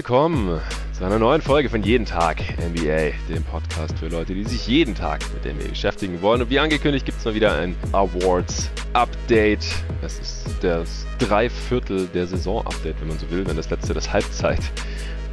willkommen 0.00 0.58
zu 0.96 1.04
einer 1.04 1.18
neuen 1.18 1.42
Folge 1.42 1.68
von 1.68 1.82
Jeden 1.82 2.06
Tag 2.06 2.40
NBA, 2.58 3.10
dem 3.28 3.44
Podcast 3.44 3.98
für 3.98 4.08
Leute, 4.08 4.32
die 4.32 4.44
sich 4.44 4.66
jeden 4.66 4.94
Tag 4.94 5.20
mit 5.34 5.44
NBA 5.44 5.68
beschäftigen 5.68 6.22
wollen. 6.22 6.40
Und 6.40 6.48
wie 6.48 6.58
angekündigt 6.58 7.04
gibt 7.04 7.18
es 7.18 7.24
mal 7.26 7.34
wieder 7.34 7.58
ein 7.58 7.76
Awards-Update. 7.92 9.60
Das 10.00 10.18
ist 10.18 10.46
das 10.62 11.04
Dreiviertel 11.18 12.06
der 12.14 12.26
Saison-Update, 12.26 12.98
wenn 12.98 13.08
man 13.08 13.18
so 13.18 13.30
will, 13.30 13.46
wenn 13.46 13.58
das 13.58 13.68
letzte 13.68 13.92
das 13.92 14.10
Halbzeit 14.10 14.60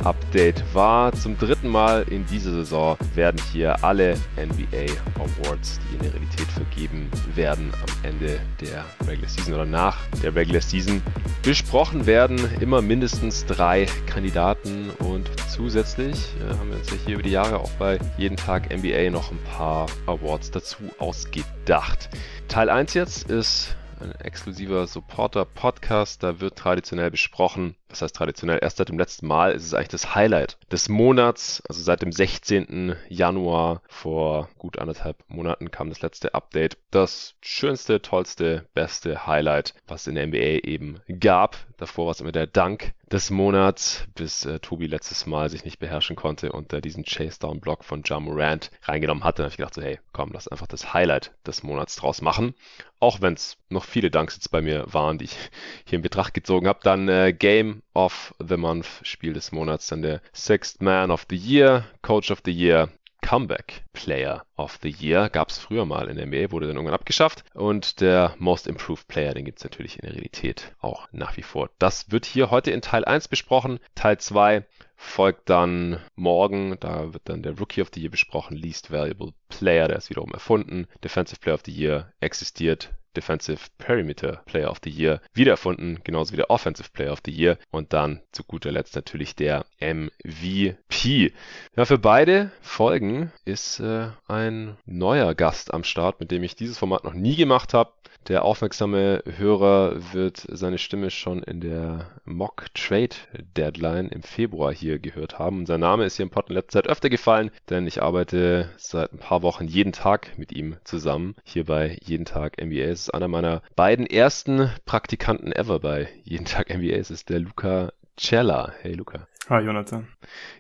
Update 0.04 0.64
war. 0.74 1.12
Zum 1.14 1.38
dritten 1.38 1.68
Mal 1.68 2.04
in 2.10 2.26
dieser 2.26 2.52
Saison 2.52 2.98
werden 3.16 3.40
hier 3.52 3.84
alle 3.84 4.16
NBA 4.36 4.94
Awards, 5.16 5.80
die 5.80 5.96
in 5.96 6.02
der 6.04 6.14
Realität 6.14 6.48
vergeben 6.48 7.10
werden, 7.36 7.72
am 7.74 8.10
Ende 8.10 8.40
der 8.62 8.86
Regular 9.08 9.30
Season 9.30 9.54
oder 9.54 9.66
nach 9.66 9.98
der 10.24 10.36
Regular 10.36 10.62
Season 10.62 11.02
besprochen 11.44 12.06
werden. 12.06 12.40
Immer 12.60 12.82
mindestens 12.82 13.46
drei 13.46 13.88
Kandidaten 14.06 14.90
und 15.00 15.30
zusätzlich 15.50 16.34
äh, 16.42 16.58
haben 16.58 16.70
wir 16.70 16.78
uns 16.78 16.90
ja 16.90 16.98
hier 17.06 17.14
über 17.16 17.24
die 17.24 17.32
Jahre 17.32 17.60
auch 17.60 17.72
bei 17.72 18.00
jeden 18.18 18.38
Tag 18.38 18.76
NBA 18.76 19.10
noch 19.10 19.32
ein 19.32 19.40
paar 19.56 19.88
Awards 20.06 20.52
dazu 20.52 20.78
ausgedacht. 21.00 22.10
Teil 22.48 22.70
1 22.70 22.94
jetzt 22.94 23.30
ist 23.30 23.76
ein 24.00 24.12
exklusiver 24.22 24.86
Supporter-Podcast. 24.88 26.24
Da 26.24 26.40
wird 26.40 26.58
traditionell 26.58 27.12
besprochen, 27.12 27.76
was 27.90 28.02
heißt 28.02 28.16
traditionell, 28.16 28.60
erst 28.62 28.78
seit 28.78 28.90
dem 28.90 29.00
letzten 29.00 29.28
Mal 29.28 29.52
ist 29.52 29.66
es 29.66 29.74
eigentlich 29.74 29.88
das 29.90 30.16
Highlight 30.16 30.58
des 30.72 30.90
Monats. 30.90 31.62
Also 31.68 31.82
seit 31.82 32.02
dem 32.02 32.12
16. 32.12 32.96
Januar 33.10 33.82
vor 33.88 34.50
gut 34.58 34.80
anderthalb 34.80 35.24
Monaten 35.28 35.72
kam 35.72 35.90
das 35.90 36.02
letzte 36.02 36.34
Update. 36.34 36.78
Das 36.92 37.36
schönste, 37.42 38.02
tollste, 38.02 38.66
beste 38.74 39.26
Highlight, 39.26 39.74
was 39.88 40.08
in 40.08 40.16
der 40.16 40.28
NBA 40.28 40.68
eben 40.68 41.00
gab. 41.20 41.58
Davor 41.78 42.06
war 42.06 42.12
es 42.12 42.22
immer 42.22 42.32
der 42.32 42.48
Dank 42.48 42.94
des 43.12 43.30
Monats, 43.30 44.06
bis 44.16 44.46
äh, 44.46 44.60
Tobi 44.60 44.88
letztes 44.88 45.26
Mal 45.26 45.50
sich 45.50 45.64
nicht 45.64 45.80
beherrschen 45.80 46.16
konnte 46.16 46.52
und 46.52 46.74
äh, 46.74 46.82
diesen 46.82 47.06
Chase-Down-Block 47.06 47.86
von 47.86 48.02
Ja 48.06 48.20
Morant 48.20 48.72
reingenommen 48.84 49.24
hatte. 49.24 49.38
Da 49.38 49.44
habe 49.44 49.52
ich 49.52 49.58
gedacht 49.58 49.76
so, 49.76 49.82
hey, 49.82 50.00
komm, 50.12 50.32
lass 50.34 50.48
einfach 50.48 50.68
das 50.68 50.94
Highlight 50.94 51.32
des 51.46 51.64
Monats 51.64 51.96
draus 51.96 52.22
machen. 52.22 52.54
Auch 53.00 53.22
wenn 53.22 53.36
es 53.36 53.58
noch 53.70 53.86
viele 53.86 54.10
Danks 54.10 54.36
jetzt 54.36 54.50
bei 54.50 54.62
mir 54.62 54.92
waren, 54.92 55.20
die 55.20 55.26
ich 55.26 55.38
hier 55.86 55.98
in 55.98 56.02
Betracht 56.02 56.34
gezogen 56.34 56.68
habe. 56.68 56.80
Dann 56.84 57.08
äh, 57.08 57.32
Game 57.32 57.77
of 57.94 58.34
the 58.40 58.58
Month, 58.58 59.02
Spiel 59.04 59.34
des 59.34 59.52
Monats, 59.52 59.88
dann 59.88 60.02
der 60.02 60.22
Sixth 60.34 60.82
Man 60.82 61.12
of 61.12 61.26
the 61.30 61.36
Year, 61.36 61.86
Coach 62.02 62.32
of 62.32 62.42
the 62.46 62.52
Year, 62.52 62.90
Comeback 63.22 63.84
Player 63.94 64.46
of 64.56 64.80
the 64.82 64.90
Year 64.90 65.30
gab 65.30 65.50
es 65.50 65.58
früher 65.58 65.86
mal 65.86 66.08
in 66.08 66.16
der 66.16 66.28
NBA, 66.28 66.52
wurde 66.52 66.68
dann 66.68 66.78
irgendwann 66.78 66.94
abgeschafft. 66.94 67.44
Und 67.54 68.00
der 68.00 68.36
Most 68.38 68.68
Improved 68.68 69.08
Player, 69.08 69.34
den 69.34 69.44
gibt 69.44 69.58
es 69.58 69.64
natürlich 69.64 69.98
in 69.98 70.06
der 70.06 70.14
Realität 70.14 70.74
auch 70.80 71.08
nach 71.12 71.36
wie 71.36 71.42
vor. 71.42 71.70
Das 71.80 72.12
wird 72.12 72.26
hier 72.26 72.52
heute 72.52 72.72
in 72.72 72.82
Teil 72.82 73.04
1 73.04 73.28
besprochen. 73.28 73.80
Teil 73.96 74.18
2 74.18 74.66
folgt 74.98 75.50
dann 75.50 76.00
morgen. 76.16 76.78
Da 76.80 77.14
wird 77.14 77.30
dann 77.30 77.44
der 77.44 77.58
Rookie 77.58 77.82
of 77.82 77.92
the 77.94 78.02
Year 78.02 78.12
besprochen. 78.12 78.58
Least 78.58 78.92
Valuable 78.92 79.34
Player, 79.48 79.88
der 79.88 79.98
ist 79.98 80.10
wiederum 80.10 80.34
erfunden. 80.34 80.88
Defensive 81.04 81.40
Player 81.40 81.56
of 81.56 81.62
the 81.66 81.72
Year 81.72 82.12
existiert 82.20 82.92
Defensive 83.18 83.70
Perimeter 83.80 84.44
Player 84.46 84.70
of 84.70 84.80
the 84.84 84.92
Year 84.92 85.22
wiedererfunden, 85.34 86.00
genauso 86.04 86.34
wie 86.34 86.38
der 86.38 86.52
Offensive 86.52 86.90
Player 86.94 87.12
of 87.12 87.22
the 87.26 87.32
Year 87.32 87.58
und 87.72 87.92
dann 87.92 88.22
zu 88.32 88.44
guter 88.44 88.72
Letzt 88.72 88.96
natürlich 88.96 89.36
der 89.36 89.66
MVP. 89.80 91.34
Ja, 91.76 91.86
für 91.86 91.98
beide 91.98 92.52
Folgen 92.62 93.32
ist 93.44 93.80
äh, 93.80 94.10
ein 94.28 94.78
neuer 94.86 95.34
Gast 95.34 95.74
am 95.74 95.84
Start, 95.84 96.20
mit 96.20 96.30
dem 96.30 96.44
ich 96.44 96.56
dieses 96.56 96.78
Format 96.78 97.04
noch 97.04 97.14
nie 97.14 97.36
gemacht 97.36 97.74
habe. 97.74 97.92
Der 98.28 98.44
aufmerksame 98.44 99.24
Hörer 99.38 100.14
wird 100.14 100.46
seine 100.50 100.78
Stimme 100.80 101.12
schon 101.12 101.44
in 101.44 101.62
der 101.62 102.12
Mock 102.26 102.66
Trade 102.74 103.16
Deadline 103.56 104.10
im 104.10 104.22
Februar 104.22 104.74
hier 104.74 105.00
gehört 105.00 105.40
haben. 105.40 105.60
Und 105.60 105.66
sein 105.68 105.80
Name 105.80 106.04
ist 106.04 106.18
hier 106.18 106.24
im 106.24 106.30
Pod 106.30 106.50
in 106.50 106.56
letzter 106.56 106.84
Zeit 106.84 106.90
öfter 106.90 107.10
gefallen, 107.10 107.52
denn 107.70 107.88
ich 107.88 108.04
arbeite 108.04 108.70
seit 108.76 109.14
ein 109.14 109.20
paar 109.20 109.44
Wochen 109.44 109.66
jeden 109.66 109.94
Tag 109.94 110.38
mit 110.38 110.52
ihm 110.52 110.76
zusammen. 110.84 111.36
Hier 111.46 111.64
bei 111.64 111.98
Jeden 112.04 112.26
Tag 112.26 112.62
NBA. 112.62 112.82
Es 112.82 113.04
ist 113.04 113.14
einer 113.14 113.30
meiner 113.30 113.62
beiden 113.78 114.06
ersten 114.06 114.72
Praktikanten 114.86 115.54
ever 115.54 115.80
bei 115.80 116.10
Jeden 116.24 116.46
Tag 116.46 116.70
NBA. 116.70 116.98
Es 116.98 117.10
ist 117.10 117.30
der 117.30 117.40
Luca 117.40 117.94
Cella. 118.20 118.74
Hey 118.82 118.94
Luca. 118.94 119.26
Hi 119.48 119.64
Jonathan. 119.64 120.06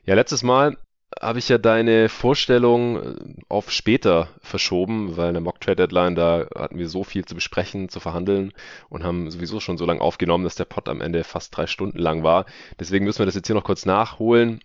Ja, 0.06 0.16
letztes 0.16 0.42
Mal 0.42 0.78
habe 1.22 1.40
ich 1.40 1.50
ja 1.50 1.58
deine 1.58 2.10
Vorstellung 2.10 2.98
äh, 2.98 3.16
auf 3.50 3.72
später 3.72 4.30
verschoben, 4.42 5.18
weil 5.18 5.30
in 5.30 5.34
der 5.34 5.42
Mock 5.42 5.62
Trade 5.62 5.78
Deadline, 5.78 6.16
da 6.16 6.48
hatten 6.56 6.78
wir 6.78 6.90
so 6.90 7.04
viel 7.04 7.26
zu 7.26 7.36
besprechen, 7.36 7.90
zu 7.90 8.00
verhandeln 8.00 8.54
und 8.90 9.04
haben 9.04 9.30
sowieso 9.32 9.60
schon 9.60 9.78
so 9.78 9.86
lange 9.86 10.02
aufgenommen, 10.02 10.44
dass 10.44 10.56
der 10.56 10.66
Pod 10.66 10.90
am 10.90 11.02
Ende 11.02 11.24
fast 11.24 11.56
drei 11.56 11.68
Stunden 11.68 11.98
lang 11.98 12.24
war. 12.24 12.46
Deswegen 12.80 13.06
müssen 13.06 13.20
wir 13.20 13.26
das 13.26 13.36
jetzt 13.36 13.48
hier 13.48 13.56
noch 13.56 13.64
kurz 13.64 13.86
nachholen. 13.86 14.60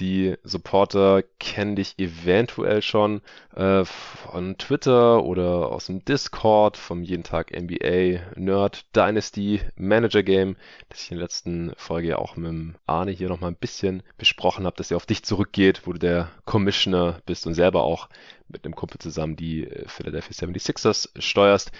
Die 0.00 0.36
Supporter 0.44 1.22
kennen 1.38 1.76
dich 1.76 1.98
eventuell 1.98 2.80
schon 2.82 3.20
äh, 3.54 3.84
von 3.84 4.56
Twitter 4.56 5.24
oder 5.24 5.70
aus 5.70 5.86
dem 5.86 6.04
Discord, 6.04 6.76
vom 6.76 7.02
jeden 7.02 7.24
Tag 7.24 7.50
NBA 7.50 8.20
Nerd 8.36 8.84
Dynasty 8.94 9.60
Manager 9.76 10.22
Game, 10.22 10.56
das 10.88 11.02
ich 11.02 11.10
in 11.10 11.18
der 11.18 11.24
letzten 11.24 11.72
Folge 11.76 12.08
ja 12.08 12.18
auch 12.18 12.36
mit 12.36 12.48
Arne 12.86 13.10
hier 13.10 13.28
nochmal 13.28 13.50
ein 13.50 13.56
bisschen 13.56 14.02
besprochen 14.16 14.64
habe, 14.64 14.76
dass 14.76 14.90
er 14.90 14.96
auf 14.96 15.06
dich 15.06 15.22
zurückgeht, 15.22 15.82
wo 15.84 15.92
der 15.98 16.30
Commissioner 16.44 17.20
bist 17.26 17.46
und 17.46 17.54
selber 17.54 17.82
auch 17.82 18.08
mit 18.48 18.64
einem 18.64 18.74
Kumpel 18.74 18.98
zusammen 18.98 19.36
die 19.36 19.64
äh, 19.64 19.88
Philadelphia 19.88 20.46
76ers 20.46 21.08
steuerst. 21.20 21.70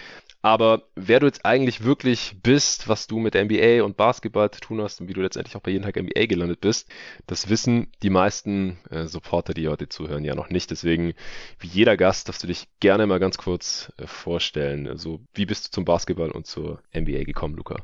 Aber 0.41 0.83
wer 0.95 1.19
du 1.19 1.27
jetzt 1.27 1.45
eigentlich 1.45 1.83
wirklich 1.83 2.37
bist, 2.43 2.89
was 2.89 3.09
du 3.09 3.19
mit 3.19 3.35
NBA 3.35 3.83
und 3.83 3.97
Basketball 3.97 4.51
zu 4.51 4.61
tun 4.61 4.81
hast 4.81 5.01
und 5.01 5.09
wie 5.09 5.13
du 5.13 5.21
letztendlich 5.21 5.57
auch 5.57 5.61
bei 5.61 5.73
jeden 5.73 5.83
Tag 5.83 5.97
NBA 5.97 6.27
gelandet 6.27 6.61
bist, 6.61 6.89
das 7.27 7.49
wissen 7.49 7.89
die 8.03 8.11
meisten 8.11 8.79
äh, 8.91 9.07
Supporter, 9.07 9.53
die 9.53 9.69
heute 9.69 9.89
zuhören, 9.89 10.25
ja 10.25 10.37
noch 10.37 10.51
nicht. 10.51 10.71
Deswegen, 10.71 11.15
wie 11.59 11.67
jeder 11.67 11.97
Gast, 11.97 12.29
darfst 12.29 12.43
du 12.43 12.47
dich 12.47 12.69
gerne 12.79 13.07
mal 13.07 13.19
ganz 13.19 13.37
kurz 13.37 13.93
äh, 13.97 14.07
vorstellen. 14.07 14.87
Also, 14.87 15.21
wie 15.35 15.47
bist 15.47 15.67
du 15.67 15.71
zum 15.73 15.85
Basketball 15.85 16.31
und 16.31 16.47
zur 16.47 16.81
NBA 16.95 17.25
gekommen, 17.25 17.57
Luca? 17.57 17.83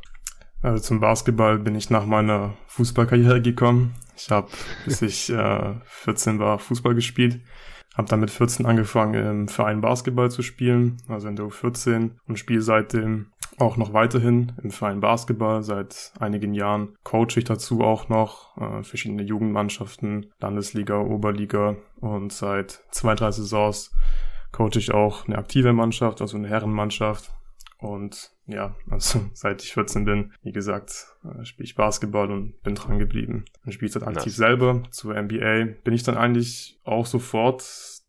Also 0.64 0.82
zum 0.82 0.98
Basketball 0.98 1.58
bin 1.58 1.74
ich 1.74 1.90
nach 1.90 2.06
meiner 2.06 2.54
Fußballkarriere 2.68 3.42
gekommen. 3.42 3.94
Ich 4.16 4.30
habe, 4.30 4.48
bis 4.86 5.02
ich 5.02 5.28
äh, 5.28 5.74
14 5.84 6.38
war, 6.38 6.58
Fußball 6.58 6.94
gespielt. 6.94 7.38
Habe 7.94 8.08
dann 8.08 8.20
mit 8.20 8.30
14 8.30 8.64
angefangen, 8.64 9.14
im 9.14 9.48
Verein 9.48 9.82
Basketball 9.82 10.30
zu 10.30 10.40
spielen, 10.40 10.96
also 11.06 11.28
in 11.28 11.36
der 11.36 11.44
U14 11.44 12.12
und 12.26 12.38
spiele 12.38 12.62
seitdem 12.62 13.26
auch 13.58 13.76
noch 13.76 13.92
weiterhin 13.92 14.52
im 14.62 14.70
Verein 14.70 15.00
Basketball. 15.00 15.62
Seit 15.62 16.14
einigen 16.18 16.54
Jahren 16.54 16.96
coache 17.04 17.36
ich 17.36 17.44
dazu 17.44 17.82
auch 17.82 18.08
noch 18.08 18.56
äh, 18.56 18.82
verschiedene 18.82 19.22
Jugendmannschaften, 19.22 20.32
Landesliga, 20.40 20.98
Oberliga 20.98 21.76
und 22.00 22.32
seit 22.32 22.82
zwei, 22.90 23.14
drei 23.14 23.30
Saisons 23.32 23.92
coache 24.50 24.78
ich 24.78 24.94
auch 24.94 25.26
eine 25.26 25.36
aktive 25.36 25.74
Mannschaft, 25.74 26.22
also 26.22 26.38
eine 26.38 26.48
Herrenmannschaft 26.48 27.30
und 27.80 28.33
ja, 28.46 28.74
also 28.90 29.20
seit 29.32 29.62
ich 29.62 29.72
14 29.72 30.04
bin, 30.04 30.32
wie 30.42 30.52
gesagt, 30.52 31.06
äh, 31.24 31.44
spiele 31.44 31.64
ich 31.64 31.74
Basketball 31.74 32.30
und 32.30 32.62
bin 32.62 32.74
dran 32.74 32.98
geblieben. 32.98 33.44
Und 33.64 33.72
spiele 33.72 33.90
jetzt 33.90 34.02
aktiv 34.02 34.24
nice. 34.24 34.36
selber 34.36 34.82
zur 34.90 35.20
NBA. 35.20 35.66
Bin 35.82 35.94
ich 35.94 36.02
dann 36.02 36.16
eigentlich 36.16 36.78
auch 36.84 37.06
sofort 37.06 37.62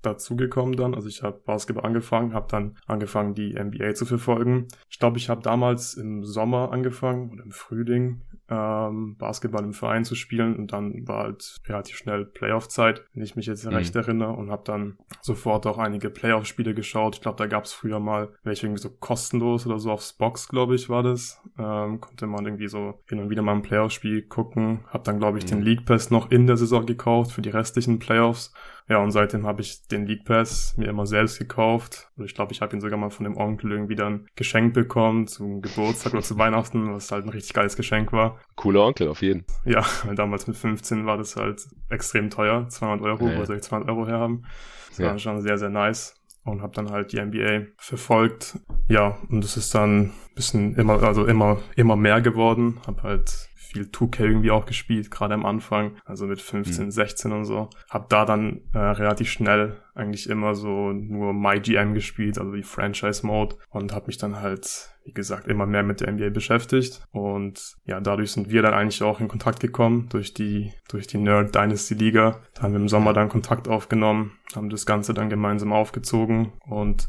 dazugekommen 0.05 0.75
dann. 0.75 0.95
Also 0.95 1.07
ich 1.07 1.23
habe 1.23 1.41
Basketball 1.45 1.85
angefangen, 1.85 2.33
habe 2.33 2.47
dann 2.49 2.77
angefangen, 2.87 3.33
die 3.33 3.53
NBA 3.53 3.93
zu 3.93 4.05
verfolgen. 4.05 4.67
Ich 4.89 4.99
glaube, 4.99 5.17
ich 5.17 5.29
habe 5.29 5.41
damals 5.41 5.95
im 5.95 6.23
Sommer 6.23 6.71
angefangen 6.71 7.31
oder 7.31 7.43
im 7.43 7.51
Frühling 7.51 8.21
ähm, 8.49 9.15
Basketball 9.17 9.63
im 9.63 9.73
Verein 9.73 10.05
zu 10.05 10.15
spielen 10.15 10.55
und 10.55 10.71
dann 10.71 11.07
war 11.07 11.23
halt 11.23 11.57
relativ 11.67 11.97
schnell 11.97 12.25
Playoff-Zeit, 12.25 13.03
wenn 13.13 13.23
ich 13.23 13.35
mich 13.35 13.47
jetzt 13.47 13.65
mhm. 13.65 13.73
recht 13.73 13.95
erinnere 13.95 14.33
und 14.33 14.51
habe 14.51 14.63
dann 14.65 14.97
sofort 15.21 15.65
auch 15.65 15.77
einige 15.77 16.09
Playoff-Spiele 16.09 16.73
geschaut. 16.73 17.15
Ich 17.15 17.21
glaube, 17.21 17.37
da 17.37 17.47
gab 17.47 17.65
es 17.65 17.73
früher 17.73 17.99
mal 17.99 18.29
welche 18.43 18.67
irgendwie 18.67 18.81
so 18.81 18.89
kostenlos 18.89 19.65
oder 19.65 19.79
so 19.79 19.91
aufs 19.91 20.13
Box, 20.13 20.47
glaube 20.47 20.75
ich, 20.75 20.89
war 20.89 21.03
das. 21.03 21.41
Ähm, 21.57 21.99
konnte 21.99 22.27
man 22.27 22.45
irgendwie 22.45 22.67
so 22.67 23.01
hin 23.07 23.19
und 23.19 23.29
wieder 23.29 23.41
mal 23.41 23.53
ein 23.53 23.63
Playoff-Spiel 23.63 24.23
gucken. 24.23 24.81
Hab 24.89 25.03
dann, 25.05 25.19
glaube 25.19 25.39
ich, 25.39 25.45
mhm. 25.45 25.49
den 25.49 25.61
League 25.63 25.85
Pass 25.85 26.11
noch 26.11 26.29
in 26.29 26.45
der 26.45 26.57
Saison 26.57 26.85
gekauft 26.85 27.31
für 27.31 27.41
die 27.41 27.49
restlichen 27.49 27.99
Playoffs 27.99 28.53
ja, 28.87 28.99
und 28.99 29.11
seitdem 29.11 29.47
habe 29.47 29.61
ich 29.61 29.87
den 29.87 30.05
League 30.05 30.25
Pass 30.25 30.75
mir 30.77 30.87
immer 30.87 31.07
selbst 31.07 31.39
gekauft. 31.39 32.11
Und 32.17 32.25
ich 32.25 32.35
glaube, 32.35 32.53
ich 32.53 32.61
habe 32.61 32.75
ihn 32.75 32.81
sogar 32.81 32.99
mal 32.99 33.09
von 33.09 33.23
dem 33.23 33.35
Onkel 33.35 33.71
irgendwie 33.71 33.95
dann 33.95 34.27
geschenkt 34.35 34.75
bekommen 34.75 35.25
zum 35.25 35.61
Geburtstag 35.61 36.13
oder 36.13 36.21
zu 36.21 36.37
Weihnachten, 36.37 36.93
was 36.93 37.11
halt 37.11 37.25
ein 37.25 37.29
richtig 37.29 37.53
geiles 37.53 37.75
Geschenk 37.75 38.13
war. 38.13 38.39
Cooler 38.55 38.85
Onkel, 38.85 39.07
auf 39.07 39.23
jeden. 39.23 39.45
Ja, 39.65 39.83
weil 40.03 40.15
damals 40.15 40.45
mit 40.45 40.55
15 40.55 41.05
war 41.07 41.17
das 41.17 41.35
halt 41.35 41.67
extrem 41.89 42.29
teuer. 42.29 42.67
200 42.69 43.05
Euro, 43.05 43.27
ja, 43.27 43.39
wo 43.39 43.45
soll 43.45 43.55
ich 43.55 43.63
200 43.63 43.89
Euro 43.89 44.05
herhaben? 44.07 44.45
Das 44.89 44.99
ja. 44.99 45.07
war 45.07 45.17
schon 45.17 45.41
sehr, 45.41 45.57
sehr 45.57 45.69
nice 45.69 46.15
und 46.43 46.61
habe 46.61 46.73
dann 46.75 46.91
halt 46.91 47.11
die 47.11 47.19
NBA 47.19 47.71
verfolgt. 47.77 48.59
Ja, 48.87 49.17
und 49.29 49.43
es 49.43 49.57
ist 49.57 49.73
dann 49.73 49.99
ein 49.99 50.13
bisschen 50.35 50.75
immer, 50.75 51.01
also 51.01 51.25
immer, 51.25 51.57
immer 51.75 51.95
mehr 51.95 52.21
geworden. 52.21 52.79
Habe 52.85 53.01
halt 53.01 53.49
viel 53.65 53.83
2K 53.83 54.21
irgendwie 54.21 54.51
auch 54.51 54.65
gespielt, 54.65 55.11
gerade 55.11 55.33
am 55.33 55.45
Anfang, 55.45 55.97
also 56.05 56.25
mit 56.25 56.41
15, 56.41 56.85
mhm. 56.85 56.91
16 56.91 57.31
und 57.31 57.45
so. 57.45 57.69
Hab 57.89 58.09
da 58.09 58.25
dann 58.25 58.61
äh, 58.73 58.79
relativ 58.79 59.29
schnell 59.29 59.77
eigentlich 59.93 60.29
immer 60.29 60.55
so 60.55 60.91
nur 60.91 61.33
MyGM 61.33 61.93
gespielt, 61.93 62.37
also 62.37 62.51
die 62.53 62.63
Franchise 62.63 63.25
Mode 63.25 63.55
und 63.69 63.93
habe 63.93 64.07
mich 64.07 64.17
dann 64.17 64.41
halt 64.41 64.95
wie 65.05 65.13
gesagt, 65.13 65.47
immer 65.47 65.67
mehr 65.67 65.83
mit 65.83 66.01
der 66.01 66.11
NBA 66.11 66.29
beschäftigt. 66.29 67.01
Und 67.11 67.75
ja, 67.85 68.01
dadurch 68.01 68.31
sind 68.31 68.49
wir 68.49 68.63
dann 68.63 68.73
eigentlich 68.73 69.03
auch 69.03 69.19
in 69.19 69.27
Kontakt 69.27 69.59
gekommen 69.59 70.09
durch 70.09 70.33
die, 70.33 70.73
durch 70.89 71.05
die 71.05 71.19
Nerd 71.19 71.53
Dynasty 71.53 71.93
Liga. 71.93 72.41
Da 72.55 72.63
haben 72.63 72.73
wir 72.73 72.79
im 72.79 72.89
Sommer 72.89 73.13
dann 73.13 73.29
Kontakt 73.29 73.67
aufgenommen, 73.67 74.31
haben 74.55 74.69
das 74.69 74.85
Ganze 74.87 75.13
dann 75.13 75.29
gemeinsam 75.29 75.71
aufgezogen 75.71 76.53
und 76.67 77.07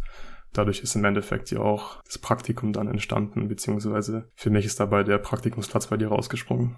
dadurch 0.57 0.81
ist 0.81 0.95
im 0.95 1.05
Endeffekt 1.05 1.51
ja 1.51 1.61
auch 1.61 2.03
das 2.05 2.19
Praktikum 2.19 2.73
dann 2.73 2.89
entstanden, 2.89 3.49
beziehungsweise 3.49 4.29
für 4.35 4.51
mich 4.51 4.67
ist 4.67 4.81
dabei 4.81 5.03
der 5.03 5.19
Praktikumsplatz 5.19 5.89
bei 5.89 5.97
dir 5.97 6.09
rausgesprungen. 6.09 6.77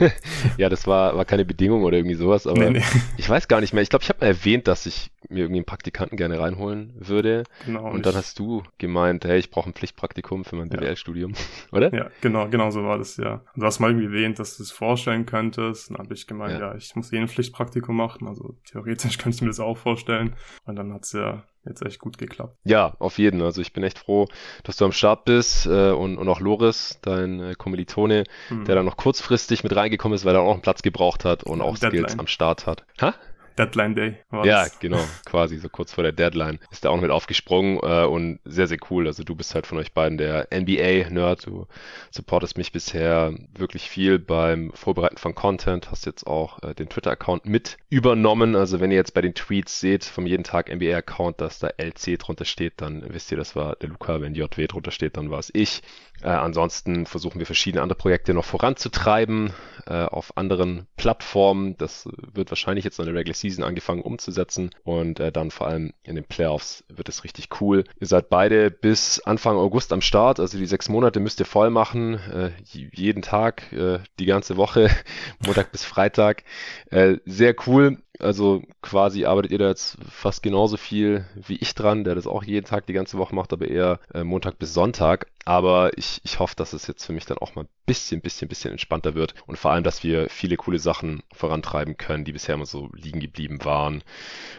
ja, 0.56 0.68
das 0.68 0.86
war, 0.86 1.16
war 1.16 1.24
keine 1.24 1.44
Bedingung 1.44 1.84
oder 1.84 1.96
irgendwie 1.96 2.16
sowas, 2.16 2.46
aber 2.46 2.70
nee, 2.70 2.78
nee. 2.78 2.84
ich 3.16 3.28
weiß 3.28 3.48
gar 3.48 3.60
nicht 3.60 3.72
mehr. 3.72 3.82
Ich 3.82 3.90
glaube, 3.90 4.02
ich 4.02 4.08
habe 4.08 4.20
mal 4.20 4.26
erwähnt, 4.26 4.68
dass 4.68 4.86
ich 4.86 5.10
mir 5.28 5.40
irgendwie 5.40 5.58
einen 5.58 5.66
Praktikanten 5.66 6.16
gerne 6.16 6.38
reinholen 6.38 6.94
würde. 6.96 7.44
Genau. 7.66 7.90
Und 7.90 8.06
dann 8.06 8.14
hast 8.14 8.38
du 8.38 8.62
gemeint, 8.78 9.24
hey, 9.24 9.38
ich 9.38 9.50
brauche 9.50 9.68
ein 9.68 9.74
Pflichtpraktikum 9.74 10.44
für 10.44 10.56
mein 10.56 10.68
BWL-Studium, 10.68 11.34
oder? 11.72 11.92
Ja, 11.94 12.10
genau, 12.20 12.48
genau 12.48 12.70
so 12.70 12.84
war 12.84 12.98
das, 12.98 13.16
ja. 13.16 13.42
Du 13.56 13.64
hast 13.64 13.80
mal 13.80 13.90
irgendwie 13.90 14.06
erwähnt, 14.06 14.38
dass 14.38 14.56
du 14.56 14.62
es 14.62 14.70
vorstellen 14.70 15.26
könntest. 15.26 15.90
Dann 15.90 15.98
habe 15.98 16.14
ich 16.14 16.26
gemeint, 16.26 16.60
ja. 16.60 16.72
ja, 16.72 16.74
ich 16.74 16.94
muss 16.96 17.12
eh 17.12 17.18
ein 17.18 17.28
Pflichtpraktikum 17.28 17.96
machen. 17.96 18.26
Also 18.28 18.56
theoretisch 18.64 19.18
könnte 19.18 19.36
ich 19.36 19.42
mir 19.42 19.48
das 19.48 19.60
auch 19.60 19.76
vorstellen. 19.76 20.34
Und 20.64 20.76
dann 20.76 20.92
hat's 20.92 21.12
ja 21.12 21.44
jetzt 21.68 21.82
echt 21.82 21.98
gut 21.98 22.18
geklappt. 22.18 22.56
Ja, 22.64 22.94
auf 22.98 23.18
jeden. 23.18 23.42
Also 23.42 23.60
ich 23.60 23.72
bin 23.72 23.84
echt 23.84 23.98
froh, 23.98 24.26
dass 24.64 24.76
du 24.76 24.84
am 24.84 24.92
Start 24.92 25.24
bist 25.24 25.66
äh, 25.66 25.90
und, 25.90 26.18
und 26.18 26.28
auch 26.28 26.40
Loris, 26.40 26.98
dein 27.02 27.40
äh, 27.40 27.54
Kommilitone, 27.54 28.24
hm. 28.48 28.64
der 28.64 28.74
dann 28.74 28.86
noch 28.86 28.96
kurzfristig 28.96 29.57
mit 29.62 29.74
reingekommen 29.74 30.14
ist, 30.14 30.24
weil 30.24 30.34
er 30.34 30.42
auch 30.42 30.52
einen 30.52 30.62
Platz 30.62 30.82
gebraucht 30.82 31.24
hat 31.24 31.44
und 31.44 31.60
auch 31.60 31.78
Deadline. 31.78 32.04
Skills 32.04 32.18
am 32.18 32.26
Start 32.26 32.66
hat. 32.66 32.84
Ha? 33.00 33.14
Deadline 33.58 33.94
Day. 33.94 34.16
War 34.30 34.46
ja, 34.46 34.64
das. 34.64 34.78
genau, 34.78 35.00
quasi 35.24 35.58
so 35.58 35.68
kurz 35.68 35.92
vor 35.92 36.04
der 36.04 36.12
Deadline 36.12 36.58
ist 36.70 36.84
er 36.84 36.90
auch 36.90 36.96
noch 36.96 37.02
mit 37.02 37.10
aufgesprungen 37.10 37.78
äh, 37.82 38.04
und 38.04 38.38
sehr, 38.44 38.66
sehr 38.66 38.78
cool. 38.90 39.06
Also 39.06 39.24
du 39.24 39.34
bist 39.34 39.54
halt 39.54 39.66
von 39.66 39.78
euch 39.78 39.92
beiden 39.92 40.18
der 40.18 40.48
NBA-Nerd. 40.52 41.46
Du 41.46 41.66
supportest 42.10 42.56
mich 42.56 42.72
bisher 42.72 43.34
wirklich 43.56 43.90
viel 43.90 44.18
beim 44.18 44.72
Vorbereiten 44.74 45.18
von 45.18 45.34
Content. 45.34 45.90
Hast 45.90 46.06
jetzt 46.06 46.26
auch 46.26 46.62
äh, 46.62 46.74
den 46.74 46.88
Twitter-Account 46.88 47.46
mit 47.46 47.78
übernommen. 47.90 48.54
Also 48.54 48.80
wenn 48.80 48.90
ihr 48.90 48.96
jetzt 48.96 49.14
bei 49.14 49.22
den 49.22 49.34
Tweets 49.34 49.80
seht 49.80 50.04
vom 50.04 50.26
jeden 50.26 50.44
Tag 50.44 50.72
NBA-Account, 50.72 51.40
dass 51.40 51.58
da 51.58 51.68
LC 51.76 52.18
drunter 52.18 52.44
steht, 52.44 52.74
dann 52.80 53.02
wisst 53.08 53.30
ihr, 53.32 53.36
das 53.36 53.56
war 53.56 53.76
der 53.76 53.88
Luca. 53.88 54.20
Wenn 54.20 54.34
JW 54.34 54.66
drunter 54.66 54.90
steht, 54.90 55.16
dann 55.16 55.30
war 55.30 55.38
es 55.40 55.50
ich. 55.52 55.82
Äh, 56.22 56.28
ansonsten 56.28 57.06
versuchen 57.06 57.38
wir 57.38 57.46
verschiedene 57.46 57.82
andere 57.82 57.96
Projekte 57.98 58.34
noch 58.34 58.44
voranzutreiben 58.44 59.52
äh, 59.86 60.04
auf 60.04 60.36
anderen 60.36 60.86
Plattformen. 60.96 61.76
Das 61.78 62.08
wird 62.32 62.50
wahrscheinlich 62.50 62.84
jetzt 62.84 62.98
in 62.98 63.04
der 63.04 63.14
Regular 63.14 63.34
Season 63.34 63.47
angefangen 63.56 64.02
umzusetzen 64.02 64.70
und 64.84 65.20
äh, 65.20 65.32
dann 65.32 65.50
vor 65.50 65.66
allem 65.66 65.92
in 66.02 66.14
den 66.14 66.24
Playoffs 66.24 66.84
wird 66.88 67.08
es 67.08 67.24
richtig 67.24 67.60
cool. 67.60 67.84
Ihr 68.00 68.06
seid 68.06 68.28
beide 68.28 68.70
bis 68.70 69.20
Anfang 69.20 69.56
August 69.56 69.92
am 69.92 70.00
Start, 70.00 70.40
also 70.40 70.58
die 70.58 70.66
sechs 70.66 70.88
Monate 70.88 71.20
müsst 71.20 71.40
ihr 71.40 71.46
voll 71.46 71.70
machen, 71.70 72.14
äh, 72.14 72.50
jeden 72.64 73.22
Tag, 73.22 73.72
äh, 73.72 74.00
die 74.18 74.26
ganze 74.26 74.56
Woche, 74.56 74.90
Montag 75.44 75.72
bis 75.72 75.84
Freitag. 75.84 76.44
Äh, 76.90 77.16
sehr 77.24 77.54
cool. 77.66 77.98
Also 78.20 78.62
quasi 78.82 79.24
arbeitet 79.24 79.52
ihr 79.52 79.58
da 79.58 79.68
jetzt 79.68 79.96
fast 80.10 80.42
genauso 80.42 80.76
viel 80.76 81.24
wie 81.34 81.56
ich 81.56 81.74
dran, 81.74 82.04
der 82.04 82.14
das 82.14 82.26
auch 82.26 82.42
jeden 82.42 82.66
Tag 82.66 82.86
die 82.86 82.92
ganze 82.92 83.18
Woche 83.18 83.34
macht, 83.34 83.52
aber 83.52 83.68
eher 83.68 84.00
äh, 84.12 84.24
Montag 84.24 84.58
bis 84.58 84.74
Sonntag. 84.74 85.28
Aber 85.44 85.96
ich, 85.96 86.20
ich 86.24 86.38
hoffe, 86.40 86.54
dass 86.56 86.72
es 86.72 86.86
jetzt 86.86 87.04
für 87.04 87.12
mich 87.12 87.24
dann 87.24 87.38
auch 87.38 87.54
mal 87.54 87.62
ein 87.64 87.68
bisschen, 87.86 88.20
bisschen, 88.20 88.48
bisschen 88.48 88.72
entspannter 88.72 89.14
wird 89.14 89.34
und 89.46 89.56
vor 89.56 89.70
allem, 89.70 89.84
dass 89.84 90.02
wir 90.02 90.28
viele 90.28 90.56
coole 90.56 90.78
Sachen 90.78 91.22
vorantreiben 91.32 91.96
können, 91.96 92.24
die 92.24 92.32
bisher 92.32 92.56
immer 92.56 92.66
so 92.66 92.90
liegen 92.92 93.20
geblieben 93.20 93.64
waren. 93.64 94.02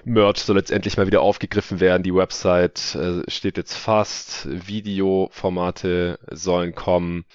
Merch 0.04 0.40
soll 0.40 0.58
jetzt 0.58 0.72
endlich 0.72 0.98
mal 0.98 1.08
wieder 1.08 1.22
aufgegriffen 1.22 1.80
werden. 1.80 2.04
Die 2.04 2.16
Website 2.16 2.96
äh, 2.96 3.30
steht 3.30 3.58
jetzt 3.58 3.76
fast. 3.76 4.48
Videoformate 4.50 6.18
sollen 6.32 6.74
kommen. 6.74 7.26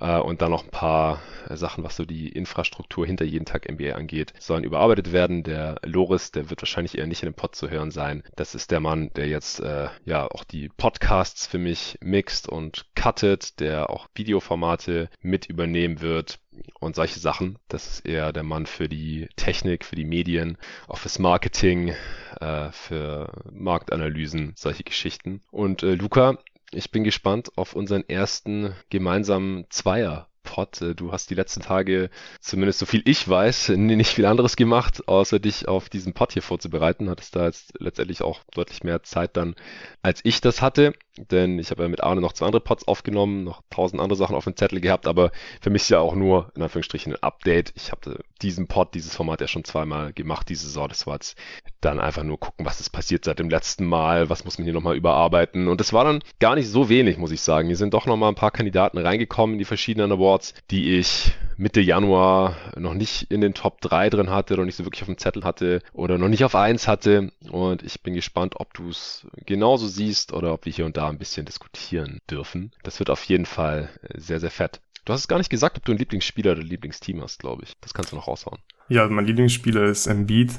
Äh, 0.00 0.18
und 0.18 0.42
dann 0.42 0.50
noch 0.50 0.64
ein 0.64 0.70
paar 0.70 1.20
äh, 1.48 1.56
Sachen, 1.56 1.84
was 1.84 1.96
so 1.96 2.04
die 2.04 2.28
Infrastruktur 2.28 3.06
hinter 3.06 3.24
jeden 3.24 3.44
Tag 3.44 3.70
NBA 3.70 3.92
angeht, 3.92 4.32
sollen 4.38 4.64
überarbeitet 4.64 5.12
werden. 5.12 5.42
Der 5.42 5.78
Loris, 5.82 6.32
der 6.32 6.50
wird 6.50 6.62
wahrscheinlich 6.62 6.98
eher 6.98 7.06
nicht 7.06 7.22
in 7.22 7.30
dem 7.30 7.34
Pod 7.34 7.54
zu 7.54 7.70
hören 7.70 7.90
sein. 7.90 8.22
Das 8.36 8.54
ist 8.54 8.70
der 8.70 8.80
Mann, 8.80 9.10
der 9.14 9.28
jetzt 9.28 9.60
äh, 9.60 9.88
ja 10.04 10.26
auch 10.26 10.44
die 10.44 10.68
Podcasts 10.68 11.46
für 11.46 11.58
mich 11.58 11.98
mixt 12.00 12.48
und 12.48 12.86
cuttet, 12.94 13.60
der 13.60 13.90
auch 13.90 14.08
Videoformate 14.14 15.08
mit 15.20 15.46
übernehmen 15.46 16.00
wird 16.00 16.38
und 16.80 16.96
solche 16.96 17.20
Sachen. 17.20 17.58
Das 17.68 17.86
ist 17.86 18.06
eher 18.06 18.32
der 18.32 18.42
Mann 18.42 18.66
für 18.66 18.88
die 18.88 19.28
Technik, 19.36 19.84
für 19.84 19.96
die 19.96 20.04
Medien, 20.04 20.58
auch 20.88 20.98
fürs 20.98 21.18
Marketing, 21.18 21.94
äh, 22.40 22.70
für 22.72 23.32
Marktanalysen, 23.50 24.52
solche 24.56 24.84
Geschichten. 24.84 25.40
Und 25.50 25.82
äh, 25.82 25.94
Luca 25.94 26.38
ich 26.74 26.90
bin 26.90 27.04
gespannt 27.04 27.52
auf 27.56 27.74
unseren 27.74 28.08
ersten 28.08 28.74
gemeinsamen 28.90 29.66
Zweier. 29.70 30.28
Pod. 30.44 30.84
Du 30.96 31.12
hast 31.12 31.30
die 31.30 31.36
letzten 31.36 31.62
Tage, 31.62 32.10
zumindest 32.40 32.80
so 32.80 32.84
viel 32.84 33.02
ich 33.06 33.28
weiß, 33.28 33.70
nicht 33.70 34.10
viel 34.10 34.26
anderes 34.26 34.56
gemacht, 34.56 35.06
außer 35.08 35.38
dich 35.38 35.68
auf 35.68 35.88
diesen 35.88 36.14
Pod 36.14 36.32
hier 36.32 36.42
vorzubereiten. 36.42 37.08
Hattest 37.08 37.36
da 37.36 37.46
jetzt 37.46 37.74
letztendlich 37.78 38.22
auch 38.22 38.40
deutlich 38.52 38.82
mehr 38.82 39.02
Zeit 39.04 39.36
dann, 39.36 39.54
als 40.02 40.20
ich 40.24 40.40
das 40.40 40.60
hatte 40.60 40.94
denn 41.18 41.58
ich 41.58 41.70
habe 41.70 41.82
ja 41.82 41.88
mit 41.88 42.02
Arne 42.02 42.20
noch 42.20 42.32
zwei 42.32 42.46
andere 42.46 42.62
Pods 42.62 42.88
aufgenommen, 42.88 43.44
noch 43.44 43.62
tausend 43.70 44.00
andere 44.00 44.16
Sachen 44.16 44.34
auf 44.34 44.44
dem 44.44 44.56
Zettel 44.56 44.80
gehabt, 44.80 45.06
aber 45.06 45.30
für 45.60 45.70
mich 45.70 45.82
ist 45.82 45.90
ja 45.90 46.00
auch 46.00 46.14
nur 46.14 46.50
in 46.56 46.62
Anführungsstrichen 46.62 47.12
ein 47.12 47.22
Update. 47.22 47.72
Ich 47.76 47.90
habe 47.90 48.20
diesen 48.40 48.66
Pod, 48.66 48.94
dieses 48.94 49.14
Format 49.14 49.40
ja 49.40 49.48
schon 49.48 49.64
zweimal 49.64 50.12
gemacht 50.12 50.48
diese 50.48 50.66
Saison. 50.66 50.88
Das 50.88 51.06
war 51.06 51.14
jetzt 51.14 51.36
dann 51.80 52.00
einfach 52.00 52.22
nur 52.22 52.40
gucken, 52.40 52.64
was 52.64 52.80
ist 52.80 52.90
passiert 52.90 53.24
seit 53.24 53.38
dem 53.38 53.50
letzten 53.50 53.84
Mal, 53.84 54.30
was 54.30 54.44
muss 54.44 54.58
man 54.58 54.64
hier 54.64 54.72
nochmal 54.72 54.96
überarbeiten. 54.96 55.68
Und 55.68 55.80
das 55.80 55.92
war 55.92 56.04
dann 56.04 56.22
gar 56.40 56.54
nicht 56.54 56.68
so 56.68 56.88
wenig, 56.88 57.18
muss 57.18 57.30
ich 57.30 57.42
sagen. 57.42 57.68
Hier 57.68 57.76
sind 57.76 57.94
doch 57.94 58.06
nochmal 58.06 58.30
ein 58.30 58.34
paar 58.34 58.50
Kandidaten 58.50 58.98
reingekommen 58.98 59.54
in 59.54 59.58
die 59.58 59.64
verschiedenen 59.64 60.12
Awards, 60.12 60.54
die 60.70 60.98
ich 60.98 61.32
Mitte 61.56 61.80
Januar 61.80 62.56
noch 62.76 62.94
nicht 62.94 63.30
in 63.30 63.40
den 63.40 63.54
Top 63.54 63.80
3 63.82 64.10
drin 64.10 64.30
hatte 64.30 64.54
oder 64.54 64.64
nicht 64.64 64.76
so 64.76 64.84
wirklich 64.84 65.02
auf 65.02 65.06
dem 65.06 65.18
Zettel 65.18 65.44
hatte 65.44 65.82
oder 65.92 66.18
noch 66.18 66.28
nicht 66.28 66.44
auf 66.44 66.54
1 66.54 66.88
hatte. 66.88 67.30
Und 67.50 67.82
ich 67.82 68.02
bin 68.02 68.14
gespannt, 68.14 68.54
ob 68.56 68.72
du 68.74 68.88
es 68.88 69.26
genauso 69.46 69.86
siehst 69.86 70.32
oder 70.32 70.54
ob 70.54 70.64
wir 70.64 70.72
hier 70.72 70.86
und 70.86 70.96
da 70.96 71.01
ein 71.08 71.18
bisschen 71.18 71.46
diskutieren 71.46 72.18
dürfen. 72.30 72.72
Das 72.82 72.98
wird 72.98 73.10
auf 73.10 73.24
jeden 73.24 73.46
Fall 73.46 73.90
sehr, 74.14 74.40
sehr 74.40 74.50
fett. 74.50 74.80
Du 75.04 75.12
hast 75.12 75.22
es 75.22 75.28
gar 75.28 75.38
nicht 75.38 75.50
gesagt, 75.50 75.76
ob 75.78 75.84
du 75.84 75.92
einen 75.92 75.98
Lieblingsspieler 75.98 76.52
oder 76.52 76.62
Lieblingsteam 76.62 77.20
hast, 77.22 77.40
glaube 77.40 77.64
ich. 77.64 77.72
Das 77.80 77.92
kannst 77.92 78.12
du 78.12 78.16
noch 78.16 78.28
raushauen. 78.28 78.60
Ja, 78.88 79.08
mein 79.08 79.26
Lieblingsspieler 79.26 79.84
ist 79.84 80.06
Embiid. 80.06 80.52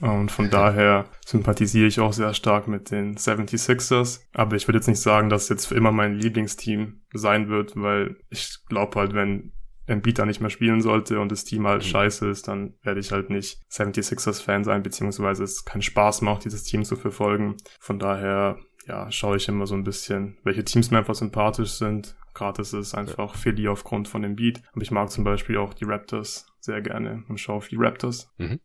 Und 0.00 0.32
von 0.32 0.50
daher 0.50 1.06
sympathisiere 1.24 1.86
ich 1.86 2.00
auch 2.00 2.12
sehr 2.12 2.34
stark 2.34 2.66
mit 2.66 2.90
den 2.90 3.16
76ers. 3.16 4.22
Aber 4.34 4.56
ich 4.56 4.66
würde 4.66 4.78
jetzt 4.78 4.88
nicht 4.88 5.00
sagen, 5.00 5.28
dass 5.28 5.44
es 5.44 5.48
jetzt 5.48 5.66
für 5.66 5.76
immer 5.76 5.92
mein 5.92 6.16
Lieblingsteam 6.16 7.02
sein 7.14 7.48
wird, 7.48 7.74
weil 7.76 8.16
ich 8.28 8.58
glaube 8.68 8.98
halt, 8.98 9.14
wenn 9.14 9.52
Embiid 9.86 10.18
da 10.18 10.26
nicht 10.26 10.40
mehr 10.40 10.50
spielen 10.50 10.80
sollte 10.80 11.20
und 11.20 11.30
das 11.30 11.44
Team 11.44 11.66
halt 11.66 11.82
mhm. 11.82 11.88
scheiße 11.88 12.28
ist, 12.28 12.48
dann 12.48 12.74
werde 12.82 13.00
ich 13.00 13.12
halt 13.12 13.30
nicht 13.30 13.60
76ers-Fan 13.70 14.64
sein, 14.64 14.82
beziehungsweise 14.82 15.44
es 15.44 15.64
keinen 15.64 15.82
Spaß 15.82 16.22
macht, 16.22 16.44
dieses 16.44 16.64
Team 16.64 16.84
zu 16.84 16.96
verfolgen. 16.96 17.56
Von 17.80 17.98
daher, 17.98 18.58
ja, 18.86 19.10
schaue 19.10 19.36
ich 19.36 19.48
immer 19.48 19.66
so 19.66 19.74
ein 19.74 19.84
bisschen, 19.84 20.38
welche 20.44 20.64
Teams 20.64 20.90
mir 20.90 20.98
einfach 20.98 21.14
sympathisch 21.14 21.72
sind. 21.72 22.16
Gerade 22.34 22.62
ist 22.62 22.72
es 22.72 22.94
einfach 22.94 23.34
ja. 23.34 23.38
Philly 23.38 23.68
aufgrund 23.68 24.08
von 24.08 24.22
dem 24.22 24.36
Beat. 24.36 24.62
Aber 24.72 24.82
ich 24.82 24.90
mag 24.90 25.10
zum 25.10 25.24
Beispiel 25.24 25.58
auch 25.58 25.74
die 25.74 25.84
Raptors 25.84 26.46
sehr 26.60 26.80
gerne 26.80 27.24
und 27.28 27.38
schaue 27.38 27.56
auf 27.56 27.68
die 27.68 27.76
Raptors. 27.76 28.32
Mhm. 28.38 28.60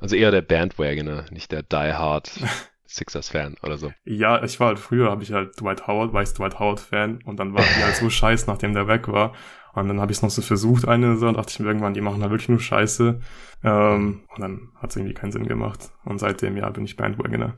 Also 0.00 0.16
eher 0.16 0.30
der 0.30 0.42
Bandwagoner, 0.42 1.26
nicht 1.30 1.52
der 1.52 1.62
Die 1.62 1.92
Hard 1.92 2.30
Sixers-Fan 2.88 3.56
oder 3.62 3.78
so. 3.78 3.92
Ja, 4.04 4.42
ich 4.42 4.58
war 4.60 4.68
halt 4.68 4.78
früher, 4.78 5.10
habe 5.10 5.22
ich 5.22 5.32
halt 5.32 5.58
Dwight 5.60 5.86
Howard, 5.86 6.12
weiß 6.12 6.34
Dwight 6.34 6.58
Howard-Fan 6.58 7.20
und 7.24 7.38
dann 7.38 7.54
war 7.54 7.62
die 7.62 7.84
halt 7.84 7.96
so 7.96 8.10
scheiß, 8.10 8.46
nachdem 8.46 8.74
der 8.74 8.88
weg 8.88 9.08
war. 9.08 9.32
Und 9.74 9.88
dann 9.88 10.00
habe 10.00 10.12
ich 10.12 10.18
es 10.18 10.22
noch 10.22 10.30
so 10.30 10.42
versucht, 10.42 10.86
eine 10.86 11.16
so, 11.16 11.26
und 11.26 11.36
dachte 11.36 11.50
ich 11.50 11.58
mir 11.58 11.66
irgendwann, 11.66 11.94
die 11.94 12.02
machen 12.02 12.20
halt 12.20 12.30
wirklich 12.30 12.50
nur 12.50 12.60
Scheiße. 12.60 13.20
Ähm, 13.64 14.20
und 14.28 14.40
dann 14.40 14.68
hat 14.76 14.90
es 14.90 14.96
irgendwie 14.96 15.14
keinen 15.14 15.32
Sinn 15.32 15.46
gemacht. 15.46 15.90
Und 16.04 16.18
seitdem, 16.18 16.58
ja, 16.58 16.68
bin 16.68 16.84
ich 16.84 16.96
Bandwagoner. 16.96 17.56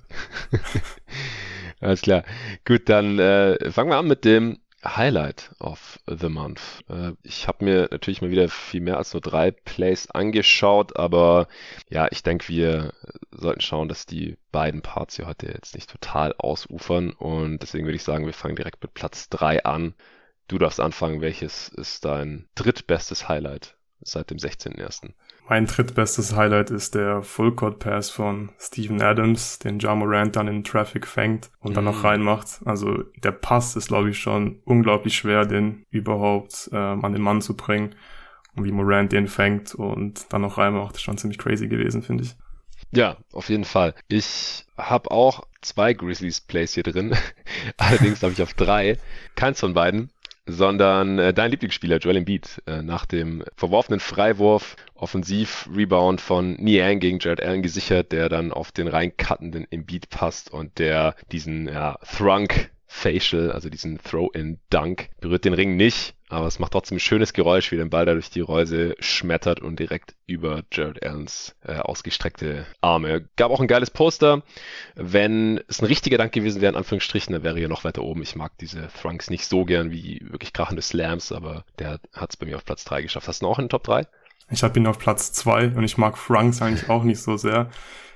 Alles 1.85 2.01
klar. 2.01 2.25
Gut, 2.65 2.89
dann 2.89 3.19
äh, 3.19 3.71
fangen 3.71 3.91
wir 3.91 3.99
an 3.99 4.09
mit 4.09 4.25
dem 4.25 4.59
Highlight 4.83 5.51
of 5.61 6.01
the 6.07 6.31
Month. 6.31 6.83
Äh, 6.89 7.13
ich 7.23 7.47
habe 7.47 7.63
mir 7.63 7.89
natürlich 7.91 8.23
mal 8.23 8.31
wieder 8.31 8.49
viel 8.49 8.81
mehr 8.81 8.97
als 8.97 9.13
nur 9.13 9.21
drei 9.21 9.51
Plays 9.51 10.11
angeschaut, 10.11 10.97
aber 10.97 11.47
ja, 11.91 12.09
ich 12.11 12.23
denke, 12.23 12.49
wir 12.49 12.95
sollten 13.33 13.61
schauen, 13.61 13.89
dass 13.89 14.07
die 14.07 14.39
beiden 14.51 14.81
Parts 14.81 15.17
hier 15.17 15.27
heute 15.27 15.49
jetzt 15.49 15.75
nicht 15.75 15.91
total 15.91 16.35
ausufern 16.39 17.11
und 17.11 17.59
deswegen 17.59 17.85
würde 17.85 17.97
ich 17.97 18.03
sagen, 18.03 18.25
wir 18.25 18.33
fangen 18.33 18.57
direkt 18.57 18.83
mit 18.83 18.95
Platz 18.95 19.29
drei 19.29 19.63
an. 19.65 19.95
Du 20.49 20.57
darfst 20.57 20.81
anfangen. 20.81 21.21
Welches 21.21 21.69
ist 21.69 22.07
dein 22.07 22.49
drittbestes 22.55 23.29
Highlight 23.29 23.77
seit 24.05 24.31
dem 24.31 24.39
16.01.? 24.39 25.11
Mein 25.49 25.67
drittbestes 25.67 26.35
Highlight 26.35 26.71
ist 26.71 26.95
der 26.95 27.23
Full 27.23 27.55
Court 27.55 27.79
Pass 27.79 28.09
von 28.09 28.51
Steven 28.59 29.03
Adams, 29.03 29.59
den 29.59 29.79
Ja 29.79 29.95
Morant 29.95 30.37
dann 30.37 30.49
in 30.49 30.65
Traffic 30.65 31.07
fängt 31.07 31.51
und 31.61 31.73
mm. 31.73 31.75
dann 31.75 31.85
noch 31.85 31.99
mhm. 31.99 32.07
reinmacht. 32.07 32.61
Also 32.65 33.03
der 33.23 33.33
Pass 33.33 33.77
ist, 33.77 33.89
glaube 33.89 34.11
ich, 34.11 34.19
schon 34.19 34.61
unglaublich 34.65 35.17
schwer, 35.17 35.45
den 35.45 35.85
überhaupt 35.91 36.71
ähm, 36.73 37.05
an 37.05 37.13
den 37.13 37.23
Mann 37.23 37.43
zu 37.43 37.57
bringen. 37.57 37.95
und 38.57 38.65
wie 38.65 38.73
Morant 38.73 39.13
den 39.13 39.29
fängt 39.29 39.75
und 39.75 40.33
dann 40.33 40.43
noch 40.43 40.57
reinmacht, 40.57 40.95
ist 40.95 41.03
schon 41.03 41.19
ziemlich 41.19 41.39
crazy 41.39 41.69
gewesen, 41.69 42.03
finde 42.03 42.25
ich. 42.25 42.37
Ja, 42.93 43.17
auf 43.33 43.49
jeden 43.49 43.65
Fall. 43.65 43.95
Ich 44.09 44.65
habe 44.77 45.11
auch 45.11 45.43
zwei 45.61 45.95
Grizzlies 45.95 46.41
Plays 46.41 46.75
hier 46.75 46.85
drin. 46.85 47.17
Allerdings 47.77 48.23
habe 48.23 48.33
ich 48.33 48.43
auf 48.43 48.55
drei. 48.55 48.99
Keins 49.35 49.61
von 49.61 49.75
beiden 49.75 50.11
sondern 50.47 51.19
äh, 51.19 51.33
dein 51.33 51.51
Lieblingsspieler 51.51 51.99
Joel 51.99 52.19
Embiid 52.19 52.63
äh, 52.67 52.83
nach 52.83 53.07
dem 53.07 53.45
verworfenen 53.57 54.01
Freiwurf 54.01 54.77
Offensiv-Rebound 54.95 56.21
von 56.21 56.55
Niang 56.55 57.01
gegen 57.01 57.19
Jared 57.19 57.43
Allen 57.43 57.63
gesichert, 57.63 58.13
der 58.13 58.29
dann 58.29 58.53
auf 58.53 58.73
den 58.73 58.89
reincuttenden 58.89 59.67
Embiid 59.71 60.09
passt 60.11 60.51
und 60.51 60.79
der 60.79 61.15
diesen 61.33 61.69
ja, 61.69 61.99
Thrunk 62.17 62.71
Facial, 62.95 63.51
also 63.51 63.69
diesen 63.69 63.99
Throw-in-Dunk, 63.99 65.11
berührt 65.21 65.45
den 65.45 65.53
Ring 65.53 65.77
nicht, 65.77 66.15
aber 66.29 66.47
es 66.47 66.61
macht 66.61 66.73
trotzdem 66.73 66.97
ein 66.97 67.01
schönes 67.01 67.33
Geräusch, 67.33 67.73
wie 67.73 67.77
der 67.77 67.87
Ball 67.87 68.07
da 68.07 68.15
durch 68.15 68.31
die 68.31 68.41
Reuse 68.41 68.95
schmettert 69.01 69.61
und 69.61 69.79
direkt 69.81 70.15
über 70.27 70.63
Jared 70.73 71.05
Allens 71.05 71.57
äh, 71.65 71.75
ausgestreckte 71.75 72.67
Arme. 72.81 73.29
Gab 73.37 73.51
auch 73.51 73.61
ein 73.61 73.67
geiles 73.67 73.91
Poster. 73.91 74.43
Wenn 74.95 75.61
es 75.69 75.83
ein 75.83 75.87
richtiger 75.87 76.19
Dank 76.19 76.33
gewesen 76.33 76.63
wäre, 76.63 76.73
in 76.73 76.79
Anführungsstrichen, 76.79 77.33
dann 77.33 77.43
wäre 77.43 77.59
er 77.59 77.69
noch 77.69 77.85
weiter 77.85 78.03
oben. 78.03 78.23
Ich 78.23 78.37
mag 78.37 78.57
diese 78.59 78.89
Thrunks 79.01 79.29
nicht 79.29 79.45
so 79.45 79.65
gern 79.65 79.91
wie 79.91 80.21
wirklich 80.31 80.53
krachende 80.53 80.81
Slams, 80.81 81.33
aber 81.33 81.65
der 81.81 81.99
hat 82.13 82.31
es 82.31 82.37
bei 82.37 82.47
mir 82.47 82.57
auf 82.57 82.65
Platz 82.65 82.85
3 82.85 83.03
geschafft. 83.03 83.27
Hast 83.29 83.43
du 83.43 83.49
in 83.49 83.55
den 83.55 83.69
Top 83.69 83.83
3? 83.83 84.07
Ich 84.51 84.63
habe 84.63 84.79
ihn 84.79 84.87
auf 84.87 84.99
Platz 84.99 85.33
2 85.33 85.69
und 85.69 85.83
ich 85.83 85.99
mag 85.99 86.17
Franks 86.17 86.63
eigentlich 86.63 86.89
auch 86.89 87.03
nicht 87.03 87.21
so 87.21 87.37
sehr. 87.37 87.71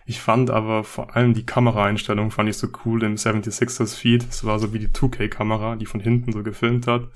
Ich 0.09 0.23
fand 0.23 0.49
aber 0.49 0.85
vor 0.85 1.15
allem 1.15 1.35
die 1.35 1.45
Kameraeinstellung 1.45 2.31
fand 2.31 2.49
ich 2.49 2.57
so 2.57 2.69
cool 2.87 3.03
im 3.03 3.17
76ers 3.17 3.95
Feed. 3.95 4.27
Es 4.27 4.43
war 4.43 4.59
so 4.59 4.73
wie 4.73 4.79
die 4.79 4.89
2K-Kamera, 4.89 5.77
die 5.77 5.85
von 5.85 6.01
hinten 6.01 6.33
so 6.33 6.43
gefilmt 6.43 6.87
hat. 6.87 7.09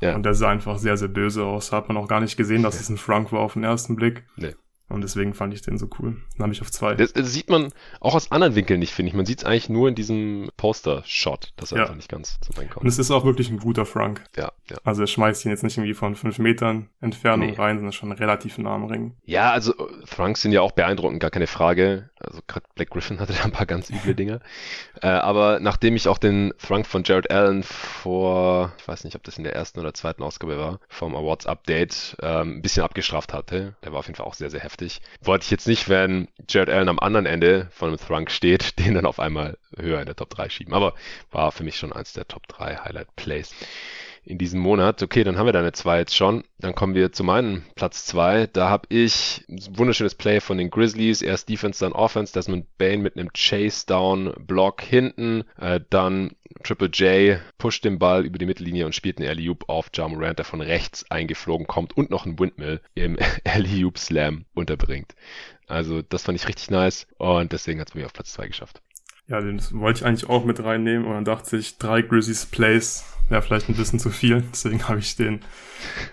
Ja. 0.00 0.14
Und 0.14 0.22
der 0.22 0.32
sah 0.32 0.48
einfach 0.48 0.78
sehr, 0.78 0.96
sehr 0.96 1.08
böse 1.08 1.44
aus. 1.44 1.72
Hat 1.72 1.88
man 1.88 1.98
auch 1.98 2.08
gar 2.08 2.20
nicht 2.20 2.38
gesehen, 2.38 2.62
dass 2.62 2.80
es 2.80 2.88
ein 2.88 2.96
Frank 2.96 3.32
war 3.32 3.40
auf 3.40 3.52
den 3.52 3.64
ersten 3.64 3.96
Blick. 3.96 4.24
Nee. 4.36 4.54
Und 4.92 5.00
deswegen 5.00 5.32
fand 5.32 5.54
ich 5.54 5.62
den 5.62 5.78
so 5.78 5.88
cool. 5.98 6.18
Dann 6.36 6.44
habe 6.44 6.52
ich 6.52 6.60
auf 6.60 6.70
zwei. 6.70 6.94
Das, 6.94 7.14
das, 7.14 7.32
sieht 7.32 7.48
man 7.48 7.72
auch 8.00 8.14
aus 8.14 8.30
anderen 8.30 8.54
Winkeln 8.54 8.78
nicht, 8.78 8.92
finde 8.92 9.08
ich. 9.08 9.14
Man 9.14 9.24
sieht 9.24 9.38
es 9.38 9.44
eigentlich 9.44 9.70
nur 9.70 9.88
in 9.88 9.94
diesem 9.94 10.50
Poster-Shot, 10.58 11.52
dass 11.56 11.72
er 11.72 11.78
ja. 11.78 11.82
einfach 11.84 11.96
nicht 11.96 12.10
ganz 12.10 12.38
zum 12.40 12.56
Reinkommt. 12.56 12.82
Und 12.82 12.88
es 12.88 12.98
ist 12.98 13.10
auch 13.10 13.24
wirklich 13.24 13.48
ein 13.48 13.58
guter 13.58 13.86
Frank. 13.86 14.22
Ja, 14.36 14.52
ja. 14.70 14.76
Also 14.84 15.02
er 15.02 15.06
schmeißt 15.06 15.46
ihn 15.46 15.50
jetzt 15.50 15.62
nicht 15.62 15.78
irgendwie 15.78 15.94
von 15.94 16.14
fünf 16.14 16.38
Metern 16.38 16.90
Entfernung 17.00 17.50
nee. 17.50 17.56
rein, 17.56 17.76
sondern 17.76 17.92
schon 17.92 18.12
relativ 18.12 18.58
nah 18.58 18.74
am 18.74 18.84
Ring. 18.84 19.16
Ja, 19.24 19.50
also 19.50 19.72
Franks 20.04 20.42
sind 20.42 20.52
ja 20.52 20.60
auch 20.60 20.72
beeindruckend, 20.72 21.20
gar 21.20 21.30
keine 21.30 21.46
Frage. 21.46 22.10
Also 22.20 22.40
gerade 22.46 22.66
Black 22.74 22.90
Griffin 22.90 23.18
hatte 23.20 23.32
da 23.32 23.44
ein 23.44 23.52
paar 23.52 23.66
ganz 23.66 23.88
üble 23.88 24.14
Dinge. 24.14 24.40
äh, 25.00 25.06
aber 25.06 25.58
nachdem 25.60 25.96
ich 25.96 26.06
auch 26.06 26.18
den 26.18 26.52
Frank 26.58 26.86
von 26.86 27.02
Jared 27.04 27.30
Allen 27.30 27.62
vor, 27.62 28.72
ich 28.78 28.86
weiß 28.86 29.04
nicht, 29.04 29.16
ob 29.16 29.22
das 29.24 29.38
in 29.38 29.44
der 29.44 29.54
ersten 29.54 29.80
oder 29.80 29.94
zweiten 29.94 30.22
Ausgabe 30.22 30.58
war, 30.58 30.80
vom 30.88 31.16
Awards 31.16 31.46
Update, 31.46 32.16
ähm, 32.20 32.58
ein 32.58 32.62
bisschen 32.62 32.82
abgestraft 32.82 33.32
hatte, 33.32 33.74
der 33.82 33.92
war 33.92 34.00
auf 34.00 34.06
jeden 34.06 34.16
Fall 34.16 34.26
auch 34.26 34.34
sehr, 34.34 34.50
sehr 34.50 34.60
heftig 34.60 34.81
heftig. 34.82 35.00
Wollte 35.22 35.44
ich 35.44 35.50
jetzt 35.50 35.68
nicht, 35.68 35.88
wenn 35.88 36.28
Jared 36.48 36.70
Allen 36.70 36.88
am 36.88 36.98
anderen 36.98 37.26
Ende 37.26 37.68
von 37.70 37.88
einem 37.88 37.98
Thrunk 37.98 38.30
steht, 38.30 38.78
den 38.84 38.94
dann 38.94 39.06
auf 39.06 39.18
einmal 39.18 39.58
höher 39.76 40.00
in 40.00 40.06
der 40.06 40.16
Top 40.16 40.30
3 40.30 40.48
schieben. 40.48 40.74
Aber 40.74 40.94
war 41.30 41.52
für 41.52 41.64
mich 41.64 41.76
schon 41.76 41.92
eins 41.92 42.12
der 42.12 42.28
Top 42.28 42.46
3 42.48 42.76
Highlight 42.76 43.14
Plays 43.16 43.54
in 44.24 44.38
diesem 44.38 44.60
Monat. 44.60 45.02
Okay, 45.02 45.24
dann 45.24 45.36
haben 45.36 45.46
wir 45.46 45.52
deine 45.52 45.72
zwei 45.72 45.98
jetzt 45.98 46.14
schon. 46.14 46.44
Dann 46.58 46.76
kommen 46.76 46.94
wir 46.94 47.10
zu 47.10 47.24
meinem 47.24 47.64
Platz 47.74 48.06
zwei. 48.06 48.46
Da 48.46 48.68
habe 48.68 48.86
ich 48.88 49.44
ein 49.48 49.58
wunderschönes 49.76 50.14
Play 50.14 50.40
von 50.40 50.58
den 50.58 50.70
Grizzlies. 50.70 51.22
Erst 51.22 51.48
Defense, 51.48 51.84
dann 51.84 51.92
Offense. 51.92 52.32
Desmond 52.32 52.66
Bain 52.78 53.02
mit 53.02 53.16
einem 53.16 53.32
Chase-Down-Block 53.32 54.80
hinten. 54.80 55.42
Äh, 55.58 55.80
dann 55.90 56.36
Triple 56.62 56.88
J 56.88 57.40
pusht 57.58 57.84
den 57.84 57.98
Ball 57.98 58.24
über 58.24 58.38
die 58.38 58.46
Mittellinie 58.46 58.86
und 58.86 58.94
spielt 58.94 59.18
einen 59.18 59.28
alley 59.28 59.54
auf 59.66 59.90
Ja 59.94 60.08
Morant, 60.08 60.38
der 60.38 60.44
von 60.44 60.60
rechts 60.60 61.10
eingeflogen 61.10 61.66
kommt 61.66 61.96
und 61.96 62.10
noch 62.10 62.26
einen 62.26 62.38
Windmill 62.38 62.80
im 62.94 63.18
alley 63.44 63.90
Slam 63.96 64.44
unterbringt. 64.54 65.14
Also 65.66 66.02
das 66.02 66.22
fand 66.22 66.38
ich 66.38 66.48
richtig 66.48 66.70
nice 66.70 67.06
und 67.18 67.52
deswegen 67.52 67.80
hat 67.80 67.88
es 67.88 67.94
mir 67.94 68.06
auf 68.06 68.12
Platz 68.12 68.32
zwei 68.32 68.46
geschafft. 68.46 68.82
Ja, 69.28 69.40
den 69.40 69.60
wollte 69.72 70.00
ich 70.00 70.06
eigentlich 70.06 70.28
auch 70.28 70.44
mit 70.44 70.62
reinnehmen 70.62 71.06
und 71.06 71.14
dann 71.14 71.24
dachte 71.24 71.56
ich, 71.56 71.78
drei 71.78 72.02
Grizzlies 72.02 72.46
Plays 72.46 73.04
wäre 73.28 73.42
vielleicht 73.42 73.68
ein 73.68 73.76
bisschen 73.76 73.98
zu 73.98 74.10
viel. 74.10 74.42
Deswegen 74.52 74.82
habe 74.88 74.98
ich 74.98 75.16
den, 75.16 75.40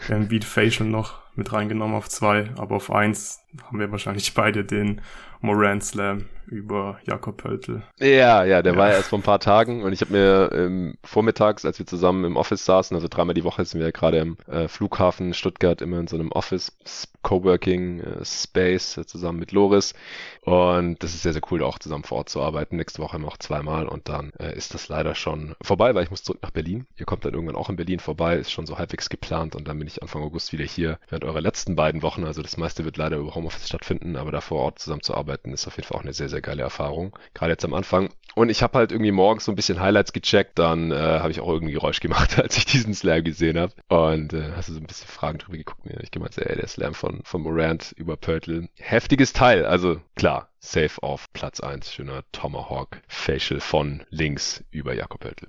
den 0.07 0.27
Beat 0.27 0.45
Facial 0.45 0.87
noch 0.87 1.19
mit 1.35 1.51
reingenommen 1.51 1.95
auf 1.95 2.07
zwei. 2.07 2.49
Aber 2.57 2.75
auf 2.75 2.91
eins 2.91 3.41
haben 3.63 3.79
wir 3.79 3.91
wahrscheinlich 3.91 4.33
beide 4.35 4.63
den 4.65 5.01
Moran 5.41 5.81
Slam 5.81 6.25
über 6.47 6.99
Jakob 7.05 7.37
Pöltl. 7.37 7.83
Ja, 7.99 8.43
ja, 8.43 8.61
der 8.61 8.73
ja. 8.73 8.79
war 8.79 8.89
ja 8.89 8.95
erst 8.95 9.09
vor 9.09 9.19
ein 9.19 9.23
paar 9.23 9.39
Tagen 9.39 9.83
und 9.83 9.93
ich 9.93 10.01
habe 10.01 10.11
mir 10.11 10.49
ähm, 10.53 10.95
vormittags, 11.03 11.63
als 11.63 11.79
wir 11.79 11.85
zusammen 11.85 12.25
im 12.25 12.35
Office 12.35 12.65
saßen, 12.65 12.95
also 12.95 13.07
dreimal 13.07 13.35
die 13.35 13.43
Woche 13.43 13.63
sind 13.63 13.79
wir 13.79 13.87
ja 13.87 13.91
gerade 13.91 14.17
im 14.17 14.37
äh, 14.47 14.67
Flughafen 14.67 15.33
Stuttgart 15.33 15.81
immer 15.81 15.99
in 15.99 16.07
so 16.07 16.17
einem 16.17 16.31
Office 16.31 16.75
Coworking 17.21 17.99
äh, 17.99 18.25
Space 18.25 18.97
äh, 18.97 19.05
zusammen 19.05 19.39
mit 19.39 19.51
Loris 19.51 19.93
und 20.41 21.03
das 21.03 21.13
ist 21.13 21.21
sehr, 21.21 21.33
sehr 21.33 21.41
cool, 21.51 21.61
auch 21.63 21.79
zusammen 21.79 22.03
vor 22.03 22.19
Ort 22.19 22.29
zu 22.29 22.41
arbeiten. 22.41 22.77
Nächste 22.77 23.01
Woche 23.01 23.19
noch 23.19 23.37
zweimal 23.37 23.87
und 23.87 24.09
dann 24.09 24.31
äh, 24.39 24.57
ist 24.57 24.73
das 24.73 24.89
leider 24.89 25.13
schon 25.15 25.55
vorbei, 25.61 25.93
weil 25.93 26.03
ich 26.03 26.09
muss 26.09 26.23
zurück 26.23 26.41
nach 26.41 26.51
Berlin. 26.51 26.87
Ihr 26.97 27.05
kommt 27.05 27.25
dann 27.25 27.33
irgendwann 27.33 27.55
auch 27.55 27.69
in 27.69 27.75
Berlin 27.75 27.99
vorbei, 27.99 28.37
ist 28.37 28.51
schon 28.51 28.65
so 28.65 28.77
halbwegs 28.77 29.09
geplant 29.09 29.55
und 29.55 29.67
dann 29.67 29.77
bin 29.77 29.87
ich 29.87 30.01
Anfang 30.01 30.23
August 30.23 30.51
wieder 30.51 30.65
hier 30.65 30.97
während 31.09 31.25
eurer 31.25 31.41
letzten 31.41 31.75
beiden 31.75 32.01
Wochen. 32.01 32.23
Also 32.23 32.41
das 32.41 32.57
meiste 32.57 32.85
wird 32.85 32.97
leider 32.97 33.17
über 33.17 33.35
Homeoffice 33.39 33.67
stattfinden, 33.67 34.15
aber 34.15 34.31
da 34.31 34.41
vor 34.41 34.59
Ort 34.59 34.79
zusammen 34.79 35.01
zu 35.01 35.15
arbeiten 35.15 35.53
ist 35.53 35.67
auf 35.67 35.75
jeden 35.77 35.87
Fall 35.87 35.97
auch 35.97 36.03
eine 36.03 36.13
sehr, 36.13 36.29
sehr 36.29 36.41
geile 36.41 36.63
Erfahrung. 36.63 37.17
Gerade 37.33 37.51
jetzt 37.51 37.65
am 37.65 37.73
Anfang. 37.73 38.09
Und 38.35 38.49
ich 38.49 38.61
habe 38.61 38.77
halt 38.77 38.91
irgendwie 38.91 39.11
morgens 39.11 39.45
so 39.45 39.51
ein 39.51 39.55
bisschen 39.55 39.79
Highlights 39.79 40.13
gecheckt, 40.13 40.59
dann 40.59 40.91
äh, 40.91 40.95
habe 40.95 41.31
ich 41.31 41.39
auch 41.39 41.49
irgendwie 41.49 41.73
Geräusch 41.73 41.99
gemacht, 41.99 42.37
als 42.41 42.57
ich 42.57 42.65
diesen 42.65 42.93
Slam 42.93 43.23
gesehen 43.23 43.57
habe. 43.57 43.73
Und 43.87 44.33
äh, 44.33 44.51
hast 44.55 44.69
du 44.69 44.73
so 44.73 44.79
ein 44.79 44.87
bisschen 44.87 45.07
Fragen 45.07 45.39
drüber 45.39 45.57
geguckt. 45.57 45.81
Ja, 45.85 45.99
ich 46.01 46.11
gemeint, 46.11 46.37
ey, 46.37 46.55
der 46.55 46.67
Slam 46.67 46.93
von, 46.93 47.21
von 47.23 47.41
Morant 47.41 47.93
über 47.97 48.17
Pörtl. 48.17 48.69
Heftiges 48.75 49.33
Teil, 49.33 49.65
also 49.65 49.99
klar, 50.15 50.49
safe 50.59 51.01
auf 51.01 51.31
Platz 51.33 51.59
1. 51.59 51.91
Schöner 51.91 52.23
Tomahawk 52.31 53.01
Facial 53.07 53.59
von 53.59 54.03
links 54.09 54.63
über 54.71 54.93
Jakob 54.93 55.21
Pörtl. 55.21 55.47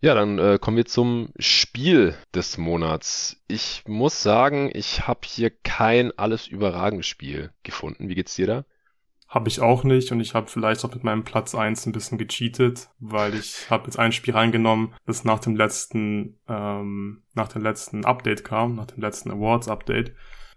Ja, 0.00 0.14
dann 0.14 0.38
äh, 0.38 0.58
kommen 0.60 0.76
wir 0.76 0.86
zum 0.86 1.30
Spiel 1.40 2.14
des 2.32 2.56
Monats. 2.56 3.42
Ich 3.48 3.82
muss 3.88 4.22
sagen, 4.22 4.70
ich 4.72 5.08
habe 5.08 5.20
hier 5.24 5.50
kein 5.50 6.16
alles 6.16 6.46
überragendes 6.46 7.08
Spiel 7.08 7.50
gefunden. 7.64 8.08
Wie 8.08 8.14
geht's 8.14 8.36
dir 8.36 8.46
da? 8.46 8.64
Habe 9.26 9.48
ich 9.48 9.60
auch 9.60 9.82
nicht 9.82 10.12
und 10.12 10.20
ich 10.20 10.34
habe 10.34 10.46
vielleicht 10.46 10.84
auch 10.84 10.94
mit 10.94 11.02
meinem 11.02 11.24
Platz 11.24 11.54
eins 11.54 11.84
ein 11.84 11.92
bisschen 11.92 12.16
gecheatet, 12.16 12.88
weil 13.00 13.34
ich 13.34 13.68
habe 13.70 13.86
jetzt 13.86 13.98
ein 13.98 14.12
Spiel 14.12 14.34
reingenommen, 14.34 14.94
das 15.04 15.24
nach 15.24 15.40
dem 15.40 15.56
letzten, 15.56 16.38
ähm, 16.48 17.24
nach 17.34 17.48
dem 17.48 17.62
letzten 17.62 18.04
Update 18.04 18.44
kam, 18.44 18.76
nach 18.76 18.86
dem 18.86 19.02
letzten 19.02 19.32
Awards-Update, 19.32 20.14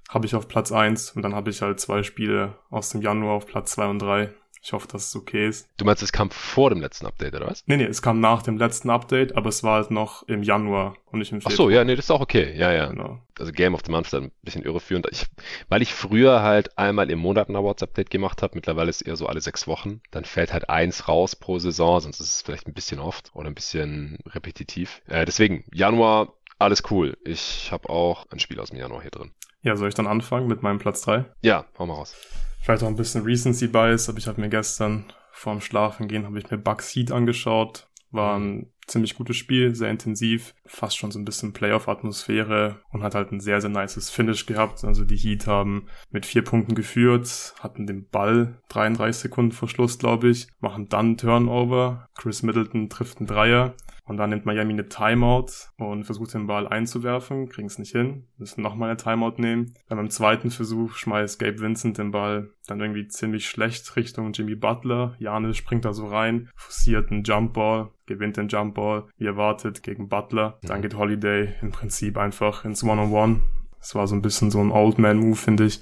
habe 0.07 0.25
ich 0.27 0.35
auf 0.35 0.47
Platz 0.47 0.71
eins 0.71 1.11
und 1.11 1.23
dann 1.23 1.33
habe 1.33 1.49
ich 1.49 1.63
halt 1.63 1.79
zwei 1.79 2.03
Spiele 2.03 2.59
aus 2.69 2.89
dem 2.89 3.01
Januar 3.01 3.33
auf 3.33 3.47
Platz 3.47 3.71
zwei 3.71 3.87
und 3.87 3.99
drei 3.99 4.33
ich 4.61 4.73
hoffe, 4.73 4.87
dass 4.87 5.07
es 5.07 5.15
okay 5.15 5.47
ist. 5.47 5.67
Du 5.77 5.85
meinst, 5.85 6.03
es 6.03 6.11
kam 6.11 6.29
vor 6.29 6.69
dem 6.69 6.81
letzten 6.81 7.07
Update, 7.07 7.33
oder 7.33 7.47
was? 7.47 7.63
Nee, 7.65 7.77
nee, 7.77 7.85
es 7.85 8.01
kam 8.01 8.19
nach 8.19 8.43
dem 8.43 8.57
letzten 8.57 8.91
Update, 8.91 9.35
aber 9.35 9.49
es 9.49 9.63
war 9.63 9.75
halt 9.75 9.91
noch 9.91 10.27
im 10.27 10.43
Januar 10.43 10.95
und 11.07 11.19
nicht 11.19 11.31
im 11.31 11.41
Februar. 11.41 11.53
Ach 11.53 11.57
so, 11.57 11.69
ja, 11.69 11.83
nee, 11.83 11.95
das 11.95 12.05
ist 12.05 12.11
auch 12.11 12.21
okay. 12.21 12.55
Ja, 12.55 12.71
ja. 12.71 12.87
Genau. 12.87 13.19
Also 13.39 13.51
Game 13.51 13.73
of 13.73 13.81
the 13.83 13.91
Month 13.91 14.07
ist 14.07 14.13
ein 14.13 14.31
bisschen 14.43 14.63
irreführend. 14.63 15.07
Ich, 15.11 15.25
weil 15.69 15.81
ich 15.81 15.93
früher 15.93 16.43
halt 16.43 16.77
einmal 16.77 17.09
im 17.09 17.17
Monat 17.17 17.49
ein 17.49 17.55
Awards-Update 17.55 18.11
gemacht 18.11 18.43
habe, 18.43 18.53
mittlerweile 18.55 18.89
ist 18.91 19.01
es 19.01 19.07
eher 19.07 19.15
so 19.15 19.25
alle 19.25 19.41
sechs 19.41 19.65
Wochen. 19.65 20.01
Dann 20.11 20.25
fällt 20.25 20.53
halt 20.53 20.69
eins 20.69 21.07
raus 21.07 21.35
pro 21.35 21.57
Saison, 21.57 21.99
sonst 21.99 22.19
ist 22.19 22.29
es 22.29 22.41
vielleicht 22.43 22.67
ein 22.67 22.73
bisschen 22.73 22.99
oft 22.99 23.31
oder 23.33 23.47
ein 23.47 23.55
bisschen 23.55 24.19
repetitiv. 24.27 25.01
Äh, 25.07 25.25
deswegen, 25.25 25.63
Januar, 25.73 26.33
alles 26.59 26.83
cool. 26.91 27.17
Ich 27.25 27.71
habe 27.71 27.89
auch 27.89 28.27
ein 28.31 28.39
Spiel 28.39 28.59
aus 28.59 28.69
dem 28.69 28.77
Januar 28.77 29.01
hier 29.01 29.11
drin. 29.11 29.31
Ja, 29.63 29.75
soll 29.75 29.89
ich 29.89 29.95
dann 29.95 30.07
anfangen 30.07 30.47
mit 30.47 30.61
meinem 30.61 30.77
Platz 30.77 31.01
drei? 31.01 31.25
Ja, 31.41 31.65
hau 31.79 31.87
mal 31.87 31.95
raus. 31.95 32.15
Vielleicht 32.61 32.83
auch 32.83 32.87
ein 32.87 32.95
bisschen 32.95 33.23
Recency 33.23 33.67
Bias, 33.67 34.07
aber 34.07 34.19
ich 34.19 34.27
habe 34.27 34.39
mir 34.39 34.49
gestern 34.49 35.11
vorm 35.31 35.61
Schlafen 35.61 36.07
gehen, 36.07 36.25
habe 36.25 36.37
ich 36.37 36.51
mir 36.51 36.59
Bugs 36.59 36.95
Heat 36.95 37.11
angeschaut. 37.11 37.87
War 38.11 38.37
ein 38.37 38.71
ziemlich 38.85 39.15
gutes 39.15 39.37
Spiel, 39.37 39.73
sehr 39.73 39.89
intensiv, 39.89 40.53
fast 40.65 40.97
schon 40.97 41.11
so 41.11 41.17
ein 41.17 41.25
bisschen 41.25 41.53
Playoff-Atmosphäre 41.53 42.81
und 42.91 43.03
hat 43.03 43.15
halt 43.15 43.31
ein 43.31 43.39
sehr, 43.39 43.61
sehr 43.61 43.69
nices 43.69 44.09
Finish 44.09 44.45
gehabt. 44.45 44.83
Also 44.83 45.05
die 45.05 45.15
Heat 45.15 45.47
haben 45.47 45.87
mit 46.11 46.25
vier 46.25 46.43
Punkten 46.43 46.75
geführt, 46.75 47.55
hatten 47.59 47.87
den 47.87 48.07
Ball 48.09 48.59
33 48.69 49.23
Sekunden 49.23 49.53
vor 49.53 49.69
Schluss, 49.69 49.97
glaube 49.97 50.29
ich, 50.29 50.47
machen 50.59 50.89
dann 50.89 51.17
Turnover. 51.17 52.09
Chris 52.15 52.43
Middleton 52.43 52.89
trifft 52.89 53.19
einen 53.19 53.27
Dreier 53.27 53.73
und 54.05 54.17
dann 54.17 54.31
nimmt 54.31 54.45
Miami 54.45 54.73
eine 54.73 54.89
Timeout 54.89 55.47
und 55.77 56.03
versucht 56.03 56.33
den 56.33 56.47
Ball 56.47 56.67
einzuwerfen, 56.67 57.49
kriegen 57.49 57.67
es 57.67 57.77
nicht 57.77 57.91
hin, 57.91 58.27
müssen 58.37 58.61
nochmal 58.61 58.89
eine 58.89 58.97
Timeout 58.97 59.35
nehmen. 59.37 59.73
Dann 59.87 59.97
beim 59.97 60.09
zweiten 60.09 60.49
Versuch 60.49 60.95
schmeißt 60.95 61.39
Gabe 61.39 61.59
Vincent 61.59 61.97
den 61.97 62.11
Ball 62.11 62.49
dann 62.67 62.79
irgendwie 62.79 63.07
ziemlich 63.07 63.47
schlecht 63.47 63.95
Richtung 63.95 64.33
Jimmy 64.33 64.55
Butler. 64.55 65.15
Janis 65.19 65.57
springt 65.57 65.85
da 65.85 65.93
so 65.93 66.07
rein, 66.07 66.49
forciert 66.55 67.11
einen 67.11 67.23
Jumpball, 67.23 67.89
gewinnt 68.05 68.37
den 68.37 68.47
Jumpball, 68.47 69.05
wie 69.17 69.25
erwartet, 69.25 69.83
gegen 69.83 70.09
Butler. 70.09 70.57
Dann 70.63 70.79
mhm. 70.79 70.81
geht 70.81 70.97
Holiday 70.97 71.53
im 71.61 71.71
Prinzip 71.71 72.17
einfach 72.17 72.65
ins 72.65 72.83
One-on-One. 72.83 73.41
Es 73.79 73.95
war 73.95 74.07
so 74.07 74.15
ein 74.15 74.21
bisschen 74.21 74.51
so 74.51 74.59
ein 74.59 74.71
Old 74.71 74.99
Man 74.99 75.17
Move, 75.17 75.35
finde 75.35 75.65
ich. 75.65 75.81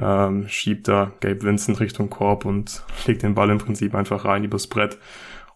Ähm, 0.00 0.46
schiebt 0.48 0.86
da 0.86 1.12
Gabe 1.20 1.42
Vincent 1.42 1.80
Richtung 1.80 2.08
Korb 2.08 2.44
und 2.44 2.84
legt 3.06 3.22
den 3.22 3.34
Ball 3.34 3.50
im 3.50 3.58
Prinzip 3.58 3.94
einfach 3.94 4.24
rein 4.24 4.44
übers 4.44 4.66
Brett. 4.66 4.98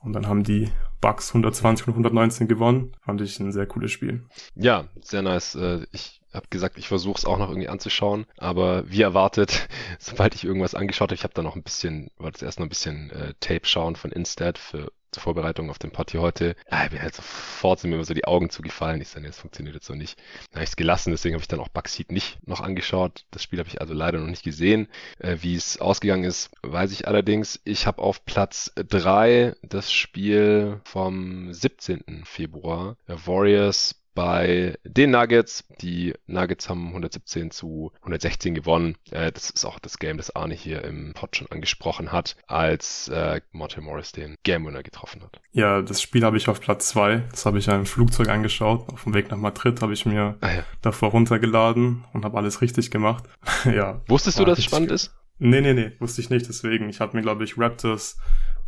Und 0.00 0.14
dann 0.14 0.26
haben 0.26 0.42
die 0.42 0.68
Bucks 1.02 1.28
120 1.28 1.88
und 1.88 1.92
119 1.92 2.49
gewonnen. 2.49 2.92
Fand 3.02 3.21
ich 3.21 3.38
ein 3.38 3.52
sehr 3.52 3.66
cooles 3.66 3.90
Spiel. 3.90 4.25
Ja, 4.54 4.87
sehr 5.02 5.21
nice. 5.21 5.54
Äh, 5.56 5.87
ich 5.92 6.21
habe 6.32 6.46
gesagt, 6.50 6.78
ich 6.78 6.88
versuche 6.88 7.18
es 7.18 7.24
auch 7.24 7.38
noch 7.38 7.48
irgendwie 7.48 7.68
anzuschauen. 7.68 8.26
Aber 8.38 8.90
wie 8.90 9.02
erwartet, 9.02 9.68
sobald 9.98 10.34
ich 10.34 10.44
irgendwas 10.44 10.74
angeschaut 10.74 11.08
habe, 11.08 11.14
ich 11.14 11.24
habe 11.24 11.34
da 11.34 11.42
noch 11.42 11.56
ein 11.56 11.62
bisschen, 11.62 12.10
wollte 12.18 12.44
erst 12.44 12.58
noch 12.58 12.66
ein 12.66 12.70
bisschen 12.70 13.10
äh, 13.10 13.34
Tape 13.40 13.66
schauen 13.66 13.96
von 13.96 14.12
Instead 14.12 14.58
für 14.58 14.90
zur 15.12 15.22
Vorbereitung 15.22 15.70
auf 15.70 15.78
den 15.78 15.90
Party 15.90 16.16
heute, 16.16 16.56
ja, 16.70 16.88
mir 16.90 17.02
halt 17.02 17.14
sofort 17.14 17.78
sind 17.78 17.90
mir 17.90 17.96
immer 17.96 18.04
so 18.04 18.14
die 18.14 18.24
Augen 18.24 18.48
zugefallen. 18.50 19.00
Ich 19.00 19.08
sage, 19.08 19.26
das 19.26 19.38
funktioniert 19.38 19.74
jetzt 19.74 19.86
so 19.86 19.94
nicht. 19.94 20.18
Dann 20.50 20.56
habe 20.56 20.64
ich 20.64 20.70
es 20.70 20.76
gelassen, 20.76 21.10
deswegen 21.10 21.34
habe 21.34 21.42
ich 21.42 21.48
dann 21.48 21.60
auch 21.60 21.68
Backseat 21.68 22.10
nicht 22.10 22.38
noch 22.48 22.60
angeschaut. 22.60 23.26
Das 23.30 23.42
Spiel 23.42 23.58
habe 23.58 23.68
ich 23.68 23.80
also 23.80 23.92
leider 23.92 24.18
noch 24.18 24.26
nicht 24.26 24.42
gesehen. 24.42 24.88
Äh, 25.18 25.36
wie 25.42 25.54
es 25.54 25.80
ausgegangen 25.80 26.24
ist, 26.24 26.50
weiß 26.62 26.92
ich 26.92 27.06
allerdings. 27.06 27.60
Ich 27.64 27.86
habe 27.86 28.02
auf 28.02 28.24
Platz 28.24 28.72
3 28.76 29.54
das 29.62 29.92
Spiel 29.92 30.80
vom 30.84 31.52
17. 31.52 32.24
Februar. 32.24 32.96
Warriors 33.06 34.01
bei 34.14 34.78
den 34.85 35.11
Nuggets. 35.11 35.64
Die 35.81 36.14
Nuggets 36.26 36.69
haben 36.69 36.88
117 36.88 37.50
zu 37.50 37.92
116 38.00 38.54
gewonnen. 38.54 38.97
Äh, 39.11 39.33
das 39.33 39.50
ist 39.50 39.64
auch 39.64 39.78
das 39.78 39.99
Game, 39.99 40.16
das 40.16 40.35
Arne 40.35 40.54
hier 40.54 40.85
im 40.85 41.12
Pod 41.14 41.37
schon 41.37 41.50
angesprochen 41.50 42.12
hat, 42.12 42.37
als 42.47 43.09
äh, 43.09 43.40
Monte 43.52 43.81
Morris 43.81 44.12
den 44.12 44.37
Game 44.42 44.66
Winner 44.66 44.83
getroffen 44.83 45.23
hat. 45.23 45.40
Ja, 45.52 45.83
das 45.83 46.00
Spiel 46.02 46.25
habe 46.25 46.37
ich 46.37 46.49
auf 46.49 46.61
Platz 46.61 46.88
2. 46.88 47.25
Das 47.31 47.47
habe 47.47 47.59
ich 47.59 47.66
ja 47.66 47.76
im 47.76 47.87
Flugzeug 47.87 48.28
angeschaut. 48.28 48.88
Auf 48.92 49.04
dem 49.04 49.14
Weg 49.14 49.31
nach 49.31 49.38
Madrid 49.38 49.81
habe 49.83 49.92
ich 49.92 50.07
mir 50.07 50.37
ah, 50.40 50.54
ja. 50.54 50.64
davor 50.81 51.11
runtergeladen 51.11 52.04
und 52.12 52.25
habe 52.25 52.37
alles 52.38 52.61
richtig 52.61 52.90
gemacht. 52.90 53.25
ja. 53.64 54.00
Wusstest 54.07 54.38
du, 54.38 54.45
dass 54.45 54.59
es 54.59 54.64
spannend 54.64 54.90
ist? 54.90 55.12
Nee, 55.44 55.61
nee, 55.61 55.75
nee, 55.75 55.90
wusste 55.99 56.20
ich 56.20 56.30
nicht. 56.30 56.49
Deswegen, 56.49 56.88
ich 56.88 57.00
habe 57.00 57.16
mir, 57.16 57.22
glaube 57.22 57.42
ich, 57.42 57.58
Raptors 57.58 58.16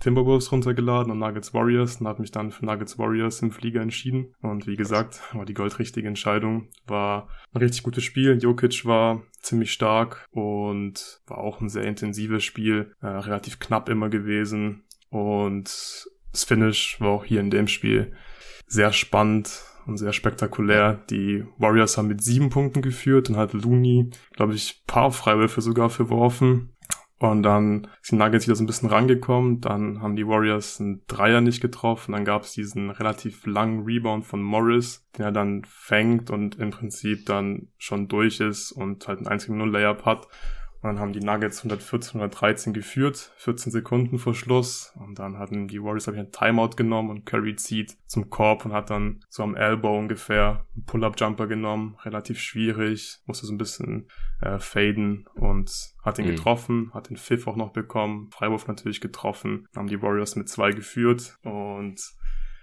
Timberwolves 0.01 0.51
runtergeladen 0.51 1.13
und 1.13 1.21
Nuggets 1.21 1.55
Warriors 1.55 2.01
und 2.01 2.09
habe 2.09 2.21
mich 2.21 2.33
dann 2.33 2.51
für 2.51 2.67
Nuggets 2.67 2.99
Warriors 2.99 3.41
im 3.43 3.53
Flieger 3.53 3.81
entschieden. 3.81 4.35
Und 4.43 4.67
wie 4.67 4.75
gesagt, 4.75 5.23
war 5.35 5.45
die 5.45 5.55
goldrichtige 5.55 6.09
Entscheidung. 6.09 6.67
War 6.89 7.29
ein 7.53 7.61
richtig 7.61 7.85
gutes 7.85 8.03
Spiel. 8.03 8.37
Jokic 8.43 8.85
war 8.87 9.23
ziemlich 9.41 9.73
stark 9.73 10.27
und 10.33 11.21
war 11.29 11.39
auch 11.39 11.61
ein 11.61 11.69
sehr 11.69 11.85
intensives 11.85 12.43
Spiel, 12.43 12.93
äh, 13.01 13.07
relativ 13.07 13.61
knapp 13.61 13.89
immer 13.89 14.09
gewesen. 14.09 14.83
Und 15.11 16.09
das 16.33 16.43
Finish 16.43 17.01
war 17.01 17.11
auch 17.11 17.25
hier 17.25 17.39
in 17.39 17.51
dem 17.51 17.69
Spiel 17.69 18.15
sehr 18.67 18.93
spannend 18.93 19.63
und 19.87 19.97
sehr 19.97 20.13
spektakulär. 20.13 21.05
Die 21.11 21.45
Warriors 21.59 21.99
haben 21.99 22.09
mit 22.09 22.23
sieben 22.23 22.51
Punkten 22.51 22.83
geführt 22.83 23.31
und 23.31 23.37
hat 23.37 23.53
Looney, 23.53 24.11
glaube 24.33 24.55
ich, 24.55 24.83
paar 24.87 25.11
Freiwürfe 25.11 25.61
sogar 25.61 25.91
verworfen. 25.91 26.75
Und 27.19 27.43
dann 27.43 27.87
sind 28.03 28.19
Nuggets 28.19 28.47
wieder 28.47 28.57
so 28.57 28.65
ein 28.65 28.67
bisschen 28.67 28.89
rangekommen. 28.89 29.61
Dann 29.61 30.03
haben 30.03 30.17
die 30.17 30.27
Warriors 30.27 30.81
einen 30.81 31.03
Dreier 31.07 31.41
nicht 31.41 31.61
getroffen. 31.61 32.13
Dann 32.13 32.25
gab 32.25 32.43
es 32.43 32.53
diesen 32.53 32.91
relativ 32.91 33.47
langen 33.47 33.85
Rebound 33.85 34.27
von 34.27 34.43
Morris, 34.43 35.09
den 35.17 35.25
er 35.25 35.33
dann 35.33 35.63
fängt 35.67 36.31
und 36.31 36.59
im 36.59 36.71
Prinzip 36.71 37.25
dann 37.27 37.69
schon 37.79 38.09
durch 38.09 38.41
ist 38.41 38.73
und 38.73 39.07
halt 39.07 39.19
einen 39.19 39.29
einzigen 39.29 39.57
Null-Layup 39.57 40.05
hat. 40.05 40.29
Und 40.85 40.91
dann 40.91 41.01
haben 41.01 41.15
die 41.15 41.21
Nuggets 41.21 41.61
114, 41.61 42.21
113 42.21 42.75
geführt, 42.75 43.33
14 43.39 43.73
Sekunden 43.73 44.19
vor 44.19 44.35
Schluss. 44.35 44.93
Und 44.97 45.19
dann 45.19 45.39
hatten 45.39 45.67
die 45.67 45.83
Warriors, 45.83 46.09
habe 46.09 46.19
ich, 46.19 46.23
einen 46.23 46.31
Timeout 46.31 46.77
genommen 46.77 47.09
und 47.09 47.25
Curry 47.25 47.57
zieht 47.57 47.97
zum 48.07 48.29
Korb 48.29 48.67
und 48.67 48.75
hat 48.75 48.91
dann 48.91 49.25
so 49.31 49.43
am 49.45 49.57
Elbow 49.57 49.99
ungefähr 49.99 50.67
einen 50.75 50.85
Pull-Up-Jumper 50.85 51.47
genommen. 51.47 51.97
Relativ 52.03 52.39
schwierig, 52.39 53.17
musste 53.25 53.47
so 53.47 53.55
ein 53.55 53.57
bisschen 53.57 54.09
äh, 54.43 54.59
faden 54.59 55.27
und 55.37 55.73
hat 56.03 56.19
ihn 56.19 56.27
mhm. 56.27 56.33
getroffen, 56.33 56.91
hat 56.93 57.09
den 57.09 57.17
Pfiff 57.17 57.47
auch 57.47 57.57
noch 57.57 57.73
bekommen. 57.73 58.29
Freiwurf 58.31 58.69
natürlich 58.69 59.01
getroffen. 59.01 59.67
Dann 59.73 59.85
haben 59.85 59.89
die 59.89 60.03
Warriors 60.03 60.37
mit 60.37 60.51
zwei 60.51 60.73
geführt 60.73 61.39
und 61.45 61.99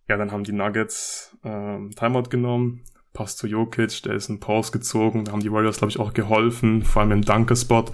ja, 0.07 0.17
dann 0.17 0.31
haben 0.31 0.43
die 0.43 0.53
Nuggets 0.53 1.35
ähm, 1.43 1.89
Timeout 1.95 2.29
genommen, 2.29 2.83
Pass 3.13 3.37
zu 3.37 3.47
Jokic, 3.47 4.03
der 4.03 4.13
ist 4.13 4.29
in 4.29 4.39
Pause 4.39 4.71
gezogen. 4.71 5.25
Da 5.25 5.33
haben 5.33 5.41
die 5.41 5.51
Warriors, 5.51 5.77
glaube 5.77 5.91
ich, 5.91 5.99
auch 5.99 6.13
geholfen, 6.13 6.83
vor 6.83 7.01
allem 7.01 7.11
im 7.11 7.21
Dunker-Spot, 7.21 7.85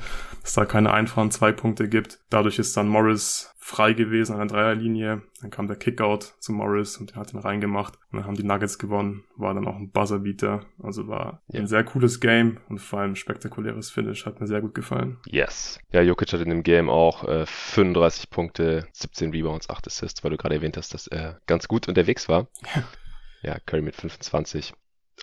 dass 0.41 0.53
da 0.53 0.65
keine 0.65 0.93
einfachen 0.93 1.31
zwei 1.31 1.51
Punkte 1.51 1.89
gibt. 1.89 2.19
Dadurch 2.29 2.59
ist 2.59 2.77
dann 2.77 2.87
Morris 2.87 3.53
frei 3.67 3.91
gewesen 3.91 4.31
an 4.31 4.47
der 4.47 4.47
Dreierlinie. 4.47 5.23
Dann 5.41 5.49
kam 5.49 5.67
der 5.67 5.75
Kickout 5.75 6.35
zu 6.39 6.53
Morris 6.53 6.95
und 6.95 7.11
der 7.11 7.17
hat 7.17 7.33
ihn 7.33 7.39
reingemacht. 7.39 7.95
Und 8.11 8.19
dann 8.19 8.25
haben 8.25 8.37
die 8.37 8.43
Nuggets 8.43 8.79
gewonnen. 8.79 9.25
War 9.35 9.53
dann 9.53 9.67
auch 9.67 9.75
ein 9.75 9.91
Buzzerbeater. 9.91 10.61
Also 10.81 11.09
war 11.09 11.41
ja. 11.49 11.59
ein 11.59 11.67
sehr 11.67 11.83
cooles 11.83 12.21
Game 12.21 12.61
und 12.69 12.79
vor 12.79 12.99
allem 12.99 13.17
spektakuläres 13.17 13.89
Finish. 13.89 14.25
Hat 14.25 14.39
mir 14.39 14.47
sehr 14.47 14.61
gut 14.61 14.73
gefallen. 14.73 15.17
Yes. 15.25 15.81
Ja, 15.91 16.01
Jokic 16.01 16.31
hat 16.31 16.39
in 16.39 16.49
dem 16.49 16.63
Game 16.63 16.89
auch 16.89 17.25
äh, 17.25 17.45
35 17.45 18.29
Punkte, 18.29 18.87
17 18.93 19.31
Rebounds, 19.31 19.69
8 19.69 19.87
Assists, 19.87 20.23
weil 20.23 20.31
du 20.31 20.37
gerade 20.37 20.55
erwähnt 20.55 20.77
hast, 20.77 20.93
dass 20.93 21.07
er 21.07 21.41
ganz 21.45 21.67
gut 21.67 21.89
unterwegs 21.89 22.29
war. 22.29 22.47
ja, 23.41 23.57
Curry 23.65 23.81
mit 23.81 23.97
25. 23.97 24.73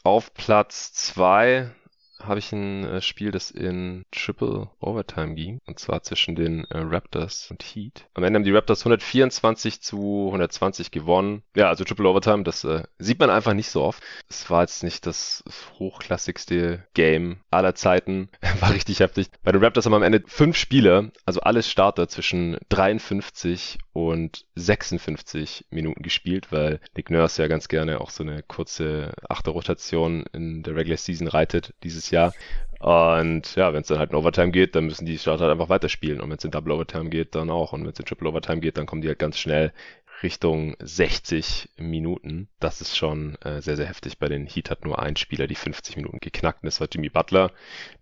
Auf 0.06 0.34
Platz 0.34 0.92
zwei 0.92 1.70
habe 2.20 2.38
ich 2.38 2.52
ein 2.52 2.84
äh, 2.84 3.00
Spiel, 3.00 3.30
das 3.30 3.50
in 3.50 4.04
Triple 4.10 4.70
Overtime 4.80 5.34
ging. 5.34 5.60
Und 5.66 5.78
zwar 5.78 6.02
zwischen 6.02 6.36
den 6.36 6.64
äh, 6.66 6.78
Raptors 6.78 7.50
und 7.50 7.62
Heat. 7.62 8.06
Am 8.14 8.22
Ende 8.22 8.38
haben 8.38 8.44
die 8.44 8.52
Raptors 8.52 8.80
124 8.80 9.80
zu 9.80 10.26
120 10.26 10.90
gewonnen. 10.90 11.42
Ja, 11.56 11.68
also 11.68 11.84
Triple 11.84 12.08
Overtime, 12.08 12.44
das 12.44 12.64
äh, 12.64 12.82
sieht 12.98 13.18
man 13.18 13.30
einfach 13.30 13.54
nicht 13.54 13.68
so 13.68 13.82
oft. 13.82 14.02
Es 14.28 14.48
war 14.50 14.62
jetzt 14.62 14.82
nicht 14.82 15.06
das 15.06 15.42
hochklassigste 15.78 16.86
Game 16.94 17.40
aller 17.50 17.74
Zeiten. 17.74 18.28
War 18.60 18.72
richtig 18.72 19.00
heftig. 19.00 19.28
Bei 19.42 19.52
den 19.52 19.62
Raptors 19.62 19.86
haben 19.86 19.94
am 19.94 20.02
Ende 20.02 20.22
fünf 20.26 20.56
Spieler, 20.56 21.10
also 21.24 21.40
alles 21.40 21.68
Starter 21.68 22.08
zwischen 22.08 22.58
53 22.68 23.78
und 23.94 24.44
56 24.56 25.66
Minuten 25.70 26.02
gespielt, 26.02 26.50
weil 26.50 26.80
Nick 26.96 27.10
Nurse 27.10 27.40
ja 27.40 27.48
ganz 27.48 27.68
gerne 27.68 28.00
auch 28.00 28.10
so 28.10 28.24
eine 28.24 28.42
kurze 28.42 29.12
Achterrotation 29.28 30.24
in 30.32 30.64
der 30.64 30.74
Regular 30.74 30.98
Season 30.98 31.28
reitet 31.28 31.72
dieses 31.84 32.10
Jahr. 32.10 32.34
Und 32.80 33.54
ja, 33.54 33.72
wenn 33.72 33.82
es 33.82 33.86
dann 33.86 34.00
halt 34.00 34.10
in 34.10 34.16
Overtime 34.16 34.50
geht, 34.50 34.74
dann 34.74 34.86
müssen 34.86 35.06
die 35.06 35.16
Starter 35.16 35.44
halt 35.44 35.52
einfach 35.52 35.68
weiterspielen. 35.68 36.20
Und 36.20 36.28
wenn 36.28 36.36
es 36.36 36.44
in 36.44 36.50
Double 36.50 36.72
Overtime 36.72 37.08
geht, 37.08 37.36
dann 37.36 37.50
auch. 37.50 37.72
Und 37.72 37.84
wenn 37.84 37.92
es 37.92 37.98
in 38.00 38.04
Triple 38.04 38.28
Overtime 38.28 38.60
geht, 38.60 38.76
dann 38.76 38.86
kommen 38.86 39.00
die 39.00 39.08
halt 39.08 39.20
ganz 39.20 39.38
schnell 39.38 39.72
Richtung 40.24 40.74
60 40.80 41.68
Minuten. 41.76 42.48
Das 42.58 42.80
ist 42.80 42.96
schon 42.96 43.36
äh, 43.42 43.60
sehr, 43.62 43.76
sehr 43.76 43.86
heftig. 43.86 44.18
Bei 44.18 44.28
den 44.28 44.46
Heat 44.46 44.70
hat 44.70 44.84
nur 44.84 44.98
ein 44.98 45.14
Spieler 45.16 45.46
die 45.46 45.54
50 45.54 45.96
Minuten 45.96 46.18
geknackt 46.18 46.62
und 46.62 46.66
das 46.66 46.80
war 46.80 46.88
Jimmy 46.90 47.10
Butler, 47.10 47.52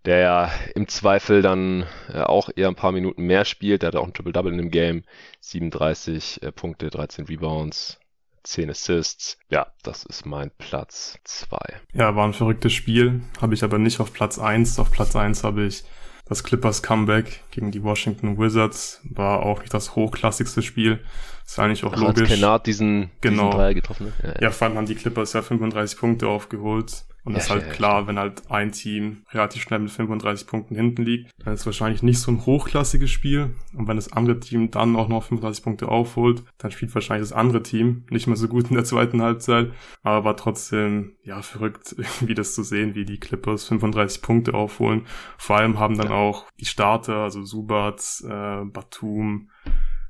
der 0.05 0.17
ja 0.19 0.51
im 0.73 0.87
Zweifel 0.87 1.43
dann 1.43 1.85
äh, 2.11 2.21
auch 2.21 2.49
eher 2.55 2.69
ein 2.69 2.75
paar 2.75 2.93
Minuten 2.93 3.23
mehr 3.23 3.45
spielt. 3.45 3.83
Der 3.83 3.87
hat 3.87 3.95
auch 3.95 4.07
ein 4.07 4.13
Triple-Double 4.13 4.51
in 4.51 4.57
dem 4.57 4.71
Game. 4.71 5.03
37 5.41 6.41
äh, 6.41 6.51
Punkte, 6.51 6.89
13 6.89 7.25
Rebounds, 7.25 7.99
10 8.43 8.69
Assists. 8.69 9.37
Ja, 9.49 9.67
das 9.83 10.05
ist 10.05 10.25
mein 10.25 10.49
Platz 10.57 11.19
2. 11.25 11.57
Ja, 11.93 12.15
war 12.15 12.25
ein 12.25 12.33
verrücktes 12.33 12.73
Spiel. 12.73 13.21
Habe 13.41 13.53
ich 13.53 13.63
aber 13.63 13.77
nicht 13.77 13.99
auf 13.99 14.13
Platz 14.13 14.39
1. 14.39 14.79
Auf 14.79 14.91
Platz 14.91 15.15
1 15.15 15.43
habe 15.43 15.65
ich 15.65 15.83
das 16.25 16.43
Clippers 16.43 16.81
Comeback 16.81 17.43
gegen 17.51 17.71
die 17.71 17.83
Washington 17.83 18.37
Wizards. 18.37 19.01
War 19.03 19.43
auch 19.43 19.59
nicht 19.59 19.73
das 19.73 19.95
hochklassigste 19.95 20.61
Spiel. 20.61 21.03
Ist 21.45 21.59
eigentlich 21.59 21.83
auch 21.83 21.93
Ach, 21.93 22.01
logisch. 22.01 22.29
Kennard 22.29 22.65
diesen, 22.65 23.11
genau. 23.21 23.45
diesen 23.45 23.57
Dreier 23.57 23.73
getroffen. 23.73 24.13
Ja, 24.21 24.29
ja. 24.29 24.35
ja, 24.41 24.51
vor 24.51 24.67
allem 24.67 24.77
haben 24.77 24.85
die 24.85 24.95
Clippers 24.95 25.33
ja 25.33 25.41
35 25.41 25.99
Punkte 25.99 26.27
aufgeholt. 26.27 27.05
Und 27.25 27.35
das 27.37 27.47
ja, 27.47 27.55
ist 27.55 27.63
halt 27.63 27.73
klar, 27.73 28.07
wenn 28.07 28.19
halt 28.19 28.51
ein 28.51 28.73
Team 28.73 29.23
relativ 29.31 29.63
schnell 29.63 29.79
mit 29.79 29.91
35 29.91 30.45
Punkten 30.45 30.75
hinten 30.75 31.03
liegt, 31.03 31.31
dann 31.37 31.53
ist 31.53 31.61
es 31.61 31.65
wahrscheinlich 31.65 32.03
nicht 32.03 32.19
so 32.19 32.31
ein 32.31 32.45
hochklassiges 32.45 33.09
Spiel. 33.09 33.55
Und 33.73 33.87
wenn 33.87 33.95
das 33.95 34.11
andere 34.11 34.39
Team 34.39 34.71
dann 34.71 34.97
auch 34.97 35.07
noch 35.07 35.23
35 35.23 35.63
Punkte 35.63 35.87
aufholt, 35.87 36.43
dann 36.57 36.71
spielt 36.71 36.93
wahrscheinlich 36.93 37.29
das 37.29 37.37
andere 37.37 37.63
Team 37.63 38.05
nicht 38.09 38.27
mehr 38.27 38.35
so 38.35 38.49
gut 38.49 38.69
in 38.69 38.75
der 38.75 38.83
zweiten 38.83 39.21
Halbzeit. 39.21 39.71
Aber 40.01 40.25
war 40.25 40.37
trotzdem, 40.37 41.15
ja, 41.23 41.41
verrückt, 41.41 41.93
irgendwie 41.97 42.35
das 42.35 42.55
zu 42.55 42.63
sehen, 42.63 42.93
wie 42.93 43.05
die 43.05 43.19
Clippers 43.19 43.65
35 43.65 44.21
Punkte 44.21 44.53
aufholen. 44.53 45.05
Vor 45.37 45.57
allem 45.57 45.79
haben 45.79 45.97
dann 45.97 46.09
ja. 46.09 46.15
auch 46.15 46.45
die 46.59 46.65
Starter, 46.65 47.17
also 47.17 47.43
Subat, 47.43 48.03
äh, 48.25 48.65
Batum, 48.65 49.49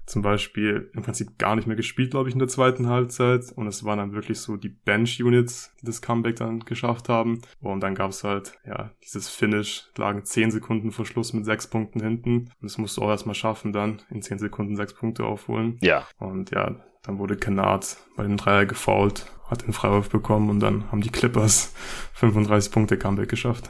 zum 0.05 0.21
Beispiel 0.21 0.89
im 0.93 1.03
Prinzip 1.03 1.37
gar 1.37 1.55
nicht 1.55 1.67
mehr 1.67 1.75
gespielt, 1.75 2.11
glaube 2.11 2.29
ich, 2.29 2.35
in 2.35 2.39
der 2.39 2.47
zweiten 2.47 2.87
Halbzeit. 2.87 3.51
Und 3.55 3.67
es 3.67 3.83
waren 3.83 3.97
dann 3.97 4.13
wirklich 4.13 4.39
so 4.39 4.57
die 4.57 4.69
Bench-Units, 4.69 5.73
die 5.81 5.85
das 5.85 6.01
Comeback 6.01 6.35
dann 6.37 6.59
geschafft 6.61 7.09
haben. 7.09 7.41
Und 7.61 7.81
dann 7.81 7.95
gab 7.95 8.11
es 8.11 8.23
halt, 8.23 8.59
ja, 8.65 8.91
dieses 9.03 9.29
Finish, 9.29 9.89
lagen 9.97 10.25
zehn 10.25 10.51
Sekunden 10.51 10.91
vor 10.91 11.05
Schluss 11.05 11.33
mit 11.33 11.45
sechs 11.45 11.67
Punkten 11.67 12.01
hinten. 12.01 12.37
Und 12.37 12.63
das 12.63 12.77
musst 12.77 12.97
du 12.97 13.01
auch 13.01 13.09
erstmal 13.09 13.35
schaffen, 13.35 13.71
dann 13.73 14.01
in 14.09 14.21
zehn 14.21 14.39
Sekunden 14.39 14.75
sechs 14.75 14.93
Punkte 14.93 15.25
aufholen. 15.25 15.77
Ja. 15.81 16.05
Und 16.17 16.51
ja, 16.51 16.75
dann 17.03 17.19
wurde 17.19 17.37
Kennard 17.37 17.97
bei 18.15 18.23
dem 18.23 18.37
Dreier 18.37 18.65
gefoult, 18.65 19.25
hat 19.49 19.65
den 19.65 19.73
Freiwurf 19.73 20.09
bekommen 20.09 20.49
und 20.49 20.59
dann 20.59 20.91
haben 20.91 21.01
die 21.01 21.09
Clippers 21.09 21.73
35 22.13 22.71
Punkte 22.71 22.97
Comeback 22.97 23.29
geschafft. 23.29 23.69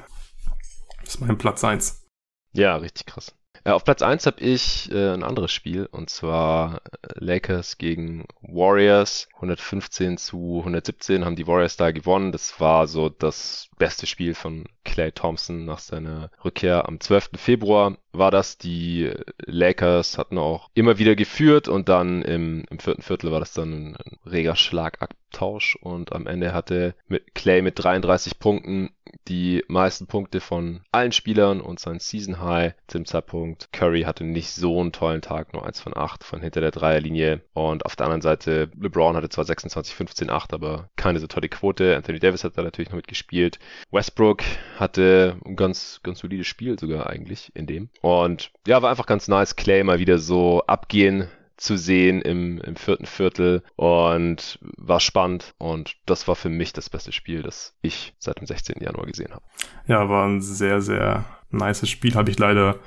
Das 1.02 1.16
ist 1.16 1.22
mein 1.22 1.38
Platz 1.38 1.64
eins. 1.64 2.06
Ja, 2.54 2.76
richtig 2.76 3.08
krass. 3.08 3.36
Äh, 3.66 3.72
auf 3.72 3.84
Platz 3.84 4.02
1 4.02 4.26
habe 4.26 4.42
ich 4.42 4.92
äh, 4.92 5.14
ein 5.14 5.24
anderes 5.24 5.52
Spiel 5.52 5.88
und 5.92 6.10
zwar 6.10 6.78
äh, 6.78 6.80
Lakers 7.16 7.78
gegen 7.78 8.26
Warriors. 8.42 9.28
115 9.36 10.18
zu 10.18 10.60
117 10.60 11.24
haben 11.24 11.36
die 11.36 11.48
Warriors 11.48 11.78
da 11.78 11.92
gewonnen. 11.92 12.32
Das 12.32 12.60
war 12.60 12.88
so 12.88 13.10
das 13.10 13.70
beste 13.84 14.08
Spiel 14.08 14.34
von 14.34 14.64
Clay 14.86 15.12
Thompson 15.12 15.66
nach 15.66 15.80
seiner 15.80 16.32
Rückkehr 16.46 16.88
am 16.88 17.02
12. 17.02 17.32
Februar 17.36 17.98
war 18.14 18.32
das. 18.32 18.58
Die 18.58 19.12
Lakers 19.46 20.18
hatten 20.18 20.38
auch 20.38 20.70
immer 20.74 21.00
wieder 21.00 21.16
geführt 21.16 21.68
und 21.68 21.90
dann 21.90 22.22
im, 22.22 22.64
im 22.70 22.80
vierten 22.80 23.02
Viertel 23.02 23.34
war 23.34 23.42
das 23.42 23.52
dann 23.52 23.96
ein, 23.96 23.98
reger 24.26 24.56
Schlagabtausch 24.56 25.76
und 25.82 26.14
am 26.14 26.28
Ende 26.28 26.54
hatte 26.54 26.96
mit 27.08 27.36
Clay 27.36 27.62
mit 27.62 27.84
33 27.84 28.40
Punkten 28.40 28.92
die 29.28 29.64
meisten 29.68 30.08
Punkte 30.08 30.40
von 30.40 30.82
allen 30.92 31.12
Spielern 31.12 31.62
und 31.62 31.80
sein 31.80 32.00
Season 32.00 32.42
High 32.42 32.74
zum 32.88 33.06
Zeitpunkt. 33.06 33.70
Curry 33.72 34.04
hatte 34.04 34.24
nicht 34.24 34.52
so 34.52 34.80
einen 34.80 34.92
tollen 34.92 35.22
Tag, 35.22 35.54
nur 35.54 35.66
eins 35.66 35.80
von 35.80 35.96
acht 35.96 36.24
von 36.24 36.42
hinter 36.42 36.62
der 36.62 36.72
Dreierlinie. 36.72 37.42
Und 37.54 37.86
auf 37.86 37.96
der 37.96 38.06
anderen 38.06 38.22
Seite, 38.22 38.70
LeBron 38.80 39.16
hatte 39.16 39.30
zwar 39.30 39.46
26, 39.46 39.96
15, 39.96 40.30
8, 40.30 40.54
aber 40.54 40.90
keine 40.96 41.20
so 41.20 41.28
tolle 41.28 41.50
Quote. 41.50 41.96
Anthony 41.96 42.20
Davis 42.20 42.44
hat 42.44 42.58
da 42.58 42.64
natürlich 42.64 42.90
noch 42.90 42.98
mitgespielt. 42.98 43.60
Westbrook 43.92 44.44
hatte 44.78 45.38
ein 45.46 45.56
ganz, 45.56 46.00
ganz 46.04 46.20
solides 46.20 46.48
Spiel 46.48 46.80
sogar 46.80 47.08
eigentlich 47.08 47.52
in 47.56 47.68
dem. 47.68 47.90
Und 48.02 48.52
ja, 48.68 48.82
war 48.82 48.90
einfach 48.90 49.06
ganz 49.06 49.28
nice, 49.28 49.56
Clay 49.56 49.84
mal 49.84 50.00
wieder 50.00 50.18
so 50.18 50.64
abgehen 50.68 51.28
zu 51.58 51.78
sehen 51.78 52.22
im, 52.22 52.60
im 52.62 52.76
vierten 52.76 53.06
Viertel 53.06 53.64
und 53.76 54.60
war 54.78 55.00
spannend 55.00 55.54
und 55.60 55.96
das 56.06 56.28
war 56.28 56.36
für 56.36 56.50
mich 56.50 56.74
das 56.74 56.90
beste 56.90 57.12
Spiel, 57.12 57.42
das 57.42 57.76
ich 57.82 58.14
seit 58.18 58.40
dem 58.40 58.48
16. 58.48 58.82
Januar 58.82 59.06
gesehen 59.06 59.32
habe. 59.32 59.44
Ja, 59.88 60.10
war 60.10 60.28
ein 60.28 60.42
sehr, 60.42 60.82
sehr 60.82 61.26
nices 61.52 61.90
Spiel. 61.90 62.16
Habe 62.16 62.32
ich 62.32 62.40
leider 62.40 62.80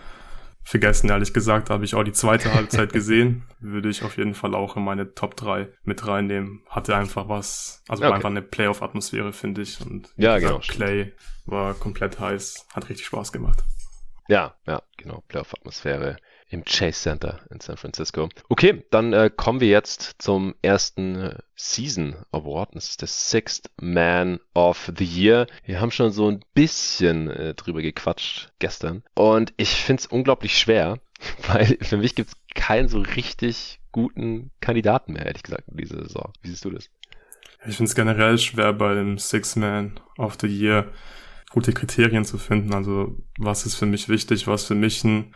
vergessen, 0.66 1.08
ehrlich 1.08 1.32
gesagt. 1.32 1.70
Habe 1.70 1.84
ich 1.84 1.94
auch 1.94 2.02
die 2.02 2.12
zweite 2.12 2.52
Halbzeit 2.52 2.92
gesehen. 2.92 3.44
Würde 3.60 3.88
ich 3.88 4.02
auf 4.02 4.16
jeden 4.18 4.34
Fall 4.34 4.54
auch 4.54 4.76
in 4.76 4.84
meine 4.84 5.14
Top 5.14 5.36
3 5.36 5.68
mit 5.84 6.06
reinnehmen. 6.06 6.62
Hatte 6.68 6.96
einfach 6.96 7.28
was, 7.28 7.82
also 7.88 8.04
okay. 8.04 8.12
einfach 8.12 8.28
eine 8.28 8.42
Playoff-Atmosphäre, 8.42 9.32
finde 9.32 9.62
ich. 9.62 9.80
Und 9.80 10.12
ja, 10.16 10.38
genau. 10.38 10.58
Clay 10.58 11.14
war 11.46 11.74
komplett 11.74 12.18
heiß. 12.18 12.66
Hat 12.74 12.88
richtig 12.88 13.06
Spaß 13.06 13.32
gemacht. 13.32 13.62
Ja, 14.28 14.56
ja, 14.66 14.82
genau. 14.96 15.22
Playoff-Atmosphäre 15.28 16.16
im 16.48 16.64
Chase 16.64 17.00
Center 17.00 17.40
in 17.50 17.60
San 17.60 17.76
Francisco. 17.76 18.28
Okay, 18.48 18.84
dann 18.90 19.12
äh, 19.12 19.30
kommen 19.34 19.60
wir 19.60 19.68
jetzt 19.68 20.16
zum 20.18 20.54
ersten 20.62 21.16
äh, 21.16 21.38
Season 21.56 22.16
Award. 22.32 22.74
Das 22.74 22.90
ist 22.90 23.00
der 23.00 23.08
Sixth 23.08 23.70
Man 23.80 24.40
of 24.54 24.90
the 24.96 25.04
Year. 25.04 25.46
Wir 25.64 25.80
haben 25.80 25.90
schon 25.90 26.12
so 26.12 26.30
ein 26.30 26.40
bisschen 26.54 27.28
äh, 27.30 27.54
drüber 27.54 27.82
gequatscht 27.82 28.52
gestern. 28.58 29.02
Und 29.14 29.52
ich 29.56 29.70
finde 29.70 30.00
es 30.00 30.06
unglaublich 30.06 30.58
schwer, 30.58 31.00
weil 31.48 31.78
für 31.80 31.96
mich 31.96 32.14
gibt 32.14 32.30
es 32.30 32.36
keinen 32.54 32.88
so 32.88 33.00
richtig 33.00 33.80
guten 33.92 34.50
Kandidaten 34.60 35.14
mehr, 35.14 35.26
ehrlich 35.26 35.42
gesagt, 35.42 35.68
in 35.68 35.78
dieser 35.78 36.02
Saison. 36.02 36.32
Wie 36.42 36.48
siehst 36.48 36.64
du 36.64 36.70
das? 36.70 36.90
Ich 37.66 37.76
finde 37.76 37.88
es 37.88 37.94
generell 37.96 38.38
schwer, 38.38 38.72
bei 38.72 38.94
dem 38.94 39.18
Sixth 39.18 39.56
Man 39.56 39.98
of 40.18 40.36
the 40.40 40.46
Year 40.46 40.92
gute 41.50 41.72
Kriterien 41.72 42.24
zu 42.24 42.38
finden. 42.38 42.74
Also 42.74 43.16
was 43.38 43.66
ist 43.66 43.76
für 43.76 43.86
mich 43.86 44.08
wichtig, 44.08 44.46
was 44.46 44.64
für 44.64 44.74
mich 44.74 45.02
ein 45.04 45.34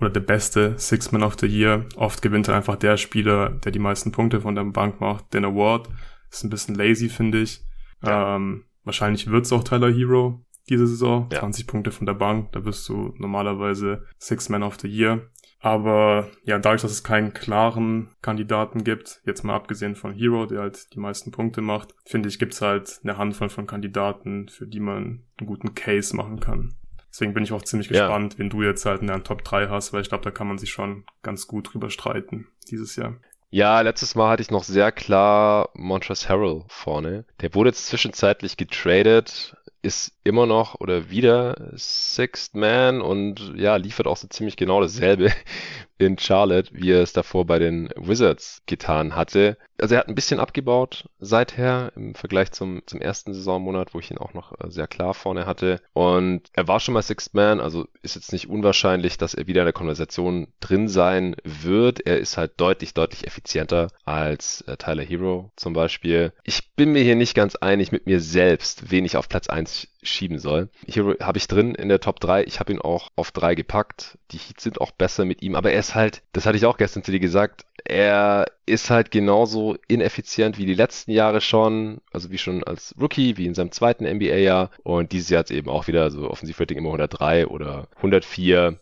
oder 0.00 0.10
der 0.10 0.20
beste 0.20 0.78
Six-Man 0.78 1.22
of 1.22 1.36
the 1.40 1.46
Year. 1.46 1.86
Oft 1.96 2.22
gewinnt 2.22 2.48
er 2.48 2.56
einfach 2.56 2.76
der 2.76 2.96
Spieler, 2.96 3.50
der 3.50 3.72
die 3.72 3.78
meisten 3.78 4.12
Punkte 4.12 4.40
von 4.40 4.54
der 4.54 4.64
Bank 4.64 5.00
macht, 5.00 5.32
den 5.32 5.44
Award. 5.44 5.88
Ist 6.30 6.44
ein 6.44 6.50
bisschen 6.50 6.74
lazy, 6.74 7.08
finde 7.08 7.40
ich. 7.40 7.62
Ja. 8.02 8.36
Ähm, 8.36 8.64
wahrscheinlich 8.84 9.30
wird's 9.30 9.52
auch 9.52 9.64
Tyler 9.64 9.90
Hero 9.90 10.44
diese 10.68 10.86
Saison. 10.86 11.28
Ja. 11.32 11.40
20 11.40 11.66
Punkte 11.66 11.92
von 11.92 12.06
der 12.06 12.14
Bank. 12.14 12.52
Da 12.52 12.64
wirst 12.64 12.88
du 12.88 13.14
normalerweise 13.18 14.04
Six-Man 14.18 14.62
of 14.62 14.78
the 14.80 14.88
Year. 14.88 15.30
Aber 15.60 16.28
ja, 16.44 16.58
dadurch, 16.58 16.82
dass 16.82 16.92
es 16.92 17.02
keinen 17.02 17.32
klaren 17.32 18.10
Kandidaten 18.20 18.84
gibt, 18.84 19.20
jetzt 19.24 19.42
mal 19.42 19.56
abgesehen 19.56 19.96
von 19.96 20.12
Hero, 20.12 20.46
der 20.46 20.60
halt 20.60 20.94
die 20.94 21.00
meisten 21.00 21.32
Punkte 21.32 21.60
macht, 21.60 21.94
finde 22.04 22.28
ich, 22.28 22.38
gibt's 22.38 22.60
halt 22.60 23.00
eine 23.02 23.16
Handvoll 23.16 23.48
von 23.48 23.66
Kandidaten, 23.66 24.48
für 24.48 24.66
die 24.66 24.80
man 24.80 25.24
einen 25.38 25.46
guten 25.46 25.74
Case 25.74 26.14
machen 26.14 26.40
kann. 26.40 26.74
Deswegen 27.16 27.32
bin 27.32 27.44
ich 27.44 27.52
auch 27.52 27.62
ziemlich 27.62 27.88
gespannt, 27.88 28.34
ja. 28.34 28.38
wenn 28.38 28.50
du 28.50 28.62
jetzt 28.62 28.84
halt 28.84 29.00
in 29.00 29.06
der 29.06 29.24
Top 29.24 29.42
3 29.42 29.68
hast, 29.68 29.94
weil 29.94 30.02
ich 30.02 30.10
glaube, 30.10 30.22
da 30.22 30.30
kann 30.30 30.48
man 30.48 30.58
sich 30.58 30.68
schon 30.68 31.06
ganz 31.22 31.46
gut 31.46 31.72
drüber 31.72 31.88
streiten 31.88 32.48
dieses 32.68 32.94
Jahr. 32.94 33.16
Ja, 33.50 33.80
letztes 33.80 34.14
Mal 34.14 34.30
hatte 34.30 34.42
ich 34.42 34.50
noch 34.50 34.64
sehr 34.64 34.92
klar 34.92 35.70
Montrezl 35.74 36.28
Harrell 36.28 36.64
vorne. 36.68 37.24
Der 37.40 37.54
wurde 37.54 37.70
jetzt 37.70 37.86
zwischenzeitlich 37.86 38.56
getradet, 38.56 39.56
ist 39.82 40.12
immer 40.24 40.46
noch 40.46 40.80
oder 40.80 41.10
wieder 41.10 41.70
Sixth 41.76 42.56
Man 42.56 43.00
und 43.00 43.52
ja, 43.56 43.76
liefert 43.76 44.08
auch 44.08 44.16
so 44.16 44.26
ziemlich 44.26 44.56
genau 44.56 44.80
dasselbe 44.80 45.30
in 45.98 46.18
Charlotte, 46.18 46.70
wie 46.74 46.90
er 46.90 47.02
es 47.02 47.12
davor 47.12 47.46
bei 47.46 47.60
den 47.60 47.88
Wizards 47.96 48.62
getan 48.66 49.14
hatte. 49.14 49.56
Also 49.78 49.94
er 49.94 50.00
hat 50.00 50.08
ein 50.08 50.16
bisschen 50.16 50.40
abgebaut 50.40 51.08
seither 51.20 51.92
im 51.94 52.14
Vergleich 52.14 52.50
zum, 52.50 52.82
zum 52.86 53.00
ersten 53.00 53.32
Saisonmonat, 53.32 53.94
wo 53.94 54.00
ich 54.00 54.10
ihn 54.10 54.18
auch 54.18 54.34
noch 54.34 54.52
äh, 54.60 54.70
sehr 54.70 54.88
klar 54.88 55.14
vorne 55.14 55.46
hatte. 55.46 55.80
Und 55.92 56.42
er 56.52 56.66
war 56.66 56.80
schon 56.80 56.94
mal 56.94 57.02
Sixth 57.02 57.34
Man, 57.34 57.60
also 57.60 57.86
ist 58.02 58.16
jetzt 58.16 58.32
nicht 58.32 58.48
unwahrscheinlich, 58.48 59.18
dass 59.18 59.34
er 59.34 59.46
wieder 59.46 59.62
in 59.62 59.66
der 59.66 59.72
Konversation 59.72 60.48
drin 60.58 60.88
sein 60.88 61.36
wird. 61.44 62.04
Er 62.04 62.18
ist 62.18 62.36
halt 62.36 62.52
deutlich, 62.56 62.92
deutlich 62.92 63.26
effizienter 63.36 63.88
als 64.04 64.62
äh, 64.62 64.76
Tyler 64.76 65.02
Hero 65.02 65.50
zum 65.56 65.74
Beispiel. 65.74 66.32
Ich 66.44 66.72
bin 66.74 66.92
mir 66.92 67.02
hier 67.02 67.16
nicht 67.16 67.34
ganz 67.34 67.54
einig 67.56 67.92
mit 67.92 68.06
mir 68.06 68.20
selbst, 68.20 68.90
wen 68.90 69.04
ich 69.04 69.16
auf 69.16 69.28
Platz 69.28 69.48
1 69.48 69.88
schieben 70.02 70.38
soll. 70.38 70.68
Hero 70.86 71.14
habe 71.20 71.38
ich 71.38 71.48
drin 71.48 71.74
in 71.74 71.88
der 71.88 72.00
Top 72.00 72.20
3. 72.20 72.44
Ich 72.44 72.60
habe 72.60 72.72
ihn 72.72 72.80
auch 72.80 73.10
auf 73.16 73.32
3 73.32 73.54
gepackt. 73.54 74.18
Die 74.30 74.38
Heats 74.38 74.62
sind 74.62 74.80
auch 74.80 74.90
besser 74.90 75.24
mit 75.24 75.42
ihm, 75.42 75.54
aber 75.54 75.72
er 75.72 75.80
ist 75.80 75.94
halt, 75.94 76.22
das 76.32 76.46
hatte 76.46 76.56
ich 76.56 76.66
auch 76.66 76.78
gestern 76.78 77.04
zu 77.04 77.12
dir 77.12 77.20
gesagt, 77.20 77.64
er 77.84 78.46
ist 78.64 78.90
halt 78.90 79.10
genauso 79.10 79.76
ineffizient 79.86 80.58
wie 80.58 80.66
die 80.66 80.74
letzten 80.74 81.12
Jahre 81.12 81.40
schon, 81.40 82.00
also 82.10 82.30
wie 82.30 82.38
schon 82.38 82.64
als 82.64 82.94
Rookie, 83.00 83.36
wie 83.36 83.46
in 83.46 83.54
seinem 83.54 83.70
zweiten 83.70 84.04
NBA-Jahr. 84.04 84.70
Und 84.82 85.12
dieses 85.12 85.30
Jahr 85.30 85.40
hat 85.40 85.50
es 85.50 85.56
eben 85.56 85.70
auch 85.70 85.86
wieder 85.86 86.10
so 86.10 86.28
Offensivrating 86.28 86.78
immer 86.78 86.88
103 86.88 87.46
oder 87.46 87.88
104. 87.96 88.80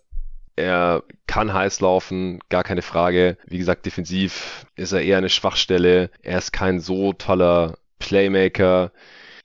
Er 0.57 1.03
kann 1.27 1.53
heiß 1.53 1.81
laufen, 1.81 2.39
gar 2.49 2.63
keine 2.63 2.83
Frage. 2.83 3.37
Wie 3.47 3.59
gesagt, 3.59 3.87
defensiv 3.87 4.67
ist 4.77 4.93
er 4.93 5.03
eher 5.03 5.19
eine 5.19 5.31
Schwachstelle. 5.31 6.11
Er 6.23 6.39
ist 6.39 6.53
kein 6.53 6.81
so 6.81 7.13
toller 7.13 7.79
Playmaker. 7.99 8.93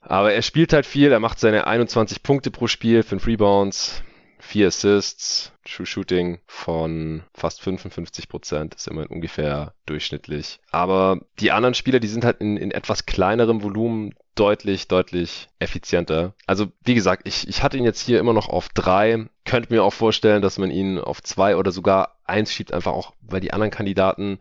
Aber 0.02 0.32
er 0.32 0.42
spielt 0.42 0.72
halt 0.72 0.86
viel, 0.86 1.12
er 1.12 1.20
macht 1.20 1.40
seine 1.40 1.66
21 1.66 2.22
Punkte 2.22 2.50
pro 2.50 2.66
Spiel, 2.66 3.02
5 3.02 3.26
Rebounds, 3.26 4.02
4 4.50 4.66
Assists, 4.66 5.52
True 5.64 5.86
Shooting 5.86 6.40
von 6.46 7.22
fast 7.32 7.62
55 7.62 8.28
Prozent, 8.28 8.74
ist 8.74 8.88
immer 8.88 9.08
ungefähr 9.08 9.74
durchschnittlich. 9.86 10.58
Aber 10.72 11.20
die 11.38 11.52
anderen 11.52 11.74
Spieler, 11.74 12.00
die 12.00 12.08
sind 12.08 12.24
halt 12.24 12.40
in, 12.40 12.56
in 12.56 12.72
etwas 12.72 13.06
kleinerem 13.06 13.62
Volumen 13.62 14.12
deutlich, 14.34 14.88
deutlich 14.88 15.48
effizienter. 15.60 16.34
Also 16.46 16.66
wie 16.84 16.94
gesagt, 16.94 17.28
ich, 17.28 17.46
ich 17.46 17.62
hatte 17.62 17.76
ihn 17.76 17.84
jetzt 17.84 18.00
hier 18.00 18.18
immer 18.18 18.32
noch 18.32 18.48
auf 18.48 18.68
drei. 18.70 19.26
Könnte 19.44 19.72
mir 19.72 19.84
auch 19.84 19.92
vorstellen, 19.92 20.42
dass 20.42 20.58
man 20.58 20.72
ihn 20.72 20.98
auf 20.98 21.22
zwei 21.22 21.56
oder 21.56 21.70
sogar 21.70 22.16
eins 22.30 22.52
schiebt, 22.52 22.72
einfach 22.72 22.92
auch, 22.92 23.12
weil 23.20 23.40
die 23.40 23.52
anderen 23.52 23.70
Kandidaten 23.70 24.38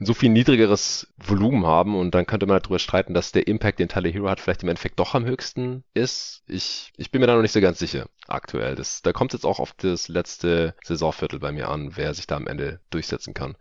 ein 0.00 0.06
so 0.06 0.14
viel 0.14 0.28
niedrigeres 0.28 1.12
Volumen 1.18 1.66
haben 1.66 1.96
und 1.96 2.14
dann 2.14 2.26
könnte 2.26 2.46
man 2.46 2.54
halt 2.54 2.66
drüber 2.66 2.78
streiten, 2.78 3.14
dass 3.14 3.32
der 3.32 3.46
Impact, 3.48 3.78
den 3.78 3.88
Tyler 3.88 4.10
Hero 4.10 4.28
hat, 4.28 4.40
vielleicht 4.40 4.62
im 4.62 4.68
Endeffekt 4.68 5.00
doch 5.00 5.14
am 5.14 5.24
höchsten 5.24 5.82
ist. 5.94 6.42
Ich, 6.46 6.92
ich 6.96 7.10
bin 7.10 7.20
mir 7.20 7.26
da 7.26 7.34
noch 7.34 7.42
nicht 7.42 7.52
so 7.52 7.60
ganz 7.60 7.78
sicher 7.78 8.06
aktuell. 8.28 8.74
Das, 8.76 9.02
da 9.02 9.12
kommt 9.12 9.32
jetzt 9.32 9.44
auch 9.44 9.58
auf 9.58 9.72
das 9.72 10.08
letzte 10.08 10.74
Saisonviertel 10.84 11.40
bei 11.40 11.52
mir 11.52 11.68
an, 11.68 11.96
wer 11.96 12.14
sich 12.14 12.26
da 12.26 12.36
am 12.36 12.46
Ende 12.46 12.80
durchsetzen 12.90 13.34
kann. 13.34 13.56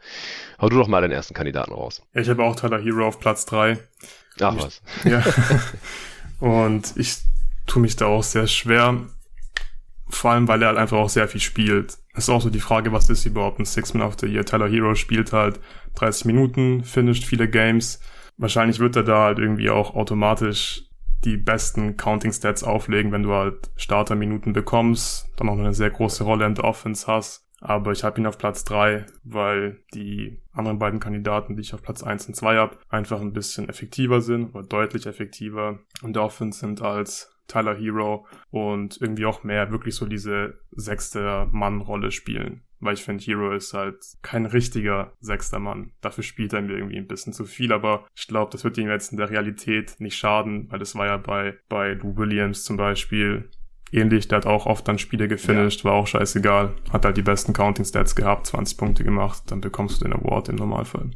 Hau 0.60 0.70
du 0.70 0.78
doch 0.78 0.88
mal 0.88 1.02
den 1.02 1.12
ersten 1.12 1.34
Kandidaten 1.34 1.74
raus. 1.74 2.02
Ich 2.14 2.30
habe 2.30 2.44
auch 2.44 2.56
Tyler 2.56 2.80
Hero 2.80 3.08
auf 3.08 3.20
Platz 3.20 3.46
drei. 3.46 3.80
Ach 4.40 4.56
was. 4.58 4.82
Ja. 5.06 5.24
und 6.40 6.94
ich 6.98 7.18
tue 7.68 7.82
mich 7.82 7.96
da 7.96 8.06
auch 8.06 8.24
sehr 8.24 8.48
schwer. 8.48 9.08
Vor 10.12 10.32
allem, 10.32 10.47
weil 10.47 10.62
er 10.62 10.69
halt 10.69 10.78
einfach 10.78 10.97
auch 10.97 11.10
sehr 11.10 11.28
viel 11.28 11.41
spielt. 11.41 11.97
Es 12.13 12.26
ist 12.26 12.30
auch 12.30 12.41
so 12.41 12.50
die 12.50 12.60
Frage, 12.60 12.91
was 12.91 13.10
ist 13.10 13.26
überhaupt 13.26 13.60
ein 13.60 13.65
Six-Man 13.65 14.06
of 14.06 14.17
the 14.19 14.28
Year? 14.28 14.45
Tyler 14.45 14.67
Hero 14.67 14.93
spielt 14.95 15.32
halt 15.32 15.60
30 15.95 16.26
Minuten, 16.26 16.84
finisht 16.84 17.24
viele 17.24 17.50
Games. 17.50 18.02
Wahrscheinlich 18.38 18.80
wird 18.80 18.95
er 18.95 19.04
da 19.04 19.24
halt 19.24 19.39
irgendwie 19.39 19.69
auch 19.69 19.95
automatisch 19.95 20.84
die 21.24 21.38
besten 21.38 21.97
Counting 21.97 22.34
Stats 22.34 22.63
auflegen, 22.63 23.12
wenn 23.12 23.24
du 23.24 23.32
halt 23.32 23.69
Starterminuten 23.76 24.54
bekommst, 24.54 25.30
dann 25.38 25.50
auch 25.50 25.58
eine 25.58 25.74
sehr 25.74 25.91
große 25.91 26.24
Rolle 26.24 26.45
in 26.45 26.56
der 26.56 26.65
Offense 26.65 27.08
hast. 27.08 27.47
Aber 27.62 27.91
ich 27.91 28.04
habe 28.04 28.19
ihn 28.19 28.26
auf 28.26 28.39
Platz 28.39 28.63
drei, 28.63 29.06
weil 29.24 29.84
die 29.93 30.39
anderen 30.52 30.80
beiden 30.80 31.00
Kandidaten, 31.00 31.56
die 31.56 31.62
ich 31.62 31.76
auf 31.76 31.84
Platz 31.84 32.02
eins 32.02 32.28
und 32.28 32.36
zwei 32.36 32.58
habe, 32.58 32.78
einfach 32.89 33.21
ein 33.21 33.34
bisschen 33.34 33.69
effektiver 33.69 34.21
sind 34.21 34.56
oder 34.56 34.63
deutlich 34.63 35.06
effektiver 35.06 35.78
in 36.04 36.12
der 36.12 36.24
Offense 36.24 36.60
sind 36.60 36.82
als 36.82 37.31
Tyler 37.52 37.76
Hero 37.76 38.26
und 38.50 39.00
irgendwie 39.02 39.26
auch 39.26 39.44
mehr 39.44 39.72
wirklich 39.72 39.96
so 39.96 40.06
diese 40.06 40.60
sechste 40.72 41.48
Mann-Rolle 41.52 42.12
spielen. 42.12 42.64
Weil 42.80 42.96
ich 42.96 43.04
finde, 43.04 43.24
Hero 43.24 43.54
ist 43.54 43.74
halt 43.74 43.98
kein 44.24 44.46
richtiger 44.46 45.14
sechster 45.20 45.60
Mann. 45.60 45.92
Dafür 46.02 46.24
spielt 46.24 46.54
er 46.54 46.62
mir 46.62 46.74
irgendwie 46.74 46.98
ein 46.98 47.08
bisschen 47.08 47.34
zu 47.34 47.46
viel, 47.46 47.72
aber 47.72 48.08
ich 48.16 48.28
glaube, 48.28 48.52
das 48.52 48.64
wird 48.64 48.78
ihm 48.78 48.90
jetzt 48.90 49.12
in 49.12 49.18
der 49.18 49.30
Realität 49.30 49.96
nicht 50.00 50.18
schaden, 50.18 50.68
weil 50.72 50.80
das 50.80 50.96
war 50.96 51.06
ja 51.06 51.18
bei, 51.18 51.58
bei 51.70 51.94
Lou 51.94 52.18
Williams 52.18 52.64
zum 52.64 52.78
Beispiel 52.78 53.50
ähnlich. 53.92 54.28
Der 54.28 54.38
hat 54.38 54.46
auch 54.48 54.66
oft 54.66 54.88
dann 54.88 54.98
Spiele 54.98 55.28
gefinisht, 55.28 55.84
ja. 55.84 55.92
war 55.92 55.94
auch 55.94 56.08
scheißegal. 56.08 56.74
Hat 56.92 57.06
halt 57.06 57.18
die 57.18 57.22
besten 57.22 57.54
Counting 57.54 57.86
Stats 57.86 58.16
gehabt, 58.16 58.48
20 58.48 58.78
Punkte 58.78 59.04
gemacht, 59.04 59.44
dann 59.48 59.62
bekommst 59.62 60.02
du 60.02 60.06
den 60.06 60.14
Award 60.14 60.50
im 60.50 60.56
Normalfall. 60.56 61.12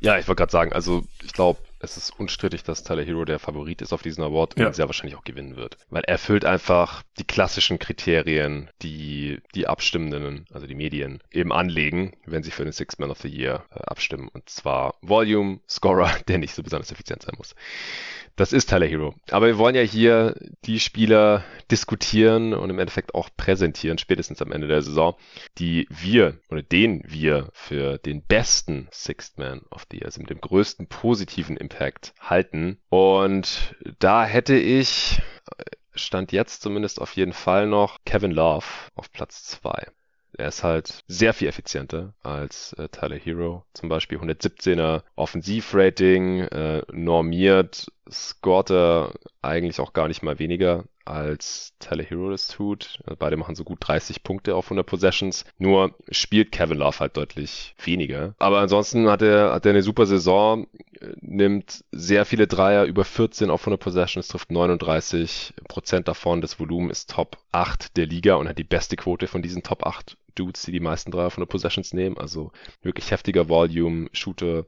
Ja, 0.00 0.18
ich 0.18 0.26
wollte 0.26 0.40
gerade 0.40 0.52
sagen, 0.52 0.72
also 0.72 1.04
ich 1.22 1.32
glaube, 1.32 1.60
es 1.78 1.96
ist 1.96 2.18
unstrittig, 2.18 2.62
dass 2.62 2.82
Tyler 2.82 3.04
Hero 3.04 3.24
der 3.24 3.38
Favorit 3.38 3.82
ist 3.82 3.92
auf 3.92 4.02
diesen 4.02 4.24
Award 4.24 4.58
ja. 4.58 4.66
und 4.66 4.74
sehr 4.74 4.86
wahrscheinlich 4.86 5.16
auch 5.16 5.24
gewinnen 5.24 5.56
wird. 5.56 5.76
Weil 5.90 6.02
er 6.02 6.14
erfüllt 6.14 6.44
einfach 6.44 7.02
die 7.18 7.24
klassischen 7.24 7.78
Kriterien, 7.78 8.70
die 8.82 9.40
die 9.54 9.66
Abstimmenden, 9.66 10.46
also 10.52 10.66
die 10.66 10.74
Medien, 10.74 11.20
eben 11.30 11.52
anlegen, 11.52 12.16
wenn 12.24 12.42
sie 12.42 12.50
für 12.50 12.64
den 12.64 12.72
Sixth 12.72 12.98
Man 12.98 13.10
of 13.10 13.20
the 13.20 13.28
Year 13.28 13.64
äh, 13.70 13.80
abstimmen. 13.80 14.28
Und 14.28 14.48
zwar 14.48 14.94
Volume, 15.02 15.60
Scorer, 15.68 16.10
der 16.28 16.38
nicht 16.38 16.54
so 16.54 16.62
besonders 16.62 16.92
effizient 16.92 17.22
sein 17.22 17.34
muss. 17.36 17.54
Das 18.36 18.52
ist 18.52 18.68
Tyler 18.68 18.86
Hero. 18.86 19.14
Aber 19.30 19.46
wir 19.46 19.56
wollen 19.56 19.74
ja 19.74 19.80
hier 19.80 20.36
die 20.66 20.78
Spieler 20.78 21.42
diskutieren 21.70 22.52
und 22.52 22.68
im 22.68 22.78
Endeffekt 22.78 23.14
auch 23.14 23.30
präsentieren, 23.34 23.96
spätestens 23.96 24.42
am 24.42 24.52
Ende 24.52 24.68
der 24.68 24.82
Saison, 24.82 25.16
die 25.56 25.86
wir 25.88 26.38
oder 26.50 26.62
den 26.62 27.02
wir 27.06 27.48
für 27.54 27.96
den 27.96 28.22
besten 28.22 28.88
Sixth 28.92 29.38
Man 29.38 29.62
of 29.70 29.86
the 29.90 29.96
Year, 29.96 30.04
also 30.04 30.20
mit 30.20 30.28
dem 30.28 30.42
größten 30.42 30.86
positiven 30.86 31.56
Impact 31.56 32.12
halten. 32.20 32.78
Und 32.90 33.74
da 34.00 34.26
hätte 34.26 34.54
ich, 34.54 35.22
stand 35.94 36.30
jetzt 36.30 36.60
zumindest 36.60 37.00
auf 37.00 37.16
jeden 37.16 37.32
Fall 37.32 37.66
noch 37.66 38.00
Kevin 38.04 38.32
Love 38.32 38.66
auf 38.96 39.10
Platz 39.12 39.44
zwei. 39.44 39.86
Er 40.38 40.48
ist 40.48 40.62
halt 40.62 41.00
sehr 41.06 41.32
viel 41.32 41.48
effizienter 41.48 42.12
als 42.22 42.74
äh, 42.74 42.90
Tyler 42.90 43.16
Hero. 43.16 43.64
Zum 43.72 43.88
Beispiel 43.88 44.18
117er 44.18 45.02
Offensivrating, 45.14 46.40
äh, 46.40 46.82
normiert, 46.92 47.86
scoret 48.10 48.70
er 48.70 49.12
eigentlich 49.42 49.80
auch 49.80 49.92
gar 49.92 50.08
nicht 50.08 50.22
mal 50.22 50.38
weniger 50.38 50.84
als 51.06 51.72
Tyler 51.78 52.02
Hero 52.02 52.30
das 52.30 52.48
tut. 52.48 52.98
Beide 53.18 53.36
machen 53.36 53.54
so 53.54 53.64
gut 53.64 53.78
30 53.80 54.22
Punkte 54.22 54.56
auf 54.56 54.66
100 54.66 54.84
Possessions. 54.84 55.44
Nur 55.58 55.94
spielt 56.10 56.52
Kevin 56.52 56.78
Love 56.78 56.98
halt 56.98 57.16
deutlich 57.16 57.74
weniger. 57.82 58.34
Aber 58.38 58.58
ansonsten 58.58 59.08
hat 59.08 59.22
er, 59.22 59.52
hat 59.52 59.64
er 59.64 59.70
eine 59.70 59.82
super 59.82 60.06
Saison, 60.06 60.66
nimmt 61.20 61.84
sehr 61.92 62.24
viele 62.24 62.46
Dreier, 62.46 62.84
über 62.84 63.04
14 63.04 63.50
auf 63.50 63.62
100 63.62 63.80
Possessions, 63.80 64.28
trifft 64.28 64.50
39 64.50 65.54
Prozent 65.68 66.08
davon. 66.08 66.40
Das 66.40 66.58
Volumen 66.58 66.90
ist 66.90 67.10
Top 67.10 67.38
8 67.52 67.96
der 67.96 68.06
Liga 68.06 68.34
und 68.34 68.48
hat 68.48 68.58
die 68.58 68.64
beste 68.64 68.96
Quote 68.96 69.28
von 69.28 69.42
diesen 69.42 69.62
Top 69.62 69.86
8 69.86 70.16
Dudes, 70.34 70.64
die 70.64 70.72
die 70.72 70.80
meisten 70.80 71.10
Dreier 71.10 71.30
von 71.30 71.42
der 71.42 71.46
Possessions 71.46 71.94
nehmen. 71.94 72.18
Also 72.18 72.50
wirklich 72.82 73.10
heftiger 73.10 73.48
Volume, 73.48 74.08
Shooter, 74.12 74.64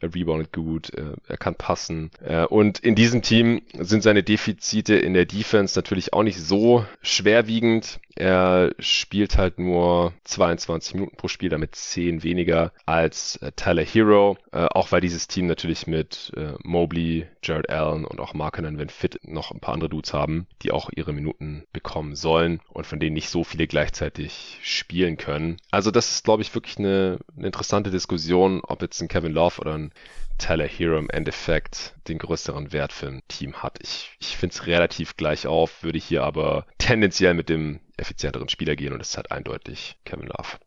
er 0.00 0.14
reboundet 0.14 0.52
gut, 0.52 0.92
äh, 0.94 1.14
er 1.28 1.36
kann 1.36 1.54
passen. 1.54 2.10
Äh, 2.24 2.44
und 2.46 2.78
in 2.78 2.94
diesem 2.94 3.22
Team 3.22 3.62
sind 3.78 4.02
seine 4.02 4.22
Defizite 4.22 4.96
in 4.96 5.14
der 5.14 5.26
Defense 5.26 5.78
natürlich 5.78 6.12
auch 6.12 6.22
nicht 6.22 6.40
so 6.40 6.84
schwerwiegend. 7.02 8.00
Er 8.16 8.74
spielt 8.78 9.36
halt 9.36 9.58
nur 9.58 10.14
22 10.24 10.94
Minuten 10.94 11.16
pro 11.16 11.28
Spiel, 11.28 11.50
damit 11.50 11.74
10 11.74 12.22
weniger 12.22 12.72
als 12.86 13.36
äh, 13.36 13.52
Tyler 13.52 13.84
Hero. 13.84 14.38
Äh, 14.52 14.66
auch 14.72 14.90
weil 14.90 15.02
dieses 15.02 15.28
Team 15.28 15.46
natürlich 15.46 15.86
mit 15.86 16.32
äh, 16.34 16.54
Mobley, 16.62 17.26
Jared 17.42 17.68
Allen 17.68 18.04
und 18.04 18.18
auch 18.18 18.32
Markinen, 18.32 18.78
wenn 18.78 18.88
fit, 18.88 19.20
noch 19.22 19.50
ein 19.50 19.60
paar 19.60 19.74
andere 19.74 19.90
Dudes 19.90 20.14
haben, 20.14 20.46
die 20.62 20.72
auch 20.72 20.90
ihre 20.96 21.12
Minuten 21.12 21.64
bekommen 21.72 22.16
sollen 22.16 22.60
und 22.70 22.86
von 22.86 22.98
denen 22.98 23.14
nicht 23.14 23.28
so 23.28 23.44
viele 23.44 23.66
gleichzeitig 23.66 24.58
spielen 24.62 25.18
können. 25.18 25.58
Also 25.70 25.90
das 25.90 26.10
ist, 26.10 26.24
glaube 26.24 26.42
ich, 26.42 26.54
wirklich 26.54 26.78
eine, 26.78 27.18
eine 27.36 27.46
interessante 27.46 27.90
Diskussion, 27.90 28.62
ob 28.66 28.80
jetzt 28.80 29.00
ein 29.02 29.08
Kevin 29.08 29.32
Love 29.32 29.60
oder 29.60 29.74
ein 29.74 29.92
Tyler 30.38 30.66
Hero 30.66 30.98
im 30.98 31.10
Endeffekt 31.10 31.94
den 32.08 32.18
größeren 32.18 32.72
Wert 32.72 32.92
für 32.92 33.08
ein 33.08 33.22
Team 33.28 33.62
hat. 33.62 33.78
Ich, 33.82 34.12
ich 34.20 34.36
finde 34.36 34.54
es 34.54 34.66
relativ 34.66 35.16
gleich 35.16 35.46
auf, 35.46 35.82
würde 35.82 35.98
hier 35.98 36.24
aber 36.24 36.66
tendenziell 36.78 37.34
mit 37.34 37.48
dem 37.48 37.80
effizienteren 37.96 38.48
Spieler 38.48 38.76
gehen 38.76 38.92
und 38.92 39.00
es 39.00 39.10
ist 39.10 39.16
halt 39.16 39.30
eindeutig 39.32 39.98
Kevin 40.04 40.26
Love. 40.26 40.58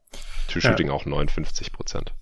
True 0.48 0.62
Shooting 0.62 0.88
ja. 0.88 0.94
auch 0.94 1.06
59 1.06 1.72
Prozent. 1.72 2.14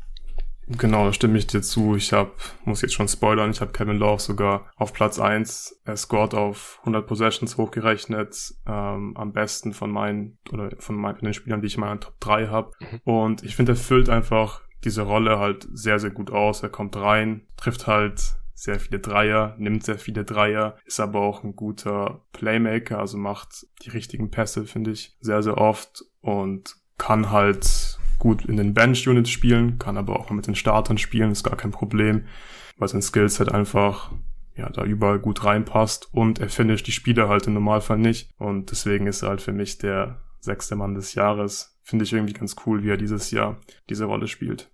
Genau, 0.70 1.06
da 1.06 1.14
stimme 1.14 1.38
ich 1.38 1.48
dir 1.48 1.62
zu. 1.62 1.96
Ich 1.96 2.12
habe, 2.12 2.32
muss 2.66 2.82
jetzt 2.82 2.94
schon 2.94 3.08
spoilern, 3.08 3.52
ich 3.52 3.62
habe 3.62 3.72
Kevin 3.72 3.98
Love 3.98 4.22
sogar 4.22 4.70
auf 4.76 4.92
Platz 4.92 5.18
eins. 5.18 5.80
Er 5.86 5.96
scored 5.96 6.34
auf 6.34 6.80
100 6.82 7.08
Possessions 7.08 7.56
hochgerechnet, 7.56 8.54
ähm, 8.68 9.16
am 9.16 9.32
besten 9.32 9.72
von 9.72 9.90
meinen, 9.92 10.38
oder 10.52 10.72
von, 10.80 10.96
meinen, 10.96 11.16
von 11.16 11.26
den 11.26 11.34
Spielern, 11.34 11.62
die 11.62 11.68
ich 11.68 11.76
in 11.76 11.82
meiner 11.82 12.02
Top 12.02 12.20
3 12.20 12.48
habe. 12.48 12.72
Mhm. 12.80 13.02
Und 13.06 13.44
ich 13.44 13.56
finde, 13.56 13.74
er 13.74 13.76
füllt 13.78 14.10
einfach 14.10 14.62
diese 14.84 15.04
Rolle 15.04 15.40
halt 15.40 15.68
sehr, 15.72 16.00
sehr 16.00 16.12
gut 16.12 16.32
aus. 16.32 16.64
Er 16.64 16.70
kommt 16.70 16.98
rein, 16.98 17.48
trifft 17.56 17.88
halt 17.88 18.36
sehr 18.58 18.80
viele 18.80 19.00
Dreier, 19.00 19.56
nimmt 19.60 19.84
sehr 19.84 20.00
viele 20.00 20.26
Dreier, 20.26 20.78
ist 20.84 21.00
aber 21.00 21.22
auch 21.22 21.44
ein 21.44 21.56
guter 21.56 22.26
Playmaker, 22.34 22.98
also 22.98 23.16
macht 23.16 23.68
die 23.84 23.92
richtigen 23.92 24.32
Pässe, 24.32 24.66
finde 24.66 24.90
ich, 24.90 25.16
sehr, 25.22 25.44
sehr 25.44 25.60
oft 25.60 26.04
und 26.22 26.76
kann 26.98 27.30
halt 27.30 28.00
gut 28.18 28.46
in 28.46 28.58
den 28.58 28.74
Bench-Units 28.74 29.30
spielen, 29.30 29.78
kann 29.78 29.96
aber 29.96 30.20
auch 30.20 30.32
mit 30.32 30.48
den 30.48 30.56
Startern 30.56 30.98
spielen, 30.98 31.32
ist 31.32 31.44
gar 31.44 31.56
kein 31.56 31.70
Problem, 31.70 32.26
weil 32.78 32.88
sein 32.88 33.04
Skillset 33.04 33.52
einfach 33.52 34.12
ja, 34.56 34.68
da 34.72 34.84
überall 34.86 35.20
gut 35.20 35.44
reinpasst 35.44 36.12
und 36.12 36.40
er 36.40 36.50
finisht 36.50 36.88
die 36.88 36.92
Spieler 36.92 37.30
halt 37.30 37.46
im 37.46 37.54
Normalfall 37.54 38.00
nicht 38.00 38.32
und 38.40 38.72
deswegen 38.72 39.06
ist 39.06 39.22
er 39.22 39.30
halt 39.30 39.42
für 39.42 39.54
mich 39.54 39.78
der 39.78 40.24
sechste 40.40 40.76
Mann 40.76 40.96
des 40.96 41.14
Jahres 41.14 41.80
finde 41.84 42.06
ich 42.06 42.14
irgendwie 42.14 42.34
ganz 42.34 42.56
cool, 42.66 42.82
wie 42.82 42.90
er 42.90 42.98
dieses 42.98 43.30
Jahr 43.30 43.62
diese 43.88 44.06
Rolle 44.06 44.28
spielt. 44.28 44.72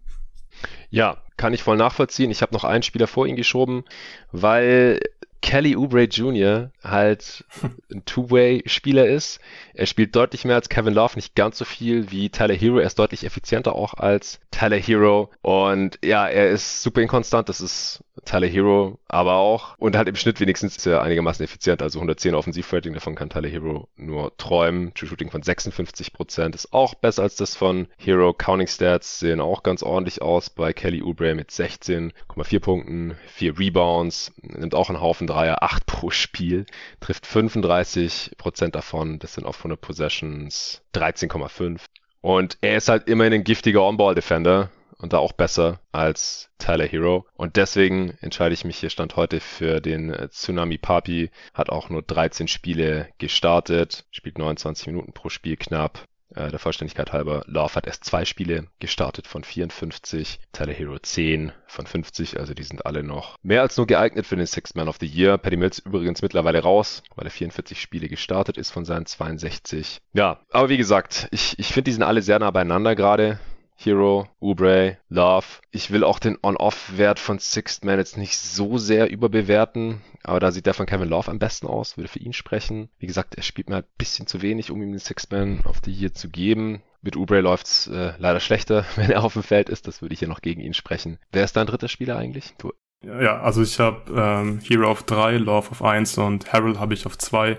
Ja, 0.94 1.18
kann 1.38 1.56
ich 1.56 1.64
voll 1.64 1.76
nachvollziehen. 1.76 2.30
Ich 2.30 2.44
habe 2.44 2.54
noch 2.54 2.66
einen 2.66 2.84
Spieler 2.84 3.08
vor 3.08 3.26
ihn 3.26 3.36
geschoben, 3.36 3.84
weil 4.32 5.00
Kelly 5.42 5.76
Oubre 5.76 6.04
Jr. 6.04 6.70
halt 6.84 7.44
ein 7.92 8.06
Two-Way-Spieler 8.06 9.08
ist. 9.08 9.40
Er 9.74 9.88
spielt 9.88 10.16
deutlich 10.16 10.46
mehr 10.46 10.56
als 10.56 10.70
Kevin 10.70 10.94
Love, 10.94 11.16
nicht 11.16 11.36
ganz 11.36 11.58
so 11.58 11.66
viel 11.66 12.12
wie 12.12 12.30
Tyler 12.30 12.54
Hero. 12.54 12.78
Er 12.78 12.86
ist 12.86 12.98
deutlich 12.98 13.26
effizienter 13.26 13.76
auch 13.76 13.96
als 13.96 14.40
Tyler 14.52 14.78
Hero. 14.78 15.32
Und 15.42 15.98
ja, 16.04 16.28
er 16.28 16.50
ist 16.52 16.82
super 16.84 17.02
inkonstant. 17.02 17.50
Das 17.50 17.60
ist 17.60 18.04
Tyler 18.24 18.48
Hero 18.48 19.00
aber 19.08 19.36
auch. 19.36 19.78
Und 19.80 19.98
halt 19.98 20.08
im 20.08 20.16
Schnitt 20.16 20.40
wenigstens 20.40 20.78
ist 20.78 20.86
er 20.86 21.02
einigermaßen 21.02 21.44
effizient. 21.44 21.82
Also 21.82 22.00
110 22.00 22.36
Offensivrating, 22.36 22.94
davon 22.94 23.16
kann 23.16 23.30
Tyler 23.30 23.50
Hero 23.50 23.90
nur 23.98 24.36
träumen. 24.38 24.94
True 24.94 25.10
Shooting 25.10 25.30
von 25.30 25.42
56% 25.42 26.56
ist 26.56 26.72
auch 26.74 26.96
besser 26.96 27.24
als 27.24 27.36
das 27.36 27.56
von 27.56 27.88
Hero. 27.98 28.34
Counting 28.34 28.68
Stats 28.68 29.20
sehen 29.20 29.42
auch 29.42 29.62
ganz 29.62 29.84
ordentlich 29.84 30.22
aus 30.22 30.50
bei 30.50 30.72
Kelly 30.84 31.02
Oubre 31.02 31.34
mit 31.34 31.50
16,4 31.50 32.60
Punkten, 32.60 33.16
4 33.28 33.58
Rebounds, 33.58 34.34
nimmt 34.42 34.76
auch 34.76 34.90
einen 34.90 35.00
Haufen 35.00 35.28
Dreier, 35.28 35.64
8 35.64 35.86
pro 35.86 36.10
Spiel, 36.10 36.66
trifft 37.00 37.26
35% 37.26 38.72
davon. 38.72 39.18
Das 39.18 39.34
sind 39.34 39.46
auf 39.46 39.60
100 39.60 39.80
Possessions 39.80 40.82
13,5. 40.94 41.80
Und 42.20 42.58
er 42.60 42.76
ist 42.76 42.90
halt 42.90 43.08
immerhin 43.08 43.32
ein 43.32 43.44
giftiger 43.46 43.82
On-Ball-Defender 43.82 44.72
und 44.98 45.14
da 45.14 45.20
auch 45.20 45.32
besser 45.32 45.80
als 45.94 46.50
Tyler 46.58 46.86
Hero. 46.86 47.28
Und 47.38 47.56
deswegen 47.56 48.18
entscheide 48.20 48.54
ich 48.54 48.66
mich 48.66 48.76
hier 48.76 48.90
Stand 48.90 49.16
heute 49.16 49.40
für 49.40 49.80
den 49.80 50.14
Tsunami 50.32 50.80
Papi. 50.80 51.32
Hat 51.54 51.70
auch 51.70 51.90
nur 51.90 52.02
13 52.02 52.50
Spiele 52.50 53.08
gestartet, 53.20 54.04
spielt 54.12 54.38
29 54.38 54.88
Minuten 54.88 55.14
pro 55.14 55.30
Spiel 55.30 55.56
knapp. 55.56 56.10
Äh, 56.36 56.50
der 56.50 56.60
Vollständigkeit 56.60 57.14
halber, 57.14 57.44
Love 57.48 57.76
hat 57.76 57.88
erst 57.88 58.04
zwei 58.06 58.26
Spiele 58.26 58.68
gestartet 58.80 59.28
von 59.28 59.44
54, 59.44 60.40
Tyler 60.52 60.74
Hero 60.74 60.98
10 60.98 61.52
von 61.68 61.86
50, 61.86 62.40
also 62.40 62.54
die 62.54 62.64
sind 62.64 62.86
alle 62.86 63.04
noch 63.04 63.38
mehr 63.44 63.62
als 63.62 63.78
nur 63.78 63.88
geeignet 63.88 64.26
für 64.26 64.36
den 64.36 64.46
Sixth 64.46 64.76
Man 64.76 64.88
of 64.88 64.98
the 65.00 65.06
Year. 65.06 65.38
Paddy 65.38 65.58
Mills 65.58 65.80
übrigens 65.80 66.22
mittlerweile 66.22 66.62
raus, 66.62 67.04
weil 67.16 67.26
er 67.26 67.32
44 67.32 67.80
Spiele 67.80 68.08
gestartet 68.08 68.58
ist 68.58 68.72
von 68.72 68.86
seinen 68.86 69.06
62. 69.06 70.00
Ja, 70.14 70.40
aber 70.52 70.70
wie 70.70 70.78
gesagt, 70.78 71.28
ich, 71.32 71.58
ich 71.60 71.68
finde, 71.68 71.84
die 71.84 71.94
sind 71.94 72.04
alle 72.04 72.22
sehr 72.22 72.40
nah 72.40 72.52
beieinander 72.52 72.96
gerade. 72.96 73.40
Hero, 73.76 74.28
Ubre, 74.40 74.98
Love. 75.10 75.46
Ich 75.72 75.92
will 75.92 76.04
auch 76.04 76.20
den 76.20 76.38
On-Off-Wert 76.42 77.20
von 77.20 77.40
Sixth 77.40 77.84
Man 77.84 78.00
jetzt 78.00 78.18
nicht 78.18 78.38
so 78.38 78.78
sehr 78.78 79.10
überbewerten, 79.10 80.02
aber 80.24 80.40
da 80.40 80.52
sieht 80.52 80.66
der 80.66 80.74
von 80.74 80.86
Kevin 80.86 81.10
Love 81.10 81.30
am 81.30 81.40
besten 81.40 81.68
aus, 81.68 81.98
würde 81.98 82.08
für 82.08 82.20
ihn 82.20 82.34
sprechen. 82.34 82.90
Wie 83.00 83.08
gesagt, 83.08 83.36
er 83.36 83.44
spielt 83.44 83.70
mir 83.70 83.78
ein 83.78 83.84
bisschen 83.98 84.28
zu 84.28 84.42
wenig, 84.42 84.72
um 84.72 84.82
ihm 84.82 84.92
den 84.92 85.00
Sixth 85.00 85.32
Man 85.32 85.62
of 85.66 85.82
the 85.84 85.92
Year 85.92 86.14
zu 86.14 86.30
geben. 86.30 86.82
Mit 87.02 87.18
Ubre 87.18 87.42
läuft's 87.42 87.88
äh, 87.88 88.14
leider 88.18 88.40
schlechter, 88.40 88.86
wenn 88.96 89.12
er 89.12 89.24
auf 89.24 89.34
dem 89.34 89.44
Feld 89.44 89.70
ist. 89.70 89.88
Das 89.88 90.02
würde 90.02 90.14
ich 90.14 90.22
ja 90.22 90.28
noch 90.28 90.42
gegen 90.42 90.62
ihn 90.62 90.74
sprechen. 90.74 91.20
Wer 91.32 91.44
ist 91.44 91.56
dein 91.58 91.68
dritter 91.68 91.90
Spieler 91.90 92.18
eigentlich? 92.18 92.54
Du 92.58 92.72
ja, 93.04 93.42
also 93.42 93.62
ich 93.62 93.80
habe 93.80 94.14
ähm, 94.16 94.60
Hero 94.62 94.90
auf 94.90 95.04
3, 95.04 95.36
Love 95.38 95.72
auf 95.72 95.82
1 95.82 96.18
und 96.20 96.54
Harold 96.54 96.80
habe 96.80 96.94
ich 96.94 97.06
auf 97.06 97.18
2. 97.18 97.58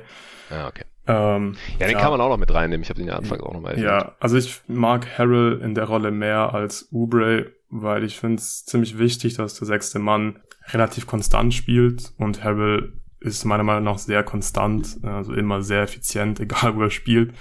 Ah, 0.49 0.69
okay. 0.69 0.85
Ähm, 1.07 1.57
ja, 1.79 1.87
den 1.87 1.97
ja, 1.97 2.01
kann 2.01 2.11
man 2.11 2.21
auch 2.21 2.31
noch 2.31 2.39
mit 2.39 2.53
reinnehmen. 2.53 2.83
Ich 2.83 2.89
habe 2.89 2.99
den 2.99 3.09
ja 3.09 3.17
anfangs 3.17 3.43
auch 3.43 3.53
noch 3.53 3.61
mal 3.61 3.71
erwähnt. 3.71 3.85
Ja, 3.85 4.13
also 4.21 4.37
ich 4.37 4.63
mag 4.67 5.07
Harrell 5.19 5.61
in 5.63 5.75
der 5.75 5.85
Rolle 5.85 6.11
mehr 6.11 6.55
als 6.55 6.89
Ubre, 6.91 7.53
weil 7.71 8.05
ich 8.05 8.19
finde 8.19 8.37
es 8.37 8.65
ziemlich 8.65 8.99
wichtig, 8.99 9.35
dass 9.35 9.55
der 9.55 9.67
sechste 9.67 9.99
Mann 9.99 10.41
relativ 10.69 11.07
konstant 11.07 11.53
spielt 11.53 12.13
und 12.19 12.43
Harrell 12.43 12.95
ist 13.21 13.45
meiner 13.45 13.65
Meinung 13.65 13.85
nach 13.85 13.99
sehr 13.99 14.23
konstant, 14.23 14.99
also 15.03 15.33
immer 15.33 15.63
sehr 15.63 15.83
effizient, 15.83 16.41
egal 16.41 16.77
wo 16.77 16.83
er 16.83 16.91
spielt. 16.91 17.35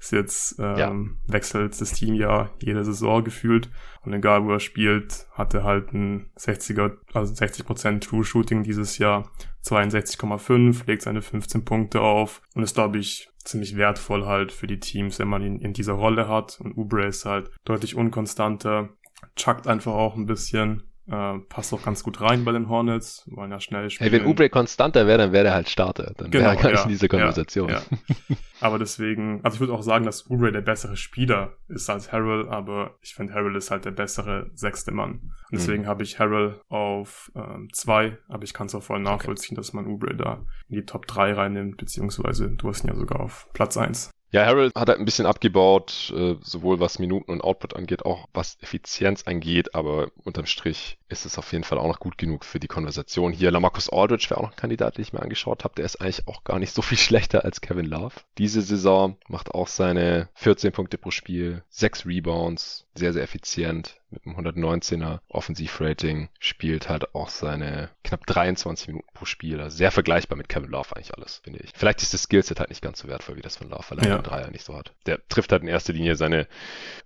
Ist 0.00 0.12
jetzt 0.12 0.58
ähm, 0.58 0.76
ja. 0.78 1.32
wechselt 1.32 1.78
das 1.78 1.92
Team 1.92 2.14
ja 2.14 2.48
jede 2.58 2.84
Saison 2.84 3.22
gefühlt. 3.22 3.68
Und 4.02 4.14
egal 4.14 4.44
wo 4.44 4.52
er 4.52 4.60
spielt, 4.60 5.26
hat 5.32 5.52
er 5.52 5.62
halt 5.62 5.92
ein 5.92 6.30
60er, 6.38 6.96
also 7.12 7.34
60% 7.34 8.00
True 8.00 8.24
Shooting 8.24 8.62
dieses 8.62 8.96
Jahr, 8.96 9.30
62,5, 9.62 10.86
legt 10.86 11.02
seine 11.02 11.20
15 11.20 11.66
Punkte 11.66 12.00
auf. 12.00 12.40
Und 12.54 12.62
ist 12.62 12.74
glaube 12.74 12.98
ich 12.98 13.28
ziemlich 13.44 13.76
wertvoll 13.76 14.24
halt 14.24 14.52
für 14.52 14.66
die 14.66 14.80
Teams, 14.80 15.18
wenn 15.18 15.28
man 15.28 15.42
ihn 15.42 15.58
in 15.58 15.74
dieser 15.74 15.92
Rolle 15.92 16.28
hat. 16.28 16.58
Und 16.60 16.78
Ubre 16.78 17.04
ist 17.06 17.26
halt 17.26 17.50
deutlich 17.64 17.94
unkonstanter, 17.94 18.88
chuckt 19.36 19.66
einfach 19.66 19.92
auch 19.92 20.16
ein 20.16 20.26
bisschen 20.26 20.89
Äh, 21.10 21.40
passt 21.48 21.74
auch 21.74 21.82
ganz 21.82 22.04
gut 22.04 22.20
rein 22.20 22.44
bei 22.44 22.52
den 22.52 22.68
Hornets, 22.68 23.28
wollen 23.32 23.50
ja 23.50 23.58
schnell 23.58 23.90
spielen. 23.90 24.10
Hey, 24.10 24.20
wenn 24.20 24.28
Oubre 24.28 24.48
konstanter 24.48 25.08
wäre, 25.08 25.18
dann 25.18 25.32
wäre 25.32 25.48
er 25.48 25.54
halt 25.54 25.68
Starter. 25.68 26.12
Dann 26.16 26.30
genau, 26.30 26.44
wäre 26.44 26.56
er 26.56 26.62
gar 26.62 26.70
nicht 26.70 26.84
in 26.84 26.90
dieser 26.90 27.08
Konversation. 27.08 27.68
Ja, 27.68 27.82
ja. 27.90 28.36
Aber 28.60 28.78
deswegen, 28.78 29.40
also 29.42 29.56
ich 29.56 29.60
würde 29.60 29.72
auch 29.72 29.82
sagen, 29.82 30.04
dass 30.04 30.30
Oubre 30.30 30.52
der 30.52 30.60
bessere 30.60 30.96
Spieler 30.96 31.56
ist 31.66 31.90
als 31.90 32.12
Harrell, 32.12 32.48
aber 32.48 32.98
ich 33.00 33.14
finde 33.14 33.32
Harrell 33.32 33.56
ist 33.56 33.70
halt 33.70 33.86
der 33.86 33.90
bessere 33.90 34.50
sechste 34.54 34.92
Mann. 34.92 35.12
Und 35.12 35.32
deswegen 35.50 35.84
mhm. 35.84 35.86
habe 35.86 36.02
ich 36.02 36.18
Harrell 36.18 36.60
auf 36.68 37.32
ähm, 37.34 37.70
zwei, 37.72 38.18
aber 38.28 38.44
ich 38.44 38.52
kann 38.52 38.66
es 38.66 38.74
auch 38.74 38.82
voll 38.82 39.00
nachvollziehen, 39.00 39.56
okay. 39.56 39.62
dass 39.62 39.72
man 39.72 39.86
Oubre 39.86 40.14
da 40.14 40.44
in 40.68 40.76
die 40.76 40.84
Top 40.84 41.06
3 41.06 41.32
reinnimmt, 41.32 41.78
beziehungsweise 41.78 42.50
du 42.50 42.68
hast 42.68 42.84
ihn 42.84 42.88
ja 42.88 42.94
sogar 42.94 43.20
auf 43.20 43.48
Platz 43.54 43.78
1. 43.78 44.10
Ja, 44.32 44.46
Harold 44.46 44.76
hat 44.76 44.88
halt 44.88 45.00
ein 45.00 45.04
bisschen 45.04 45.26
abgebaut, 45.26 46.12
äh, 46.16 46.36
sowohl 46.42 46.78
was 46.78 47.00
Minuten 47.00 47.32
und 47.32 47.42
Output 47.42 47.74
angeht, 47.74 48.04
auch 48.04 48.28
was 48.32 48.58
Effizienz 48.60 49.24
angeht, 49.24 49.74
aber 49.74 50.12
unterm 50.22 50.46
Strich 50.46 50.98
ist 51.08 51.26
es 51.26 51.36
auf 51.36 51.50
jeden 51.52 51.64
Fall 51.64 51.78
auch 51.78 51.88
noch 51.88 51.98
gut 51.98 52.16
genug 52.16 52.44
für 52.44 52.60
die 52.60 52.68
Konversation 52.68 53.32
hier. 53.32 53.50
Lamarcus 53.50 53.90
Aldridge 53.90 54.26
wäre 54.30 54.38
auch 54.38 54.44
noch 54.44 54.52
ein 54.52 54.56
Kandidat, 54.56 54.96
den 54.96 55.02
ich 55.02 55.12
mir 55.12 55.20
angeschaut 55.20 55.64
habe. 55.64 55.74
Der 55.74 55.84
ist 55.84 56.00
eigentlich 56.00 56.28
auch 56.28 56.44
gar 56.44 56.60
nicht 56.60 56.72
so 56.72 56.80
viel 56.80 56.98
schlechter 56.98 57.44
als 57.44 57.60
Kevin 57.60 57.86
Love. 57.86 58.14
Diese 58.38 58.62
Saison 58.62 59.16
macht 59.26 59.52
auch 59.52 59.66
seine 59.66 60.28
14 60.34 60.70
Punkte 60.70 60.96
pro 60.96 61.10
Spiel, 61.10 61.64
6 61.70 62.06
Rebounds, 62.06 62.86
sehr, 63.00 63.12
sehr 63.12 63.24
effizient 63.24 64.00
mit 64.10 64.24
einem 64.24 64.36
119er 64.36 65.20
Offensivrating, 65.28 66.28
spielt 66.38 66.88
halt 66.88 67.14
auch 67.14 67.28
seine 67.28 67.90
knapp 68.04 68.26
23 68.26 68.88
Minuten 68.88 69.08
pro 69.14 69.24
Spiel. 69.24 69.60
Also 69.60 69.76
sehr 69.76 69.90
vergleichbar 69.90 70.36
mit 70.36 70.48
Kevin 70.48 70.70
Love 70.70 70.94
eigentlich 70.94 71.14
alles, 71.16 71.40
finde 71.42 71.60
ich. 71.60 71.72
Vielleicht 71.74 72.02
ist 72.02 72.14
das 72.14 72.24
Skillset 72.24 72.60
halt 72.60 72.70
nicht 72.70 72.82
ganz 72.82 73.00
so 73.00 73.08
wertvoll 73.08 73.36
wie 73.36 73.40
das 73.40 73.56
von 73.56 73.68
Love, 73.68 73.84
weil 73.88 73.98
er 73.98 74.08
ja. 74.08 74.18
den 74.18 74.24
Dreier 74.24 74.50
nicht 74.50 74.64
so 74.64 74.76
hat. 74.76 74.92
Der 75.06 75.26
trifft 75.28 75.50
halt 75.50 75.62
in 75.62 75.68
erster 75.68 75.92
Linie 75.92 76.14
seine 76.16 76.46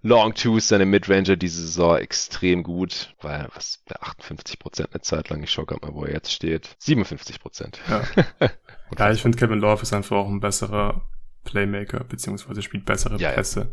Long 0.03 0.35
Twos, 0.35 0.69
seine 0.69 0.85
Midranger 0.85 1.37
diese 1.37 1.63
Saison 1.63 1.97
extrem 1.97 2.63
gut, 2.63 3.15
weil 3.23 3.49
was 3.55 3.83
bei 3.87 3.97
58 4.01 4.59
Prozent 4.59 4.91
eine 4.93 5.01
Zeit 5.01 5.31
lang, 5.31 5.43
ich 5.43 5.51
schaue 5.51 5.67
gerade 5.67 5.87
mal, 5.87 5.95
wo 5.95 6.05
er 6.05 6.13
jetzt 6.13 6.33
steht, 6.33 6.77
57 6.79 7.41
Prozent. 7.41 7.81
Ja. 7.89 8.03
ja, 8.99 9.13
ich 9.13 9.23
finde 9.23 9.39
Kevin 9.39 9.61
Love 9.61 9.83
ist 9.83 9.93
einfach 9.93 10.17
auch 10.17 10.29
ein 10.29 10.41
besserer 10.41 11.03
Playmaker, 11.45 12.03
beziehungsweise 12.05 12.63
spielt 12.63 12.85
bessere 12.85 13.19
ja, 13.19 13.33
Pässe. 13.33 13.61
Ja. 13.61 13.67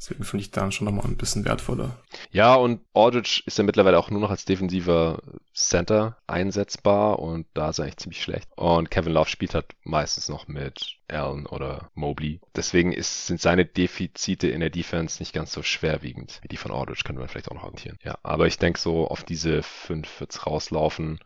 Deswegen 0.00 0.24
finde 0.24 0.42
ich 0.42 0.50
dann 0.50 0.72
schon 0.72 0.86
nochmal 0.86 1.04
ein 1.04 1.18
bisschen 1.18 1.44
wertvoller. 1.44 1.98
Ja, 2.30 2.54
und 2.54 2.80
Aldridge 2.94 3.42
ist 3.44 3.58
ja 3.58 3.64
mittlerweile 3.64 3.98
auch 3.98 4.10
nur 4.10 4.20
noch 4.20 4.30
als 4.30 4.46
defensiver 4.46 5.20
Center 5.52 6.16
einsetzbar 6.26 7.18
und 7.18 7.46
da 7.52 7.68
ist 7.68 7.78
er 7.78 7.84
eigentlich 7.84 7.98
ziemlich 7.98 8.22
schlecht. 8.22 8.48
Und 8.56 8.90
Kevin 8.90 9.12
Love 9.12 9.28
spielt 9.28 9.54
halt 9.54 9.66
meistens 9.84 10.30
noch 10.30 10.48
mit 10.48 10.96
Allen 11.08 11.44
oder 11.44 11.90
Mobley. 11.92 12.40
Deswegen 12.56 12.92
ist, 12.92 13.26
sind 13.26 13.42
seine 13.42 13.66
Defizite 13.66 14.48
in 14.48 14.60
der 14.60 14.70
Defense 14.70 15.20
nicht 15.20 15.34
ganz 15.34 15.52
so 15.52 15.62
schwerwiegend 15.62 16.38
wie 16.40 16.48
die 16.48 16.56
von 16.56 16.72
Aldridge, 16.72 17.02
könnte 17.04 17.20
man 17.20 17.28
vielleicht 17.28 17.50
auch 17.50 17.54
noch 17.54 17.64
argumentieren. 17.64 17.98
Ja, 18.02 18.16
aber 18.22 18.46
ich 18.46 18.56
denke 18.56 18.80
so 18.80 19.06
auf 19.06 19.22
diese 19.22 19.62
5 19.62 20.20
wird's 20.20 20.46
rauslaufen. 20.46 21.20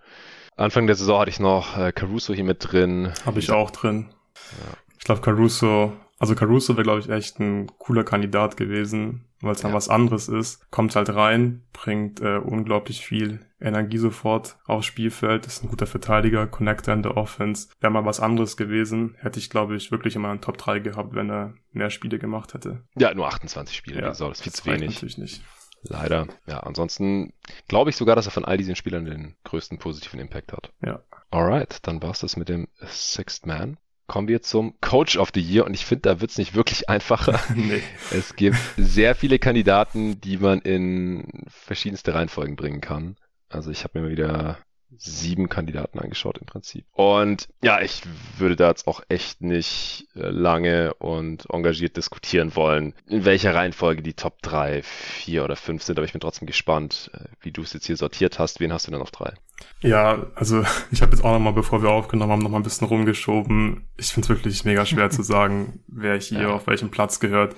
Anfang 0.56 0.88
der 0.88 0.96
Saison 0.96 1.20
hatte 1.20 1.30
ich 1.30 1.38
noch 1.38 1.78
äh, 1.78 1.92
Caruso 1.92 2.34
hier 2.34 2.42
mit 2.42 2.72
drin. 2.72 3.12
Habe 3.24 3.38
ich 3.38 3.52
auch 3.52 3.70
drin. 3.70 4.12
Ja. 4.50 4.76
Ich 4.98 5.04
glaube, 5.04 5.20
Caruso 5.20 5.92
also 6.24 6.34
Caruso 6.34 6.74
wäre, 6.74 6.84
glaube 6.84 7.00
ich, 7.00 7.10
echt 7.10 7.38
ein 7.38 7.66
cooler 7.76 8.02
Kandidat 8.02 8.56
gewesen, 8.56 9.26
weil 9.42 9.52
es 9.52 9.60
dann 9.60 9.72
ja. 9.72 9.76
was 9.76 9.90
anderes 9.90 10.30
ist. 10.30 10.70
Kommt 10.70 10.96
halt 10.96 11.10
rein, 11.10 11.64
bringt 11.74 12.22
äh, 12.22 12.38
unglaublich 12.38 13.04
viel 13.04 13.40
Energie 13.60 13.98
sofort 13.98 14.56
aufs 14.64 14.86
Spielfeld, 14.86 15.46
ist 15.46 15.62
ein 15.62 15.68
guter 15.68 15.86
Verteidiger, 15.86 16.46
Connector 16.46 16.94
in 16.94 17.02
der 17.02 17.18
Offense. 17.18 17.68
Wäre 17.78 17.92
mal 17.92 18.06
was 18.06 18.20
anderes 18.20 18.56
gewesen, 18.56 19.16
hätte 19.18 19.38
ich, 19.38 19.50
glaube 19.50 19.76
ich, 19.76 19.90
wirklich 19.90 20.16
immer 20.16 20.30
einen 20.30 20.40
Top 20.40 20.56
3 20.56 20.78
gehabt, 20.78 21.14
wenn 21.14 21.30
er 21.30 21.52
mehr 21.72 21.90
Spiele 21.90 22.18
gemacht 22.18 22.54
hätte. 22.54 22.84
Ja, 22.96 23.12
nur 23.12 23.28
28 23.28 23.76
Spiele, 23.76 24.00
ja, 24.00 24.14
so, 24.14 24.30
das 24.30 24.38
ist 24.38 24.44
viel 24.44 24.52
zu 24.54 24.64
wenig. 24.64 24.94
Natürlich 24.94 25.18
nicht. 25.18 25.42
Leider. 25.82 26.26
Ja, 26.46 26.60
ansonsten 26.60 27.34
glaube 27.68 27.90
ich 27.90 27.96
sogar, 27.96 28.16
dass 28.16 28.24
er 28.24 28.32
von 28.32 28.46
all 28.46 28.56
diesen 28.56 28.76
Spielern 28.76 29.04
den 29.04 29.36
größten 29.44 29.76
positiven 29.76 30.20
Impact 30.20 30.54
hat. 30.54 30.72
Ja. 30.80 31.02
Alright, 31.30 31.86
dann 31.86 32.02
war's 32.02 32.20
das 32.20 32.38
mit 32.38 32.48
dem 32.48 32.68
Sixth 32.80 33.44
Man 33.44 33.76
kommen 34.06 34.28
wir 34.28 34.42
zum 34.42 34.74
Coach 34.80 35.16
of 35.16 35.30
the 35.34 35.40
Year 35.40 35.64
und 35.64 35.74
ich 35.74 35.84
finde, 35.84 36.02
da 36.02 36.20
wird 36.20 36.30
es 36.30 36.38
nicht 36.38 36.54
wirklich 36.54 36.88
einfacher. 36.88 37.40
nee. 37.54 37.82
Es 38.10 38.36
gibt 38.36 38.56
sehr 38.76 39.14
viele 39.14 39.38
Kandidaten, 39.38 40.20
die 40.20 40.38
man 40.38 40.60
in 40.60 41.44
verschiedenste 41.48 42.14
Reihenfolgen 42.14 42.56
bringen 42.56 42.80
kann. 42.80 43.16
Also 43.48 43.70
ich 43.70 43.84
habe 43.84 43.98
mir 43.98 44.06
mal 44.06 44.12
wieder 44.12 44.58
sieben 44.98 45.48
Kandidaten 45.48 45.98
angeschaut 45.98 46.38
im 46.38 46.46
Prinzip. 46.46 46.84
Und 46.92 47.48
ja, 47.62 47.80
ich 47.80 48.02
würde 48.38 48.56
da 48.56 48.68
jetzt 48.68 48.86
auch 48.86 49.02
echt 49.08 49.40
nicht 49.40 50.08
äh, 50.14 50.28
lange 50.28 50.94
und 50.94 51.46
engagiert 51.50 51.96
diskutieren 51.96 52.54
wollen, 52.56 52.94
in 53.06 53.24
welcher 53.24 53.54
Reihenfolge 53.54 54.02
die 54.02 54.14
Top 54.14 54.42
3, 54.42 54.82
4 54.82 55.44
oder 55.44 55.56
5 55.56 55.82
sind, 55.82 55.98
aber 55.98 56.06
ich 56.06 56.12
bin 56.12 56.20
trotzdem 56.20 56.46
gespannt, 56.46 57.10
äh, 57.14 57.24
wie 57.40 57.52
du 57.52 57.62
es 57.62 57.72
jetzt 57.72 57.86
hier 57.86 57.96
sortiert 57.96 58.38
hast. 58.38 58.60
Wen 58.60 58.72
hast 58.72 58.86
du 58.86 58.90
denn 58.90 59.00
auf 59.00 59.10
3? 59.10 59.34
Ja, 59.80 60.26
also 60.34 60.64
ich 60.90 61.02
habe 61.02 61.12
jetzt 61.12 61.24
auch 61.24 61.32
nochmal, 61.32 61.52
bevor 61.52 61.82
wir 61.82 61.90
aufgenommen 61.90 62.32
haben, 62.32 62.42
nochmal 62.42 62.60
ein 62.60 62.64
bisschen 62.64 62.86
rumgeschoben. 62.86 63.86
Ich 63.96 64.08
finde 64.12 64.26
es 64.26 64.28
wirklich 64.30 64.64
mega 64.64 64.86
schwer 64.86 65.10
zu 65.10 65.22
sagen, 65.22 65.80
wer 65.88 66.18
hier 66.18 66.42
ja. 66.42 66.48
auf 66.50 66.66
welchem 66.66 66.90
Platz 66.90 67.20
gehört. 67.20 67.54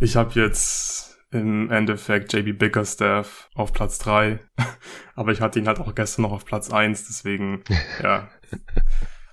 Ich 0.00 0.16
habe 0.16 0.38
jetzt 0.38 1.13
im 1.34 1.70
Endeffekt 1.70 2.32
JB 2.32 2.58
Bickerstaff 2.58 3.50
auf 3.54 3.72
Platz 3.72 3.98
drei, 3.98 4.40
Aber 5.14 5.32
ich 5.32 5.40
hatte 5.40 5.58
ihn 5.58 5.66
halt 5.66 5.80
auch 5.80 5.94
gestern 5.94 6.22
noch 6.22 6.32
auf 6.32 6.44
Platz 6.44 6.70
eins, 6.70 7.06
deswegen, 7.06 7.62
ja. 8.02 8.28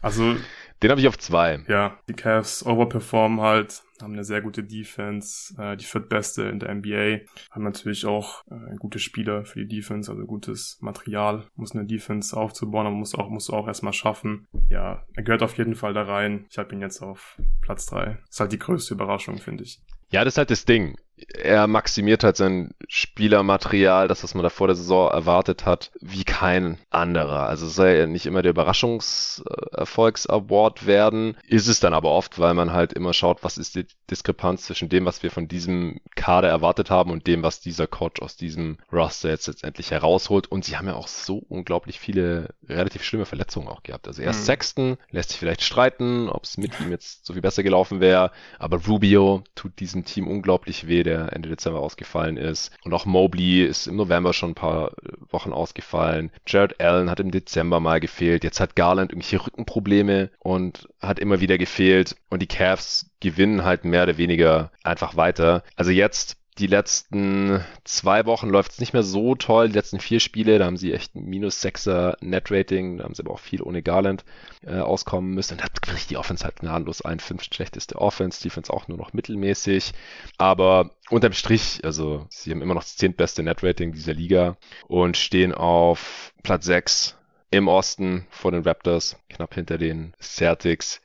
Also. 0.01 0.35
Den 0.81 0.89
habe 0.89 0.99
ich 0.99 1.07
auf 1.07 1.19
zwei. 1.19 1.63
Ja, 1.67 1.99
die 2.09 2.13
Cavs 2.13 2.65
overperformen 2.65 3.39
halt, 3.39 3.83
haben 4.01 4.13
eine 4.13 4.23
sehr 4.23 4.41
gute 4.41 4.63
Defense, 4.63 5.53
äh, 5.61 5.77
die 5.77 5.85
viertbeste 5.85 6.43
in 6.43 6.57
der 6.57 6.73
NBA. 6.73 7.19
Haben 7.51 7.63
natürlich 7.63 8.07
auch 8.07 8.41
äh, 8.49 8.75
gute 8.77 8.97
Spieler 8.97 9.45
für 9.45 9.59
die 9.59 9.75
Defense, 9.75 10.09
also 10.09 10.25
gutes 10.25 10.79
Material, 10.81 11.45
muss 11.55 11.75
eine 11.75 11.85
Defense 11.85 12.35
aufzubauen, 12.35 12.87
aber 12.87 12.95
muss 12.95 13.13
auch, 13.13 13.29
muss 13.29 13.51
auch 13.51 13.67
erstmal 13.67 13.93
schaffen. 13.93 14.47
Ja, 14.69 15.05
er 15.13 15.21
gehört 15.21 15.43
auf 15.43 15.55
jeden 15.59 15.75
Fall 15.75 15.93
da 15.93 16.01
rein. 16.01 16.47
Ich 16.49 16.57
habe 16.57 16.73
ihn 16.73 16.81
jetzt 16.81 17.03
auf 17.03 17.39
Platz 17.61 17.85
drei. 17.85 18.17
Ist 18.27 18.39
halt 18.39 18.51
die 18.51 18.59
größte 18.59 18.95
Überraschung, 18.95 19.37
finde 19.37 19.65
ich. 19.65 19.83
Ja, 20.09 20.23
das 20.23 20.33
ist 20.33 20.37
halt 20.39 20.49
das 20.49 20.65
Ding 20.65 20.97
er 21.33 21.67
maximiert 21.67 22.23
halt 22.23 22.37
sein 22.37 22.73
Spielermaterial, 22.87 24.07
das, 24.07 24.23
was 24.23 24.33
man 24.33 24.41
da 24.43 24.49
vor 24.49 24.67
der 24.67 24.75
Saison 24.75 25.11
erwartet 25.11 25.65
hat, 25.65 25.91
wie 25.99 26.23
kein 26.23 26.77
anderer. 26.89 27.47
Also 27.47 27.67
soll 27.67 27.87
er 27.87 28.07
nicht 28.07 28.25
immer 28.25 28.41
der 28.41 28.51
Überraschungserfolgs-Award 28.51 30.85
werden, 30.85 31.37
ist 31.47 31.67
es 31.67 31.79
dann 31.79 31.93
aber 31.93 32.11
oft, 32.11 32.37
weil 32.39 32.53
man 32.53 32.73
halt 32.73 32.91
immer 32.93 33.13
schaut, 33.13 33.43
was 33.43 33.57
ist 33.57 33.75
die 33.75 33.85
Diskrepanz 34.09 34.63
zwischen 34.63 34.89
dem, 34.89 35.05
was 35.05 35.23
wir 35.23 35.31
von 35.31 35.47
diesem 35.47 36.01
Kader 36.15 36.49
erwartet 36.49 36.89
haben 36.89 37.11
und 37.11 37.27
dem, 37.27 37.43
was 37.43 37.61
dieser 37.61 37.87
Coach 37.87 38.21
aus 38.21 38.35
diesem 38.35 38.77
Roster 38.91 39.29
jetzt 39.29 39.47
letztendlich 39.47 39.91
herausholt. 39.91 40.47
Und 40.47 40.65
sie 40.65 40.75
haben 40.77 40.87
ja 40.87 40.95
auch 40.95 41.07
so 41.07 41.37
unglaublich 41.49 41.99
viele 41.99 42.49
relativ 42.67 43.03
schlimme 43.03 43.25
Verletzungen 43.25 43.67
auch 43.67 43.83
gehabt. 43.83 44.07
Also 44.07 44.21
erst 44.21 44.41
mhm. 44.41 44.45
Sexton 44.45 44.97
lässt 45.09 45.29
sich 45.29 45.39
vielleicht 45.39 45.63
streiten, 45.63 46.29
ob 46.29 46.43
es 46.43 46.57
mit 46.57 46.79
ihm 46.79 46.91
jetzt 46.91 47.25
so 47.25 47.33
viel 47.33 47.41
besser 47.41 47.63
gelaufen 47.63 47.99
wäre, 47.99 48.31
aber 48.59 48.77
Rubio 48.85 49.43
tut 49.55 49.79
diesem 49.79 50.05
Team 50.05 50.27
unglaublich 50.27 50.87
weh 50.87 51.03
der 51.03 51.10
Ende 51.11 51.49
Dezember 51.49 51.79
ausgefallen 51.79 52.37
ist. 52.37 52.71
Und 52.83 52.93
auch 52.93 53.05
Mobley 53.05 53.63
ist 53.63 53.87
im 53.87 53.95
November 53.95 54.33
schon 54.33 54.51
ein 54.51 54.55
paar 54.55 54.91
Wochen 55.29 55.53
ausgefallen. 55.53 56.31
Jared 56.47 56.81
Allen 56.81 57.09
hat 57.09 57.19
im 57.19 57.31
Dezember 57.31 57.79
mal 57.79 57.99
gefehlt. 57.99 58.43
Jetzt 58.43 58.59
hat 58.59 58.75
Garland 58.75 59.11
irgendwelche 59.11 59.45
Rückenprobleme 59.45 60.29
und 60.39 60.87
hat 60.99 61.19
immer 61.19 61.39
wieder 61.41 61.57
gefehlt. 61.57 62.15
Und 62.29 62.41
die 62.41 62.47
Cavs 62.47 63.11
gewinnen 63.19 63.63
halt 63.63 63.85
mehr 63.85 64.03
oder 64.03 64.17
weniger 64.17 64.71
einfach 64.83 65.15
weiter. 65.15 65.63
Also 65.75 65.91
jetzt 65.91 66.37
die 66.57 66.67
letzten 66.67 67.63
zwei 67.85 68.25
Wochen 68.25 68.49
läuft 68.49 68.73
es 68.73 68.79
nicht 68.79 68.93
mehr 68.93 69.03
so 69.03 69.35
toll. 69.35 69.69
Die 69.69 69.75
letzten 69.75 69.99
vier 69.99 70.19
Spiele, 70.19 70.59
da 70.59 70.65
haben 70.65 70.77
sie 70.77 70.93
echt 70.93 71.15
ein 71.15 71.23
minus 71.23 71.63
6er 71.63 72.17
Net-Rating. 72.19 72.97
Da 72.97 73.05
haben 73.05 73.13
sie 73.13 73.23
aber 73.23 73.33
auch 73.33 73.39
viel 73.39 73.61
ohne 73.61 73.81
Garland 73.81 74.25
äh, 74.65 74.79
auskommen 74.79 75.33
müssen. 75.33 75.53
Und 75.53 75.61
da 75.61 75.67
bricht 75.81 76.09
die 76.09 76.17
Offense 76.17 76.43
halt 76.43 76.57
gnadenlos 76.57 77.01
ein. 77.01 77.19
Fünf 77.19 77.43
schlechteste 77.43 77.99
Offense, 77.99 78.41
Defense 78.41 78.71
auch 78.71 78.87
nur 78.87 78.97
noch 78.97 79.13
mittelmäßig. 79.13 79.93
Aber 80.37 80.91
unterm 81.09 81.33
Strich, 81.33 81.81
also 81.83 82.25
sie 82.29 82.51
haben 82.51 82.61
immer 82.61 82.73
noch 82.73 82.83
das 82.83 82.97
zehntbeste 82.97 83.43
Net-Rating 83.43 83.93
dieser 83.93 84.13
Liga 84.13 84.57
und 84.87 85.15
stehen 85.15 85.53
auf 85.53 86.33
Platz 86.43 86.65
6 86.65 87.17
im 87.49 87.67
Osten 87.67 88.27
vor 88.29 88.51
den 88.51 88.63
Raptors, 88.63 89.17
knapp 89.29 89.53
hinter 89.53 89.77
den 89.77 90.13
Celtics. 90.21 91.01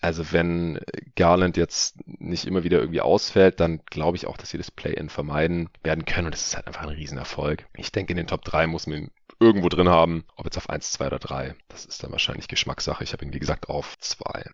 Also 0.00 0.32
wenn 0.32 0.78
Garland 1.16 1.56
jetzt 1.56 1.96
nicht 2.06 2.44
immer 2.44 2.62
wieder 2.62 2.78
irgendwie 2.78 3.00
ausfällt, 3.00 3.58
dann 3.60 3.80
glaube 3.86 4.16
ich 4.16 4.26
auch, 4.26 4.36
dass 4.36 4.50
sie 4.50 4.58
das 4.58 4.70
Play-In 4.70 5.08
vermeiden 5.08 5.70
werden 5.82 6.04
können 6.04 6.26
und 6.26 6.34
das 6.34 6.46
ist 6.46 6.56
halt 6.56 6.68
einfach 6.68 6.82
ein 6.82 6.88
Riesenerfolg. 6.90 7.66
Ich 7.76 7.90
denke, 7.90 8.12
in 8.12 8.16
den 8.16 8.28
Top 8.28 8.44
3 8.44 8.68
muss 8.68 8.86
man 8.86 8.98
ihn 8.98 9.10
irgendwo 9.40 9.68
drin 9.68 9.88
haben, 9.88 10.24
ob 10.36 10.46
jetzt 10.46 10.56
auf 10.56 10.70
1, 10.70 10.92
2 10.92 11.06
oder 11.06 11.18
3. 11.18 11.54
Das 11.68 11.84
ist 11.84 12.02
dann 12.02 12.12
wahrscheinlich 12.12 12.48
Geschmackssache. 12.48 13.04
Ich 13.04 13.12
habe 13.12 13.24
ihn, 13.24 13.32
wie 13.32 13.40
gesagt, 13.40 13.68
auf 13.68 13.98
2. 13.98 14.44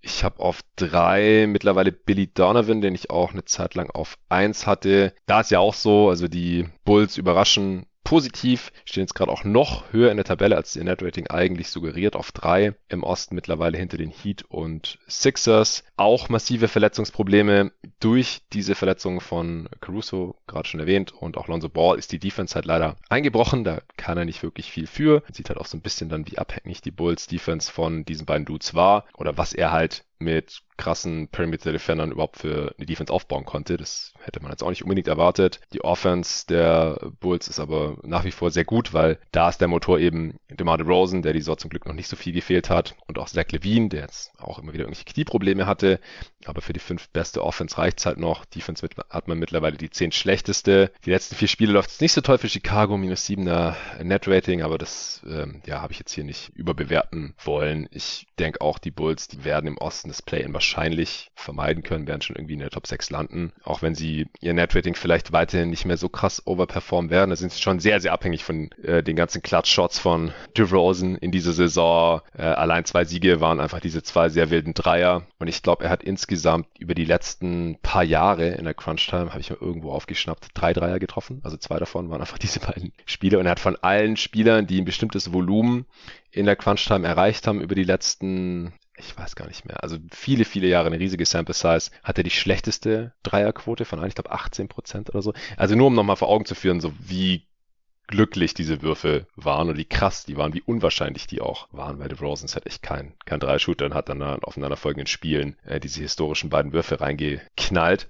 Ich 0.00 0.24
habe 0.24 0.40
auf 0.40 0.60
3 0.76 1.46
mittlerweile 1.48 1.92
Billy 1.92 2.32
Donovan, 2.32 2.80
den 2.80 2.94
ich 2.94 3.10
auch 3.10 3.32
eine 3.32 3.44
Zeit 3.44 3.74
lang 3.74 3.90
auf 3.90 4.16
1 4.28 4.66
hatte. 4.66 5.12
Da 5.26 5.40
ist 5.40 5.50
ja 5.50 5.58
auch 5.58 5.74
so, 5.74 6.08
also 6.08 6.28
die 6.28 6.68
Bulls 6.84 7.16
überraschen 7.16 7.86
positiv, 8.08 8.72
stehen 8.86 9.02
jetzt 9.02 9.14
gerade 9.14 9.30
auch 9.30 9.44
noch 9.44 9.92
höher 9.92 10.10
in 10.10 10.16
der 10.16 10.24
Tabelle, 10.24 10.56
als 10.56 10.74
ihr 10.74 10.82
Net-Rating 10.82 11.26
eigentlich 11.26 11.68
suggeriert, 11.68 12.16
auf 12.16 12.32
drei. 12.32 12.74
Im 12.88 13.02
Osten 13.02 13.34
mittlerweile 13.34 13.76
hinter 13.76 13.98
den 13.98 14.10
Heat 14.10 14.46
und 14.48 14.98
Sixers. 15.06 15.84
Auch 15.98 16.30
massive 16.30 16.68
Verletzungsprobleme 16.68 17.70
durch 18.00 18.40
diese 18.54 18.74
Verletzungen 18.74 19.20
von 19.20 19.68
Caruso, 19.82 20.36
gerade 20.46 20.66
schon 20.66 20.80
erwähnt, 20.80 21.12
und 21.12 21.36
auch 21.36 21.48
Lonzo 21.48 21.68
Ball 21.68 21.98
ist 21.98 22.10
die 22.10 22.18
Defense 22.18 22.54
halt 22.54 22.64
leider 22.64 22.96
eingebrochen. 23.10 23.62
Da 23.62 23.82
kann 23.98 24.16
er 24.16 24.24
nicht 24.24 24.42
wirklich 24.42 24.72
viel 24.72 24.86
für. 24.86 25.22
Sieht 25.30 25.50
halt 25.50 25.58
auch 25.58 25.66
so 25.66 25.76
ein 25.76 25.82
bisschen 25.82 26.08
dann, 26.08 26.26
wie 26.30 26.38
abhängig 26.38 26.80
die 26.80 26.90
Bulls 26.90 27.26
Defense 27.26 27.70
von 27.70 28.06
diesen 28.06 28.24
beiden 28.24 28.46
Dudes 28.46 28.72
war 28.72 29.04
oder 29.18 29.36
was 29.36 29.52
er 29.52 29.70
halt 29.70 30.06
mit 30.18 30.62
krassen 30.78 31.28
Perimeter 31.28 31.72
Defendern 31.72 32.12
überhaupt 32.12 32.38
für 32.38 32.74
eine 32.78 32.86
Defense 32.86 33.12
aufbauen 33.12 33.44
konnte. 33.44 33.76
Das 33.76 34.14
hätte 34.20 34.40
man 34.40 34.50
jetzt 34.52 34.62
auch 34.62 34.70
nicht 34.70 34.82
unbedingt 34.82 35.08
erwartet. 35.08 35.60
Die 35.72 35.82
Offense 35.82 36.46
der 36.46 37.10
Bulls 37.20 37.48
ist 37.48 37.60
aber 37.60 37.98
nach 38.04 38.24
wie 38.24 38.30
vor 38.30 38.50
sehr 38.50 38.64
gut, 38.64 38.94
weil 38.94 39.18
da 39.32 39.48
ist 39.48 39.60
der 39.60 39.68
Motor 39.68 39.98
eben 39.98 40.38
DeMar 40.48 40.78
DeRozan, 40.78 41.22
der 41.22 41.32
die 41.32 41.40
Saison 41.40 41.58
zum 41.58 41.70
Glück 41.70 41.86
noch 41.86 41.94
nicht 41.94 42.08
so 42.08 42.16
viel 42.16 42.32
gefehlt 42.32 42.70
hat 42.70 42.94
und 43.06 43.18
auch 43.18 43.28
Zach 43.28 43.50
Levine, 43.50 43.88
der 43.88 44.02
jetzt 44.02 44.32
auch 44.38 44.58
immer 44.58 44.72
wieder 44.72 44.84
irgendwelche 44.84 45.12
Knieprobleme 45.12 45.66
hatte. 45.66 46.00
Aber 46.44 46.62
für 46.62 46.72
die 46.72 46.80
fünf 46.80 47.08
beste 47.08 47.42
Offense 47.42 47.76
reicht's 47.76 48.06
halt 48.06 48.18
noch. 48.18 48.44
Defense 48.44 48.86
hat 49.10 49.28
man 49.28 49.38
mittlerweile 49.38 49.76
die 49.76 49.90
zehn 49.90 50.12
schlechteste. 50.12 50.92
Die 51.04 51.10
letzten 51.10 51.34
vier 51.34 51.48
Spiele 51.48 51.72
läuft 51.72 51.90
es 51.90 52.00
nicht 52.00 52.12
so 52.12 52.20
toll 52.20 52.38
für 52.38 52.48
Chicago, 52.48 52.96
minus 52.96 53.26
siebener 53.26 53.76
Net-Rating, 54.00 54.62
aber 54.62 54.78
das 54.78 55.22
ähm, 55.28 55.60
ja, 55.66 55.82
habe 55.82 55.92
ich 55.92 55.98
jetzt 55.98 56.12
hier 56.12 56.24
nicht 56.24 56.50
überbewerten 56.50 57.34
wollen. 57.44 57.88
Ich 57.90 58.28
denke 58.38 58.60
auch, 58.60 58.78
die 58.78 58.92
Bulls, 58.92 59.26
die 59.26 59.44
werden 59.44 59.66
im 59.66 59.78
Osten 59.78 60.07
das 60.08 60.22
Play-In 60.22 60.52
wahrscheinlich 60.52 61.30
vermeiden 61.34 61.82
können, 61.82 62.06
werden 62.06 62.22
schon 62.22 62.36
irgendwie 62.36 62.54
in 62.54 62.60
der 62.60 62.70
Top 62.70 62.86
6 62.86 63.10
landen. 63.10 63.52
Auch 63.62 63.82
wenn 63.82 63.94
sie 63.94 64.26
ihr 64.40 64.54
Net-Rating 64.54 64.94
vielleicht 64.94 65.32
weiterhin 65.32 65.70
nicht 65.70 65.84
mehr 65.84 65.96
so 65.96 66.08
krass 66.08 66.46
overperformen 66.46 67.10
werden. 67.10 67.30
Da 67.30 67.36
sind 67.36 67.52
sie 67.52 67.60
schon 67.60 67.80
sehr, 67.80 68.00
sehr 68.00 68.12
abhängig 68.12 68.44
von 68.44 68.70
äh, 68.82 69.02
den 69.02 69.16
ganzen 69.16 69.42
Clutch-Shots 69.42 69.98
von 69.98 70.32
DeRozan 70.56 71.16
in 71.16 71.30
dieser 71.30 71.52
Saison. 71.52 72.20
Äh, 72.36 72.42
allein 72.42 72.84
zwei 72.84 73.04
Siege 73.04 73.40
waren 73.40 73.60
einfach 73.60 73.80
diese 73.80 74.02
zwei 74.02 74.28
sehr 74.28 74.50
wilden 74.50 74.74
Dreier. 74.74 75.26
Und 75.38 75.48
ich 75.48 75.62
glaube, 75.62 75.84
er 75.84 75.90
hat 75.90 76.02
insgesamt 76.02 76.66
über 76.78 76.94
die 76.94 77.04
letzten 77.04 77.78
paar 77.82 78.04
Jahre 78.04 78.48
in 78.48 78.64
der 78.64 78.74
Crunch-Time, 78.74 79.30
habe 79.30 79.40
ich 79.40 79.50
mir 79.50 79.60
irgendwo 79.60 79.92
aufgeschnappt, 79.92 80.48
drei 80.54 80.72
Dreier 80.72 80.98
getroffen. 80.98 81.40
Also 81.44 81.56
zwei 81.56 81.78
davon 81.78 82.10
waren 82.10 82.20
einfach 82.20 82.38
diese 82.38 82.60
beiden 82.60 82.92
Spiele. 83.06 83.38
Und 83.38 83.46
er 83.46 83.52
hat 83.52 83.60
von 83.60 83.76
allen 83.76 84.16
Spielern, 84.16 84.66
die 84.66 84.80
ein 84.80 84.84
bestimmtes 84.84 85.32
Volumen 85.32 85.86
in 86.30 86.46
der 86.46 86.56
Crunch-Time 86.56 87.06
erreicht 87.06 87.46
haben, 87.46 87.60
über 87.60 87.74
die 87.74 87.84
letzten 87.84 88.72
ich 88.98 89.16
weiß 89.16 89.36
gar 89.36 89.46
nicht 89.46 89.64
mehr, 89.64 89.82
also 89.82 89.96
viele, 90.10 90.44
viele 90.44 90.68
Jahre 90.68 90.86
eine 90.88 90.98
riesige 90.98 91.24
Sample 91.24 91.54
Size, 91.54 91.90
hat 92.02 92.18
er 92.18 92.24
die 92.24 92.30
schlechteste 92.30 93.12
Dreierquote 93.22 93.84
von 93.84 93.98
allen, 93.98 94.08
ich 94.08 94.14
glaube 94.14 94.32
18 94.32 94.68
Prozent 94.68 95.10
oder 95.10 95.22
so. 95.22 95.32
Also 95.56 95.74
nur 95.74 95.88
um 95.88 95.94
nochmal 95.94 96.16
vor 96.16 96.28
Augen 96.28 96.44
zu 96.44 96.54
führen, 96.54 96.80
so 96.80 96.92
wie 96.98 97.48
glücklich 98.08 98.54
diese 98.54 98.82
Würfe 98.82 99.26
waren 99.36 99.68
und 99.68 99.76
wie 99.76 99.84
krass 99.84 100.24
die 100.24 100.36
waren, 100.36 100.54
wie 100.54 100.62
unwahrscheinlich 100.62 101.26
die 101.26 101.40
auch 101.40 101.68
waren, 101.72 101.98
weil 101.98 102.08
DeRozan 102.08 102.48
hat 102.54 102.66
echt 102.66 102.82
kein, 102.82 103.12
kein 103.26 103.38
Dreier-Shooter 103.38 103.84
und 103.84 103.94
hat 103.94 104.08
dann 104.08 104.22
aufeinanderfolgenden 104.22 105.06
Spielen 105.06 105.56
äh, 105.64 105.78
diese 105.78 106.00
historischen 106.00 106.48
beiden 106.48 106.72
Würfe 106.72 107.00
reingeknallt. 107.00 108.08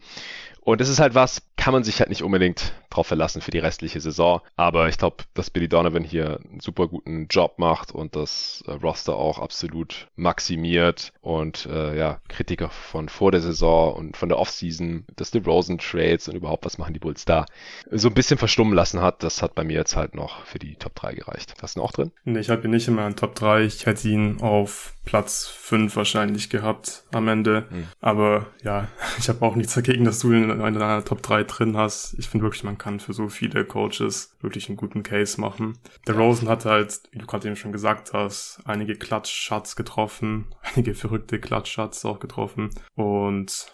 Und 0.69 0.83
es 0.83 0.91
ist 0.91 1.01
halt 1.01 1.15
was, 1.15 1.41
kann 1.57 1.73
man 1.73 1.83
sich 1.83 1.99
halt 1.99 2.11
nicht 2.11 2.23
unbedingt 2.23 2.75
drauf 2.91 3.07
verlassen 3.07 3.41
für 3.41 3.51
die 3.51 3.59
restliche 3.59 4.01
Saison. 4.01 4.43
Aber 4.55 4.91
ich 4.91 4.99
glaube, 4.99 5.25
dass 5.33 5.49
Billy 5.49 5.67
Donovan 5.67 6.05
hier 6.05 6.41
einen 6.45 6.61
super 6.61 6.89
guten 6.89 7.27
Job 7.29 7.55
macht 7.59 7.91
und 7.91 8.15
das 8.15 8.63
äh, 8.67 8.73
Roster 8.73 9.17
auch 9.17 9.39
absolut 9.39 10.09
maximiert 10.17 11.13
und 11.23 11.65
äh, 11.73 11.99
ja, 11.99 12.21
Kritiker 12.29 12.69
von 12.69 13.09
vor 13.09 13.33
der 13.33 13.41
Saison 13.41 13.95
und 13.95 14.17
von 14.19 14.29
der 14.29 14.39
Offseason, 14.39 15.07
des 15.19 15.31
DeRozan 15.31 15.79
Trades 15.79 16.29
und 16.29 16.37
überhaupt, 16.37 16.67
was 16.67 16.77
machen 16.77 16.93
die 16.93 17.01
Bulls 17.01 17.25
da, 17.25 17.47
so 17.91 18.09
ein 18.09 18.15
bisschen 18.15 18.37
verstummen 18.37 18.75
lassen 18.75 19.01
hat. 19.01 19.23
Das 19.23 19.41
hat 19.41 19.55
bei 19.55 19.65
mir 19.65 19.79
jetzt 19.79 19.97
halt 19.97 20.15
noch 20.15 20.45
für 20.45 20.59
die 20.59 20.77
Top 20.77 20.95
3 20.97 21.15
gereicht. 21.15 21.55
Hast 21.63 21.77
du 21.77 21.81
ihn 21.81 21.85
auch 21.85 21.93
drin? 21.93 22.13
Nee, 22.25 22.41
ich 22.41 22.51
habe 22.51 22.65
ihn 22.65 22.73
nicht 22.73 22.89
in 22.89 22.95
meinen 22.95 23.17
Top 23.17 23.35
3. 23.37 23.65
Ich 23.65 23.87
hätte 23.87 24.07
ihn 24.07 24.43
auf 24.43 24.93
Platz 25.07 25.47
5 25.47 25.97
wahrscheinlich 25.97 26.51
gehabt 26.51 27.05
am 27.13 27.29
Ende. 27.29 27.65
Hm. 27.71 27.89
Aber 28.01 28.47
ja, 28.63 28.89
ich 29.19 29.31
habe 29.31 29.45
auch 29.45 29.57
nichts 29.57 29.75
dagegen, 29.75 30.05
dass 30.05 30.19
du 30.19 30.33
ihn 30.33 30.58
in 30.67 30.75
deiner 30.75 31.05
Top 31.05 31.23
3 31.23 31.45
drin 31.45 31.77
hast. 31.77 32.15
Ich 32.19 32.29
finde 32.29 32.45
wirklich, 32.45 32.65
man 32.65 32.79
kann 32.79 33.01
für 33.01 33.13
so 33.13 33.29
viele 33.29 33.65
Coaches 33.65 34.37
wirklich 34.41 34.69
einen 34.69 34.77
guten 34.77 35.03
Case 35.03 35.41
machen. 35.41 35.79
Der 36.07 36.17
Rosen 36.17 36.49
hat 36.49 36.65
halt, 36.65 37.01
wie 37.11 37.19
du 37.19 37.27
gerade 37.27 37.47
eben 37.47 37.57
schon 37.57 37.73
gesagt 37.73 38.13
hast, 38.13 38.61
einige 38.65 38.95
Klatsch-Shots 38.95 39.77
getroffen, 39.77 40.47
einige 40.75 40.95
verrückte 40.95 41.39
Klatsch-Shots 41.39 42.05
auch 42.05 42.21
getroffen 42.21 42.71
und 42.95 43.73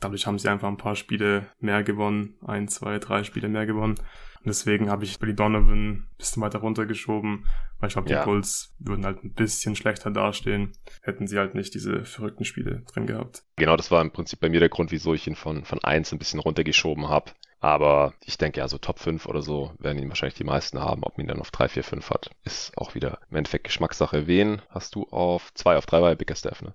dadurch 0.00 0.26
haben 0.26 0.38
sie 0.38 0.48
einfach 0.48 0.68
ein 0.68 0.76
paar 0.76 0.96
Spiele 0.96 1.46
mehr 1.60 1.82
gewonnen, 1.82 2.36
ein, 2.46 2.68
zwei, 2.68 2.98
drei 2.98 3.24
Spiele 3.24 3.48
mehr 3.48 3.66
gewonnen. 3.66 3.96
Deswegen 4.44 4.90
habe 4.90 5.04
ich 5.04 5.18
Billy 5.18 5.34
Donovan 5.34 5.90
ein 5.90 6.08
bisschen 6.18 6.42
weiter 6.42 6.58
runtergeschoben, 6.58 7.46
weil 7.78 7.88
ich 7.88 7.94
glaube, 7.94 8.08
die 8.08 8.14
ja. 8.14 8.24
Bulls 8.24 8.74
würden 8.78 9.04
halt 9.04 9.24
ein 9.24 9.32
bisschen 9.32 9.74
schlechter 9.74 10.10
dastehen, 10.10 10.72
hätten 11.02 11.26
sie 11.26 11.38
halt 11.38 11.54
nicht 11.54 11.74
diese 11.74 12.04
verrückten 12.04 12.44
Spiele 12.44 12.82
drin 12.92 13.06
gehabt. 13.06 13.44
Genau, 13.56 13.76
das 13.76 13.90
war 13.90 14.02
im 14.02 14.10
Prinzip 14.10 14.40
bei 14.40 14.48
mir 14.48 14.60
der 14.60 14.68
Grund, 14.68 14.92
wieso 14.92 15.14
ich 15.14 15.26
ihn 15.26 15.36
von, 15.36 15.64
von 15.64 15.82
1 15.82 16.12
ein 16.12 16.18
bisschen 16.18 16.40
runtergeschoben 16.40 17.08
habe. 17.08 17.32
Aber 17.60 18.12
ich 18.26 18.36
denke 18.36 18.60
ja, 18.60 18.68
so 18.68 18.76
Top 18.76 18.98
5 18.98 19.24
oder 19.24 19.40
so 19.40 19.72
werden 19.78 19.98
ihn 19.98 20.10
wahrscheinlich 20.10 20.36
die 20.36 20.44
meisten 20.44 20.80
haben. 20.80 21.02
Ob 21.02 21.16
man 21.16 21.24
ihn 21.24 21.28
dann 21.28 21.40
auf 21.40 21.50
3, 21.50 21.68
4, 21.68 21.82
5 21.82 22.10
hat, 22.10 22.30
ist 22.44 22.76
auch 22.76 22.94
wieder 22.94 23.20
im 23.30 23.38
Endeffekt 23.38 23.64
Geschmackssache. 23.64 24.26
Wen 24.26 24.60
hast 24.68 24.94
du 24.94 25.04
auf 25.04 25.50
2, 25.54 25.78
auf 25.78 25.86
3 25.86 26.02
war 26.02 26.10
ja 26.10 26.14
Bigger 26.14 26.34
Steph, 26.34 26.60
ne? 26.60 26.74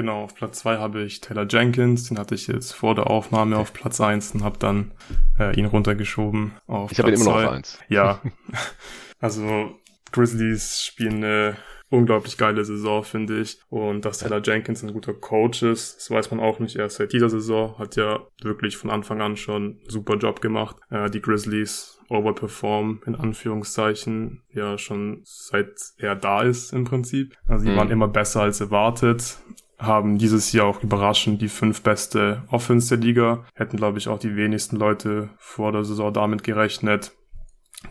Genau, 0.00 0.22
auf 0.22 0.34
Platz 0.34 0.60
zwei 0.60 0.78
habe 0.78 1.02
ich 1.02 1.20
Taylor 1.20 1.46
Jenkins, 1.46 2.08
den 2.08 2.18
hatte 2.18 2.34
ich 2.34 2.46
jetzt 2.46 2.72
vor 2.72 2.94
der 2.94 3.08
Aufnahme 3.08 3.58
auf 3.58 3.74
Platz 3.74 4.00
eins 4.00 4.32
und 4.32 4.42
habe 4.42 4.58
dann 4.58 4.92
äh, 5.38 5.54
ihn 5.60 5.66
runtergeschoben 5.66 6.52
auf 6.66 6.90
Ich 6.90 6.98
habe 6.98 7.10
ihn 7.10 7.16
immer 7.16 7.24
noch 7.26 7.44
auf 7.44 7.50
eins. 7.50 7.78
Ja, 7.90 8.22
also 9.20 9.74
Grizzlies 10.10 10.82
spielen 10.82 11.16
eine 11.16 11.56
unglaublich 11.90 12.38
geile 12.38 12.64
Saison, 12.64 13.04
finde 13.04 13.42
ich. 13.42 13.60
Und 13.68 14.06
dass 14.06 14.20
Taylor 14.20 14.40
Jenkins 14.42 14.82
ein 14.82 14.94
guter 14.94 15.12
Coach 15.12 15.62
ist, 15.62 15.98
das 15.98 16.10
weiß 16.10 16.30
man 16.30 16.40
auch 16.40 16.60
nicht 16.60 16.76
erst 16.76 16.96
seit 16.96 17.12
dieser 17.12 17.28
Saison. 17.28 17.76
Hat 17.78 17.96
ja 17.96 18.20
wirklich 18.40 18.78
von 18.78 18.88
Anfang 18.88 19.20
an 19.20 19.36
schon 19.36 19.62
einen 19.62 19.80
super 19.86 20.16
Job 20.16 20.40
gemacht. 20.40 20.76
Äh, 20.88 21.10
die 21.10 21.20
Grizzlies 21.20 21.98
overperform 22.08 23.02
in 23.04 23.16
Anführungszeichen 23.16 24.44
ja 24.54 24.78
schon 24.78 25.20
seit 25.24 25.78
er 25.98 26.16
da 26.16 26.40
ist 26.40 26.72
im 26.72 26.84
Prinzip. 26.84 27.36
Also 27.46 27.66
die 27.66 27.72
mhm. 27.72 27.76
waren 27.76 27.90
immer 27.90 28.08
besser 28.08 28.40
als 28.40 28.62
erwartet 28.62 29.36
haben 29.80 30.18
dieses 30.18 30.52
Jahr 30.52 30.66
auch 30.66 30.82
überraschend 30.82 31.40
die 31.40 31.48
fünf 31.48 31.82
beste 31.82 32.44
Offense 32.48 32.96
der 32.96 33.04
Liga. 33.04 33.44
Hätten, 33.54 33.78
glaube 33.78 33.98
ich, 33.98 34.08
auch 34.08 34.18
die 34.18 34.36
wenigsten 34.36 34.76
Leute 34.76 35.30
vor 35.38 35.72
der 35.72 35.84
Saison 35.84 36.12
damit 36.12 36.44
gerechnet. 36.44 37.12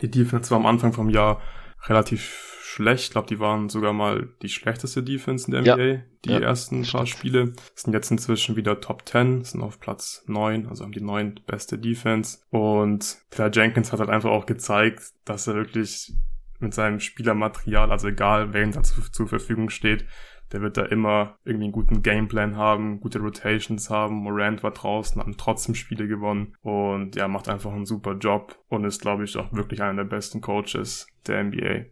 Die 0.00 0.10
Defense 0.10 0.50
war 0.50 0.58
am 0.58 0.66
Anfang 0.66 0.92
vom 0.92 1.10
Jahr 1.10 1.40
relativ 1.88 2.60
schlecht. 2.62 3.04
Ich 3.04 3.10
glaube, 3.10 3.26
die 3.26 3.40
waren 3.40 3.68
sogar 3.68 3.92
mal 3.92 4.28
die 4.42 4.48
schlechteste 4.48 5.02
Defense 5.02 5.46
in 5.46 5.52
der 5.52 5.74
NBA, 5.74 5.84
ja. 5.84 6.00
die 6.24 6.30
ja, 6.30 6.38
ersten 6.38 6.84
paar 6.84 7.06
Spiele. 7.06 7.54
Sind 7.74 7.92
jetzt 7.92 8.10
inzwischen 8.12 8.54
wieder 8.54 8.80
Top 8.80 9.08
10, 9.08 9.42
sind 9.42 9.60
auf 9.60 9.80
Platz 9.80 10.22
9, 10.28 10.68
also 10.68 10.84
haben 10.84 10.92
die 10.92 11.00
neun 11.00 11.40
beste 11.46 11.76
Defense. 11.78 12.38
Und 12.50 13.18
Claire 13.30 13.50
Jenkins 13.52 13.92
hat 13.92 13.98
halt 13.98 14.10
einfach 14.10 14.30
auch 14.30 14.46
gezeigt, 14.46 15.02
dass 15.24 15.48
er 15.48 15.56
wirklich 15.56 16.12
mit 16.60 16.74
seinem 16.74 17.00
Spielermaterial, 17.00 17.90
also 17.90 18.08
egal 18.08 18.54
ihm 18.54 18.72
dazu 18.72 19.00
zur 19.10 19.26
Verfügung 19.26 19.70
steht, 19.70 20.04
der 20.52 20.60
wird 20.62 20.76
da 20.76 20.84
immer 20.84 21.38
irgendwie 21.44 21.64
einen 21.64 21.72
guten 21.72 22.02
Gameplan 22.02 22.56
haben, 22.56 23.00
gute 23.00 23.20
Rotations 23.20 23.90
haben. 23.90 24.16
Morant 24.16 24.62
war 24.62 24.72
draußen, 24.72 25.20
haben 25.20 25.36
trotzdem 25.36 25.74
Spiele 25.74 26.08
gewonnen 26.08 26.56
und 26.62 27.16
ja, 27.16 27.28
macht 27.28 27.48
einfach 27.48 27.72
einen 27.72 27.86
super 27.86 28.14
Job 28.14 28.58
und 28.68 28.84
ist, 28.84 29.00
glaube 29.00 29.24
ich, 29.24 29.36
auch 29.36 29.52
wirklich 29.52 29.82
einer 29.82 30.04
der 30.04 30.10
besten 30.10 30.40
Coaches 30.40 31.06
der 31.26 31.44
NBA. 31.44 31.84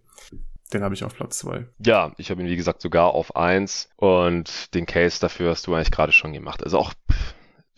Den 0.72 0.82
habe 0.82 0.94
ich 0.94 1.04
auf 1.04 1.14
Platz 1.14 1.38
zwei. 1.38 1.66
Ja, 1.78 2.12
ich 2.18 2.30
habe 2.30 2.42
ihn, 2.42 2.48
wie 2.48 2.56
gesagt, 2.56 2.82
sogar 2.82 3.14
auf 3.14 3.36
eins 3.36 3.88
und 3.96 4.74
den 4.74 4.84
Case 4.84 5.18
dafür 5.20 5.50
hast 5.50 5.66
du 5.66 5.74
eigentlich 5.74 5.90
gerade 5.90 6.12
schon 6.12 6.32
gemacht. 6.32 6.62
Also 6.62 6.78
auch 6.78 6.92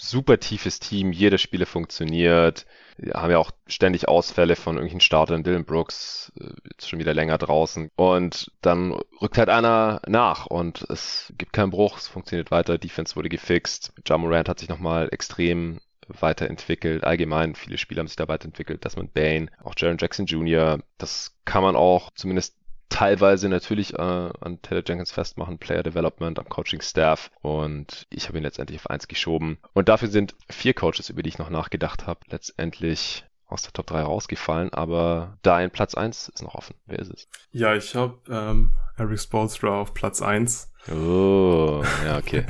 super 0.00 0.38
tiefes 0.40 0.80
Team, 0.80 1.12
jede 1.12 1.38
Spiele 1.38 1.66
funktioniert. 1.66 2.66
Wir 2.96 3.14
haben 3.14 3.30
ja 3.30 3.38
auch 3.38 3.50
ständig 3.66 4.08
Ausfälle 4.08 4.56
von 4.56 4.76
irgendwelchen 4.76 5.00
Startern, 5.00 5.42
Dylan 5.42 5.64
Brooks, 5.64 6.32
äh, 6.38 6.50
jetzt 6.70 6.88
schon 6.88 6.98
wieder 6.98 7.14
länger 7.14 7.38
draußen. 7.38 7.90
Und 7.96 8.50
dann 8.62 8.92
rückt 9.20 9.38
halt 9.38 9.48
einer 9.48 10.02
nach 10.06 10.46
und 10.46 10.82
es 10.90 11.32
gibt 11.38 11.52
keinen 11.52 11.70
Bruch, 11.70 11.98
es 11.98 12.08
funktioniert 12.08 12.50
weiter, 12.50 12.78
Defense 12.78 13.16
wurde 13.16 13.28
gefixt. 13.28 13.92
Jamorant 14.06 14.48
hat 14.48 14.58
sich 14.58 14.68
nochmal 14.68 15.08
extrem 15.12 15.80
weiterentwickelt. 16.08 17.04
Allgemein, 17.04 17.54
viele 17.54 17.78
Spieler 17.78 18.00
haben 18.00 18.08
sich 18.08 18.16
da 18.16 18.28
weiterentwickelt. 18.28 18.84
Desmond 18.84 19.14
Bain, 19.14 19.50
auch 19.62 19.74
Jaron 19.76 19.98
Jackson 19.98 20.26
Jr. 20.26 20.80
Das 20.98 21.36
kann 21.44 21.62
man 21.62 21.76
auch 21.76 22.10
zumindest 22.14 22.56
teilweise 22.90 23.48
natürlich 23.48 23.94
äh, 23.94 23.96
an 23.96 24.60
Taylor 24.60 24.82
Jenkins 24.86 25.12
festmachen, 25.12 25.58
Player 25.58 25.82
Development, 25.82 26.38
am 26.38 26.48
Coaching 26.48 26.82
Staff 26.82 27.30
und 27.40 28.06
ich 28.10 28.28
habe 28.28 28.36
ihn 28.36 28.44
letztendlich 28.44 28.80
auf 28.80 28.90
eins 28.90 29.08
geschoben. 29.08 29.58
Und 29.72 29.88
dafür 29.88 30.08
sind 30.08 30.34
vier 30.50 30.74
Coaches, 30.74 31.08
über 31.08 31.22
die 31.22 31.30
ich 31.30 31.38
noch 31.38 31.50
nachgedacht 31.50 32.06
habe, 32.06 32.20
letztendlich 32.28 33.24
aus 33.46 33.62
der 33.62 33.72
Top 33.72 33.86
3 33.86 34.02
rausgefallen, 34.02 34.72
aber 34.72 35.38
dein 35.42 35.70
Platz 35.70 35.94
1 35.94 36.28
ist 36.28 36.42
noch 36.42 36.54
offen. 36.54 36.74
Wer 36.86 37.00
ist 37.00 37.10
es? 37.10 37.28
Ja, 37.50 37.74
ich 37.74 37.94
habe 37.94 38.18
ähm, 38.28 38.72
Eric 38.96 39.18
Spolstra 39.18 39.80
auf 39.80 39.94
Platz 39.94 40.22
1. 40.22 40.72
Oh, 40.92 41.82
ja, 42.04 42.18
okay. 42.18 42.44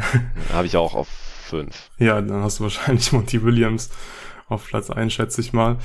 habe 0.52 0.66
ich 0.66 0.76
auch 0.76 0.94
auf 0.94 1.08
5. 1.08 1.90
Ja, 1.98 2.20
dann 2.20 2.42
hast 2.42 2.58
du 2.58 2.64
wahrscheinlich 2.64 3.12
Monty 3.12 3.42
Williams 3.42 3.90
auf 4.48 4.66
Platz 4.66 4.90
1, 4.90 5.12
schätze 5.12 5.40
ich 5.40 5.52
mal. 5.52 5.78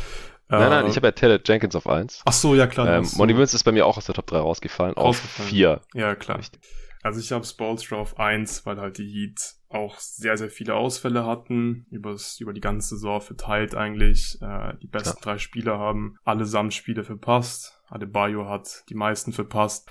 Nein, 0.48 0.70
nein, 0.70 0.88
ich 0.88 0.96
habe 0.96 1.08
ja 1.08 1.12
Taylor 1.12 1.40
Jenkins 1.44 1.76
auf 1.76 1.88
1. 1.88 2.22
Ach 2.26 2.34
so, 2.34 2.54
ja 2.54 2.68
klar. 2.68 2.88
Ähm, 2.88 3.10
Monty 3.16 3.34
Williams 3.34 3.54
ist 3.54 3.64
bei 3.64 3.72
mir 3.72 3.86
auch 3.86 3.98
aus 3.98 4.06
der 4.06 4.14
Top 4.14 4.28
3 4.28 4.38
rausgefallen, 4.38 4.96
auf 4.96 5.18
4. 5.18 5.82
Ja, 5.94 6.16
klar. 6.16 6.38
Richtig. 6.38 6.62
Also 7.02 7.20
ich 7.20 7.32
habe 7.32 7.46
Spolstra 7.46 7.98
auf 7.98 8.20
1, 8.20 8.66
weil 8.66 8.78
halt 8.78 8.98
die 8.98 9.08
Heat 9.08 9.56
auch 9.70 10.00
sehr, 10.00 10.38
sehr 10.38 10.50
viele 10.50 10.76
Ausfälle 10.76 11.26
hatten, 11.26 11.86
übers, 11.92 12.40
über 12.40 12.54
die 12.54 12.62
ganze 12.62 12.96
Saison 12.96 13.22
verteilt 13.22 13.76
eigentlich. 13.76 14.40
Äh, 14.42 14.74
die 14.82 14.88
besten 14.88 15.18
ja. 15.18 15.22
drei 15.22 15.38
Spieler 15.38 15.78
haben 15.78 16.18
allesamt 16.24 16.74
Spiele 16.74 17.04
verpasst. 17.04 17.80
Adebayo 17.90 18.50
hat 18.50 18.84
die 18.90 18.96
meisten 18.96 19.34
verpasst. 19.34 19.90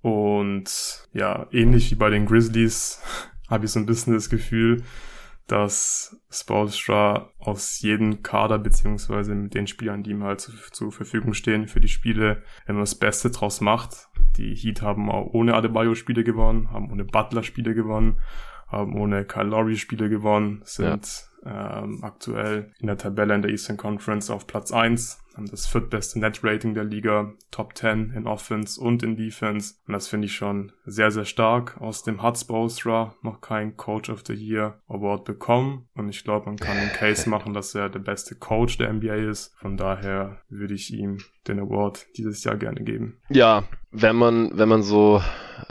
Und 0.00 1.08
ja, 1.12 1.46
ähnlich 1.50 1.90
wie 1.90 1.96
bei 1.96 2.10
den 2.10 2.26
Grizzlies 2.26 3.02
habe 3.48 3.66
ich 3.66 3.72
so 3.72 3.78
ein 3.80 3.86
bisschen 3.86 4.14
das 4.14 4.30
Gefühl, 4.30 4.84
dass 5.48 6.20
Spolstra 6.30 7.30
aus 7.38 7.80
jedem 7.80 8.22
Kader 8.22 8.58
beziehungsweise 8.58 9.34
mit 9.34 9.54
den 9.54 9.66
Spielern, 9.66 10.02
die 10.02 10.10
ihm 10.10 10.22
halt 10.22 10.40
zu, 10.40 10.52
zur 10.72 10.92
Verfügung 10.92 11.32
stehen 11.32 11.68
für 11.68 11.80
die 11.80 11.88
Spiele, 11.88 12.42
immer 12.66 12.80
das 12.80 12.94
Beste 12.94 13.30
draus 13.30 13.60
macht. 13.60 14.08
Die 14.36 14.54
Heat 14.54 14.82
haben 14.82 15.10
auch 15.10 15.32
ohne 15.32 15.54
Adebayo 15.54 15.94
Spiele 15.94 16.22
gewonnen, 16.22 16.70
haben 16.70 16.92
ohne 16.92 17.04
Butler 17.04 17.42
Spiele 17.42 17.74
gewonnen, 17.74 18.18
haben 18.68 18.94
ohne 18.94 19.24
Kyle 19.24 19.48
Lowry 19.48 19.76
Spiele 19.76 20.10
gewonnen, 20.10 20.60
sind 20.64 21.30
ja. 21.44 21.82
ähm, 21.82 22.04
aktuell 22.04 22.72
in 22.78 22.86
der 22.86 22.98
Tabelle 22.98 23.34
in 23.34 23.42
der 23.42 23.50
Eastern 23.50 23.78
Conference 23.78 24.30
auf 24.30 24.46
Platz 24.46 24.70
eins 24.70 25.18
haben 25.38 25.50
das 25.50 25.66
viertbeste 25.66 26.18
Net-Rating 26.18 26.74
der 26.74 26.84
Liga, 26.84 27.32
Top 27.50 27.76
10 27.76 28.12
in 28.14 28.26
Offense 28.26 28.80
und 28.80 29.02
in 29.02 29.16
Defense. 29.16 29.76
Und 29.86 29.92
das 29.94 30.08
finde 30.08 30.26
ich 30.26 30.34
schon 30.34 30.72
sehr, 30.84 31.10
sehr 31.10 31.24
stark. 31.24 31.80
Aus 31.80 32.02
dem 32.02 32.22
hat 32.22 32.36
Spolstra 32.36 33.14
noch 33.22 33.40
kein 33.40 33.76
Coach 33.76 34.10
of 34.10 34.24
the 34.26 34.34
Year 34.34 34.80
Award 34.88 35.24
bekommen. 35.24 35.88
Und 35.94 36.08
ich 36.08 36.24
glaube, 36.24 36.46
man 36.46 36.56
kann 36.56 36.76
den 36.76 36.92
Case 36.92 37.30
machen, 37.30 37.54
dass 37.54 37.74
er 37.74 37.88
der 37.88 38.00
beste 38.00 38.34
Coach 38.34 38.78
der 38.78 38.92
NBA 38.92 39.14
ist. 39.30 39.54
Von 39.58 39.76
daher 39.76 40.42
würde 40.48 40.74
ich 40.74 40.92
ihm 40.92 41.18
den 41.46 41.60
Award 41.60 42.06
dieses 42.16 42.44
Jahr 42.44 42.56
gerne 42.56 42.82
geben. 42.82 43.18
Ja, 43.30 43.64
wenn 43.90 44.16
man, 44.16 44.50
wenn 44.58 44.68
man 44.68 44.82
so 44.82 45.22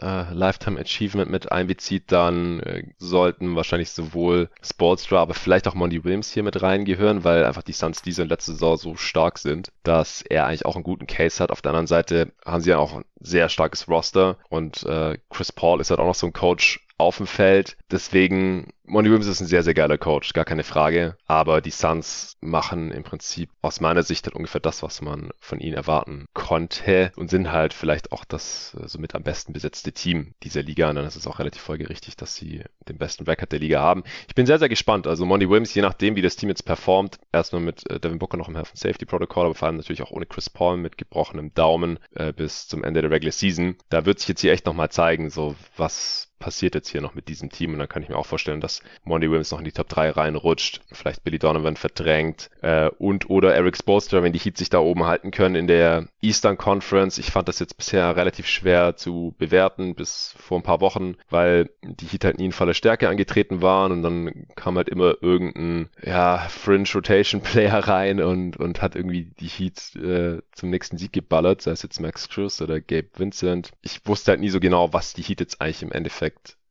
äh, 0.02 0.34
Lifetime 0.34 0.80
Achievement 0.80 1.30
mit 1.30 1.52
einbezieht, 1.52 2.12
dann 2.12 2.60
äh, 2.62 2.84
sollten 2.98 3.56
wahrscheinlich 3.56 3.92
sowohl 3.92 4.50
Sportstra, 4.62 5.22
aber 5.22 5.34
vielleicht 5.34 5.68
auch 5.68 5.76
Monty 5.76 6.04
Williams 6.04 6.32
hier 6.32 6.44
mit 6.44 6.62
reingehören, 6.62 7.24
weil 7.24 7.46
einfach 7.46 7.64
die 7.64 7.74
Suns 7.74 8.02
diese 8.02 8.24
letzte 8.24 8.54
Saison 8.54 8.78
so 8.78 8.96
stark 8.96 9.38
sind, 9.38 9.57
dass 9.84 10.22
er 10.22 10.46
eigentlich 10.46 10.66
auch 10.66 10.76
einen 10.76 10.84
guten 10.84 11.08
Case 11.08 11.42
hat. 11.42 11.52
Auf 11.52 11.62
der 11.62 11.72
anderen 11.72 11.88
Seite 11.88 12.32
haben 12.46 12.62
sie 12.62 12.72
ja 12.72 12.78
auch 12.78 12.94
ein 12.94 13.06
sehr 13.20 13.50
starkes 13.50 13.88
Roster 13.88 14.38
und 14.50 14.84
äh, 14.84 15.18
Chris 15.30 15.52
Paul 15.52 15.82
ist 15.82 15.90
halt 15.90 16.00
auch 16.00 16.06
noch 16.06 16.16
so 16.16 16.28
ein 16.28 16.34
Coach 16.34 16.87
auf 16.98 17.18
dem 17.18 17.28
Feld. 17.28 17.78
Deswegen 17.92 18.72
Monty 18.90 19.10
Williams 19.10 19.28
ist 19.28 19.42
ein 19.42 19.48
sehr, 19.48 19.64
sehr 19.64 19.74
geiler 19.74 19.98
Coach, 19.98 20.32
gar 20.32 20.46
keine 20.46 20.64
Frage. 20.64 21.18
Aber 21.26 21.60
die 21.60 21.72
Suns 21.72 22.38
machen 22.40 22.92
im 22.92 23.04
Prinzip 23.04 23.50
aus 23.62 23.82
meiner 23.82 24.02
Sicht 24.02 24.26
halt 24.26 24.36
ungefähr 24.36 24.62
das, 24.62 24.82
was 24.82 25.02
man 25.02 25.30
von 25.40 25.60
ihnen 25.60 25.74
erwarten 25.76 26.26
konnte 26.34 27.12
und 27.18 27.30
sind 27.30 27.52
halt 27.52 27.74
vielleicht 27.74 28.14
auch 28.14 28.24
das 28.24 28.76
äh, 28.82 28.88
somit 28.88 29.14
am 29.14 29.24
besten 29.24 29.52
besetzte 29.52 29.92
Team 29.92 30.34
dieser 30.42 30.64
Liga. 30.64 30.90
Und 30.90 30.96
dann 30.96 31.06
ist 31.06 31.18
es 31.18 31.28
auch 31.28 31.40
relativ 31.40 31.62
folgerichtig, 31.62 32.16
dass 32.16 32.36
sie 32.36 32.64
den 32.88 32.98
besten 32.98 33.26
Record 33.26 33.52
der 33.52 33.60
Liga 33.60 33.82
haben. 33.82 34.04
Ich 34.30 34.36
bin 34.36 34.46
sehr, 34.46 34.60
sehr 34.60 34.70
gespannt. 34.70 35.06
Also 35.06 35.26
Monty 35.26 35.50
Williams, 35.50 35.74
je 35.74 35.82
nachdem, 35.82 36.16
wie 36.16 36.22
das 36.22 36.38
Team 36.38 36.50
jetzt 36.50 36.64
performt, 36.64 37.20
erstmal 37.34 37.62
mit 37.62 37.90
äh, 37.90 38.00
Devin 38.00 38.20
Booker 38.20 38.38
noch 38.38 38.48
im 38.48 38.56
Health 38.56 38.70
and 38.70 38.80
Safety 38.80 39.06
Protocol, 39.06 39.46
aber 39.46 39.56
vor 39.56 39.68
allem 39.68 39.78
natürlich 39.78 40.02
auch 40.02 40.12
ohne 40.12 40.26
Chris 40.26 40.50
Paul 40.50 40.78
mit 40.78 40.98
gebrochenem 40.98 41.54
Daumen 41.54 42.00
äh, 42.16 42.32
bis 42.32 42.68
zum 42.68 42.86
Ende 42.86 43.02
der 43.02 43.12
Regular 43.12 43.34
Season. 43.34 43.76
Da 43.90 44.06
wird 44.06 44.20
sich 44.20 44.30
jetzt 44.30 44.42
hier 44.42 44.54
echt 44.54 44.66
nochmal 44.66 44.90
zeigen, 44.90 45.30
so 45.30 45.56
was 45.76 46.27
passiert 46.40 46.76
jetzt 46.76 46.90
hier 46.90 47.02
noch 47.02 47.16
mit 47.16 47.28
diesem 47.28 47.50
Team. 47.50 47.74
Und 47.74 47.80
dann 47.80 47.90
kann 47.90 48.04
ich 48.04 48.10
mir 48.10 48.18
auch 48.18 48.26
vorstellen, 48.26 48.62
dass 48.62 48.82
Monty 49.04 49.30
Williams 49.30 49.52
noch 49.52 49.60
in 49.60 49.66
die 49.66 49.72
Top 49.72 49.90
3 49.90 50.12
reinrutscht, 50.12 50.82
vielleicht 50.92 51.24
Billy 51.24 51.40
Donovan 51.40 51.76
verdrängt 51.76 52.50
äh, 52.62 52.90
und 52.98 53.30
oder 53.30 53.54
Eric 53.54 53.78
Spoelstra, 53.78 54.24
wenn 54.24 54.34
die 54.34 54.40
Heat 54.40 54.58
sich 54.58 54.70
da 54.70 54.80
oben 54.80 55.06
halten 55.06 55.32
können 55.32 55.56
in 55.56 55.68
der 55.68 56.08
Eastern 56.22 56.58
Conference. 56.58 57.18
Ich 57.18 57.32
fand 57.32 57.48
das 57.48 57.60
jetzt 57.60 57.78
bisher 57.78 58.16
relativ 58.16 58.48
schwer 58.48 58.96
zu 58.96 59.36
bewerten 59.38 59.96
bis 59.96 60.36
vor 60.38 60.60
ein 60.60 60.64
paar 60.64 60.82
Wochen, 60.82 61.16
weil 61.30 61.70
die 61.84 62.06
Heat 62.06 62.26
halt 62.26 62.38
nie 62.38 62.46
in 62.46 62.52
voller 62.52 62.74
Stärke 62.74 63.10
angetreten 63.10 63.62
waren 63.62 63.92
und 63.92 64.04
dann 64.04 64.48
kam 64.56 64.78
halt 64.78 64.90
immer 64.90 65.16
irgendein 65.22 65.90
ja, 66.04 66.40
Fringe 66.50 66.88
Rotation 66.94 67.42
Player 67.42 67.80
rein 67.80 68.22
und, 68.22 68.58
und 68.58 68.82
hat 68.82 68.96
irgendwie 68.96 69.32
die 69.40 69.48
Heat 69.48 69.96
äh, 69.96 70.42
zum 70.54 70.70
nächsten 70.70 70.98
Sieg 70.98 71.14
geballert, 71.14 71.62
sei 71.62 71.72
es 71.72 71.84
jetzt 71.84 72.00
Max 72.00 72.30
Cruz 72.30 72.62
oder 72.62 72.80
Gabe 72.80 73.08
Vincent. 73.16 73.72
Ich 73.82 74.06
wusste 74.06 74.32
halt 74.32 74.42
nie 74.42 74.50
so 74.50 74.60
genau, 74.60 74.94
was 74.94 75.14
die 75.14 75.22
Heat 75.22 75.40
jetzt 75.40 75.62
eigentlich 75.62 75.84
im 75.84 75.92
Endeffekt 75.92 76.27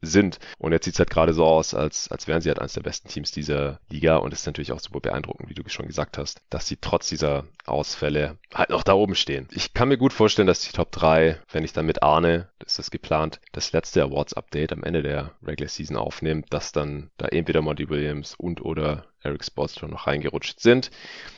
sind. 0.07 0.39
Und 0.59 0.73
jetzt 0.73 0.85
sieht 0.85 0.95
es 0.95 0.99
halt 0.99 1.11
gerade 1.11 1.33
so 1.33 1.45
aus, 1.45 1.75
als, 1.75 2.09
als 2.11 2.27
wären 2.27 2.41
sie 2.41 2.49
halt 2.49 2.59
eines 2.59 2.75
der 2.75 2.83
besten 2.83 3.09
Teams 3.09 3.31
dieser 3.31 3.81
Liga. 3.89 4.17
Und 4.17 4.33
es 4.33 4.41
ist 4.41 4.47
natürlich 4.47 4.73
auch 4.73 4.81
super 4.81 5.01
beeindruckend, 5.01 5.49
wie 5.49 5.55
du 5.55 5.69
schon 5.69 5.87
gesagt 5.87 6.19
hast, 6.19 6.43
dass 6.51 6.67
sie 6.67 6.77
trotz 6.77 7.09
dieser 7.09 7.45
Ausfälle 7.65 8.39
halt 8.55 8.71
noch 8.71 8.83
da 8.83 8.95
oben 8.95 9.15
stehen. 9.15 9.49
Ich 9.53 9.75
kann 9.75 9.89
mir 9.89 9.99
gut 9.99 10.13
vorstellen, 10.13 10.47
dass 10.47 10.61
die 10.61 10.73
Top 10.73 10.93
3, 10.93 11.41
wenn 11.51 11.65
ich 11.65 11.73
dann 11.73 11.87
mit 11.87 12.03
Arne, 12.03 12.49
das 12.59 12.73
ist 12.73 12.79
das 12.79 12.91
geplant, 12.91 13.41
das 13.53 13.73
letzte 13.73 14.03
Awards-Update 14.03 14.73
am 14.73 14.85
Ende 14.85 15.03
der 15.03 15.33
Regular 15.43 15.69
Season 15.69 15.97
aufnimmt, 15.97 16.47
dass 16.51 16.73
dann 16.73 17.11
da 17.17 17.27
entweder 17.27 17.63
Monty 17.63 17.89
Williams 17.89 18.35
und 18.35 18.63
oder 18.63 19.07
Eric 19.23 19.45
Spoelstra 19.45 19.89
noch 19.89 20.07
reingerutscht 20.07 20.61
sind. 20.61 20.91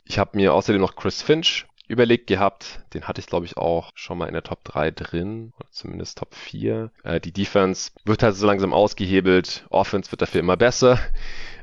Ich 0.04 0.18
habe 0.18 0.36
mir 0.36 0.52
außerdem 0.52 0.80
noch 0.80 0.96
Chris 0.96 1.22
Finch 1.22 1.66
überlegt 1.88 2.26
gehabt. 2.26 2.80
Den 2.94 3.08
hatte 3.08 3.20
ich, 3.20 3.26
glaube 3.26 3.46
ich, 3.46 3.56
auch 3.56 3.90
schon 3.94 4.18
mal 4.18 4.26
in 4.26 4.34
der 4.34 4.42
Top 4.42 4.62
3 4.64 4.90
drin, 4.90 5.52
oder 5.58 5.68
zumindest 5.70 6.18
Top 6.18 6.34
4. 6.34 6.90
Äh, 7.02 7.20
die 7.20 7.32
Defense 7.32 7.90
wird 8.04 8.22
halt 8.22 8.36
so 8.36 8.46
langsam 8.46 8.72
ausgehebelt. 8.72 9.66
Offense 9.70 10.12
wird 10.12 10.22
dafür 10.22 10.40
immer 10.40 10.56
besser. 10.56 11.00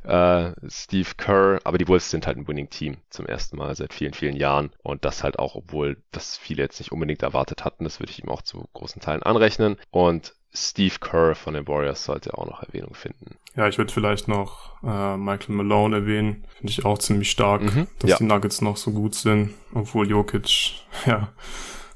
Äh, 0.03 0.51
Steve 0.67 1.09
Kerr, 1.17 1.59
aber 1.63 1.77
die 1.77 1.87
Wolves 1.87 2.11
sind 2.11 2.27
halt 2.27 2.37
ein 2.37 2.47
Winning-Team 2.47 2.97
zum 3.09 3.25
ersten 3.25 3.57
Mal 3.57 3.75
seit 3.75 3.93
vielen, 3.93 4.13
vielen 4.13 4.35
Jahren. 4.35 4.71
Und 4.83 5.05
das 5.05 5.23
halt 5.23 5.39
auch, 5.39 5.55
obwohl 5.55 5.97
das 6.11 6.37
viele 6.37 6.63
jetzt 6.63 6.79
nicht 6.79 6.91
unbedingt 6.91 7.23
erwartet 7.23 7.65
hatten. 7.65 7.85
Das 7.85 7.99
würde 7.99 8.11
ich 8.11 8.23
ihm 8.23 8.29
auch 8.29 8.41
zu 8.41 8.67
großen 8.73 9.01
Teilen 9.01 9.23
anrechnen. 9.23 9.77
Und 9.91 10.35
Steve 10.55 10.95
Kerr 10.99 11.35
von 11.35 11.53
den 11.53 11.67
Warriors 11.67 12.05
sollte 12.05 12.37
auch 12.37 12.45
noch 12.45 12.63
Erwähnung 12.63 12.93
finden. 12.93 13.35
Ja, 13.55 13.67
ich 13.67 13.77
würde 13.77 13.93
vielleicht 13.93 14.27
noch 14.27 14.81
äh, 14.83 15.17
Michael 15.17 15.55
Malone 15.55 15.97
erwähnen. 15.97 16.45
Finde 16.57 16.71
ich 16.71 16.85
auch 16.85 16.97
ziemlich 16.97 17.31
stark, 17.31 17.61
mhm, 17.61 17.87
dass 17.99 18.11
ja. 18.11 18.17
die 18.17 18.23
Nuggets 18.23 18.61
noch 18.61 18.77
so 18.77 18.91
gut 18.91 19.15
sind, 19.15 19.53
obwohl 19.73 20.09
Jokic 20.09 20.73
ja 21.05 21.33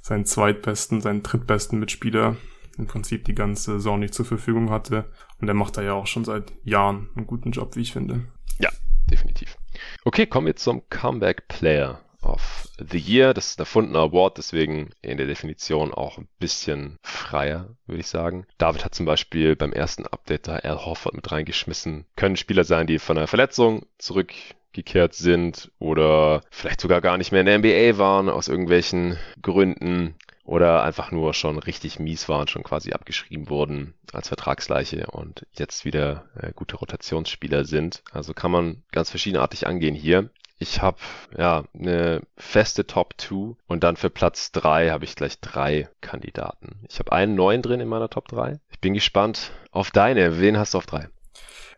seinen 0.01 0.25
zweitbesten, 0.25 1.01
seinen 1.01 1.23
drittbesten 1.23 1.79
Mitspieler 1.79 2.35
im 2.77 2.87
Prinzip 2.87 3.25
die 3.25 3.35
ganze 3.35 3.73
Saison 3.73 3.99
nicht 3.99 4.13
zur 4.13 4.25
Verfügung 4.25 4.69
hatte. 4.69 5.05
Und 5.39 5.47
der 5.47 5.53
macht 5.53 5.77
da 5.77 5.81
ja 5.81 5.93
auch 5.93 6.07
schon 6.07 6.25
seit 6.25 6.51
Jahren 6.63 7.09
einen 7.15 7.27
guten 7.27 7.51
Job, 7.51 7.75
wie 7.75 7.81
ich 7.81 7.93
finde. 7.93 8.25
Ja, 8.57 8.69
definitiv. 9.09 9.57
Okay, 10.03 10.25
kommen 10.25 10.47
wir 10.47 10.55
zum 10.55 10.83
Comeback 10.89 11.47
Player 11.47 12.01
of 12.21 12.67
the 12.77 12.97
Year. 12.97 13.33
Das 13.33 13.47
ist 13.47 13.59
ein 13.59 13.63
erfundener 13.63 13.99
Award, 13.99 14.37
deswegen 14.37 14.91
in 15.01 15.17
der 15.17 15.27
Definition 15.27 15.93
auch 15.93 16.17
ein 16.17 16.27
bisschen 16.39 16.97
freier, 17.01 17.69
würde 17.85 18.01
ich 18.01 18.07
sagen. 18.07 18.45
David 18.57 18.85
hat 18.85 18.95
zum 18.95 19.05
Beispiel 19.05 19.55
beim 19.55 19.73
ersten 19.73 20.05
Update 20.05 20.47
da 20.47 20.57
Al 20.57 20.85
Horford 20.85 21.15
mit 21.15 21.31
reingeschmissen. 21.31 22.05
Können 22.15 22.37
Spieler 22.37 22.63
sein, 22.63 22.87
die 22.87 22.99
von 22.99 23.17
einer 23.17 23.27
Verletzung 23.27 23.85
zurückgekehrt 23.97 25.13
sind 25.13 25.71
oder 25.79 26.43
vielleicht 26.51 26.81
sogar 26.81 27.01
gar 27.01 27.17
nicht 27.17 27.31
mehr 27.31 27.41
in 27.41 27.47
der 27.47 27.59
NBA 27.59 27.97
waren 27.97 28.29
aus 28.29 28.47
irgendwelchen 28.47 29.17
Gründen 29.41 30.15
oder 30.49 30.81
einfach 30.81 31.11
nur 31.11 31.35
schon 31.35 31.59
richtig 31.59 31.99
mies 31.99 32.27
waren, 32.27 32.47
schon 32.47 32.63
quasi 32.63 32.91
abgeschrieben 32.91 33.49
wurden 33.49 33.93
als 34.13 34.29
Vertragsleiche 34.29 35.05
und 35.11 35.45
jetzt 35.53 35.85
wieder 35.85 36.25
äh, 36.35 36.53
gute 36.55 36.75
Rotationsspieler 36.77 37.65
sind. 37.65 38.01
Also 38.11 38.33
kann 38.33 38.49
man 38.49 38.81
ganz 38.91 39.11
verschiedenartig 39.11 39.67
angehen 39.67 39.93
hier. 39.93 40.31
Ich 40.61 40.81
habe 40.81 40.97
ja 41.37 41.63
eine 41.73 42.21
feste 42.35 42.85
Top 42.85 43.13
2 43.17 43.55
und 43.67 43.83
dann 43.83 43.95
für 43.95 44.09
Platz 44.09 44.51
3 44.51 44.89
habe 44.89 45.05
ich 45.05 45.15
gleich 45.15 45.39
drei 45.39 45.87
Kandidaten. 46.01 46.81
Ich 46.89 46.99
habe 46.99 47.13
einen 47.13 47.33
neuen 47.35 47.61
drin 47.61 47.79
in 47.79 47.87
meiner 47.87 48.09
Top 48.09 48.27
3. 48.27 48.59
Ich 48.69 48.79
bin 48.81 48.93
gespannt 48.93 49.53
auf 49.71 49.89
deine. 49.91 50.41
Wen 50.41 50.57
hast 50.57 50.73
du 50.73 50.79
auf 50.79 50.85
3? 50.85 51.07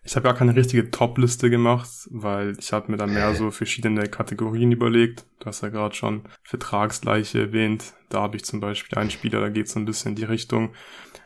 Ich 0.04 0.16
habe 0.16 0.24
gar 0.24 0.34
keine 0.34 0.56
richtige 0.56 0.90
Top-Liste 0.90 1.52
gemacht, 1.52 1.88
weil 2.10 2.58
ich 2.58 2.74
habe 2.74 2.92
mir 2.92 2.98
dann 2.98 3.14
mehr 3.14 3.36
so 3.36 3.52
verschiedene 3.52 4.10
Kategorien 4.10 4.72
überlegt. 4.72 5.26
Du 5.40 5.46
hast 5.46 5.62
ja 5.62 5.70
gerade 5.70 5.94
schon 5.94 6.24
Vertragsleiche 6.42 7.40
erwähnt. 7.40 7.94
Da 8.10 8.22
habe 8.22 8.36
ich 8.36 8.46
zum 8.46 8.62
Beispiel 8.62 8.98
einen 8.98 9.12
Spieler, 9.12 9.42
da 9.42 9.50
geht 9.50 9.70
so 9.70 9.80
ein 9.80 9.86
bisschen 9.86 10.14
in 10.14 10.16
die 10.16 10.24
Richtung. 10.24 10.74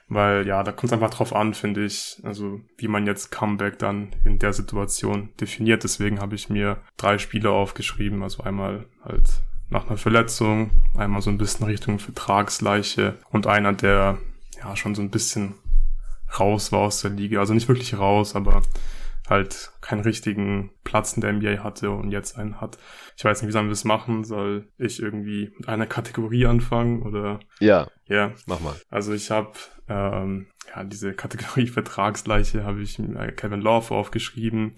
Weil 0.08 0.46
ja, 0.46 0.62
da 0.62 0.72
kommt 0.72 0.92
es 0.92 0.94
einfach 0.94 1.10
drauf 1.10 1.36
an, 1.36 1.56
finde 1.56 1.84
ich, 1.84 2.20
also 2.24 2.62
wie 2.78 2.88
man 2.88 3.08
jetzt 3.08 3.32
Comeback 3.32 3.80
dann 3.80 4.16
in 4.24 4.38
der 4.38 4.54
Situation 4.54 5.30
definiert. 5.42 5.84
Deswegen 5.84 6.20
habe 6.20 6.36
ich 6.36 6.50
mir 6.50 6.78
drei 6.96 7.18
Spiele 7.18 7.50
aufgeschrieben. 7.50 8.22
Also 8.22 8.44
einmal 8.44 8.86
halt 9.04 9.42
nach 9.70 9.88
einer 9.88 9.98
Verletzung, 9.98 10.70
einmal 10.96 11.22
so 11.22 11.32
ein 11.32 11.40
bisschen 11.40 11.66
Richtung 11.66 11.98
Vertragsleiche 11.98 13.18
und 13.32 13.48
einer, 13.48 13.74
der 13.74 14.20
ja 14.58 14.76
schon 14.76 14.94
so 14.94 15.02
ein 15.02 15.10
bisschen 15.10 15.56
raus 16.40 16.72
war 16.72 16.82
aus 16.82 17.02
der 17.02 17.12
Liga. 17.12 17.40
Also 17.40 17.54
nicht 17.54 17.68
wirklich 17.68 17.98
raus, 17.98 18.36
aber 18.36 18.62
halt 19.30 19.72
keinen 19.82 20.02
richtigen 20.02 20.72
Platz 20.84 21.14
in 21.14 21.22
der 21.22 21.34
NBA 21.34 21.64
hatte 21.64 21.92
und 21.92 22.12
jetzt 22.12 22.38
einen 22.38 22.62
hat. 22.62 22.78
Ich 23.18 23.26
weiß 23.26 23.42
nicht, 23.42 23.48
wie 23.50 23.52
sollen 23.52 23.68
wir 23.68 23.72
das 23.72 23.84
machen? 23.84 24.24
Soll 24.24 24.68
ich 24.78 25.02
irgendwie 25.02 25.52
mit 25.58 25.68
einer 25.68 25.88
Kategorie 25.88 26.46
anfangen 26.46 27.02
oder? 27.02 27.40
Ja. 27.60 27.88
Ja. 28.06 28.34
Mach 28.46 28.60
mal. 28.60 28.76
Also 28.90 29.14
ich 29.14 29.32
habe 29.32 29.54
ähm, 29.88 30.48
ja 30.74 30.84
diese 30.84 31.14
Kategorie 31.14 31.68
Vertragsleiche 31.68 32.64
habe 32.64 32.82
ich 32.82 33.02
Kevin 33.36 33.62
Love 33.62 33.94
aufgeschrieben. 33.94 34.76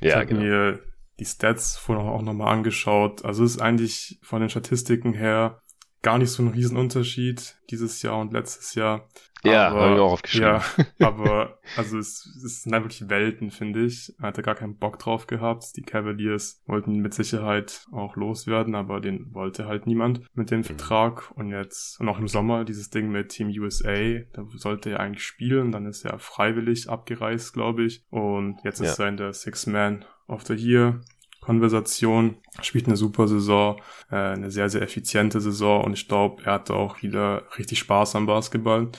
Ja, 0.00 0.08
ich 0.08 0.14
habe 0.16 0.26
genau. 0.26 0.40
mir 0.40 0.80
die 1.18 1.24
Stats 1.24 1.76
vorher 1.76 2.04
auch 2.04 2.22
nochmal 2.22 2.52
angeschaut. 2.52 3.24
Also 3.24 3.44
es 3.44 3.52
ist 3.52 3.62
eigentlich 3.62 4.18
von 4.22 4.40
den 4.40 4.50
Statistiken 4.50 5.14
her 5.14 5.62
gar 6.02 6.18
nicht 6.18 6.30
so 6.30 6.42
ein 6.42 6.48
Riesenunterschied 6.48 7.56
dieses 7.70 8.02
Jahr 8.02 8.18
und 8.20 8.32
letztes 8.32 8.74
Jahr. 8.74 9.08
Ja, 9.52 9.70
habe 9.70 9.94
ich 9.94 10.00
auch 10.00 10.12
aufgeschrieben. 10.12 10.46
Ja, 10.46 10.62
aber 11.06 11.58
also 11.76 11.98
es, 11.98 12.26
es 12.44 12.62
sind 12.62 12.72
wirklich 12.72 13.08
Welten, 13.08 13.50
finde 13.50 13.84
ich. 13.84 14.14
Er 14.18 14.28
hatte 14.28 14.42
gar 14.42 14.54
keinen 14.54 14.76
Bock 14.76 14.98
drauf 14.98 15.26
gehabt. 15.26 15.76
Die 15.76 15.82
Cavaliers 15.82 16.62
wollten 16.66 17.00
mit 17.00 17.14
Sicherheit 17.14 17.86
auch 17.92 18.16
loswerden, 18.16 18.74
aber 18.74 19.00
den 19.00 19.34
wollte 19.34 19.66
halt 19.66 19.86
niemand 19.86 20.20
mit 20.34 20.50
dem 20.50 20.60
mhm. 20.60 20.64
Vertrag. 20.64 21.30
Und 21.34 21.50
jetzt, 21.50 22.00
und 22.00 22.08
auch 22.08 22.18
im 22.18 22.28
Sommer, 22.28 22.64
dieses 22.64 22.90
Ding 22.90 23.10
mit 23.10 23.30
Team 23.30 23.48
USA, 23.48 24.20
da 24.32 24.44
sollte 24.56 24.90
er 24.90 25.00
eigentlich 25.00 25.24
spielen, 25.24 25.72
dann 25.72 25.86
ist 25.86 26.04
er 26.04 26.18
freiwillig 26.18 26.88
abgereist, 26.88 27.52
glaube 27.52 27.84
ich. 27.84 28.04
Und 28.10 28.60
jetzt 28.64 28.80
ist 28.80 28.98
ja. 28.98 29.04
er 29.04 29.08
in 29.10 29.16
der 29.16 29.32
Six-Man 29.32 30.04
of 30.28 30.44
the 30.44 30.54
Year 30.54 31.00
Konversation, 31.46 32.38
spielt 32.60 32.88
eine 32.88 32.96
super 32.96 33.28
Saison, 33.28 33.80
äh, 34.10 34.16
eine 34.16 34.50
sehr, 34.50 34.68
sehr 34.68 34.82
effiziente 34.82 35.40
Saison 35.40 35.84
und 35.84 35.92
ich 35.92 36.08
glaube, 36.08 36.42
er 36.44 36.54
hatte 36.54 36.74
auch 36.74 37.02
wieder 37.02 37.44
richtig 37.56 37.78
Spaß 37.78 38.16
am 38.16 38.26
Basketball. 38.26 38.90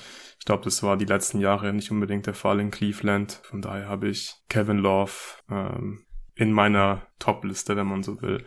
Ich 0.47 0.49
glaube, 0.49 0.63
das 0.63 0.81
war 0.81 0.95
die 0.95 1.03
letzten 1.03 1.41
Jahre 1.41 1.73
nicht 1.73 1.91
unbedingt 1.91 2.25
der 2.25 2.33
Fall 2.33 2.61
in 2.61 2.71
Cleveland. 2.71 3.41
Von 3.43 3.61
daher 3.61 3.89
habe 3.89 4.07
ich 4.07 4.33
Kevin 4.47 4.77
Love 4.77 5.11
ähm, 5.51 6.05
in 6.35 6.53
meiner 6.53 7.05
Top-Liste, 7.19 7.75
wenn 7.75 7.85
man 7.85 8.01
so 8.01 8.21
will. 8.21 8.45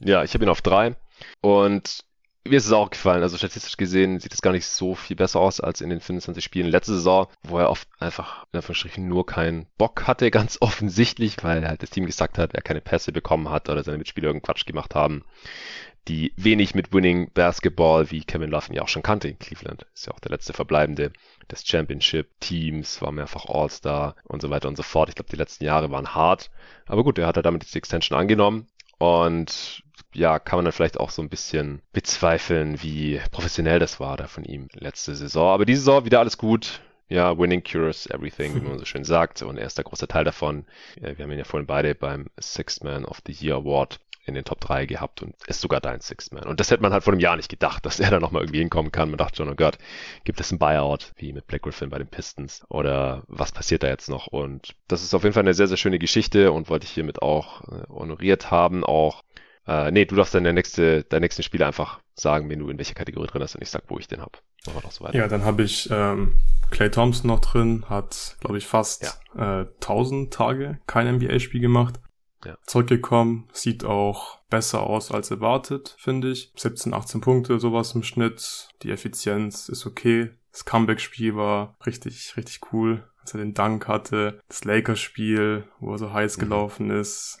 Ja, 0.00 0.24
ich 0.24 0.34
habe 0.34 0.44
ihn 0.44 0.48
auf 0.48 0.60
drei. 0.60 0.96
Und 1.40 2.00
mir 2.42 2.56
ist 2.56 2.66
es 2.66 2.72
auch 2.72 2.90
gefallen. 2.90 3.22
Also 3.22 3.36
statistisch 3.36 3.76
gesehen 3.76 4.18
sieht 4.18 4.34
es 4.34 4.42
gar 4.42 4.50
nicht 4.50 4.66
so 4.66 4.96
viel 4.96 5.14
besser 5.14 5.38
aus 5.38 5.60
als 5.60 5.80
in 5.80 5.90
den 5.90 6.00
25 6.00 6.42
Spielen 6.42 6.66
letzte 6.66 6.94
Saison, 6.94 7.28
wo 7.44 7.58
er 7.60 7.70
oft 7.70 7.86
einfach 8.00 8.46
in 8.50 8.56
Anführungsstrichen 8.56 9.06
nur 9.06 9.24
keinen 9.24 9.66
Bock 9.78 10.08
hatte, 10.08 10.30
ganz 10.32 10.58
offensichtlich, 10.62 11.36
weil 11.44 11.64
halt 11.68 11.84
das 11.84 11.90
Team 11.90 12.06
gesagt 12.06 12.38
hat, 12.38 12.54
er 12.54 12.62
keine 12.62 12.80
Pässe 12.80 13.12
bekommen 13.12 13.50
hat 13.50 13.68
oder 13.68 13.84
seine 13.84 13.98
Mitspieler 13.98 14.26
irgendeinen 14.26 14.52
Quatsch 14.52 14.66
gemacht 14.66 14.96
haben, 14.96 15.24
die 16.08 16.32
wenig 16.36 16.74
mit 16.74 16.92
Winning 16.92 17.30
Basketball, 17.32 18.10
wie 18.10 18.24
Kevin 18.24 18.50
Love 18.50 18.74
ja 18.74 18.82
auch 18.82 18.88
schon 18.88 19.02
kannte 19.02 19.28
in 19.28 19.38
Cleveland. 19.38 19.86
Ist 19.94 20.06
ja 20.06 20.12
auch 20.12 20.20
der 20.20 20.30
letzte 20.30 20.52
Verbleibende 20.52 21.12
des 21.50 21.66
Championship-Teams, 21.66 23.00
war 23.00 23.12
mehrfach 23.12 23.46
All-Star 23.46 24.16
und 24.24 24.42
so 24.42 24.50
weiter 24.50 24.68
und 24.68 24.76
so 24.76 24.82
fort. 24.82 25.08
Ich 25.08 25.14
glaube, 25.14 25.30
die 25.30 25.36
letzten 25.36 25.64
Jahre 25.64 25.90
waren 25.90 26.14
hart. 26.14 26.50
Aber 26.86 27.04
gut, 27.04 27.18
er 27.18 27.26
hat 27.26 27.36
er 27.36 27.42
damit 27.42 27.72
die 27.72 27.78
Extension 27.78 28.18
angenommen 28.18 28.66
und 28.98 29.82
ja, 30.12 30.38
kann 30.38 30.58
man 30.58 30.64
dann 30.64 30.72
vielleicht 30.72 30.98
auch 31.00 31.10
so 31.10 31.22
ein 31.22 31.28
bisschen 31.28 31.82
bezweifeln, 31.92 32.82
wie 32.82 33.20
professionell 33.32 33.78
das 33.78 33.98
war 33.98 34.16
da 34.16 34.26
von 34.26 34.44
ihm 34.44 34.68
letzte 34.74 35.14
Saison. 35.14 35.52
Aber 35.52 35.64
diese 35.64 35.80
Saison 35.80 36.04
wieder 36.04 36.20
alles 36.20 36.38
gut. 36.38 36.80
Ja, 37.08 37.36
winning 37.36 37.62
cures 37.62 38.06
everything, 38.06 38.54
wie 38.54 38.66
man 38.66 38.78
so 38.78 38.84
schön 38.86 39.04
sagt. 39.04 39.42
Und 39.42 39.58
er 39.58 39.66
ist 39.66 39.76
der 39.76 39.84
große 39.84 40.08
Teil 40.08 40.24
davon. 40.24 40.64
Wir 40.98 41.16
haben 41.18 41.30
ihn 41.30 41.38
ja 41.38 41.44
vorhin 41.44 41.66
beide 41.66 41.94
beim 41.94 42.30
Sixth 42.40 42.82
Man 42.82 43.04
of 43.04 43.20
the 43.26 43.32
Year 43.32 43.56
Award 43.56 44.00
in 44.26 44.34
den 44.34 44.44
Top 44.44 44.60
3 44.60 44.86
gehabt 44.86 45.22
und 45.22 45.34
ist 45.46 45.60
sogar 45.60 45.80
dein 45.80 46.00
Sixth 46.00 46.32
Man. 46.32 46.44
Und 46.44 46.60
das 46.60 46.70
hätte 46.70 46.82
man 46.82 46.92
halt 46.92 47.04
vor 47.04 47.12
einem 47.12 47.20
Jahr 47.20 47.36
nicht 47.36 47.50
gedacht, 47.50 47.84
dass 47.84 48.00
er 48.00 48.10
da 48.10 48.20
nochmal 48.20 48.42
irgendwie 48.42 48.60
hinkommen 48.60 48.90
kann. 48.90 49.10
Man 49.10 49.18
dachte 49.18 49.36
schon, 49.36 49.48
oh 49.48 49.54
Gott, 49.54 49.78
gibt 50.24 50.40
es 50.40 50.50
ein 50.50 50.58
Buyout, 50.58 51.12
wie 51.16 51.32
mit 51.32 51.46
Black 51.46 51.62
Griffin 51.62 51.90
bei 51.90 51.98
den 51.98 52.08
Pistons? 52.08 52.64
Oder 52.68 53.24
was 53.28 53.52
passiert 53.52 53.82
da 53.82 53.88
jetzt 53.88 54.08
noch? 54.08 54.26
Und 54.26 54.74
das 54.88 55.02
ist 55.02 55.14
auf 55.14 55.22
jeden 55.22 55.34
Fall 55.34 55.42
eine 55.42 55.54
sehr, 55.54 55.66
sehr 55.66 55.76
schöne 55.76 55.98
Geschichte 55.98 56.52
und 56.52 56.70
wollte 56.70 56.86
ich 56.86 56.92
hiermit 56.92 57.22
auch 57.22 57.62
äh, 57.68 57.86
honoriert 57.88 58.50
haben. 58.50 58.84
Auch, 58.84 59.22
äh, 59.66 59.90
nee, 59.90 60.06
du 60.06 60.16
darfst 60.16 60.34
dann 60.34 60.44
der 60.44 60.52
nächste, 60.54 61.04
dein 61.04 61.20
nächsten 61.20 61.42
Spiel 61.42 61.62
einfach 61.62 62.00
sagen, 62.14 62.48
wenn 62.48 62.60
du 62.60 62.68
in 62.70 62.78
welcher 62.78 62.94
Kategorie 62.94 63.26
drin 63.26 63.42
hast 63.42 63.56
und 63.56 63.62
ich 63.62 63.70
sag, 63.70 63.84
wo 63.88 63.98
ich 63.98 64.08
den 64.08 64.22
hab. 64.22 64.40
So. 64.90 65.06
Ja, 65.12 65.28
dann 65.28 65.44
habe 65.44 65.62
ich 65.62 65.90
ähm, 65.90 66.40
Clay 66.70 66.90
Thompson 66.90 67.28
noch 67.28 67.40
drin, 67.40 67.84
hat, 67.90 68.36
glaube 68.40 68.56
ich, 68.56 68.66
fast 68.66 69.14
ja. 69.36 69.60
äh, 69.60 69.66
1000 69.74 70.32
Tage 70.32 70.78
kein 70.86 71.16
NBA-Spiel 71.16 71.60
gemacht 71.60 72.00
ja. 72.44 72.56
zurückgekommen. 72.66 73.48
Sieht 73.52 73.84
auch 73.84 74.38
besser 74.50 74.82
aus 74.82 75.10
als 75.10 75.30
erwartet, 75.30 75.96
finde 75.98 76.30
ich. 76.30 76.52
17, 76.56 76.94
18 76.94 77.20
Punkte, 77.20 77.58
sowas 77.58 77.94
im 77.94 78.02
Schnitt. 78.02 78.68
Die 78.82 78.90
Effizienz 78.90 79.68
ist 79.68 79.86
okay. 79.86 80.30
Das 80.52 80.64
Comeback-Spiel 80.64 81.34
war 81.34 81.76
richtig, 81.84 82.36
richtig 82.36 82.60
cool. 82.72 83.04
Als 83.20 83.34
er 83.34 83.40
den 83.40 83.54
Dank 83.54 83.88
hatte. 83.88 84.40
Das 84.48 84.64
Lakers-Spiel, 84.64 85.64
wo 85.80 85.92
er 85.92 85.98
so 85.98 86.12
heiß 86.12 86.36
mhm. 86.36 86.40
gelaufen 86.42 86.90
ist. 86.90 87.40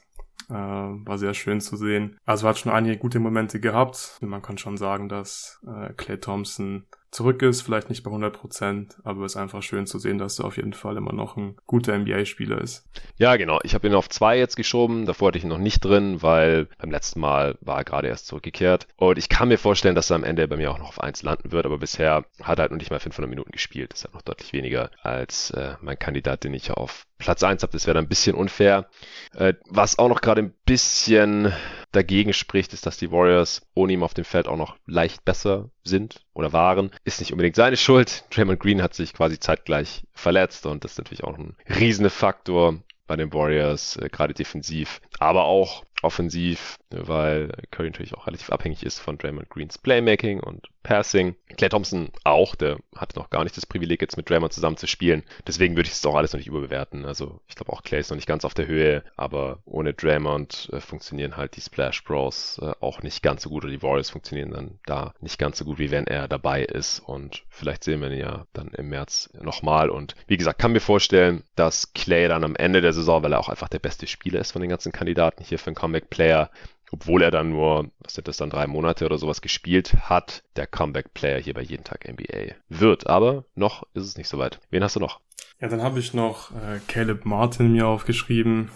Äh, 0.50 0.54
war 0.54 1.16
sehr 1.16 1.34
schön 1.34 1.60
zu 1.60 1.76
sehen. 1.76 2.18
Also 2.24 2.48
hat 2.48 2.58
schon 2.58 2.72
einige 2.72 2.98
gute 2.98 3.18
Momente 3.18 3.60
gehabt. 3.60 4.18
Man 4.20 4.42
kann 4.42 4.58
schon 4.58 4.76
sagen, 4.76 5.08
dass 5.08 5.60
äh, 5.66 5.92
Clay 5.94 6.18
Thompson 6.18 6.86
zurück 7.14 7.42
ist, 7.42 7.62
vielleicht 7.62 7.88
nicht 7.90 8.02
bei 8.02 8.10
100 8.10 8.36
Prozent, 8.36 8.96
aber 9.04 9.24
es 9.24 9.32
ist 9.32 9.36
einfach 9.36 9.62
schön 9.62 9.86
zu 9.86 9.98
sehen, 9.98 10.18
dass 10.18 10.40
er 10.40 10.46
auf 10.46 10.56
jeden 10.56 10.72
Fall 10.72 10.96
immer 10.96 11.12
noch 11.12 11.36
ein 11.36 11.56
guter 11.64 11.96
NBA-Spieler 11.96 12.60
ist. 12.60 12.84
Ja, 13.16 13.36
genau. 13.36 13.60
Ich 13.62 13.74
habe 13.74 13.86
ihn 13.86 13.94
auf 13.94 14.08
zwei 14.08 14.36
jetzt 14.36 14.56
geschoben. 14.56 15.06
Davor 15.06 15.28
hatte 15.28 15.38
ich 15.38 15.44
ihn 15.44 15.50
noch 15.50 15.58
nicht 15.58 15.84
drin, 15.84 16.22
weil 16.22 16.66
beim 16.78 16.90
letzten 16.90 17.20
Mal 17.20 17.56
war 17.60 17.78
er 17.78 17.84
gerade 17.84 18.08
erst 18.08 18.26
zurückgekehrt. 18.26 18.88
Und 18.96 19.16
ich 19.16 19.28
kann 19.28 19.48
mir 19.48 19.58
vorstellen, 19.58 19.94
dass 19.94 20.10
er 20.10 20.16
am 20.16 20.24
Ende 20.24 20.48
bei 20.48 20.56
mir 20.56 20.72
auch 20.72 20.78
noch 20.78 20.88
auf 20.88 21.00
eins 21.00 21.22
landen 21.22 21.52
wird, 21.52 21.66
aber 21.66 21.78
bisher 21.78 22.24
hat 22.42 22.58
er 22.58 22.62
halt 22.62 22.72
noch 22.72 22.78
nicht 22.78 22.90
mal 22.90 22.98
500 22.98 23.30
Minuten 23.30 23.52
gespielt. 23.52 23.92
Das 23.92 24.00
ist 24.00 24.04
halt 24.06 24.14
noch 24.14 24.22
deutlich 24.22 24.52
weniger 24.52 24.90
als 25.02 25.50
äh, 25.50 25.76
mein 25.80 25.98
Kandidat, 25.98 26.42
den 26.42 26.52
ich 26.52 26.72
auf 26.72 27.06
Platz 27.18 27.44
eins 27.44 27.62
habe. 27.62 27.72
Das 27.72 27.86
wäre 27.86 27.94
dann 27.94 28.06
ein 28.06 28.08
bisschen 28.08 28.34
unfair. 28.34 28.88
Äh, 29.34 29.54
was 29.68 30.00
auch 30.00 30.08
noch 30.08 30.20
gerade 30.20 30.42
ein 30.42 30.54
bisschen 30.66 31.52
dagegen 31.94 32.32
spricht, 32.32 32.72
ist, 32.72 32.86
dass 32.86 32.98
die 32.98 33.10
Warriors 33.10 33.62
ohne 33.74 33.92
ihm 33.92 34.02
auf 34.02 34.14
dem 34.14 34.24
Feld 34.24 34.48
auch 34.48 34.56
noch 34.56 34.76
leicht 34.86 35.24
besser 35.24 35.70
sind 35.82 36.20
oder 36.34 36.52
waren. 36.52 36.90
Ist 37.04 37.20
nicht 37.20 37.32
unbedingt 37.32 37.56
seine 37.56 37.76
Schuld. 37.76 38.24
Draymond 38.30 38.60
Green 38.60 38.82
hat 38.82 38.94
sich 38.94 39.12
quasi 39.12 39.38
zeitgleich 39.38 40.04
verletzt 40.12 40.66
und 40.66 40.84
das 40.84 40.92
ist 40.92 40.98
natürlich 40.98 41.24
auch 41.24 41.38
ein 41.38 41.56
riesiger 41.68 42.10
Faktor 42.10 42.82
bei 43.06 43.16
den 43.16 43.32
Warriors, 43.32 43.96
äh, 43.96 44.08
gerade 44.08 44.34
defensiv, 44.34 45.00
aber 45.20 45.44
auch 45.44 45.84
offensiv, 46.04 46.78
weil 46.90 47.50
Curry 47.70 47.88
natürlich 47.88 48.14
auch 48.14 48.26
relativ 48.26 48.50
abhängig 48.50 48.84
ist 48.84 49.00
von 49.00 49.18
Draymond 49.18 49.48
Greens 49.48 49.78
Playmaking 49.78 50.40
und 50.40 50.68
Passing. 50.82 51.34
Clay 51.56 51.70
Thompson 51.70 52.10
auch, 52.24 52.54
der 52.54 52.78
hat 52.94 53.16
noch 53.16 53.30
gar 53.30 53.42
nicht 53.42 53.56
das 53.56 53.64
Privileg, 53.64 54.02
jetzt 54.02 54.18
mit 54.18 54.28
Draymond 54.28 54.52
zusammen 54.52 54.76
zu 54.76 54.86
spielen. 54.86 55.22
Deswegen 55.46 55.76
würde 55.76 55.88
ich 55.88 55.94
es 55.94 56.04
auch 56.04 56.14
alles 56.14 56.32
noch 56.32 56.38
nicht 56.38 56.46
überbewerten. 56.46 57.06
Also 57.06 57.40
ich 57.48 57.54
glaube 57.54 57.72
auch 57.72 57.82
Clay 57.82 58.00
ist 58.00 58.10
noch 58.10 58.16
nicht 58.16 58.28
ganz 58.28 58.44
auf 58.44 58.52
der 58.52 58.66
Höhe, 58.66 59.02
aber 59.16 59.60
ohne 59.64 59.94
Draymond 59.94 60.68
äh, 60.72 60.80
funktionieren 60.80 61.36
halt 61.38 61.56
die 61.56 61.62
Splash 61.62 62.04
Bros 62.04 62.60
äh, 62.62 62.72
auch 62.80 63.02
nicht 63.02 63.22
ganz 63.22 63.42
so 63.42 63.48
gut 63.48 63.64
oder 63.64 63.72
die 63.72 63.82
Warriors 63.82 64.10
funktionieren 64.10 64.50
dann 64.50 64.78
da 64.84 65.14
nicht 65.20 65.38
ganz 65.38 65.58
so 65.58 65.64
gut, 65.64 65.78
wie 65.78 65.90
wenn 65.90 66.06
er 66.06 66.28
dabei 66.28 66.62
ist. 66.62 67.00
Und 67.00 67.44
vielleicht 67.48 67.82
sehen 67.82 68.02
wir 68.02 68.10
ihn 68.10 68.18
ja 68.18 68.46
dann 68.52 68.68
im 68.68 68.90
März 68.90 69.30
nochmal. 69.40 69.88
Und 69.88 70.14
wie 70.26 70.36
gesagt, 70.36 70.58
kann 70.58 70.72
mir 70.72 70.80
vorstellen, 70.80 71.44
dass 71.56 71.94
Clay 71.94 72.28
dann 72.28 72.44
am 72.44 72.56
Ende 72.56 72.82
der 72.82 72.92
Saison, 72.92 73.22
weil 73.22 73.32
er 73.32 73.40
auch 73.40 73.48
einfach 73.48 73.70
der 73.70 73.78
beste 73.78 74.06
Spieler 74.06 74.40
ist 74.40 74.52
von 74.52 74.60
den 74.60 74.70
ganzen 74.70 74.92
Kandidaten 74.92 75.13
hier 75.40 75.58
für 75.58 75.68
einen 75.68 75.76
Comeback 75.76 76.10
Player, 76.10 76.50
obwohl 76.92 77.22
er 77.22 77.30
dann 77.30 77.50
nur, 77.50 77.90
was 77.98 78.14
sind 78.14 78.28
das 78.28 78.36
dann, 78.36 78.50
drei 78.50 78.66
Monate 78.66 79.04
oder 79.06 79.18
sowas 79.18 79.42
gespielt 79.42 79.94
hat, 80.08 80.44
der 80.56 80.66
Comeback-Player 80.66 81.40
hier 81.40 81.54
bei 81.54 81.62
jeden 81.62 81.84
Tag 81.84 82.08
NBA 82.08 82.54
wird. 82.68 83.08
Aber 83.08 83.44
noch 83.54 83.84
ist 83.94 84.04
es 84.04 84.16
nicht 84.16 84.28
so 84.28 84.38
weit. 84.38 84.60
Wen 84.70 84.84
hast 84.84 84.96
du 84.96 85.00
noch? 85.00 85.20
Ja, 85.60 85.68
dann 85.68 85.82
habe 85.82 85.98
ich 85.98 86.14
noch 86.14 86.50
äh, 86.52 86.78
Caleb 86.86 87.24
Martin 87.24 87.72
mir 87.72 87.86
aufgeschrieben. 87.86 88.70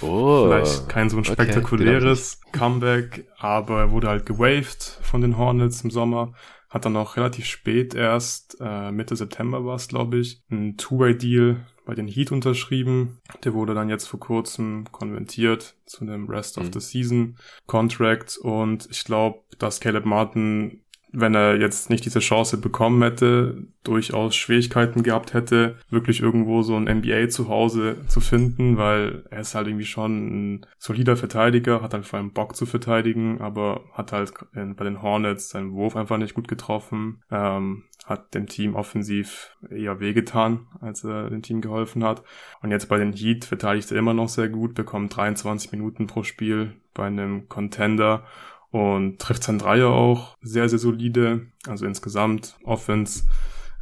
Oh, 0.00 0.46
Vielleicht 0.46 0.88
kein 0.88 1.10
so 1.10 1.18
ein 1.18 1.24
spektakuläres 1.24 2.40
okay, 2.46 2.58
Comeback, 2.58 3.26
aber 3.38 3.80
er 3.80 3.90
wurde 3.90 4.08
halt 4.08 4.26
gewaved 4.26 4.82
von 5.02 5.20
den 5.20 5.36
Hornets 5.36 5.82
im 5.82 5.90
Sommer. 5.90 6.32
Hat 6.70 6.86
dann 6.86 6.96
auch 6.96 7.16
relativ 7.16 7.44
spät 7.44 7.94
erst, 7.94 8.56
äh, 8.60 8.90
Mitte 8.90 9.14
September 9.14 9.64
war 9.64 9.76
es, 9.76 9.88
glaube 9.88 10.18
ich, 10.18 10.42
ein 10.50 10.76
Two-Way-Deal 10.78 11.66
bei 11.84 11.94
den 11.94 12.06
Heat 12.06 12.32
unterschrieben. 12.32 13.20
Der 13.44 13.54
wurde 13.54 13.74
dann 13.74 13.88
jetzt 13.88 14.06
vor 14.06 14.20
kurzem 14.20 14.84
konventiert 14.92 15.76
zu 15.86 16.02
einem 16.02 16.28
Rest 16.28 16.58
of 16.58 16.64
mhm. 16.64 16.72
the 16.72 16.80
Season 16.80 17.36
Contract 17.66 18.38
und 18.38 18.88
ich 18.90 19.04
glaube, 19.04 19.40
dass 19.58 19.80
Caleb 19.80 20.04
Martin 20.04 20.81
wenn 21.12 21.34
er 21.34 21.60
jetzt 21.60 21.90
nicht 21.90 22.04
diese 22.04 22.20
Chance 22.20 22.56
bekommen 22.56 23.02
hätte, 23.02 23.66
durchaus 23.84 24.34
Schwierigkeiten 24.34 25.02
gehabt 25.02 25.34
hätte, 25.34 25.76
wirklich 25.90 26.20
irgendwo 26.20 26.62
so 26.62 26.76
ein 26.76 26.84
NBA 26.84 27.28
zu 27.28 27.48
Hause 27.48 27.96
zu 28.08 28.20
finden, 28.20 28.76
weil 28.78 29.24
er 29.30 29.40
ist 29.40 29.54
halt 29.54 29.66
irgendwie 29.66 29.84
schon 29.84 30.54
ein 30.54 30.66
solider 30.78 31.16
Verteidiger, 31.16 31.82
hat 31.82 31.94
halt 31.94 32.06
vor 32.06 32.18
allem 32.18 32.32
Bock 32.32 32.56
zu 32.56 32.64
verteidigen, 32.64 33.40
aber 33.40 33.82
hat 33.92 34.12
halt 34.12 34.32
bei 34.52 34.84
den 34.84 35.02
Hornets 35.02 35.50
seinen 35.50 35.72
Wurf 35.72 35.96
einfach 35.96 36.16
nicht 36.16 36.34
gut 36.34 36.48
getroffen, 36.48 37.22
ähm, 37.30 37.84
hat 38.06 38.34
dem 38.34 38.46
Team 38.46 38.74
offensiv 38.74 39.56
eher 39.70 40.00
wehgetan, 40.00 40.66
als 40.80 41.04
er 41.04 41.30
dem 41.30 41.42
Team 41.42 41.60
geholfen 41.60 42.04
hat. 42.04 42.22
Und 42.62 42.70
jetzt 42.70 42.88
bei 42.88 42.98
den 42.98 43.12
Heat 43.12 43.44
verteidigt 43.44 43.90
er 43.92 43.98
immer 43.98 44.14
noch 44.14 44.28
sehr 44.28 44.48
gut, 44.48 44.74
bekommt 44.74 45.14
23 45.16 45.72
Minuten 45.72 46.06
pro 46.06 46.22
Spiel 46.22 46.72
bei 46.94 47.06
einem 47.06 47.48
Contender 47.48 48.24
und 48.72 49.20
trifft 49.20 49.44
sein 49.44 49.58
Dreier 49.58 49.88
auch 49.88 50.36
sehr, 50.40 50.68
sehr 50.68 50.78
solide. 50.78 51.46
Also 51.68 51.86
insgesamt 51.86 52.56
Offense 52.64 53.24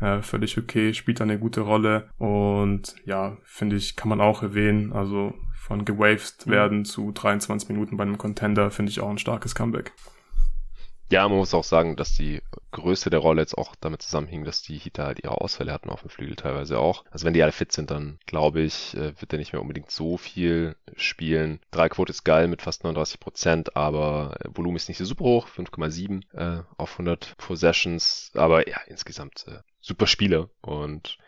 äh, 0.01 0.21
völlig 0.21 0.59
okay, 0.59 0.93
spielt 0.93 1.21
eine 1.21 1.39
gute 1.39 1.63
Rolle 1.63 2.11
und 2.19 2.97
ja, 3.07 3.37
finde 3.45 3.77
ich, 3.77 3.97
kann 3.97 4.09
man 4.09 4.21
auch 4.21 4.43
erwähnen. 4.43 4.93
Also 4.93 5.33
von 5.55 5.85
gewaved 5.85 6.47
mhm. 6.47 6.51
werden 6.51 6.85
zu 6.85 7.13
23 7.13 7.69
Minuten 7.69 7.97
bei 7.97 8.03
einem 8.03 8.19
Contender 8.19 8.71
finde 8.71 8.91
ich 8.91 9.01
auch 9.01 9.11
ein 9.11 9.19
starkes 9.19 9.55
Comeback. 9.55 9.93
Ja, 11.13 11.29
man 11.29 11.39
muss 11.39 11.55
auch 11.55 11.65
sagen, 11.65 11.97
dass 11.97 12.15
die 12.15 12.41
Größe 12.71 13.11
der 13.11 13.19
Rolle 13.19 13.41
jetzt 13.41 13.59
auch 13.59 13.75
damit 13.81 14.01
zusammenhing, 14.01 14.45
dass 14.45 14.63
die 14.63 14.79
Heater 14.79 15.07
halt 15.07 15.19
ihre 15.25 15.41
Ausfälle 15.41 15.73
hatten 15.73 15.91
auf 15.91 16.03
dem 16.03 16.11
Flügel 16.11 16.37
teilweise 16.37 16.79
auch. 16.79 17.05
Also 17.11 17.27
wenn 17.27 17.35
die 17.35 17.43
alle 17.43 17.51
fit 17.51 17.73
sind, 17.73 17.91
dann 17.91 18.21
glaube 18.27 18.61
ich, 18.61 18.95
äh, 18.95 19.21
wird 19.21 19.33
er 19.33 19.41
nicht 19.41 19.53
mehr 19.53 19.61
unbedingt 19.61 19.91
so 19.91 20.17
viel 20.17 20.77
spielen. 20.97 21.59
Dreiquote 21.73 22.13
ist 22.13 22.23
geil 22.23 22.47
mit 22.47 22.63
fast 22.63 22.85
39 22.85 23.19
Prozent, 23.19 23.77
aber 23.77 24.37
äh, 24.39 24.49
Volumen 24.55 24.77
ist 24.77 24.87
nicht 24.87 24.99
so 24.99 25.05
super 25.05 25.25
hoch, 25.25 25.49
5,7 25.49 26.23
äh, 26.33 26.63
auf 26.77 26.93
100 26.93 27.37
Possessions. 27.39 28.31
Aber 28.35 28.69
ja, 28.69 28.81
insgesamt 28.87 29.47
äh, 29.49 29.59
super 29.81 30.07
Spieler 30.07 30.49
und 30.61 31.19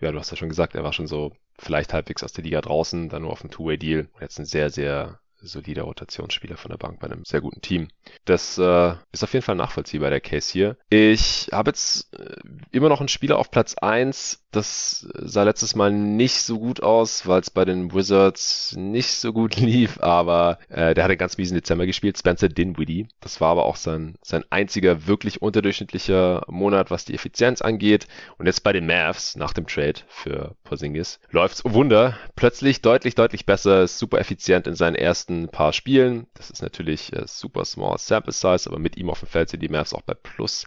ja, 0.00 0.10
du 0.10 0.18
hast 0.18 0.30
ja 0.30 0.38
schon 0.38 0.48
gesagt, 0.48 0.74
er 0.74 0.84
war 0.84 0.94
schon 0.94 1.06
so 1.06 1.32
vielleicht 1.58 1.92
halbwegs 1.92 2.22
aus 2.22 2.32
der 2.32 2.44
Liga 2.44 2.62
draußen, 2.62 3.10
dann 3.10 3.22
nur 3.22 3.32
auf 3.32 3.42
dem 3.42 3.50
Two-Way-Deal. 3.50 4.08
Jetzt 4.20 4.38
ein 4.38 4.46
sehr, 4.46 4.70
sehr 4.70 5.20
solider 5.40 5.82
Rotationsspieler 5.82 6.56
von 6.56 6.70
der 6.70 6.78
Bank 6.78 7.00
bei 7.00 7.06
einem 7.06 7.24
sehr 7.24 7.40
guten 7.40 7.60
Team. 7.60 7.88
Das 8.24 8.58
äh, 8.58 8.94
ist 9.12 9.22
auf 9.22 9.32
jeden 9.32 9.44
Fall 9.44 9.54
nachvollziehbar, 9.54 10.10
der 10.10 10.20
Case 10.20 10.52
hier. 10.52 10.76
Ich 10.90 11.48
habe 11.52 11.70
jetzt 11.70 12.12
äh, 12.14 12.36
immer 12.70 12.88
noch 12.88 13.00
einen 13.00 13.08
Spieler 13.08 13.38
auf 13.38 13.50
Platz 13.50 13.74
1. 13.74 14.44
Das 14.50 15.06
sah 15.14 15.42
letztes 15.42 15.74
Mal 15.74 15.92
nicht 15.92 16.36
so 16.36 16.58
gut 16.58 16.82
aus, 16.82 17.26
weil 17.26 17.40
es 17.40 17.50
bei 17.50 17.66
den 17.66 17.92
Wizards 17.92 18.74
nicht 18.76 19.10
so 19.10 19.34
gut 19.34 19.56
lief, 19.60 20.00
aber 20.00 20.58
äh, 20.70 20.94
der 20.94 21.04
hatte 21.04 21.18
ganz 21.18 21.36
miesen 21.36 21.54
Dezember 21.54 21.84
gespielt, 21.84 22.16
Spencer 22.16 22.48
Dinwiddie. 22.48 23.08
Das 23.20 23.42
war 23.42 23.50
aber 23.50 23.66
auch 23.66 23.76
sein, 23.76 24.16
sein 24.22 24.44
einziger 24.48 25.06
wirklich 25.06 25.42
unterdurchschnittlicher 25.42 26.44
Monat, 26.48 26.90
was 26.90 27.04
die 27.04 27.14
Effizienz 27.14 27.60
angeht. 27.60 28.08
Und 28.38 28.46
jetzt 28.46 28.62
bei 28.62 28.72
den 28.72 28.86
Mavs 28.86 29.36
nach 29.36 29.52
dem 29.52 29.66
Trade 29.66 30.00
für 30.08 30.56
Porzingis 30.64 31.20
läuft's 31.30 31.64
oh 31.66 31.74
Wunder 31.74 32.16
plötzlich 32.34 32.80
deutlich, 32.80 33.14
deutlich 33.14 33.44
besser, 33.44 33.86
super 33.86 34.18
effizient 34.18 34.66
in 34.66 34.74
seinen 34.74 34.96
ersten 34.96 35.48
paar 35.48 35.74
Spielen. 35.74 36.26
Das 36.34 36.50
ist 36.50 36.62
natürlich 36.62 37.12
äh, 37.12 37.24
super 37.26 37.66
small 37.66 37.98
sample 37.98 38.32
size, 38.32 38.68
aber 38.68 38.78
mit 38.78 38.96
ihm 38.96 39.10
auf 39.10 39.20
dem 39.20 39.28
Feld 39.28 39.50
sind 39.50 39.62
die 39.62 39.68
Mavs 39.68 39.92
auch 39.92 40.02
bei 40.02 40.14
plus 40.14 40.64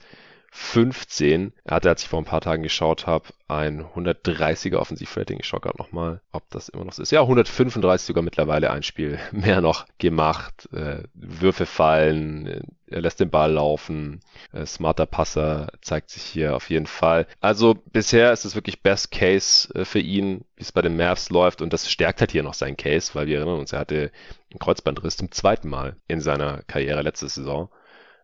15. 0.53 1.53
Er 1.63 1.75
hatte, 1.77 1.89
als 1.89 2.03
ich 2.03 2.09
vor 2.09 2.19
ein 2.19 2.25
paar 2.25 2.41
Tagen 2.41 2.61
geschaut 2.61 3.07
habe, 3.07 3.29
ein 3.47 3.85
130er 3.85 4.75
Offensivrating. 4.75 5.39
Ich 5.39 5.47
schaue 5.47 5.61
gerade 5.61 5.77
nochmal, 5.77 6.21
ob 6.33 6.43
das 6.49 6.67
immer 6.67 6.83
noch 6.83 6.91
so 6.91 7.01
ist. 7.01 7.11
Ja, 7.11 7.21
135 7.21 8.05
sogar 8.05 8.21
mittlerweile 8.21 8.69
ein 8.69 8.83
Spiel 8.83 9.17
mehr 9.31 9.61
noch 9.61 9.85
gemacht. 9.97 10.67
Äh, 10.73 11.03
Würfe 11.13 11.65
fallen, 11.65 12.47
äh, 12.47 12.61
er 12.87 13.01
lässt 13.01 13.21
den 13.21 13.29
Ball 13.29 13.53
laufen. 13.53 14.19
Äh, 14.51 14.65
smarter 14.65 15.05
Passer 15.05 15.71
zeigt 15.79 16.09
sich 16.09 16.23
hier 16.23 16.53
auf 16.53 16.69
jeden 16.69 16.87
Fall. 16.87 17.27
Also 17.39 17.73
bisher 17.73 18.33
ist 18.33 18.43
es 18.43 18.53
wirklich 18.53 18.83
Best 18.83 19.11
Case 19.11 19.73
äh, 19.73 19.85
für 19.85 19.99
ihn, 19.99 20.43
wie 20.57 20.63
es 20.63 20.73
bei 20.73 20.81
den 20.81 20.97
Mavs 20.97 21.29
läuft. 21.29 21.61
Und 21.61 21.71
das 21.71 21.89
stärkt 21.89 22.19
halt 22.19 22.33
hier 22.33 22.43
noch 22.43 22.55
seinen 22.55 22.75
Case, 22.75 23.11
weil 23.15 23.27
wir 23.27 23.37
erinnern 23.37 23.59
uns, 23.59 23.71
er 23.71 23.79
hatte 23.79 24.11
einen 24.51 24.59
Kreuzbandriss 24.59 25.15
zum 25.15 25.31
zweiten 25.31 25.69
Mal 25.69 25.95
in 26.09 26.19
seiner 26.19 26.61
Karriere 26.63 27.01
letzte 27.03 27.29
Saison 27.29 27.69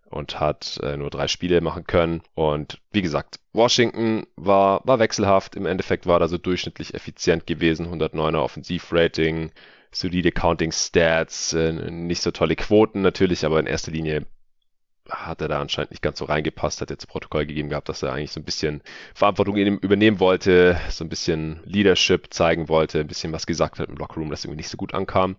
und 0.10 0.40
hat 0.40 0.80
äh, 0.84 0.98
nur 0.98 1.10
drei 1.10 1.28
Spiele 1.28 1.62
machen 1.62 1.86
können. 1.86 2.22
Und 2.34 2.80
wie 2.92 3.02
gesagt, 3.02 3.40
Washington 3.54 4.26
war, 4.36 4.82
war 4.86 5.00
wechselhaft. 5.00 5.56
Im 5.56 5.66
Endeffekt 5.66 6.06
war 6.06 6.20
da 6.20 6.28
so 6.28 6.38
durchschnittlich 6.38 6.94
effizient 6.94 7.48
gewesen. 7.48 7.88
109er 7.88 8.40
Offensivrating, 8.40 9.52
solide 9.92 10.32
Counting 10.32 10.72
Stats, 10.72 11.54
äh, 11.54 11.74
nicht 11.74 12.22
so 12.22 12.32
tolle 12.32 12.56
Quoten 12.56 13.02
natürlich, 13.02 13.46
aber 13.46 13.60
in 13.60 13.68
erster 13.68 13.92
Linie 13.92 14.26
hat 15.10 15.42
er 15.42 15.48
da 15.48 15.62
anscheinend 15.62 15.92
nicht 15.92 16.02
ganz 16.02 16.20
so 16.20 16.26
reingepasst, 16.26 16.82
hat 16.82 16.90
jetzt 16.90 17.08
Protokoll 17.08 17.46
gegeben 17.46 17.70
gehabt, 17.70 17.90
dass 17.90 18.04
er 18.04 18.14
eigentlich 18.14 18.32
so 18.32 18.40
ein 18.40 18.44
bisschen 18.46 18.82
Verantwortung 19.14 19.56
übernehmen 19.56 20.20
wollte, 20.20 20.80
so 20.90 21.06
ein 21.06 21.10
bisschen 21.10 21.62
Leadership 21.64 22.34
zeigen 22.34 22.68
wollte, 22.70 23.00
ein 23.00 23.08
bisschen 23.08 23.32
was 23.32 23.46
gesagt 23.46 23.80
hat 23.80 23.90
im 23.90 23.96
Lockerroom, 23.96 24.30
das 24.30 24.44
irgendwie 24.44 24.58
nicht 24.58 24.70
so 24.70 24.78
gut 24.78 24.94
ankam. 24.94 25.38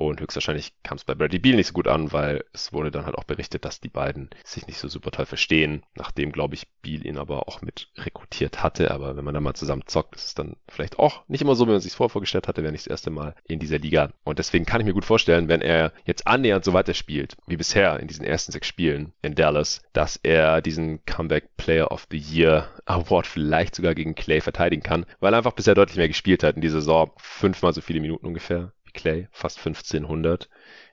Und 0.00 0.18
höchstwahrscheinlich 0.18 0.72
kam 0.82 0.96
es 0.96 1.04
bei 1.04 1.14
Bradley 1.14 1.38
Beal 1.38 1.56
nicht 1.56 1.66
so 1.66 1.72
gut 1.74 1.86
an, 1.86 2.10
weil 2.10 2.42
es 2.54 2.72
wurde 2.72 2.90
dann 2.90 3.04
halt 3.04 3.18
auch 3.18 3.24
berichtet, 3.24 3.66
dass 3.66 3.80
die 3.80 3.90
beiden 3.90 4.30
sich 4.44 4.66
nicht 4.66 4.78
so 4.78 4.88
super 4.88 5.10
toll 5.10 5.26
verstehen. 5.26 5.82
Nachdem, 5.94 6.32
glaube 6.32 6.54
ich, 6.54 6.68
Beal 6.80 7.04
ihn 7.04 7.18
aber 7.18 7.46
auch 7.48 7.60
mit 7.60 7.90
rekrutiert 7.98 8.62
hatte. 8.62 8.92
Aber 8.92 9.18
wenn 9.18 9.26
man 9.26 9.34
da 9.34 9.42
mal 9.42 9.52
zusammen 9.52 9.82
zockt, 9.84 10.16
ist 10.16 10.28
es 10.28 10.34
dann 10.34 10.56
vielleicht 10.68 10.98
auch 10.98 11.28
nicht 11.28 11.42
immer 11.42 11.54
so, 11.54 11.66
wie 11.66 11.72
man 11.72 11.82
sich 11.82 11.92
vorher 11.92 12.08
vorgestellt 12.08 12.48
hatte, 12.48 12.62
wäre 12.62 12.72
nicht 12.72 12.86
das 12.86 12.90
erste 12.90 13.10
Mal 13.10 13.34
in 13.46 13.58
dieser 13.58 13.78
Liga. 13.78 14.10
Und 14.24 14.38
deswegen 14.38 14.64
kann 14.64 14.80
ich 14.80 14.86
mir 14.86 14.94
gut 14.94 15.04
vorstellen, 15.04 15.48
wenn 15.48 15.60
er 15.60 15.92
jetzt 16.06 16.26
annähernd 16.26 16.64
so 16.64 16.72
weiter 16.72 16.94
spielt, 16.94 17.36
wie 17.46 17.58
bisher 17.58 18.00
in 18.00 18.08
diesen 18.08 18.24
ersten 18.24 18.52
sechs 18.52 18.68
Spielen 18.68 19.12
in 19.20 19.34
Dallas, 19.34 19.82
dass 19.92 20.16
er 20.16 20.62
diesen 20.62 21.04
Comeback 21.04 21.58
Player 21.58 21.92
of 21.92 22.06
the 22.10 22.16
Year 22.16 22.70
Award 22.86 23.26
vielleicht 23.26 23.74
sogar 23.74 23.94
gegen 23.94 24.14
Clay 24.14 24.40
verteidigen 24.40 24.82
kann, 24.82 25.04
weil 25.20 25.34
er 25.34 25.36
einfach 25.36 25.52
bisher 25.52 25.74
deutlich 25.74 25.98
mehr 25.98 26.08
gespielt 26.08 26.42
hat 26.42 26.56
in 26.56 26.62
dieser 26.62 26.80
Saison. 26.80 27.10
Fünfmal 27.18 27.74
so 27.74 27.82
viele 27.82 28.00
Minuten 28.00 28.26
ungefähr 28.26 28.72
Clay, 28.92 29.28
fast 29.32 29.58
1500 29.58 30.48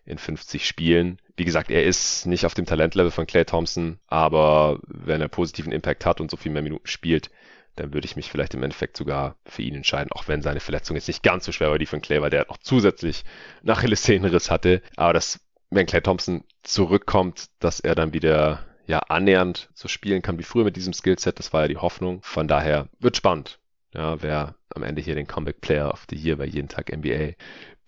in 0.05 0.17
50 0.17 0.67
Spielen. 0.67 1.19
Wie 1.35 1.45
gesagt, 1.45 1.69
er 1.69 1.83
ist 1.83 2.25
nicht 2.25 2.45
auf 2.45 2.53
dem 2.53 2.65
Talentlevel 2.65 3.11
von 3.11 3.27
Clay 3.27 3.45
Thompson, 3.45 3.99
aber 4.07 4.79
wenn 4.87 5.21
er 5.21 5.27
positiven 5.27 5.71
Impact 5.71 6.05
hat 6.05 6.21
und 6.21 6.31
so 6.31 6.37
viel 6.37 6.51
mehr 6.51 6.61
Minuten 6.61 6.87
spielt, 6.87 7.29
dann 7.75 7.93
würde 7.93 8.05
ich 8.05 8.15
mich 8.15 8.31
vielleicht 8.31 8.53
im 8.53 8.63
Endeffekt 8.63 8.97
sogar 8.97 9.35
für 9.45 9.61
ihn 9.61 9.75
entscheiden, 9.75 10.11
auch 10.11 10.27
wenn 10.27 10.41
seine 10.41 10.59
Verletzung 10.59 10.95
jetzt 10.95 11.07
nicht 11.07 11.23
ganz 11.23 11.45
so 11.45 11.51
schwer 11.51 11.69
war, 11.69 11.77
die 11.77 11.85
von 11.85 12.01
Clay, 12.01 12.21
weil 12.21 12.29
der 12.29 12.47
noch 12.49 12.57
zusätzlich 12.57 13.23
nach 13.61 13.79
Achillessehnenriss 13.79 14.49
hatte. 14.49 14.81
Aber 14.95 15.13
dass, 15.13 15.39
wenn 15.69 15.85
Clay 15.85 16.01
Thompson 16.01 16.43
zurückkommt, 16.63 17.47
dass 17.59 17.79
er 17.79 17.95
dann 17.95 18.13
wieder 18.13 18.65
ja 18.87 18.99
annähernd 18.99 19.69
so 19.73 19.87
spielen 19.87 20.21
kann 20.21 20.39
wie 20.39 20.43
früher 20.43 20.63
mit 20.63 20.75
diesem 20.75 20.93
Skillset, 20.93 21.37
das 21.37 21.53
war 21.53 21.63
ja 21.63 21.67
die 21.67 21.77
Hoffnung. 21.77 22.21
Von 22.23 22.47
daher 22.47 22.87
wird 22.99 23.17
spannend. 23.17 23.59
Ja, 23.93 24.21
wer 24.21 24.55
am 24.73 24.83
Ende 24.83 25.01
hier 25.01 25.15
den 25.15 25.27
Comeback 25.27 25.61
Player 25.61 25.91
of 25.91 26.05
the 26.09 26.15
Year 26.15 26.37
bei 26.37 26.45
jeden 26.45 26.67
Tag 26.67 26.95
NBA 26.95 27.33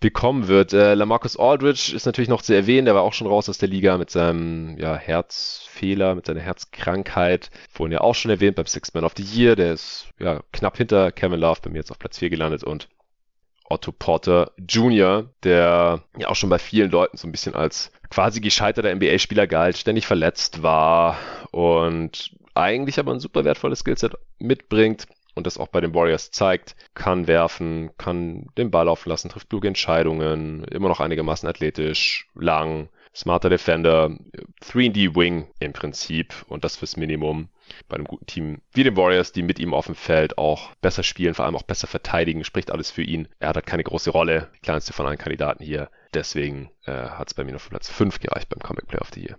bekommen 0.00 0.48
wird. 0.48 0.72
Äh, 0.72 0.94
Lamarcus 0.94 1.38
Aldridge 1.38 1.92
ist 1.94 2.06
natürlich 2.06 2.30
noch 2.30 2.42
zu 2.42 2.54
erwähnen, 2.54 2.86
der 2.86 2.94
war 2.94 3.02
auch 3.02 3.12
schon 3.12 3.26
raus 3.26 3.48
aus 3.48 3.58
der 3.58 3.68
Liga 3.68 3.98
mit 3.98 4.10
seinem 4.10 4.78
ja, 4.78 4.96
Herzfehler, 4.96 6.14
mit 6.14 6.26
seiner 6.26 6.40
Herzkrankheit. 6.40 7.50
Vorhin 7.70 7.92
ja 7.92 8.00
auch 8.00 8.14
schon 8.14 8.30
erwähnt 8.30 8.56
beim 8.56 8.66
Six 8.66 8.94
Man 8.94 9.04
of 9.04 9.12
the 9.16 9.22
Year, 9.22 9.56
der 9.56 9.74
ist 9.74 10.08
ja 10.18 10.40
knapp 10.52 10.78
hinter 10.78 11.12
Kevin 11.12 11.38
Love, 11.38 11.60
bei 11.62 11.70
mir 11.70 11.78
jetzt 11.78 11.90
auf 11.90 11.98
Platz 11.98 12.18
4 12.18 12.30
gelandet 12.30 12.64
und 12.64 12.88
Otto 13.68 13.92
Porter 13.92 14.50
Jr., 14.68 15.30
der 15.44 16.02
ja 16.18 16.28
auch 16.28 16.34
schon 16.34 16.50
bei 16.50 16.58
vielen 16.58 16.90
Leuten 16.90 17.16
so 17.16 17.28
ein 17.28 17.32
bisschen 17.32 17.54
als 17.54 17.92
quasi 18.08 18.40
gescheiterter 18.40 18.92
NBA-Spieler 18.92 19.46
galt, 19.46 19.76
ständig 19.78 20.06
verletzt 20.06 20.62
war 20.62 21.18
und 21.52 22.32
eigentlich 22.54 22.98
aber 22.98 23.12
ein 23.12 23.20
super 23.20 23.44
wertvolles 23.44 23.80
Skillset 23.80 24.14
mitbringt 24.38 25.06
und 25.34 25.46
das 25.46 25.58
auch 25.58 25.68
bei 25.68 25.80
den 25.80 25.94
Warriors 25.94 26.30
zeigt, 26.30 26.76
kann 26.94 27.26
werfen, 27.26 27.90
kann 27.98 28.46
den 28.56 28.70
Ball 28.70 28.88
auflassen, 28.88 29.30
trifft 29.30 29.50
kluge 29.50 29.68
Entscheidungen, 29.68 30.64
immer 30.64 30.88
noch 30.88 31.00
einigermaßen 31.00 31.48
athletisch, 31.48 32.28
lang, 32.34 32.88
smarter 33.14 33.50
Defender, 33.50 34.16
3D 34.62 35.16
Wing 35.16 35.48
im 35.58 35.72
Prinzip 35.72 36.34
und 36.48 36.64
das 36.64 36.76
fürs 36.76 36.96
Minimum 36.96 37.48
bei 37.88 37.96
einem 37.96 38.06
guten 38.06 38.26
Team 38.26 38.60
wie 38.72 38.84
den 38.84 38.96
Warriors, 38.96 39.32
die 39.32 39.42
mit 39.42 39.58
ihm 39.58 39.74
auf 39.74 39.86
dem 39.86 39.94
Feld 39.94 40.38
auch 40.38 40.74
besser 40.80 41.02
spielen, 41.02 41.34
vor 41.34 41.44
allem 41.44 41.56
auch 41.56 41.62
besser 41.62 41.86
verteidigen, 41.86 42.44
spricht 42.44 42.70
alles 42.70 42.90
für 42.90 43.02
ihn. 43.02 43.28
Er 43.38 43.48
hat 43.48 43.56
halt 43.56 43.66
keine 43.66 43.84
große 43.84 44.10
Rolle, 44.10 44.48
kleinste 44.62 44.92
von 44.92 45.06
allen 45.06 45.18
Kandidaten 45.18 45.62
hier. 45.62 45.90
Deswegen 46.14 46.70
äh, 46.84 46.92
hat 46.92 47.28
es 47.28 47.34
bei 47.34 47.44
mir 47.44 47.52
noch 47.52 47.60
für 47.60 47.70
Platz 47.70 47.88
5 47.88 48.20
gereicht 48.20 48.48
beim 48.48 48.60
Comic 48.60 48.88
Player 48.88 49.02
of 49.02 49.10
the 49.14 49.20
Year. 49.20 49.38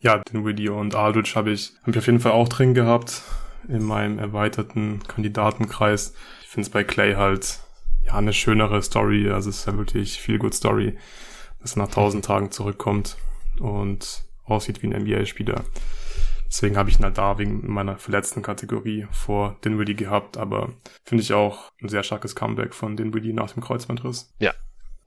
Ja, 0.00 0.18
den 0.18 0.44
Video 0.44 0.78
und 0.78 0.94
Aldridge 0.94 1.32
habe 1.34 1.50
ich, 1.50 1.72
hab 1.82 1.88
ich 1.88 1.98
auf 1.98 2.06
jeden 2.06 2.20
Fall 2.20 2.32
auch 2.32 2.48
drin 2.48 2.74
gehabt 2.74 3.22
in 3.68 3.82
meinem 3.82 4.18
erweiterten 4.18 5.00
Kandidatenkreis. 5.06 6.14
Ich 6.42 6.48
finde 6.48 6.66
es 6.66 6.70
bei 6.70 6.84
Clay 6.84 7.14
halt 7.14 7.60
ja 8.04 8.14
eine 8.14 8.32
schönere 8.32 8.82
Story. 8.82 9.30
Also 9.30 9.50
es 9.50 9.60
ist 9.60 9.66
ja 9.66 9.76
wirklich 9.76 10.20
viel 10.20 10.38
good 10.38 10.54
Story, 10.54 10.96
dass 11.60 11.76
er 11.76 11.82
nach 11.82 11.90
tausend 11.90 12.24
Tagen 12.24 12.50
zurückkommt 12.50 13.16
und 13.58 14.24
aussieht 14.44 14.82
wie 14.82 14.88
ein 14.88 15.02
NBA-Spieler. 15.02 15.64
Deswegen 16.46 16.76
habe 16.76 16.88
ich 16.88 17.00
ihn 17.00 17.04
halt 17.04 17.18
da 17.18 17.38
wegen 17.38 17.68
meiner 17.72 17.98
verletzten 17.98 18.42
Kategorie 18.42 19.08
vor 19.10 19.56
Dinwiddie 19.64 19.96
gehabt, 19.96 20.36
aber 20.36 20.72
finde 21.04 21.22
ich 21.22 21.32
auch 21.32 21.72
ein 21.82 21.88
sehr 21.88 22.04
starkes 22.04 22.36
Comeback 22.36 22.74
von 22.74 22.96
Dinwiddie 22.96 23.32
nach 23.32 23.50
dem 23.50 23.62
Kreuzbandriss. 23.62 24.32
Ja. 24.38 24.52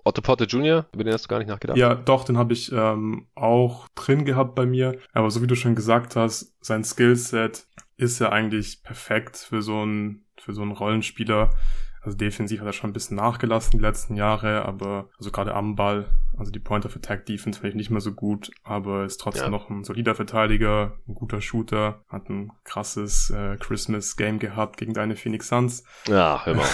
Otto 0.03 0.21
Porter 0.21 0.45
Jr., 0.45 0.87
über 0.93 1.03
den 1.03 1.13
hast 1.13 1.25
du 1.25 1.29
gar 1.29 1.39
nicht 1.39 1.47
nachgedacht? 1.47 1.77
Ja, 1.77 1.95
doch, 1.95 2.25
den 2.25 2.37
habe 2.37 2.53
ich 2.53 2.71
ähm, 2.71 3.27
auch 3.35 3.87
drin 3.95 4.25
gehabt 4.25 4.55
bei 4.55 4.65
mir. 4.65 4.97
Aber 5.13 5.31
so 5.31 5.41
wie 5.41 5.47
du 5.47 5.55
schon 5.55 5.75
gesagt 5.75 6.15
hast, 6.15 6.53
sein 6.61 6.83
Skillset 6.83 7.65
ist 7.97 8.19
ja 8.19 8.29
eigentlich 8.29 8.83
perfekt 8.83 9.37
für 9.37 9.61
so 9.61 9.81
einen, 9.81 10.25
für 10.37 10.53
so 10.53 10.61
einen 10.61 10.71
Rollenspieler. 10.71 11.49
Also 12.01 12.15
defensiv 12.15 12.61
hat 12.61 12.67
er 12.67 12.73
schon 12.73 12.91
ein 12.91 12.93
bisschen 12.93 13.17
nachgelassen 13.17 13.71
die 13.71 13.83
letzten 13.83 14.15
Jahre, 14.15 14.63
aber 14.63 15.09
also 15.17 15.29
gerade 15.29 15.53
am 15.53 15.75
Ball, 15.75 16.05
also 16.37 16.51
die 16.51 16.59
Point 16.59 16.85
of 16.85 16.95
Attack 16.95 17.25
Defense 17.25 17.59
finde 17.59 17.71
ich 17.71 17.75
nicht 17.75 17.89
mehr 17.89 17.99
so 17.99 18.13
gut, 18.13 18.49
aber 18.63 19.03
ist 19.03 19.17
trotzdem 19.17 19.45
ja. 19.45 19.49
noch 19.49 19.69
ein 19.69 19.83
solider 19.83 20.15
Verteidiger, 20.15 20.99
ein 21.05 21.15
guter 21.15 21.41
Shooter, 21.41 22.05
hat 22.07 22.29
ein 22.29 22.51
krasses 22.63 23.29
äh, 23.31 23.57
Christmas 23.57 24.15
Game 24.15 24.39
gehabt 24.39 24.77
gegen 24.77 24.93
deine 24.93 25.17
Phoenix 25.17 25.49
Suns. 25.49 25.83
Ja, 26.07 26.45
hör 26.45 26.55
mal. 26.55 26.65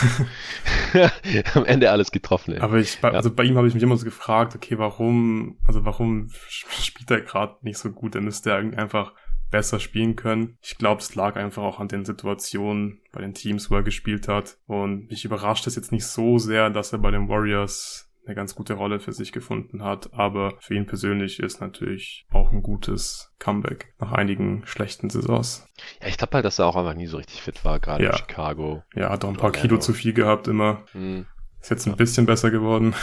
am 1.55 1.65
Ende 1.65 1.89
alles 1.89 2.11
getroffen. 2.11 2.53
Ey. 2.53 2.59
Aber 2.59 2.77
ich, 2.77 3.01
bei, 3.01 3.09
ja. 3.09 3.15
also 3.15 3.33
bei 3.33 3.43
ihm 3.43 3.57
habe 3.57 3.67
ich 3.67 3.73
mich 3.73 3.81
immer 3.81 3.97
so 3.97 4.05
gefragt, 4.05 4.55
okay, 4.55 4.77
warum, 4.77 5.57
also 5.65 5.83
warum 5.83 6.29
spielt 6.47 7.09
er 7.09 7.21
gerade 7.21 7.55
nicht 7.61 7.79
so 7.79 7.89
gut? 7.91 8.13
Er 8.13 8.21
müsste 8.21 8.51
er 8.51 8.57
einfach 8.57 9.13
besser 9.53 9.79
spielen 9.79 10.15
können. 10.15 10.57
Ich 10.61 10.79
glaube, 10.79 10.99
es 10.99 11.13
lag 11.13 11.35
einfach 11.35 11.61
auch 11.61 11.79
an 11.79 11.87
den 11.87 12.05
Situationen 12.05 13.01
bei 13.11 13.21
den 13.21 13.35
Teams, 13.35 13.69
wo 13.69 13.75
er 13.75 13.83
gespielt 13.83 14.27
hat. 14.27 14.57
Und 14.65 15.11
mich 15.11 15.25
überrascht 15.25 15.67
es 15.67 15.75
jetzt 15.75 15.91
nicht 15.91 16.07
so 16.07 16.39
sehr, 16.39 16.71
dass 16.71 16.91
er 16.91 16.97
bei 16.97 17.11
den 17.11 17.29
Warriors 17.29 18.09
eine 18.25 18.35
ganz 18.35 18.55
gute 18.55 18.73
Rolle 18.73 18.99
für 18.99 19.11
sich 19.11 19.31
gefunden 19.31 19.83
hat. 19.83 20.11
Aber 20.11 20.55
für 20.59 20.73
ihn 20.73 20.87
persönlich 20.87 21.39
ist 21.39 21.61
natürlich 21.61 22.25
auch 22.31 22.51
ein 22.51 22.63
gutes 22.63 23.31
Comeback 23.37 23.93
nach 23.99 24.11
einigen 24.11 24.65
schlechten 24.65 25.11
Saisons. 25.11 25.67
Ja, 26.01 26.07
ich 26.07 26.17
glaube 26.17 26.33
halt, 26.33 26.45
dass 26.45 26.57
er 26.57 26.65
auch 26.65 26.75
einfach 26.75 26.95
nie 26.95 27.05
so 27.05 27.17
richtig 27.17 27.41
fit 27.41 27.63
war, 27.63 27.79
gerade 27.79 28.03
ja. 28.03 28.09
in 28.09 28.17
Chicago. 28.17 28.81
Ja, 28.95 29.11
hat 29.11 29.23
auch 29.23 29.29
ein 29.29 29.37
paar 29.37 29.51
Kilo 29.51 29.77
zu 29.77 29.93
viel 29.93 30.13
gehabt 30.13 30.47
immer. 30.47 30.83
Hm. 30.93 31.27
Ist 31.63 31.69
jetzt 31.69 31.87
ein 31.87 31.95
bisschen 31.95 32.25
besser 32.25 32.51
geworden. 32.51 32.93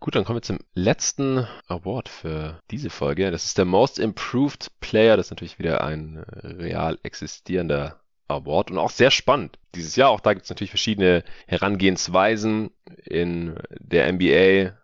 Gut, 0.00 0.16
dann 0.16 0.24
kommen 0.24 0.38
wir 0.38 0.42
zum 0.42 0.58
letzten 0.74 1.46
Award 1.68 2.08
für 2.08 2.58
diese 2.72 2.90
Folge. 2.90 3.30
Das 3.30 3.44
ist 3.44 3.56
der 3.56 3.64
Most 3.64 4.00
Improved 4.00 4.72
Player. 4.80 5.16
Das 5.16 5.26
ist 5.26 5.30
natürlich 5.30 5.60
wieder 5.60 5.84
ein 5.84 6.16
äh, 6.16 6.46
real 6.48 6.98
existierender 7.04 8.00
Award 8.26 8.72
und 8.72 8.78
auch 8.78 8.90
sehr 8.90 9.12
spannend 9.12 9.60
dieses 9.76 9.94
Jahr. 9.94 10.10
Auch 10.10 10.18
da 10.18 10.32
gibt 10.32 10.42
es 10.42 10.50
natürlich 10.50 10.72
verschiedene 10.72 11.22
Herangehensweisen 11.46 12.70
in 13.04 13.54
der 13.78 14.12
NBA 14.12 14.76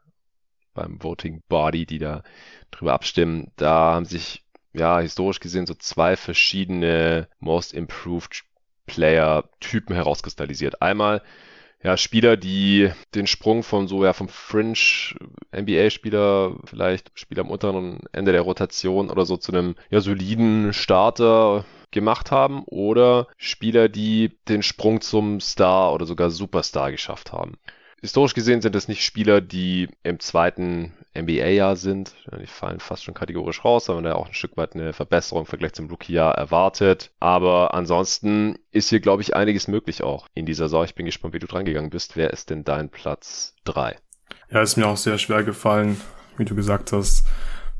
beim 0.72 1.02
Voting 1.02 1.42
Body, 1.48 1.84
die 1.84 1.98
da 1.98 2.22
drüber 2.70 2.92
abstimmen. 2.92 3.50
Da 3.56 3.94
haben 3.94 4.06
sich 4.06 4.44
ja 4.72 5.00
historisch 5.00 5.40
gesehen 5.40 5.66
so 5.66 5.74
zwei 5.74 6.16
verschiedene 6.16 7.26
Most 7.40 7.74
Improved 7.74 8.44
Player 8.86 9.50
Typen 9.58 9.96
herauskristallisiert. 9.96 10.80
Einmal 10.80 11.22
ja, 11.82 11.96
Spieler, 11.96 12.36
die 12.36 12.90
den 13.14 13.26
Sprung 13.26 13.62
von 13.62 13.86
so, 13.88 14.04
ja, 14.04 14.12
vom 14.12 14.28
Fringe 14.28 14.74
NBA-Spieler, 15.52 16.56
vielleicht 16.64 17.10
Spieler 17.14 17.42
am 17.42 17.50
unteren 17.50 18.00
Ende 18.12 18.32
der 18.32 18.42
Rotation 18.42 19.10
oder 19.10 19.26
so 19.26 19.36
zu 19.36 19.52
einem, 19.52 19.76
ja, 19.90 20.00
soliden 20.00 20.72
Starter 20.72 21.64
gemacht 21.90 22.30
haben 22.30 22.64
oder 22.66 23.28
Spieler, 23.36 23.88
die 23.88 24.36
den 24.48 24.62
Sprung 24.62 25.00
zum 25.00 25.40
Star 25.40 25.92
oder 25.92 26.06
sogar 26.06 26.30
Superstar 26.30 26.90
geschafft 26.90 27.32
haben. 27.32 27.58
Historisch 28.02 28.34
gesehen 28.34 28.60
sind 28.60 28.76
es 28.76 28.88
nicht 28.88 29.04
Spieler, 29.04 29.40
die 29.40 29.88
im 30.02 30.20
zweiten 30.20 30.92
NBA-Jahr 31.16 31.76
sind. 31.76 32.14
Die 32.40 32.46
fallen 32.46 32.78
fast 32.78 33.04
schon 33.04 33.14
kategorisch 33.14 33.64
raus, 33.64 33.88
man 33.88 34.04
da 34.04 34.14
auch 34.14 34.26
ein 34.26 34.34
Stück 34.34 34.56
weit 34.56 34.74
eine 34.74 34.92
Verbesserung 34.92 35.42
im 35.42 35.46
Vergleich 35.46 35.72
zum 35.72 35.88
Rookie-Jahr 35.88 36.34
erwartet. 36.34 37.10
Aber 37.20 37.72
ansonsten 37.74 38.58
ist 38.70 38.90
hier, 38.90 39.00
glaube 39.00 39.22
ich, 39.22 39.34
einiges 39.34 39.66
möglich 39.66 40.02
auch 40.02 40.28
in 40.34 40.44
dieser 40.44 40.68
Saison. 40.68 40.84
Ich 40.84 40.94
bin 40.94 41.06
gespannt, 41.06 41.32
wie 41.32 41.38
du 41.38 41.46
dran 41.46 41.64
gegangen 41.64 41.90
bist. 41.90 42.16
Wer 42.16 42.32
ist 42.32 42.50
denn 42.50 42.64
dein 42.64 42.90
Platz 42.90 43.54
3? 43.64 43.96
Ja, 44.50 44.60
ist 44.60 44.76
mir 44.76 44.86
auch 44.86 44.98
sehr 44.98 45.18
schwer 45.18 45.42
gefallen, 45.42 45.98
wie 46.36 46.44
du 46.44 46.54
gesagt 46.54 46.92
hast. 46.92 47.26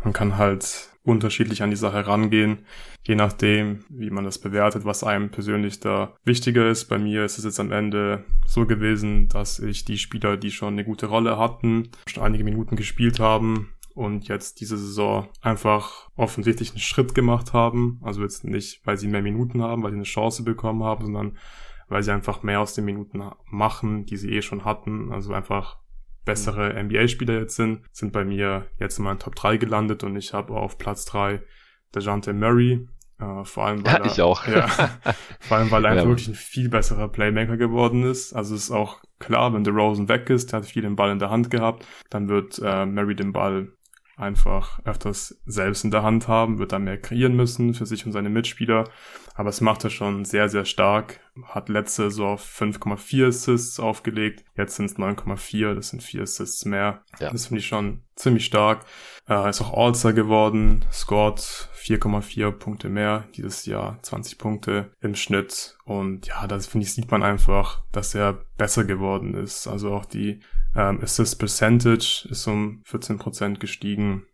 Man 0.02 0.14
kann 0.14 0.38
halt 0.38 0.88
unterschiedlich 1.06 1.62
an 1.62 1.70
die 1.70 1.76
Sache 1.76 2.06
rangehen, 2.06 2.58
je 3.06 3.14
nachdem, 3.14 3.84
wie 3.88 4.10
man 4.10 4.24
das 4.24 4.38
bewertet, 4.38 4.84
was 4.84 5.04
einem 5.04 5.30
persönlich 5.30 5.80
da 5.80 6.14
wichtiger 6.24 6.68
ist. 6.68 6.86
Bei 6.86 6.98
mir 6.98 7.24
ist 7.24 7.38
es 7.38 7.44
jetzt 7.44 7.60
am 7.60 7.72
Ende 7.72 8.24
so 8.46 8.66
gewesen, 8.66 9.28
dass 9.28 9.58
ich 9.60 9.84
die 9.84 9.98
Spieler, 9.98 10.36
die 10.36 10.50
schon 10.50 10.74
eine 10.74 10.84
gute 10.84 11.06
Rolle 11.06 11.38
hatten, 11.38 11.90
schon 12.08 12.24
einige 12.24 12.44
Minuten 12.44 12.76
gespielt 12.76 13.20
haben 13.20 13.72
und 13.94 14.28
jetzt 14.28 14.60
diese 14.60 14.76
Saison 14.76 15.28
einfach 15.40 16.10
offensichtlich 16.16 16.70
einen 16.70 16.80
Schritt 16.80 17.14
gemacht 17.14 17.52
haben. 17.52 18.00
Also 18.02 18.22
jetzt 18.22 18.44
nicht, 18.44 18.80
weil 18.84 18.98
sie 18.98 19.08
mehr 19.08 19.22
Minuten 19.22 19.62
haben, 19.62 19.82
weil 19.82 19.92
sie 19.92 19.96
eine 19.96 20.04
Chance 20.04 20.42
bekommen 20.42 20.82
haben, 20.82 21.06
sondern 21.06 21.38
weil 21.88 22.02
sie 22.02 22.12
einfach 22.12 22.42
mehr 22.42 22.60
aus 22.60 22.74
den 22.74 22.84
Minuten 22.84 23.22
machen, 23.48 24.04
die 24.06 24.16
sie 24.16 24.32
eh 24.32 24.42
schon 24.42 24.64
hatten. 24.64 25.12
Also 25.12 25.32
einfach 25.32 25.78
bessere 26.26 26.74
NBA-Spieler 26.82 27.38
jetzt 27.38 27.56
sind, 27.56 27.80
sind 27.92 28.12
bei 28.12 28.24
mir 28.24 28.66
jetzt 28.78 28.98
in 28.98 29.04
meinen 29.04 29.18
Top 29.18 29.34
3 29.34 29.56
gelandet 29.56 30.04
und 30.04 30.14
ich 30.16 30.34
habe 30.34 30.52
auf 30.52 30.76
Platz 30.76 31.06
3 31.06 31.40
Dejante 31.94 32.34
Murray. 32.34 32.86
Äh, 33.18 33.44
vor 33.44 33.64
allem, 33.64 33.86
weil 33.86 33.94
ja, 33.94 33.98
er, 34.00 34.06
ich 34.06 34.20
auch. 34.20 34.46
ja, 34.46 34.68
vor 35.40 35.56
allem, 35.56 35.70
weil 35.70 35.86
er 35.86 35.92
einfach 35.92 36.04
ja. 36.04 36.10
wirklich 36.10 36.28
ein 36.28 36.34
viel 36.34 36.68
besserer 36.68 37.08
Playmaker 37.08 37.56
geworden 37.56 38.04
ist. 38.04 38.34
Also 38.34 38.54
es 38.54 38.64
ist 38.64 38.70
auch 38.70 39.00
klar, 39.18 39.54
wenn 39.54 39.64
DeRozan 39.64 40.10
weg 40.10 40.28
ist, 40.28 40.52
der 40.52 40.58
hat 40.58 40.66
viel 40.66 40.82
den 40.82 40.96
Ball 40.96 41.10
in 41.10 41.18
der 41.18 41.30
Hand 41.30 41.50
gehabt, 41.50 41.86
dann 42.10 42.28
wird 42.28 42.60
äh, 42.62 42.84
Murray 42.84 43.16
den 43.16 43.32
Ball 43.32 43.72
einfach 44.16 44.80
öfters 44.84 45.40
selbst 45.46 45.84
in 45.84 45.90
der 45.90 46.02
Hand 46.02 46.26
haben, 46.28 46.58
wird 46.58 46.72
dann 46.72 46.84
mehr 46.84 47.00
kreieren 47.00 47.36
müssen 47.36 47.74
für 47.74 47.86
sich 47.86 48.04
und 48.04 48.12
seine 48.12 48.30
Mitspieler. 48.30 48.84
Aber 49.36 49.50
es 49.50 49.60
macht 49.60 49.84
er 49.84 49.90
schon 49.90 50.24
sehr, 50.24 50.48
sehr 50.48 50.64
stark. 50.64 51.20
Hat 51.44 51.68
letzte 51.68 52.10
so 52.10 52.26
auf 52.26 52.42
5,4 52.42 53.28
Assists 53.28 53.78
aufgelegt. 53.78 54.44
Jetzt 54.56 54.76
sind 54.76 54.86
es 54.86 54.96
9,4. 54.96 55.74
Das 55.74 55.90
sind 55.90 56.02
vier 56.02 56.22
Assists 56.22 56.64
mehr. 56.64 57.02
Ja. 57.20 57.30
Das 57.30 57.46
finde 57.46 57.60
ich 57.60 57.66
schon 57.66 58.02
ziemlich 58.14 58.46
stark. 58.46 58.86
Äh, 59.28 59.50
ist 59.50 59.60
auch 59.60 59.76
All-Star 59.76 60.14
geworden. 60.14 60.86
Scored 60.90 61.38
4,4 61.38 62.50
Punkte 62.52 62.88
mehr. 62.88 63.24
Dieses 63.36 63.66
Jahr 63.66 63.98
20 64.02 64.38
Punkte 64.38 64.90
im 65.00 65.14
Schnitt. 65.14 65.76
Und 65.84 66.26
ja, 66.26 66.46
das 66.46 66.66
finde 66.66 66.86
ich, 66.86 66.94
sieht 66.94 67.10
man 67.10 67.22
einfach, 67.22 67.82
dass 67.92 68.14
er 68.14 68.44
besser 68.56 68.84
geworden 68.84 69.34
ist. 69.34 69.66
Also 69.66 69.92
auch 69.92 70.06
die 70.06 70.40
ähm, 70.74 71.00
Assist 71.02 71.38
Percentage 71.38 72.26
ist 72.30 72.46
um 72.46 72.82
14% 72.88 73.58
gestiegen. 73.58 74.26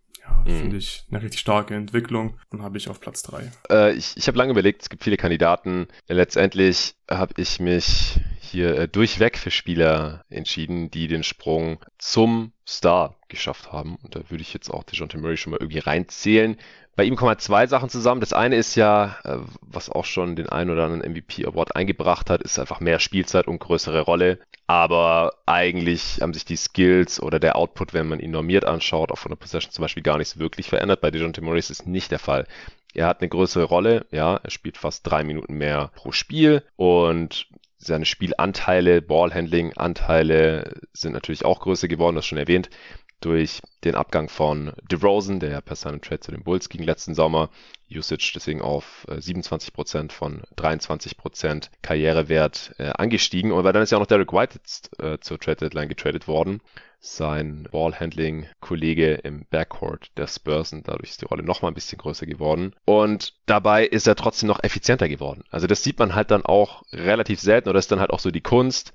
Ja, 0.45 0.53
mhm. 0.53 0.59
finde 0.59 0.76
ich 0.76 1.05
eine 1.11 1.22
richtig 1.22 1.40
starke 1.40 1.74
Entwicklung. 1.74 2.38
Dann 2.51 2.62
habe 2.62 2.78
ich 2.78 2.88
auf 2.88 3.01
Platz 3.01 3.22
3. 3.22 3.51
Äh, 3.70 3.93
ich 3.95 4.16
ich 4.16 4.26
habe 4.28 4.38
lange 4.38 4.53
überlegt, 4.53 4.82
es 4.82 4.90
gibt 4.90 5.05
viele 5.05 5.16
Kandidaten. 5.16 5.88
Letztendlich 6.09 6.95
habe 7.11 7.34
ich 7.36 7.61
mich 7.61 8.20
hier 8.40 8.76
äh, 8.78 8.88
durchweg 8.88 9.38
für 9.38 9.51
Spieler 9.51 10.24
entschieden, 10.28 10.90
die 10.90 11.09
den 11.09 11.22
Sprung 11.22 11.78
zum 11.99 12.53
Star 12.72 13.14
geschafft 13.28 13.72
haben. 13.72 13.96
Und 14.02 14.14
da 14.16 14.20
würde 14.28 14.42
ich 14.42 14.54
jetzt 14.54 14.70
auch 14.70 14.84
DeJounte 14.84 15.18
Murray 15.18 15.36
schon 15.36 15.52
mal 15.52 15.58
irgendwie 15.60 15.78
reinzählen. 15.78 16.56
Bei 16.94 17.04
ihm 17.04 17.16
kommen 17.16 17.30
halt 17.30 17.40
zwei 17.40 17.66
Sachen 17.66 17.88
zusammen. 17.88 18.20
Das 18.20 18.32
eine 18.32 18.56
ist 18.56 18.74
ja, 18.74 19.16
äh, 19.24 19.38
was 19.62 19.88
auch 19.88 20.04
schon 20.04 20.36
den 20.36 20.48
einen 20.48 20.70
oder 20.70 20.84
anderen 20.84 21.10
MVP 21.10 21.46
Award 21.46 21.74
eingebracht 21.74 22.28
hat, 22.28 22.42
ist 22.42 22.58
einfach 22.58 22.80
mehr 22.80 22.98
Spielzeit 22.98 23.46
und 23.46 23.60
größere 23.60 24.02
Rolle. 24.02 24.38
Aber 24.66 25.34
eigentlich 25.46 26.20
haben 26.20 26.34
sich 26.34 26.44
die 26.44 26.56
Skills 26.56 27.20
oder 27.20 27.38
der 27.38 27.56
Output, 27.56 27.94
wenn 27.94 28.08
man 28.08 28.20
ihn 28.20 28.30
normiert 28.30 28.64
anschaut, 28.64 29.10
auch 29.10 29.18
von 29.18 29.30
der 29.30 29.36
Possession 29.36 29.72
zum 29.72 29.82
Beispiel 29.82 30.02
gar 30.02 30.18
nicht 30.18 30.28
so 30.28 30.40
wirklich 30.40 30.68
verändert. 30.68 31.00
Bei 31.00 31.10
DeJounte 31.10 31.40
Murray 31.40 31.58
ist 31.58 31.70
es 31.70 31.86
nicht 31.86 32.10
der 32.10 32.18
Fall. 32.18 32.46
Er 32.94 33.06
hat 33.06 33.20
eine 33.20 33.28
größere 33.30 33.64
Rolle, 33.64 34.06
ja, 34.10 34.36
er 34.36 34.50
spielt 34.50 34.76
fast 34.76 35.06
drei 35.06 35.24
Minuten 35.24 35.54
mehr 35.54 35.90
pro 35.94 36.12
Spiel 36.12 36.62
und 36.76 37.46
seine 37.85 38.05
Spielanteile, 38.05 39.03
Ballhandling-Anteile 39.03 40.74
sind 40.93 41.12
natürlich 41.12 41.45
auch 41.45 41.61
größer 41.61 41.89
geworden, 41.89 42.16
das 42.16 42.26
schon 42.26 42.39
erwähnt 42.39 42.70
durch 43.24 43.60
den 43.84 43.94
Abgang 43.94 44.28
von 44.28 44.72
DeRozan, 44.90 45.40
der 45.40 45.50
ja 45.50 45.60
per 45.60 45.76
Sign 45.76 46.00
Trade 46.00 46.20
zu 46.20 46.30
den 46.30 46.44
Bulls 46.44 46.68
ging 46.68 46.82
letzten 46.82 47.14
Sommer. 47.14 47.50
Usage 47.90 48.32
deswegen 48.34 48.62
auf 48.62 49.06
27% 49.08 50.06
äh, 50.06 50.08
von 50.12 50.42
23% 50.56 51.68
Karrierewert 51.82 52.74
äh, 52.78 52.90
angestiegen. 52.90 53.52
Und 53.52 53.64
weil 53.64 53.72
dann 53.72 53.82
ist 53.82 53.90
ja 53.92 53.98
auch 53.98 54.02
noch 54.02 54.06
Derek 54.06 54.32
White 54.32 54.58
jetzt 54.58 54.98
äh, 55.00 55.18
zur 55.20 55.38
Trade 55.38 55.56
Deadline 55.56 55.88
getradet 55.88 56.28
worden. 56.28 56.60
Sein 57.00 57.68
Ballhandling-Kollege 57.72 59.14
im 59.14 59.44
Backcourt 59.50 60.12
der 60.16 60.28
Spurs 60.28 60.72
und 60.72 60.86
dadurch 60.86 61.10
ist 61.10 61.20
die 61.20 61.26
Rolle 61.26 61.42
nochmal 61.42 61.72
ein 61.72 61.74
bisschen 61.74 61.98
größer 61.98 62.26
geworden. 62.26 62.74
Und 62.84 63.34
dabei 63.46 63.84
ist 63.84 64.06
er 64.06 64.14
trotzdem 64.14 64.46
noch 64.46 64.62
effizienter 64.62 65.08
geworden. 65.08 65.42
Also 65.50 65.66
das 65.66 65.82
sieht 65.82 65.98
man 65.98 66.14
halt 66.14 66.30
dann 66.30 66.46
auch 66.46 66.84
relativ 66.92 67.40
selten 67.40 67.68
oder 67.68 67.80
ist 67.80 67.90
dann 67.90 67.98
halt 68.00 68.10
auch 68.10 68.20
so 68.20 68.30
die 68.30 68.40
Kunst, 68.40 68.92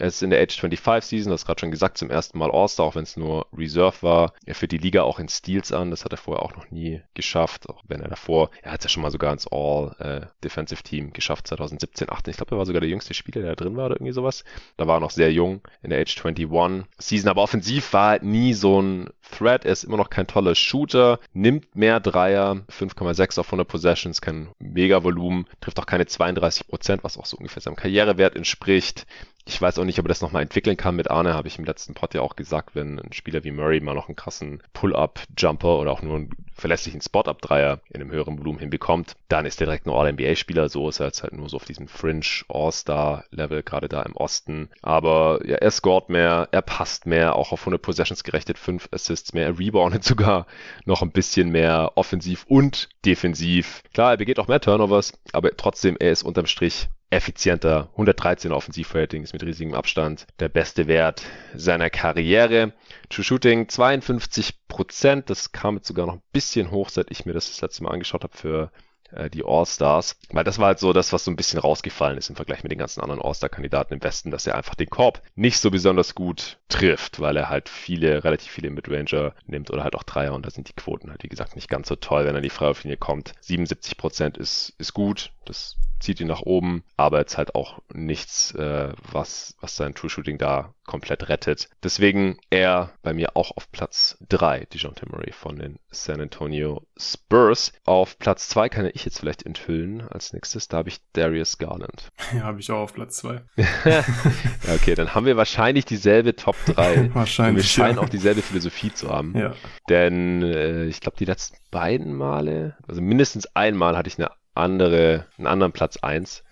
er 0.00 0.08
ist 0.08 0.22
in 0.22 0.30
der 0.30 0.40
Age 0.40 0.58
25 0.58 1.08
Season, 1.08 1.30
das 1.30 1.44
gerade 1.44 1.60
schon 1.60 1.70
gesagt, 1.70 1.98
zum 1.98 2.10
ersten 2.10 2.38
Mal 2.38 2.50
All-Star, 2.50 2.86
auch 2.86 2.94
wenn 2.94 3.02
es 3.02 3.16
nur 3.16 3.46
Reserve 3.56 3.96
war. 4.00 4.32
Er 4.46 4.54
führt 4.54 4.72
die 4.72 4.78
Liga 4.78 5.02
auch 5.02 5.18
in 5.18 5.28
Steals 5.28 5.72
an, 5.72 5.90
das 5.90 6.04
hat 6.04 6.12
er 6.12 6.18
vorher 6.18 6.42
auch 6.42 6.56
noch 6.56 6.70
nie 6.70 7.02
geschafft, 7.14 7.68
auch 7.68 7.82
wenn 7.86 8.00
er 8.00 8.08
davor, 8.08 8.50
er 8.62 8.72
hat 8.72 8.80
es 8.80 8.84
ja 8.84 8.88
schon 8.88 9.02
mal 9.02 9.10
sogar 9.10 9.32
ins 9.32 9.46
All-Defensive 9.46 10.80
äh, 10.80 10.84
Team 10.84 11.12
geschafft, 11.12 11.46
2017, 11.48 12.10
18. 12.10 12.30
Ich 12.30 12.36
glaube, 12.38 12.54
er 12.54 12.58
war 12.58 12.66
sogar 12.66 12.80
der 12.80 12.90
jüngste 12.90 13.14
Spieler, 13.14 13.42
der 13.42 13.54
da 13.54 13.64
drin 13.64 13.76
war 13.76 13.86
oder 13.86 13.96
irgendwie 13.96 14.12
sowas. 14.12 14.44
Da 14.76 14.86
war 14.86 14.96
er 14.96 15.00
noch 15.00 15.10
sehr 15.10 15.32
jung 15.32 15.60
in 15.82 15.90
der 15.90 16.00
Age 16.00 16.16
21 16.24 16.86
Season, 16.98 17.28
aber 17.28 17.42
offensiv 17.42 17.92
war 17.92 18.16
er 18.16 18.22
nie 18.22 18.54
so 18.54 18.80
ein 18.80 19.10
Threat. 19.30 19.64
Er 19.64 19.72
ist 19.72 19.84
immer 19.84 19.96
noch 19.96 20.10
kein 20.10 20.26
toller 20.26 20.54
Shooter, 20.54 21.20
nimmt 21.32 21.76
mehr 21.76 22.00
Dreier, 22.00 22.62
5,6 22.70 23.38
auf 23.40 23.46
100 23.46 23.68
Possessions, 23.68 24.20
kein 24.20 24.48
Mega-Volumen, 24.58 25.46
trifft 25.60 25.78
auch 25.78 25.86
keine 25.86 26.06
32 26.06 26.68
Prozent, 26.68 27.04
was 27.04 27.18
auch 27.18 27.26
so 27.26 27.36
ungefähr 27.36 27.62
seinem 27.62 27.76
Karrierewert 27.76 28.36
entspricht. 28.36 29.06
Ich 29.50 29.60
weiß 29.60 29.80
auch 29.80 29.84
nicht, 29.84 29.98
ob 29.98 30.04
er 30.04 30.10
das 30.10 30.20
nochmal 30.20 30.42
entwickeln 30.42 30.76
kann 30.76 30.94
mit 30.94 31.10
Arne, 31.10 31.34
habe 31.34 31.48
ich 31.48 31.58
im 31.58 31.64
letzten 31.64 31.92
Pod 31.92 32.14
ja 32.14 32.20
auch 32.20 32.36
gesagt, 32.36 32.76
wenn 32.76 33.00
ein 33.00 33.12
Spieler 33.12 33.42
wie 33.42 33.50
Murray 33.50 33.80
mal 33.80 33.96
noch 33.96 34.06
einen 34.06 34.14
krassen 34.14 34.62
Pull-Up-Jumper 34.74 35.80
oder 35.80 35.90
auch 35.90 36.02
nur 36.02 36.14
einen 36.14 36.30
verlässlichen 36.54 37.00
Spot-Up-Dreier 37.00 37.80
in 37.88 38.00
einem 38.00 38.12
höheren 38.12 38.38
Volumen 38.38 38.60
hinbekommt, 38.60 39.16
dann 39.26 39.46
ist 39.46 39.60
er 39.60 39.66
direkt 39.66 39.86
ein 39.86 39.90
All-NBA-Spieler. 39.90 40.68
So 40.68 40.88
ist 40.88 41.00
er 41.00 41.06
jetzt 41.06 41.24
halt 41.24 41.32
nur 41.32 41.48
so 41.48 41.56
auf 41.56 41.64
diesem 41.64 41.88
Fringe 41.88 42.24
All-Star-Level, 42.48 43.64
gerade 43.64 43.88
da 43.88 44.02
im 44.02 44.14
Osten. 44.14 44.68
Aber 44.82 45.40
ja, 45.44 45.56
er 45.56 45.70
scored 45.72 46.10
mehr, 46.10 46.46
er 46.52 46.62
passt 46.62 47.06
mehr, 47.06 47.34
auch 47.34 47.50
auf 47.50 47.62
100 47.62 47.82
Possessions 47.82 48.22
gerechnet, 48.22 48.56
5 48.56 48.88
Assists 48.92 49.32
mehr, 49.32 49.46
er 49.46 49.58
reboundet 49.58 50.04
sogar 50.10 50.46
noch 50.84 51.02
ein 51.02 51.10
bisschen 51.10 51.50
mehr 51.50 51.90
offensiv 51.96 52.44
und 52.46 52.88
defensiv. 53.04 53.82
Klar, 53.94 54.12
er 54.12 54.16
begeht 54.16 54.38
auch 54.38 54.46
mehr 54.46 54.60
Turnovers, 54.60 55.12
aber 55.32 55.56
trotzdem, 55.56 55.96
er 55.98 56.12
ist 56.12 56.22
unterm 56.22 56.46
Strich 56.46 56.88
effizienter. 57.10 57.88
113 57.92 58.52
Offensivrating 58.52 59.22
ist 59.22 59.32
mit 59.32 59.42
riesigem 59.42 59.74
Abstand 59.74 60.26
der 60.38 60.48
beste 60.48 60.86
Wert 60.86 61.22
seiner 61.54 61.90
Karriere. 61.90 62.72
True 63.08 63.24
Shooting 63.24 63.66
52% 63.66 65.24
Das 65.26 65.52
kam 65.52 65.76
jetzt 65.76 65.88
sogar 65.88 66.06
noch 66.06 66.14
ein 66.14 66.22
bisschen 66.32 66.70
hoch, 66.70 66.88
seit 66.88 67.10
ich 67.10 67.26
mir 67.26 67.32
das 67.32 67.48
das 67.48 67.60
letzte 67.60 67.82
Mal 67.82 67.90
angeschaut 67.90 68.22
habe 68.22 68.36
für 68.36 68.70
äh, 69.12 69.28
die 69.28 69.44
All-Stars. 69.44 70.16
Weil 70.30 70.44
das 70.44 70.58
war 70.58 70.68
halt 70.68 70.78
so 70.78 70.92
das, 70.92 71.12
was 71.12 71.24
so 71.24 71.30
ein 71.30 71.36
bisschen 71.36 71.58
rausgefallen 71.58 72.16
ist 72.16 72.30
im 72.30 72.36
Vergleich 72.36 72.62
mit 72.62 72.70
den 72.70 72.78
ganzen 72.78 73.00
anderen 73.00 73.20
All-Star-Kandidaten 73.20 73.94
im 73.94 74.02
Westen, 74.02 74.30
dass 74.30 74.46
er 74.46 74.54
einfach 74.54 74.76
den 74.76 74.90
Korb 74.90 75.20
nicht 75.34 75.58
so 75.58 75.70
besonders 75.70 76.14
gut 76.14 76.58
trifft, 76.68 77.20
weil 77.20 77.36
er 77.36 77.48
halt 77.48 77.68
viele, 77.68 78.22
relativ 78.22 78.52
viele 78.52 78.70
Midranger 78.70 79.34
nimmt 79.46 79.70
oder 79.70 79.82
halt 79.82 79.96
auch 79.96 80.04
Dreier 80.04 80.34
und 80.34 80.46
da 80.46 80.50
sind 80.50 80.68
die 80.68 80.74
Quoten 80.74 81.10
halt, 81.10 81.24
wie 81.24 81.28
gesagt, 81.28 81.56
nicht 81.56 81.68
ganz 81.68 81.88
so 81.88 81.96
toll, 81.96 82.24
wenn 82.24 82.36
er 82.36 82.40
die 82.40 82.50
Freiwurflinie 82.50 82.96
kommt. 82.96 83.32
77 83.40 83.96
Prozent 83.96 84.38
ist, 84.38 84.74
ist 84.78 84.94
gut. 84.94 85.32
Das 85.44 85.76
zieht 86.00 86.20
ihn 86.20 86.26
nach 86.26 86.42
oben, 86.42 86.82
aber 86.96 87.18
jetzt 87.18 87.38
halt 87.38 87.54
auch 87.54 87.80
nichts, 87.92 88.52
äh, 88.54 88.92
was, 89.12 89.56
was 89.60 89.76
sein 89.76 89.94
True 89.94 90.10
Shooting 90.10 90.38
da 90.38 90.74
komplett 90.86 91.28
rettet. 91.28 91.68
Deswegen 91.84 92.38
er 92.50 92.90
bei 93.02 93.14
mir 93.14 93.36
auch 93.36 93.56
auf 93.56 93.70
Platz 93.70 94.18
3, 94.28 94.66
DeJounte 94.72 95.06
Murray 95.08 95.30
von 95.32 95.56
den 95.56 95.78
San 95.90 96.20
Antonio 96.20 96.82
Spurs. 96.96 97.72
Auf 97.84 98.18
Platz 98.18 98.48
2 98.48 98.68
kann 98.68 98.90
ich 98.92 99.04
jetzt 99.04 99.20
vielleicht 99.20 99.44
enthüllen 99.44 100.02
als 100.08 100.32
nächstes, 100.32 100.66
da 100.66 100.78
habe 100.78 100.88
ich 100.88 101.00
Darius 101.12 101.58
Garland. 101.58 102.08
Ja, 102.32 102.42
habe 102.42 102.60
ich 102.60 102.70
auch 102.70 102.78
auf 102.78 102.94
Platz 102.94 103.16
2. 103.18 103.42
ja, 103.56 104.04
okay, 104.74 104.94
dann 104.94 105.14
haben 105.14 105.26
wir 105.26 105.36
wahrscheinlich 105.36 105.84
dieselbe 105.84 106.36
Top 106.36 106.56
3. 106.66 107.12
wahrscheinlich. 107.14 107.50
Und 107.50 107.56
wir 107.56 107.62
scheinen 107.64 107.96
ja. 107.96 108.02
auch 108.02 108.08
dieselbe 108.08 108.40
Philosophie 108.42 108.92
zu 108.92 109.10
haben. 109.10 109.36
Ja. 109.36 109.54
Denn 109.88 110.42
äh, 110.42 110.86
ich 110.86 111.00
glaube, 111.00 111.16
die 111.18 111.24
letzten 111.24 111.56
beiden 111.70 112.14
Male, 112.14 112.76
also 112.86 113.00
mindestens 113.00 113.46
einmal 113.54 113.96
hatte 113.96 114.08
ich 114.08 114.18
eine 114.18 114.30
andere, 114.54 115.26
einen 115.38 115.46
anderen 115.46 115.72
Platz 115.72 115.96
1 115.98 116.44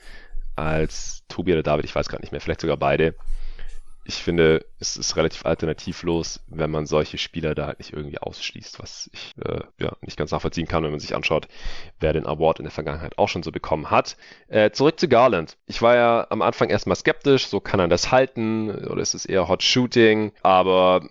als 0.56 1.22
Tobi 1.28 1.52
oder 1.52 1.62
David, 1.62 1.84
ich 1.84 1.94
weiß 1.94 2.08
gar 2.08 2.20
nicht 2.20 2.32
mehr, 2.32 2.40
vielleicht 2.40 2.60
sogar 2.60 2.76
beide. 2.76 3.14
Ich 4.04 4.22
finde, 4.22 4.64
es 4.80 4.96
ist 4.96 5.16
relativ 5.16 5.44
alternativlos, 5.44 6.40
wenn 6.46 6.70
man 6.70 6.86
solche 6.86 7.18
Spieler 7.18 7.54
da 7.54 7.66
halt 7.66 7.78
nicht 7.78 7.92
irgendwie 7.92 8.18
ausschließt, 8.18 8.80
was 8.80 9.10
ich 9.12 9.34
äh, 9.44 9.60
ja 9.78 9.92
nicht 10.00 10.16
ganz 10.16 10.30
nachvollziehen 10.30 10.66
kann, 10.66 10.82
wenn 10.82 10.90
man 10.90 10.98
sich 10.98 11.14
anschaut, 11.14 11.46
wer 12.00 12.14
den 12.14 12.26
Award 12.26 12.58
in 12.58 12.64
der 12.64 12.72
Vergangenheit 12.72 13.18
auch 13.18 13.28
schon 13.28 13.42
so 13.42 13.52
bekommen 13.52 13.90
hat. 13.90 14.16
Äh, 14.48 14.70
zurück 14.70 14.98
zu 14.98 15.08
Garland. 15.08 15.58
Ich 15.66 15.82
war 15.82 15.94
ja 15.94 16.26
am 16.30 16.40
Anfang 16.40 16.70
erstmal 16.70 16.96
skeptisch, 16.96 17.48
so 17.48 17.60
kann 17.60 17.80
er 17.80 17.88
das 17.88 18.10
halten 18.10 18.70
oder 18.86 19.02
ist 19.02 19.14
es 19.14 19.26
eher 19.26 19.46
Hot 19.46 19.62
Shooting, 19.62 20.32
aber 20.42 21.06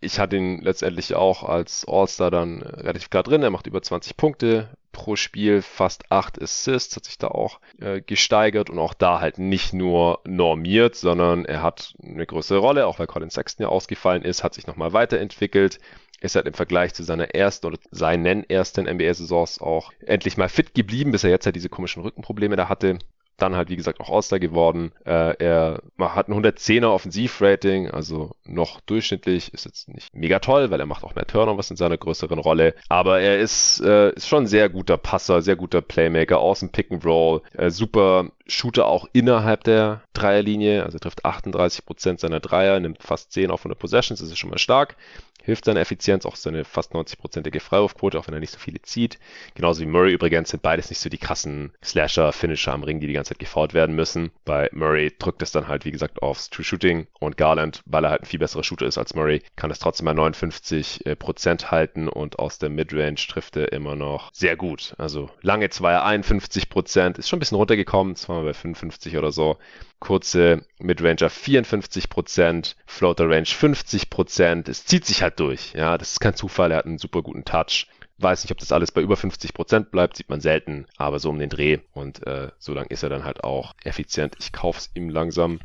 ich 0.00 0.18
hatte 0.18 0.36
ihn 0.36 0.62
letztendlich 0.62 1.14
auch 1.14 1.44
als 1.44 1.84
All-Star 1.86 2.30
dann 2.30 2.62
relativ 2.62 3.10
klar 3.10 3.22
drin. 3.22 3.42
Er 3.42 3.50
macht 3.50 3.66
über 3.66 3.82
20 3.82 4.16
Punkte, 4.16 4.70
pro 5.00 5.16
Spiel 5.16 5.62
fast 5.62 6.12
acht 6.12 6.40
Assists, 6.42 6.94
hat 6.94 7.06
sich 7.06 7.16
da 7.16 7.28
auch 7.28 7.58
äh, 7.80 8.02
gesteigert 8.02 8.68
und 8.68 8.78
auch 8.78 8.92
da 8.92 9.18
halt 9.18 9.38
nicht 9.38 9.72
nur 9.72 10.20
normiert, 10.26 10.94
sondern 10.94 11.46
er 11.46 11.62
hat 11.62 11.94
eine 12.02 12.26
größere 12.26 12.58
Rolle, 12.58 12.86
auch 12.86 12.98
weil 12.98 13.06
Colin 13.06 13.30
Sexton 13.30 13.64
ja 13.64 13.70
ausgefallen 13.70 14.22
ist, 14.22 14.44
hat 14.44 14.52
sich 14.52 14.66
nochmal 14.66 14.92
weiterentwickelt, 14.92 15.78
ist 16.20 16.36
halt 16.36 16.46
im 16.46 16.52
Vergleich 16.52 16.92
zu 16.92 17.02
seiner 17.02 17.34
ersten 17.34 17.66
oder 17.68 17.78
seinen 17.90 18.44
ersten 18.50 18.84
NBA-Saisons 18.84 19.62
auch 19.62 19.90
endlich 20.04 20.36
mal 20.36 20.50
fit 20.50 20.74
geblieben, 20.74 21.12
bis 21.12 21.24
er 21.24 21.30
jetzt 21.30 21.46
halt 21.46 21.56
diese 21.56 21.70
komischen 21.70 22.02
Rückenprobleme 22.02 22.56
da 22.56 22.68
hatte 22.68 22.98
dann 23.42 23.56
halt, 23.56 23.70
wie 23.70 23.76
gesagt, 23.76 24.00
auch 24.00 24.10
All-Star 24.10 24.38
geworden. 24.38 24.92
Äh, 25.04 25.36
er 25.38 25.82
hat 25.98 26.28
ein 26.28 26.34
110er 26.34 26.88
Offensivrating, 26.88 27.90
also 27.90 28.32
noch 28.44 28.80
durchschnittlich, 28.80 29.52
ist 29.54 29.64
jetzt 29.64 29.88
nicht 29.88 30.14
mega 30.14 30.38
toll, 30.38 30.70
weil 30.70 30.80
er 30.80 30.86
macht 30.86 31.04
auch 31.04 31.14
mehr 31.14 31.26
Turnovers 31.26 31.70
in 31.70 31.76
seiner 31.76 31.98
größeren 31.98 32.38
Rolle. 32.38 32.74
Aber 32.88 33.20
er 33.20 33.38
ist, 33.38 33.80
äh, 33.80 34.10
ist 34.12 34.28
schon 34.28 34.44
ein 34.44 34.48
sehr 34.48 34.68
guter 34.68 34.96
Passer, 34.96 35.42
sehr 35.42 35.56
guter 35.56 35.80
Playmaker, 35.80 36.38
außen 36.38 36.70
Pick 36.70 36.90
and 36.90 37.04
Roll, 37.04 37.42
äh, 37.56 37.70
super 37.70 38.30
Shooter 38.50 38.86
auch 38.86 39.06
innerhalb 39.12 39.64
der 39.64 40.02
Dreierlinie, 40.12 40.84
also 40.84 40.96
er 40.96 41.00
trifft 41.00 41.24
38 41.24 41.84
Prozent 41.86 42.20
seiner 42.20 42.40
Dreier, 42.40 42.80
nimmt 42.80 43.02
fast 43.02 43.32
10 43.32 43.50
auf 43.50 43.60
100 43.60 43.78
Possessions, 43.78 44.20
das 44.20 44.30
ist 44.30 44.38
schon 44.38 44.50
mal 44.50 44.58
stark 44.58 44.96
hilft 45.42 45.64
seiner 45.64 45.80
Effizienz, 45.80 46.26
auch 46.26 46.36
seine 46.36 46.64
fast 46.64 46.92
90-prozentige 46.92 47.60
Freiwurfquote, 47.60 48.18
auch 48.18 48.26
wenn 48.26 48.34
er 48.34 48.40
nicht 48.40 48.52
so 48.52 48.58
viele 48.58 48.82
zieht. 48.82 49.18
Genauso 49.54 49.80
wie 49.80 49.86
Murray 49.86 50.12
übrigens 50.12 50.50
sind 50.50 50.62
beides 50.62 50.90
nicht 50.90 51.00
so 51.00 51.08
die 51.08 51.18
krassen 51.18 51.72
Slasher, 51.82 52.32
Finisher 52.32 52.72
am 52.72 52.82
Ring, 52.82 53.00
die 53.00 53.06
die 53.06 53.12
ganze 53.12 53.30
Zeit 53.30 53.38
gefault 53.38 53.74
werden 53.74 53.94
müssen. 53.94 54.30
Bei 54.44 54.68
Murray 54.72 55.12
drückt 55.18 55.42
es 55.42 55.52
dann 55.52 55.68
halt, 55.68 55.84
wie 55.84 55.92
gesagt, 55.92 56.22
aufs 56.22 56.50
True 56.50 56.64
Shooting 56.64 57.06
und 57.18 57.36
Garland, 57.36 57.82
weil 57.86 58.04
er 58.04 58.10
halt 58.10 58.22
ein 58.22 58.26
viel 58.26 58.38
besserer 58.38 58.64
Shooter 58.64 58.86
ist 58.86 58.98
als 58.98 59.14
Murray, 59.14 59.42
kann 59.56 59.70
es 59.70 59.78
trotzdem 59.78 60.06
bei 60.06 60.14
59 60.14 61.06
äh, 61.06 61.16
Prozent 61.16 61.70
halten 61.70 62.08
und 62.08 62.38
aus 62.38 62.58
der 62.58 62.70
Midrange 62.70 63.16
trifft 63.16 63.56
er 63.56 63.72
immer 63.72 63.96
noch 63.96 64.30
sehr 64.32 64.56
gut. 64.56 64.94
Also 64.98 65.30
lange 65.42 65.70
Zweier 65.70 66.04
51 66.04 66.68
Prozent, 66.68 67.18
ist 67.18 67.28
schon 67.28 67.38
ein 67.38 67.40
bisschen 67.40 67.56
runtergekommen, 67.56 68.16
zwar 68.16 68.39
mal 68.40 68.46
bei 68.46 68.54
55 68.54 69.16
oder 69.16 69.32
so 69.32 69.58
kurze 70.00 70.64
Midranger 70.78 71.28
54%, 71.28 72.74
Floater 72.86 73.28
Range 73.28 73.42
50%. 73.42 74.68
Es 74.68 74.86
zieht 74.86 75.04
sich 75.04 75.22
halt 75.22 75.38
durch. 75.38 75.74
Ja, 75.74 75.98
das 75.98 76.12
ist 76.12 76.20
kein 76.20 76.34
Zufall. 76.34 76.72
Er 76.72 76.78
hat 76.78 76.86
einen 76.86 76.98
super 76.98 77.22
guten 77.22 77.44
Touch. 77.44 77.86
Weiß 78.18 78.42
nicht, 78.42 78.50
ob 78.50 78.58
das 78.58 78.72
alles 78.72 78.92
bei 78.92 79.00
über 79.00 79.14
50% 79.14 79.90
bleibt, 79.90 80.16
sieht 80.16 80.28
man 80.28 80.40
selten, 80.40 80.86
aber 80.96 81.18
so 81.18 81.30
um 81.30 81.38
den 81.38 81.48
Dreh. 81.48 81.78
Und 81.92 82.26
äh, 82.26 82.50
so 82.58 82.74
lang 82.74 82.86
ist 82.88 83.02
er 83.02 83.08
dann 83.08 83.24
halt 83.24 83.44
auch 83.44 83.74
effizient. 83.84 84.34
Ich 84.38 84.52
kaufe 84.52 84.78
es 84.78 84.90
ihm 84.94 85.08
langsam 85.08 85.60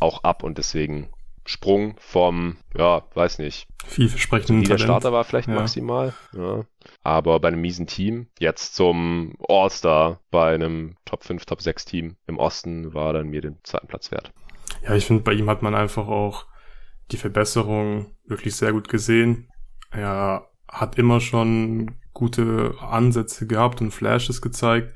auch 0.00 0.24
ab 0.24 0.42
und 0.42 0.58
deswegen 0.58 1.08
Sprung 1.48 1.96
vom, 1.98 2.58
ja, 2.76 3.04
weiß 3.14 3.38
nicht. 3.38 3.68
Vielversprechenden 3.86 4.64
der 4.64 4.76
Starter 4.76 5.14
war 5.14 5.24
vielleicht 5.24 5.48
ja. 5.48 5.54
maximal. 5.54 6.12
Ja. 6.36 6.66
Aber 7.02 7.40
bei 7.40 7.48
einem 7.48 7.62
miesen 7.62 7.86
Team, 7.86 8.26
jetzt 8.38 8.74
zum 8.74 9.32
All-Star 9.48 10.20
bei 10.30 10.52
einem 10.52 10.96
Top 11.06 11.24
5, 11.24 11.46
Top 11.46 11.62
6 11.62 11.86
Team 11.86 12.16
im 12.26 12.38
Osten 12.38 12.92
war 12.92 13.14
dann 13.14 13.28
mir 13.28 13.40
den 13.40 13.56
zweiten 13.62 13.86
Platz 13.86 14.10
wert. 14.10 14.30
Ja, 14.82 14.94
ich 14.94 15.06
finde, 15.06 15.22
bei 15.22 15.32
ihm 15.32 15.48
hat 15.48 15.62
man 15.62 15.74
einfach 15.74 16.06
auch 16.06 16.44
die 17.12 17.16
Verbesserung 17.16 18.14
wirklich 18.26 18.54
sehr 18.54 18.72
gut 18.72 18.90
gesehen. 18.90 19.50
Er 19.90 20.50
hat 20.68 20.98
immer 20.98 21.18
schon 21.18 21.94
gute 22.12 22.74
Ansätze 22.78 23.46
gehabt 23.46 23.80
und 23.80 23.92
Flashes 23.92 24.42
gezeigt, 24.42 24.94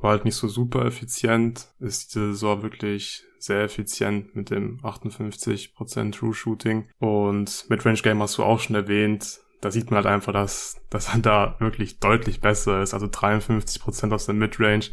war 0.00 0.10
halt 0.10 0.24
nicht 0.24 0.34
so 0.34 0.48
super 0.48 0.84
effizient, 0.84 1.68
ist 1.78 2.16
diese 2.16 2.32
Saison 2.32 2.64
wirklich 2.64 3.22
sehr 3.42 3.62
effizient 3.62 4.34
mit 4.36 4.50
dem 4.50 4.78
58% 4.80 6.12
True 6.12 6.34
Shooting. 6.34 6.88
Und 6.98 7.66
Midrange 7.68 8.00
Game 8.02 8.22
hast 8.22 8.38
du 8.38 8.44
auch 8.44 8.60
schon 8.60 8.76
erwähnt. 8.76 9.40
Da 9.60 9.70
sieht 9.70 9.90
man 9.90 9.96
halt 9.96 10.06
einfach, 10.06 10.32
dass, 10.32 10.80
dass 10.90 11.14
er 11.14 11.20
da 11.20 11.56
wirklich 11.58 12.00
deutlich 12.00 12.40
besser 12.40 12.82
ist. 12.82 12.94
Also 12.94 13.06
53% 13.06 14.12
aus 14.12 14.26
der 14.26 14.34
Midrange 14.34 14.86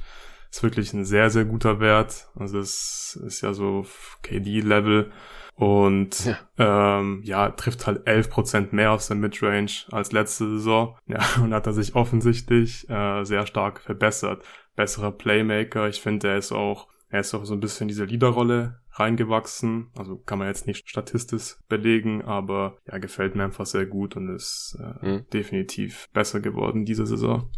ist 0.52 0.64
wirklich 0.64 0.94
ein 0.94 1.06
sehr, 1.06 1.30
sehr 1.30 1.46
guter 1.46 1.80
Wert. 1.80 2.30
Also 2.36 2.60
das 2.60 3.20
ist 3.26 3.42
ja 3.42 3.54
so 3.54 3.86
KD-Level. 4.24 5.12
Und 5.56 6.26
ja. 6.26 6.38
Ähm, 6.58 7.22
ja, 7.26 7.50
trifft 7.50 7.86
halt 7.86 8.08
11% 8.08 8.70
mehr 8.72 8.94
aus 8.94 9.08
der 9.08 9.18
Midrange 9.18 9.72
als 9.92 10.12
letzte 10.12 10.50
Saison. 10.50 10.98
Ja, 11.08 11.20
und 11.44 11.54
hat 11.54 11.68
er 11.68 11.74
sich 11.74 11.96
offensichtlich 11.96 12.90
äh, 12.90 13.24
sehr 13.26 13.46
stark 13.46 13.82
verbessert. 13.82 14.44
Besserer 14.76 15.12
Playmaker. 15.12 15.90
Ich 15.90 16.00
finde, 16.00 16.30
er 16.30 16.38
ist 16.38 16.52
auch 16.52 16.88
er 17.10 17.22
ist 17.22 17.34
auch 17.34 17.44
so 17.46 17.54
ein 17.54 17.60
bisschen 17.60 17.86
in 17.86 17.88
diese 17.90 18.06
Leaderrolle 18.06 18.80
reingewachsen. 18.92 19.92
Also 19.98 20.18
kann 20.18 20.40
man 20.40 20.48
jetzt 20.48 20.68
nicht 20.68 20.88
statistisch 20.90 21.58
belegen, 21.68 22.24
aber 22.24 22.78
ja, 22.88 22.98
gefällt 23.00 23.36
mir 23.36 23.44
einfach 23.44 23.66
sehr 23.66 23.86
gut 23.86 24.16
und 24.16 24.34
ist 24.34 24.78
äh, 24.80 25.06
mhm. 25.06 25.26
definitiv 25.34 26.08
besser 26.14 26.40
geworden 26.40 26.86
diese 26.86 27.08
Saison. 27.08 27.50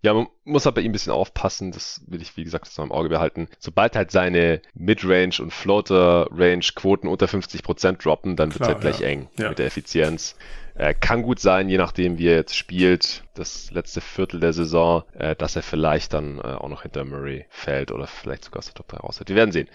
Ja, 0.00 0.14
man 0.14 0.28
muss 0.44 0.64
halt 0.64 0.76
bei 0.76 0.80
ihm 0.80 0.90
ein 0.90 0.92
bisschen 0.92 1.12
aufpassen, 1.12 1.72
das 1.72 2.04
will 2.06 2.22
ich, 2.22 2.36
wie 2.36 2.44
gesagt, 2.44 2.68
das 2.68 2.78
noch 2.78 2.84
im 2.84 2.92
Auge 2.92 3.08
behalten. 3.08 3.48
Sobald 3.58 3.96
halt 3.96 4.12
seine 4.12 4.62
Midrange 4.72 5.40
und 5.40 5.52
Floater-Range-Quoten 5.52 7.08
unter 7.08 7.26
50% 7.26 8.00
droppen, 8.00 8.36
dann 8.36 8.54
wird 8.54 8.62
es 8.62 8.68
halt 8.68 8.80
gleich 8.80 9.00
ja. 9.00 9.08
eng 9.08 9.28
ja. 9.36 9.48
mit 9.48 9.58
der 9.58 9.66
Effizienz. 9.66 10.36
Äh, 10.78 10.94
kann 10.94 11.22
gut 11.22 11.40
sein, 11.40 11.68
je 11.68 11.76
nachdem, 11.76 12.18
wie 12.18 12.28
er 12.28 12.36
jetzt 12.36 12.54
spielt, 12.54 13.24
das 13.34 13.72
letzte 13.72 14.00
Viertel 14.00 14.38
der 14.38 14.52
Saison, 14.52 15.02
äh, 15.18 15.34
dass 15.34 15.56
er 15.56 15.62
vielleicht 15.62 16.14
dann 16.14 16.38
äh, 16.38 16.42
auch 16.42 16.68
noch 16.68 16.82
hinter 16.82 17.04
Murray 17.04 17.46
fällt 17.50 17.90
oder 17.90 18.06
vielleicht 18.06 18.44
sogar 18.44 18.60
aus 18.60 18.66
der 18.66 18.74
Top 18.74 18.86
3 18.86 18.98
raus 18.98 19.20
Wir 19.26 19.34
werden 19.34 19.50
sehen. 19.50 19.68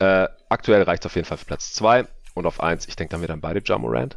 Äh, 0.00 0.28
aktuell 0.48 0.82
reicht 0.82 1.02
es 1.02 1.06
auf 1.06 1.14
jeden 1.14 1.28
Fall 1.28 1.36
für 1.36 1.44
Platz 1.44 1.74
2 1.74 2.06
und 2.32 2.46
auf 2.46 2.62
1, 2.62 2.88
ich 2.88 2.96
denke, 2.96 3.10
dann 3.12 3.20
wir 3.20 3.28
dann 3.28 3.42
beide 3.42 3.60
Ja 3.66 3.76
Morant. 3.76 4.16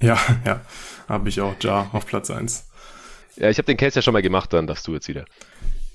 Ja, 0.00 0.18
ja, 0.44 0.60
habe 1.08 1.28
ich 1.28 1.40
auch 1.40 1.54
Ja 1.62 1.88
auf 1.92 2.06
Platz 2.06 2.28
1. 2.32 2.68
Ja, 3.36 3.48
ich 3.48 3.58
habe 3.58 3.66
den 3.66 3.76
Case 3.76 3.94
ja 3.94 4.02
schon 4.02 4.14
mal 4.14 4.22
gemacht, 4.22 4.52
dann 4.52 4.66
darfst 4.66 4.84
du 4.88 4.94
jetzt 4.94 5.06
wieder. 5.06 5.26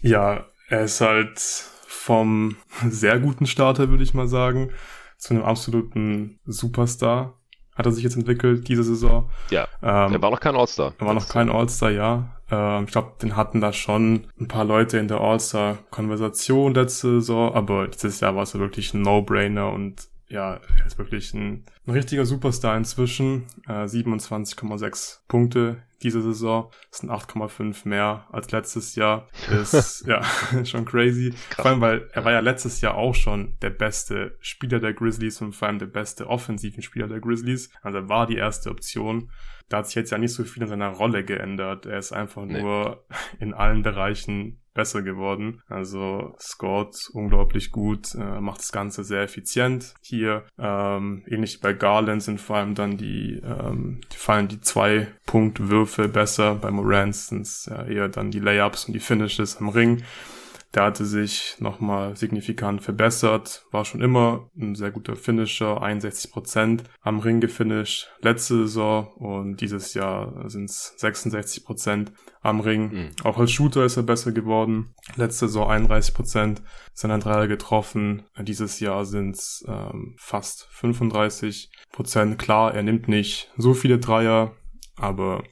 Ja, 0.02 0.46
er 0.70 0.84
ist 0.86 1.02
halt 1.02 1.40
vom 1.40 2.56
sehr 2.88 3.20
guten 3.20 3.46
Starter, 3.46 3.90
würde 3.90 4.04
ich 4.04 4.14
mal 4.14 4.30
sagen, 4.30 4.72
zu 5.18 5.34
einem 5.34 5.44
absoluten 5.44 6.40
Superstar 6.46 7.38
hat 7.76 7.86
er 7.86 7.92
sich 7.92 8.04
jetzt 8.04 8.16
entwickelt 8.16 8.68
diese 8.68 8.84
Saison. 8.84 9.30
Ja, 9.50 9.68
ähm, 9.82 10.14
er 10.14 10.22
war 10.22 10.32
noch 10.32 10.40
kein 10.40 10.56
All-Star. 10.56 10.94
Er 10.98 11.06
war 11.06 11.14
noch 11.14 11.28
kein 11.28 11.50
All-Star, 11.50 11.92
ja. 11.92 12.30
Ähm, 12.52 12.86
ich 12.86 12.92
glaube, 12.92 13.14
den 13.22 13.36
hatten 13.36 13.62
da 13.62 13.74
schon 13.74 14.28
ein 14.40 14.48
paar 14.48 14.66
Leute 14.66 14.98
in 14.98 15.08
der 15.08 15.22
All-Star-Konversation 15.22 16.74
letzte 16.74 17.20
Saison, 17.20 17.54
aber 17.54 17.88
dieses 17.88 18.20
Jahr 18.20 18.36
war 18.36 18.44
es 18.44 18.54
wirklich 18.54 18.94
ein 18.94 19.02
No-Brainer 19.02 19.72
und 19.72 20.08
ja, 20.30 20.60
er 20.80 20.86
ist 20.86 20.98
wirklich 20.98 21.34
ein, 21.34 21.64
ein 21.86 21.92
richtiger 21.92 22.26
Superstar 22.26 22.76
inzwischen. 22.76 23.46
Äh, 23.68 23.86
27,6 23.86 25.20
Punkte 25.28 25.84
diese 26.04 26.22
Saison. 26.22 26.72
Das 26.90 27.00
sind 27.00 27.10
8,5 27.10 27.88
mehr 27.88 28.28
als 28.32 28.52
letztes 28.52 28.96
Jahr. 28.96 29.30
Ist 29.52 30.06
ja 30.08 30.24
schon 30.66 30.86
crazy. 30.86 31.34
Vor 31.56 31.66
allem, 31.66 31.82
weil 31.82 32.10
er 32.12 32.26
war 32.26 32.32
ja 32.32 32.40
letztes 32.40 32.82
Jahr 32.82 32.96
auch 32.96 33.16
schon 33.16 33.58
der 33.62 33.70
beste 33.70 34.38
Spieler 34.40 34.80
der 34.80 34.94
Grizzlies 34.94 35.42
und 35.42 35.54
vor 35.54 35.68
allem 35.68 35.80
der 35.80 35.88
beste 35.88 36.28
offensiven 36.28 36.84
Spieler 36.84 37.08
der 37.08 37.20
Grizzlies. 37.20 37.72
Also 37.82 38.00
er 38.00 38.10
war 38.10 38.28
die 38.28 38.38
erste 38.38 38.70
Option. 38.70 39.30
Da 39.70 39.78
hat 39.78 39.88
sich 39.88 39.96
jetzt 39.96 40.12
ja 40.12 40.18
nicht 40.18 40.34
so 40.34 40.44
viel 40.44 40.64
in 40.64 40.70
seiner 40.70 40.90
Rolle 40.90 41.24
geändert. 41.24 41.86
Er 41.86 41.98
ist 41.98 42.12
einfach 42.12 42.46
nee. 42.46 42.62
nur 42.62 43.06
in 43.40 43.54
allen 43.54 43.82
Bereichen 43.82 44.60
besser 44.74 45.02
geworden. 45.02 45.62
Also 45.68 46.36
scored 46.40 46.96
unglaublich 47.14 47.72
gut, 47.72 48.16
äh, 48.16 48.42
macht 48.42 48.60
das 48.60 48.72
Ganze 48.72 49.04
sehr 49.04 49.22
effizient. 49.22 49.94
Hier 50.02 50.46
ähm, 50.58 51.24
ähnlich 51.28 51.60
bei 51.62 51.74
Garland 51.74 52.24
sind 52.24 52.42
vor 52.42 52.58
allem 52.58 52.76
dann 52.76 52.98
die, 52.98 53.42
ähm, 53.44 54.02
die 54.12 54.18
fallen 54.18 54.48
die 54.48 54.62
zwei 54.62 55.08
Punktwürfe 55.26 55.93
besser. 55.98 56.56
Bei 56.56 56.72
Morant 56.72 57.16
sind 57.16 57.42
es 57.42 57.66
ja 57.70 57.84
eher 57.84 58.10
dann 58.10 58.32
die 58.32 58.40
Layups 58.40 58.86
und 58.86 58.94
die 58.94 59.00
Finishes 59.00 59.58
am 59.58 59.70
Ring. 59.70 60.04
Der 60.74 60.86
hatte 60.86 61.06
sich 61.06 61.56
nochmal 61.60 62.18
signifikant 62.18 62.82
verbessert, 62.82 63.64
war 63.70 63.86
schon 63.86 64.02
immer 64.02 64.50
ein 64.58 64.74
sehr 64.74 64.90
guter 64.90 65.16
Finisher, 65.16 65.84
61% 65.84 66.80
am 67.02 67.20
Ring 67.20 67.40
gefinisht 67.40 68.10
letzte 68.22 68.56
Saison 68.64 69.08
und 69.14 69.62
dieses 69.62 69.94
Jahr 69.94 70.50
sind 70.50 70.72
es 70.72 70.96
66% 70.98 72.08
am 72.42 72.60
Ring. 72.60 72.92
Mhm. 72.92 73.10
Auch 73.24 73.38
als 73.38 73.52
Shooter 73.52 73.86
ist 73.86 73.98
er 73.98 74.04
besser 74.04 74.32
geworden. 74.32 74.96
Letzte 75.16 75.48
Saison 75.48 75.70
31% 75.70 76.62
seiner 76.94 77.20
Dreier 77.20 77.48
getroffen. 77.48 78.24
Dieses 78.40 78.80
Jahr 78.80 79.06
sind 79.06 79.36
es 79.36 79.64
ähm, 79.68 80.16
fast 80.18 80.68
35%. 80.76 82.36
Klar, 82.38 82.74
er 82.74 82.82
nimmt 82.82 83.08
nicht 83.08 83.52
so 83.58 83.76
viele 83.76 84.00
Dreier, 84.00 84.54
aber 84.96 85.44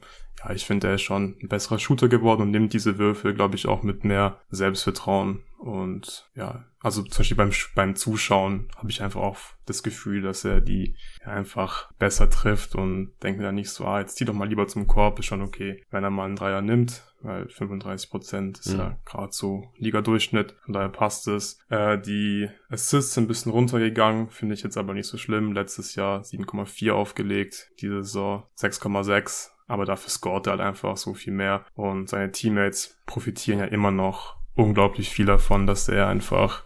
ja, 0.44 0.52
ich 0.52 0.66
finde, 0.66 0.88
er 0.88 0.94
ist 0.94 1.02
schon 1.02 1.36
ein 1.42 1.48
besserer 1.48 1.78
Shooter 1.78 2.08
geworden 2.08 2.42
und 2.42 2.50
nimmt 2.50 2.72
diese 2.72 2.98
Würfe, 2.98 3.34
glaube 3.34 3.56
ich, 3.56 3.66
auch 3.66 3.82
mit 3.82 4.04
mehr 4.04 4.40
Selbstvertrauen. 4.50 5.42
Und 5.58 6.28
ja, 6.34 6.64
also 6.80 7.02
zum 7.02 7.18
Beispiel 7.18 7.36
beim, 7.36 7.52
beim 7.76 7.94
Zuschauen 7.94 8.68
habe 8.76 8.90
ich 8.90 9.02
einfach 9.02 9.20
auch 9.20 9.38
das 9.66 9.84
Gefühl, 9.84 10.20
dass 10.20 10.44
er 10.44 10.60
die 10.60 10.96
einfach 11.24 11.92
besser 11.92 12.28
trifft 12.28 12.74
und 12.74 13.12
denkt 13.22 13.38
mir 13.38 13.46
dann 13.46 13.54
nicht 13.54 13.70
so, 13.70 13.84
ah, 13.84 14.00
jetzt 14.00 14.16
zieh 14.16 14.24
doch 14.24 14.34
mal 14.34 14.48
lieber 14.48 14.66
zum 14.66 14.88
Korb, 14.88 15.20
ist 15.20 15.26
schon 15.26 15.42
okay, 15.42 15.84
wenn 15.90 16.02
er 16.02 16.10
mal 16.10 16.24
einen 16.24 16.34
Dreier 16.34 16.62
nimmt, 16.62 17.04
weil 17.20 17.48
35 17.48 18.10
Prozent 18.10 18.58
ist 18.58 18.72
mhm. 18.72 18.78
ja 18.80 18.98
gerade 19.04 19.32
so 19.32 19.70
Liga-Durchschnitt, 19.76 20.56
von 20.64 20.74
daher 20.74 20.88
passt 20.88 21.28
es. 21.28 21.60
Äh, 21.68 22.00
die 22.00 22.48
Assists 22.68 23.14
sind 23.14 23.24
ein 23.24 23.28
bisschen 23.28 23.52
runtergegangen, 23.52 24.30
finde 24.30 24.54
ich 24.54 24.64
jetzt 24.64 24.76
aber 24.76 24.94
nicht 24.94 25.06
so 25.06 25.16
schlimm. 25.16 25.52
Letztes 25.52 25.94
Jahr 25.94 26.22
7,4 26.22 26.90
aufgelegt, 26.90 27.70
diese 27.80 28.02
Saison 28.02 28.42
6,6 28.58 29.51
aber 29.72 29.86
dafür 29.86 30.10
scoret 30.10 30.46
er 30.46 30.50
halt 30.52 30.60
einfach 30.60 30.98
so 30.98 31.14
viel 31.14 31.32
mehr 31.32 31.64
und 31.74 32.08
seine 32.08 32.30
Teammates 32.30 32.98
profitieren 33.06 33.58
ja 33.58 33.64
immer 33.64 33.90
noch 33.90 34.36
unglaublich 34.54 35.08
viel 35.08 35.24
davon, 35.24 35.66
dass 35.66 35.88
er 35.88 36.08
einfach 36.08 36.62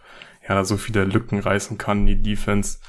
ja 0.47 0.65
so 0.65 0.75
viele 0.75 1.05
Lücken 1.05 1.39
reißen 1.39 1.77
kann, 1.77 2.05
die 2.05 2.21
Defense. 2.21 2.79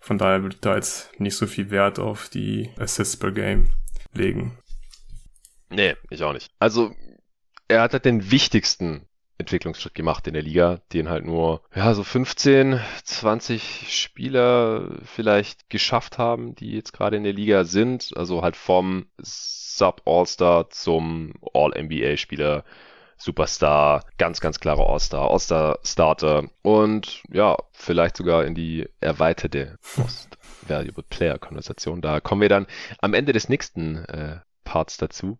Von 0.00 0.16
daher 0.16 0.42
würde 0.42 0.54
ich 0.54 0.60
da 0.60 0.76
jetzt 0.76 1.18
nicht 1.18 1.34
so 1.34 1.48
viel 1.48 1.70
Wert 1.70 1.98
auf 1.98 2.28
die 2.28 2.70
Assists 2.78 3.16
per 3.16 3.32
Game 3.32 3.68
legen. 4.12 4.56
Nee, 5.70 5.96
ich 6.08 6.22
auch 6.22 6.32
nicht. 6.32 6.52
Also, 6.60 6.94
er 7.66 7.82
hat 7.82 7.94
halt 7.94 8.04
den 8.04 8.30
wichtigsten 8.30 9.08
Entwicklungsschritt 9.38 9.94
gemacht 9.94 10.26
in 10.28 10.34
der 10.34 10.42
Liga, 10.42 10.80
den 10.92 11.08
halt 11.08 11.24
nur, 11.24 11.62
ja, 11.74 11.94
so 11.94 12.04
15, 12.04 12.80
20 13.02 13.86
Spieler 13.88 14.98
vielleicht 15.04 15.68
geschafft 15.68 16.18
haben, 16.18 16.54
die 16.54 16.72
jetzt 16.72 16.92
gerade 16.92 17.16
in 17.16 17.24
der 17.24 17.32
Liga 17.32 17.64
sind. 17.64 18.16
Also 18.16 18.42
halt 18.42 18.56
vom 18.56 19.06
Sub-All-Star 19.76 20.70
zum 20.70 21.34
All-NBA-Spieler, 21.52 22.64
Superstar, 23.16 24.04
ganz, 24.18 24.40
ganz 24.40 24.60
klarer 24.60 24.88
All-Star, 24.88 25.30
All-Star-Starter 25.30 26.48
und 26.62 27.22
ja, 27.32 27.56
vielleicht 27.72 28.16
sogar 28.16 28.44
in 28.44 28.54
die 28.54 28.88
erweiterte 29.00 29.78
Most 29.96 30.38
Valuable 30.68 31.04
Player-Konversation. 31.08 32.00
Da 32.00 32.20
kommen 32.20 32.42
wir 32.42 32.48
dann 32.48 32.66
am 32.98 33.14
Ende 33.14 33.32
des 33.32 33.48
nächsten 33.48 34.04
äh, 34.06 34.38
Parts 34.64 34.96
dazu. 34.96 35.38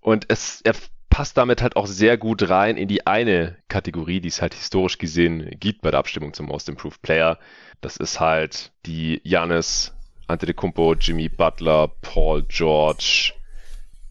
Und 0.00 0.26
es, 0.28 0.60
er 0.62 0.74
passt 1.10 1.36
damit 1.36 1.62
halt 1.62 1.76
auch 1.76 1.86
sehr 1.86 2.18
gut 2.18 2.48
rein 2.48 2.76
in 2.76 2.88
die 2.88 3.06
eine 3.06 3.56
Kategorie, 3.68 4.20
die 4.20 4.28
es 4.28 4.42
halt 4.42 4.54
historisch 4.54 4.98
gesehen 4.98 5.48
gibt 5.60 5.82
bei 5.82 5.90
der 5.90 6.00
Abstimmung 6.00 6.32
zum 6.32 6.46
Most 6.46 6.68
Improved 6.68 7.02
Player. 7.02 7.38
Das 7.80 7.96
ist 7.96 8.20
halt 8.20 8.72
die 8.84 9.20
Janis 9.22 9.92
Antetokounmpo, 10.26 10.94
Jimmy 10.94 11.28
Butler, 11.28 11.88
Paul 12.00 12.42
George, 12.48 13.32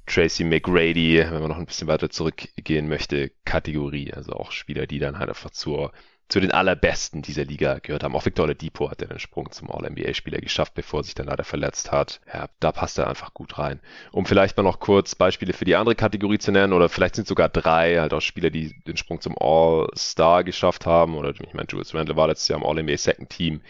Tracy 0.05 0.43
McGrady, 0.43 1.19
wenn 1.19 1.39
man 1.39 1.49
noch 1.49 1.57
ein 1.57 1.65
bisschen 1.65 1.87
weiter 1.87 2.09
zurückgehen 2.09 2.87
möchte, 2.87 3.31
Kategorie. 3.45 4.13
Also 4.13 4.33
auch 4.33 4.51
Spieler, 4.51 4.85
die 4.85 4.99
dann 4.99 5.17
halt 5.17 5.29
einfach 5.29 5.51
zur, 5.51 5.91
zu 6.27 6.39
den 6.39 6.51
allerbesten 6.51 7.21
dieser 7.21 7.45
Liga 7.45 7.79
gehört 7.79 8.03
haben. 8.03 8.15
Auch 8.15 8.25
Victor 8.25 8.43
Oladipo 8.43 8.91
hat 8.91 9.01
den 9.01 9.17
Sprung 9.19 9.51
zum 9.51 9.71
All-NBA-Spieler 9.71 10.39
geschafft, 10.39 10.73
bevor 10.73 11.01
er 11.01 11.03
sich 11.05 11.15
dann 11.15 11.27
leider 11.27 11.43
verletzt 11.43 11.91
hat. 11.91 12.19
Ja, 12.33 12.49
da 12.59 12.71
passt 12.71 12.97
er 12.97 13.07
einfach 13.07 13.33
gut 13.33 13.57
rein. 13.57 13.79
Um 14.11 14.25
vielleicht 14.25 14.57
mal 14.57 14.63
noch 14.63 14.79
kurz 14.79 15.15
Beispiele 15.15 15.53
für 15.53 15.65
die 15.65 15.75
andere 15.75 15.95
Kategorie 15.95 16.39
zu 16.39 16.51
nennen, 16.51 16.73
oder 16.73 16.89
vielleicht 16.89 17.15
sind 17.15 17.27
sogar 17.27 17.49
drei, 17.49 17.99
halt 17.99 18.13
auch 18.13 18.21
Spieler, 18.21 18.49
die 18.49 18.73
den 18.83 18.97
Sprung 18.97 19.21
zum 19.21 19.37
All-Star 19.39 20.43
geschafft 20.43 20.85
haben. 20.85 21.15
Oder 21.15 21.29
ich 21.29 21.53
meine, 21.53 21.67
Julius 21.69 21.95
Randle 21.95 22.17
war 22.17 22.27
letztes 22.27 22.49
Jahr 22.49 22.59
im 22.59 22.65
All-NBA 22.65 22.97
Second 22.97 23.29
Team. 23.29 23.61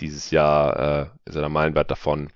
Dieses 0.00 0.30
Jahr 0.30 0.78
äh, 1.02 1.28
ist 1.28 1.34
er 1.34 1.42
der 1.42 1.50
Meilenwert 1.50 1.90
davon 1.90 2.30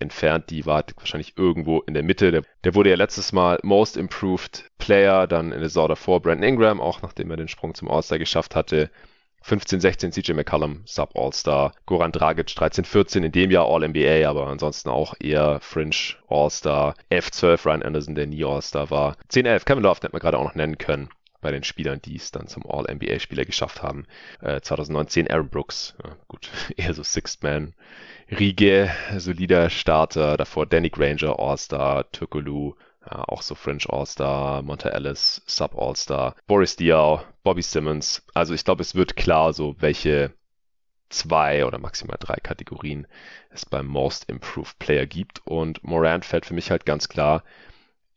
entfernt. 0.00 0.50
Die 0.50 0.66
war 0.66 0.84
wahrscheinlich 0.96 1.36
irgendwo 1.36 1.80
in 1.80 1.94
der 1.94 2.02
Mitte. 2.02 2.30
Der, 2.30 2.42
der, 2.64 2.74
wurde 2.74 2.90
ja 2.90 2.96
letztes 2.96 3.32
Mal 3.32 3.58
Most 3.62 3.96
Improved 3.96 4.70
Player, 4.78 5.26
dann 5.26 5.52
in 5.52 5.60
der 5.60 5.68
Saison 5.68 5.88
davor 5.88 6.20
Brandon 6.20 6.48
Ingram, 6.48 6.80
auch 6.80 7.02
nachdem 7.02 7.30
er 7.30 7.36
den 7.36 7.48
Sprung 7.48 7.74
zum 7.74 7.90
All-Star 7.90 8.18
geschafft 8.18 8.54
hatte. 8.54 8.90
15, 9.42 9.80
16 9.80 10.12
CJ 10.12 10.32
McCollum, 10.34 10.82
Sub 10.84 11.12
All-Star, 11.14 11.72
Goran 11.86 12.12
Dragic 12.12 12.54
13, 12.54 12.84
14, 12.84 13.24
in 13.24 13.32
dem 13.32 13.50
Jahr 13.50 13.66
All-NBA, 13.66 14.28
aber 14.28 14.46
ansonsten 14.48 14.90
auch 14.90 15.14
eher 15.18 15.60
Fringe 15.60 15.96
All-Star, 16.28 16.94
F12 17.10 17.64
Ryan 17.64 17.82
Anderson, 17.82 18.14
der 18.14 18.26
nie 18.26 18.44
All-Star 18.44 18.90
war, 18.90 19.16
10, 19.28 19.46
11 19.46 19.64
Kevin 19.64 19.82
Love, 19.82 19.96
hätte 20.02 20.12
man 20.12 20.20
gerade 20.20 20.38
auch 20.38 20.44
noch 20.44 20.54
nennen 20.54 20.76
können 20.76 21.08
bei 21.40 21.50
den 21.50 21.64
Spielern, 21.64 22.00
die 22.02 22.16
es 22.16 22.30
dann 22.30 22.46
zum 22.46 22.64
All-NBA-Spieler 22.68 23.44
geschafft 23.44 23.82
haben. 23.82 24.06
Äh, 24.40 24.60
2019 24.60 25.30
Aaron 25.30 25.48
Brooks, 25.48 25.94
ja, 26.04 26.16
gut, 26.28 26.50
eher 26.76 26.94
so 26.94 27.02
Sixth 27.02 27.42
Man 27.42 27.74
Riege, 28.30 28.90
solider 29.16 29.70
Starter, 29.70 30.36
davor 30.36 30.66
Danny 30.66 30.88
Granger, 30.90 31.38
All-Star, 31.38 32.10
Turkoglu, 32.12 32.74
ja, 33.10 33.24
auch 33.26 33.42
so 33.42 33.54
French 33.54 33.88
All-Star, 33.90 34.62
Monta 34.62 34.90
Ellis, 34.90 35.42
Sub 35.46 35.76
All-Star, 35.76 36.36
Boris 36.46 36.76
Diaw, 36.76 37.22
Bobby 37.42 37.62
Simmons. 37.62 38.22
Also 38.34 38.54
ich 38.54 38.64
glaube, 38.64 38.82
es 38.82 38.94
wird 38.94 39.16
klar, 39.16 39.52
so 39.52 39.74
welche 39.80 40.32
zwei 41.08 41.64
oder 41.66 41.78
maximal 41.78 42.16
drei 42.20 42.36
Kategorien 42.36 43.06
es 43.50 43.66
beim 43.66 43.86
Most 43.86 44.30
Improved 44.30 44.78
Player 44.78 45.06
gibt. 45.06 45.44
Und 45.44 45.82
Morant 45.82 46.24
fällt 46.24 46.46
für 46.46 46.54
mich 46.54 46.70
halt 46.70 46.86
ganz 46.86 47.08
klar 47.08 47.42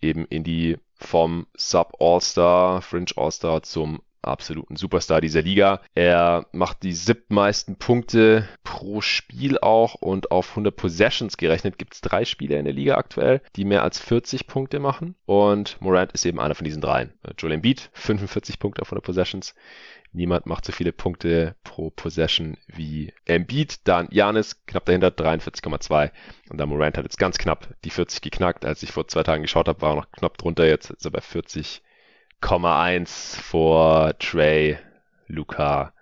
eben 0.03 0.25
in 0.25 0.43
die 0.43 0.77
vom 0.95 1.47
Sub 1.55 1.93
All-Star, 1.99 2.81
Fringe 2.81 3.11
All-Star 3.15 3.63
zum 3.63 4.01
absoluten 4.23 4.75
Superstar 4.75 5.21
dieser 5.21 5.41
Liga. 5.41 5.81
Er 5.95 6.47
macht 6.51 6.83
die 6.83 6.93
siebtmeisten 6.93 7.75
Punkte 7.75 8.47
pro 8.63 9.01
Spiel 9.01 9.57
auch 9.59 9.95
und 9.95 10.31
auf 10.31 10.51
100 10.51 10.75
Possessions 10.75 11.37
gerechnet 11.37 11.77
gibt 11.77 11.93
es 11.93 12.01
drei 12.01 12.25
Spieler 12.25 12.57
in 12.57 12.65
der 12.65 12.73
Liga 12.73 12.95
aktuell, 12.95 13.41
die 13.55 13.65
mehr 13.65 13.83
als 13.83 13.99
40 13.99 14.47
Punkte 14.47 14.79
machen 14.79 15.15
und 15.25 15.79
Morant 15.81 16.13
ist 16.13 16.25
eben 16.25 16.39
einer 16.39 16.55
von 16.55 16.65
diesen 16.65 16.81
dreien. 16.81 17.13
Joel 17.37 17.53
Embiid, 17.53 17.89
45 17.93 18.59
Punkte 18.59 18.81
auf 18.81 18.87
100 18.87 19.03
Possessions. 19.03 19.55
Niemand 20.13 20.45
macht 20.45 20.63
so 20.63 20.71
viele 20.71 20.93
Punkte 20.93 21.55
pro 21.63 21.89
Possession 21.89 22.57
wie 22.67 23.13
Embiid. 23.25 23.87
Dann 23.87 24.07
Janis 24.11 24.65
knapp 24.65 24.85
dahinter 24.85 25.09
43,2 25.09 26.11
und 26.49 26.57
dann 26.59 26.69
Morant 26.69 26.97
hat 26.97 27.03
jetzt 27.03 27.17
ganz 27.17 27.37
knapp 27.37 27.67
die 27.83 27.89
40 27.89 28.21
geknackt. 28.21 28.63
Als 28.63 28.83
ich 28.83 28.91
vor 28.91 29.07
zwei 29.07 29.23
Tagen 29.23 29.41
geschaut 29.41 29.67
habe, 29.67 29.81
war 29.81 29.93
er 29.93 29.95
noch 29.95 30.11
knapp 30.11 30.37
drunter. 30.37 30.67
Jetzt 30.67 30.91
ist 30.91 31.05
er 31.05 31.11
bei 31.11 31.21
40 31.21 31.81
1,1 32.43 33.39
vor 33.41 34.17
Trey, 34.19 34.77
Luca, 35.27 35.93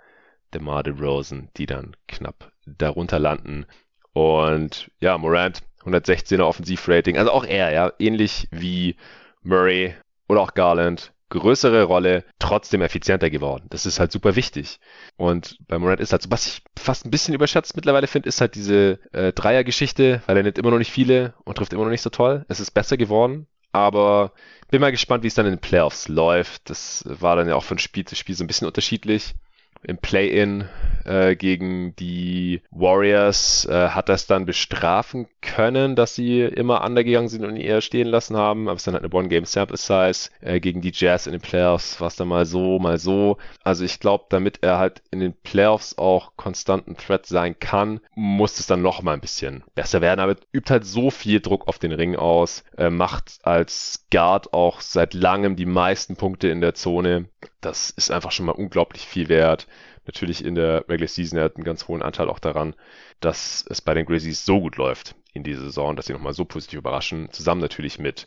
DeMar 0.53 0.83
DeRozan, 0.83 1.49
die 1.55 1.67
dann 1.67 1.95
knapp 2.07 2.51
darunter 2.65 3.19
landen. 3.19 3.67
Und 4.13 4.89
ja, 4.99 5.17
Morant, 5.17 5.61
116er 5.83 6.41
Offensivrating, 6.41 7.17
also 7.17 7.31
auch 7.31 7.45
er, 7.45 7.71
ja, 7.71 7.93
ähnlich 7.99 8.47
wie 8.51 8.95
Murray 9.43 9.93
oder 10.27 10.41
auch 10.41 10.53
Garland, 10.53 11.13
größere 11.39 11.83
Rolle, 11.83 12.23
trotzdem 12.39 12.81
effizienter 12.81 13.29
geworden. 13.29 13.65
Das 13.69 13.85
ist 13.85 13.99
halt 13.99 14.11
super 14.11 14.35
wichtig. 14.35 14.79
Und 15.17 15.57
bei 15.67 15.79
Morant 15.79 15.99
ist 15.99 16.11
halt 16.11 16.21
so, 16.21 16.31
was 16.31 16.47
ich 16.47 16.61
fast 16.77 17.05
ein 17.05 17.11
bisschen 17.11 17.33
überschätzt 17.33 17.75
mittlerweile 17.75 18.07
finde, 18.07 18.29
ist 18.29 18.41
halt 18.41 18.55
diese 18.55 18.99
äh, 19.13 19.33
Dreiergeschichte, 19.33 20.21
weil 20.25 20.37
er 20.37 20.43
nimmt 20.43 20.57
immer 20.57 20.71
noch 20.71 20.77
nicht 20.77 20.91
viele 20.91 21.33
und 21.43 21.57
trifft 21.57 21.73
immer 21.73 21.83
noch 21.83 21.91
nicht 21.91 22.01
so 22.01 22.09
toll. 22.09 22.45
Es 22.47 22.59
ist 22.59 22.71
besser 22.71 22.97
geworden, 22.97 23.47
aber 23.71 24.33
bin 24.69 24.81
mal 24.81 24.91
gespannt, 24.91 25.23
wie 25.23 25.27
es 25.27 25.35
dann 25.35 25.45
in 25.45 25.53
den 25.53 25.61
Playoffs 25.61 26.07
läuft. 26.07 26.69
Das 26.69 27.03
war 27.05 27.35
dann 27.35 27.47
ja 27.47 27.55
auch 27.55 27.63
von 27.63 27.77
Spiel 27.77 28.05
zu 28.05 28.15
Spiel 28.15 28.35
so 28.35 28.43
ein 28.43 28.47
bisschen 28.47 28.67
unterschiedlich. 28.67 29.33
Im 29.83 29.97
Play-In 29.97 30.65
äh, 31.05 31.35
gegen 31.35 31.95
die 31.95 32.61
Warriors 32.71 33.65
äh, 33.65 33.89
hat 33.89 34.09
das 34.09 34.27
dann 34.27 34.45
bestrafen 34.45 35.27
können, 35.41 35.95
dass 35.95 36.15
sie 36.15 36.41
immer 36.41 36.83
undergegangen 36.83 37.29
sind 37.29 37.43
und 37.43 37.55
ihn 37.55 37.61
eher 37.61 37.81
stehen 37.81 38.07
lassen 38.07 38.37
haben. 38.37 38.67
Aber 38.67 38.77
es 38.77 38.83
dann 38.83 38.93
halt 38.93 39.03
eine 39.03 39.13
One-Game-Sample-Size. 39.13 40.29
Äh, 40.41 40.59
gegen 40.59 40.81
die 40.81 40.91
Jazz 40.93 41.25
in 41.25 41.31
den 41.31 41.41
Playoffs 41.41 41.99
war 41.99 42.07
es 42.07 42.15
dann 42.15 42.27
mal 42.27 42.45
so, 42.45 42.79
mal 42.79 42.99
so. 42.99 43.37
Also 43.63 43.83
ich 43.83 43.99
glaube, 43.99 44.25
damit 44.29 44.59
er 44.61 44.77
halt 44.77 45.01
in 45.11 45.19
den 45.19 45.33
Playoffs 45.33 45.97
auch 45.97 46.33
konstanten 46.35 46.95
Threat 46.95 47.25
sein 47.25 47.59
kann, 47.59 47.99
muss 48.15 48.59
es 48.59 48.67
dann 48.67 48.81
noch 48.81 49.01
mal 49.01 49.13
ein 49.13 49.21
bisschen 49.21 49.63
besser 49.75 50.01
werden. 50.01 50.19
Aber 50.19 50.35
übt 50.53 50.71
halt 50.71 50.85
so 50.85 51.09
viel 51.09 51.39
Druck 51.39 51.67
auf 51.67 51.79
den 51.79 51.91
Ring 51.91 52.15
aus, 52.15 52.63
äh, 52.77 52.89
macht 52.89 53.39
als 53.43 54.05
Guard 54.11 54.53
auch 54.53 54.81
seit 54.81 55.13
langem 55.13 55.55
die 55.55 55.65
meisten 55.65 56.15
Punkte 56.15 56.49
in 56.49 56.61
der 56.61 56.75
Zone. 56.75 57.25
Das 57.61 57.91
ist 57.91 58.11
einfach 58.11 58.31
schon 58.31 58.47
mal 58.47 58.53
unglaublich 58.53 59.05
viel 59.05 59.29
wert 59.29 59.67
natürlich 60.05 60.43
in 60.43 60.55
der 60.55 60.87
Regular 60.89 61.07
Season, 61.07 61.37
er 61.37 61.45
hat 61.45 61.55
einen 61.55 61.63
ganz 61.63 61.87
hohen 61.87 62.01
Anteil 62.01 62.29
auch 62.29 62.39
daran, 62.39 62.75
dass 63.19 63.65
es 63.69 63.81
bei 63.81 63.93
den 63.93 64.05
Grizzlies 64.05 64.45
so 64.45 64.59
gut 64.59 64.77
läuft 64.77 65.15
in 65.33 65.43
dieser 65.43 65.61
Saison, 65.61 65.95
dass 65.95 66.07
sie 66.07 66.13
nochmal 66.13 66.33
so 66.33 66.45
positiv 66.45 66.79
überraschen. 66.79 67.31
Zusammen 67.31 67.61
natürlich 67.61 67.99
mit 67.99 68.25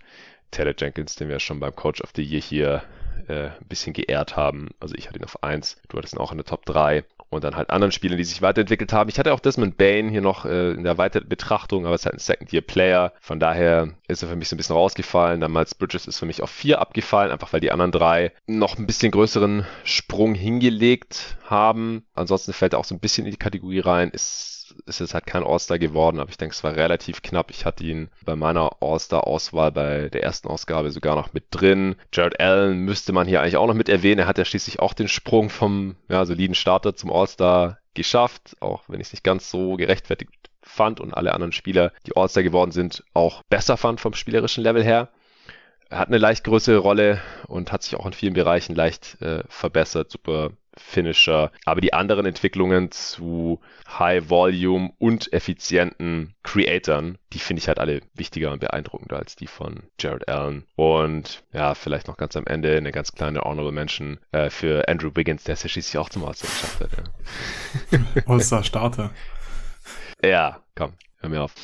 Taylor 0.50 0.74
Jenkins, 0.76 1.16
den 1.16 1.28
wir 1.28 1.40
schon 1.40 1.60
beim 1.60 1.74
Coach 1.74 2.00
of 2.00 2.12
the 2.14 2.22
Year 2.22 2.40
hier 2.40 2.82
äh, 3.28 3.48
ein 3.48 3.68
bisschen 3.68 3.92
geehrt 3.92 4.36
haben. 4.36 4.70
Also 4.80 4.94
ich 4.94 5.08
hatte 5.08 5.18
ihn 5.18 5.24
auf 5.24 5.42
1, 5.42 5.80
du 5.88 5.98
hattest 5.98 6.14
ihn 6.14 6.20
auch 6.20 6.30
in 6.30 6.38
der 6.38 6.46
Top 6.46 6.64
3 6.64 7.04
und 7.34 7.44
dann 7.44 7.56
halt 7.56 7.70
anderen 7.70 7.92
Spielern, 7.92 8.18
die 8.18 8.24
sich 8.24 8.42
weiterentwickelt 8.42 8.92
haben. 8.92 9.10
Ich 9.10 9.18
hatte 9.18 9.32
auch 9.32 9.40
Desmond 9.40 9.76
Bain 9.76 10.08
hier 10.08 10.20
noch 10.20 10.44
äh, 10.44 10.72
in 10.72 10.84
der 10.84 10.98
weiteren 10.98 11.28
Betrachtung, 11.28 11.86
aber 11.86 11.94
es 11.94 12.02
ist 12.02 12.06
halt 12.06 12.16
ein 12.16 12.20
Second-Year-Player. 12.20 13.12
Von 13.20 13.40
daher 13.40 13.90
ist 14.08 14.22
er 14.22 14.28
für 14.28 14.36
mich 14.36 14.48
so 14.48 14.54
ein 14.54 14.58
bisschen 14.58 14.76
rausgefallen. 14.76 15.40
Dann 15.40 15.52
Miles 15.52 15.74
Bridges 15.74 16.06
ist 16.06 16.18
für 16.18 16.26
mich 16.26 16.42
auf 16.42 16.50
4 16.50 16.80
abgefallen, 16.80 17.32
einfach 17.32 17.52
weil 17.52 17.60
die 17.60 17.72
anderen 17.72 17.92
drei 17.92 18.32
noch 18.46 18.78
ein 18.78 18.86
bisschen 18.86 19.10
größeren 19.10 19.66
Sprung 19.84 20.34
hingelegt 20.34 21.36
haben. 21.44 22.04
Ansonsten 22.14 22.52
fällt 22.52 22.74
er 22.74 22.78
auch 22.78 22.84
so 22.84 22.94
ein 22.94 23.00
bisschen 23.00 23.26
in 23.26 23.32
die 23.32 23.38
Kategorie 23.38 23.80
rein. 23.80 24.10
Ist 24.10 24.53
ist 24.86 25.00
jetzt 25.00 25.14
halt 25.14 25.26
kein 25.26 25.44
All-Star 25.44 25.78
geworden, 25.78 26.20
aber 26.20 26.30
ich 26.30 26.36
denke, 26.36 26.54
es 26.54 26.64
war 26.64 26.76
relativ 26.76 27.22
knapp. 27.22 27.50
Ich 27.50 27.64
hatte 27.64 27.84
ihn 27.84 28.10
bei 28.24 28.36
meiner 28.36 28.76
All-Star-Auswahl 28.80 29.72
bei 29.72 30.08
der 30.08 30.22
ersten 30.22 30.48
Ausgabe 30.48 30.90
sogar 30.90 31.16
noch 31.16 31.32
mit 31.32 31.44
drin. 31.50 31.96
Jared 32.12 32.40
Allen 32.40 32.80
müsste 32.80 33.12
man 33.12 33.26
hier 33.26 33.40
eigentlich 33.40 33.56
auch 33.56 33.66
noch 33.66 33.74
mit 33.74 33.88
erwähnen. 33.88 34.20
Er 34.20 34.26
hat 34.26 34.38
ja 34.38 34.44
schließlich 34.44 34.80
auch 34.80 34.94
den 34.94 35.08
Sprung 35.08 35.50
vom 35.50 35.96
ja, 36.08 36.24
soliden 36.24 36.54
Starter 36.54 36.94
zum 36.96 37.12
All-Star 37.12 37.78
geschafft, 37.94 38.56
auch 38.60 38.82
wenn 38.88 39.00
ich 39.00 39.08
es 39.08 39.12
nicht 39.12 39.24
ganz 39.24 39.50
so 39.50 39.76
gerechtfertigt 39.76 40.30
fand 40.62 41.00
und 41.00 41.14
alle 41.14 41.34
anderen 41.34 41.52
Spieler, 41.52 41.92
die 42.06 42.16
All-Star 42.16 42.42
geworden 42.42 42.72
sind, 42.72 43.04
auch 43.14 43.42
besser 43.48 43.76
fand 43.76 44.00
vom 44.00 44.14
spielerischen 44.14 44.64
Level 44.64 44.82
her. 44.82 45.10
Er 45.90 45.98
hat 45.98 46.08
eine 46.08 46.18
leicht 46.18 46.44
größere 46.44 46.78
Rolle 46.78 47.20
und 47.46 47.70
hat 47.70 47.82
sich 47.82 47.94
auch 47.96 48.06
in 48.06 48.12
vielen 48.12 48.34
Bereichen 48.34 48.74
leicht 48.74 49.20
äh, 49.20 49.44
verbessert. 49.48 50.10
Super 50.10 50.50
Finisher. 50.76 51.50
Aber 51.64 51.80
die 51.80 51.92
anderen 51.92 52.26
Entwicklungen 52.26 52.90
zu 52.90 53.60
High 53.98 54.28
Volume 54.28 54.90
und 54.98 55.32
effizienten 55.32 56.34
Creatoren, 56.42 57.18
die 57.32 57.38
finde 57.38 57.60
ich 57.60 57.68
halt 57.68 57.78
alle 57.78 58.00
wichtiger 58.14 58.52
und 58.52 58.60
beeindruckender 58.60 59.16
als 59.16 59.36
die 59.36 59.46
von 59.46 59.84
Jared 59.98 60.28
Allen. 60.28 60.64
Und 60.76 61.44
ja, 61.52 61.74
vielleicht 61.74 62.08
noch 62.08 62.16
ganz 62.16 62.36
am 62.36 62.46
Ende 62.46 62.76
eine 62.76 62.92
ganz 62.92 63.12
kleine 63.12 63.40
Honorable 63.40 63.72
Mention 63.72 64.18
äh, 64.32 64.50
für 64.50 64.88
Andrew 64.88 65.10
Wiggins, 65.14 65.44
der 65.44 65.54
es 65.54 65.62
ja 65.62 65.68
schließlich 65.68 65.98
auch 65.98 66.08
zum 66.08 66.24
All-Star 66.24 66.50
geschafft 66.50 66.80
hat. 66.80 66.90
Ja. 67.90 68.22
All-Star-Starter. 68.26 69.10
Ja, 70.24 70.62
komm, 70.74 70.94
hör 71.18 71.30
mir 71.30 71.42
auf. 71.42 71.54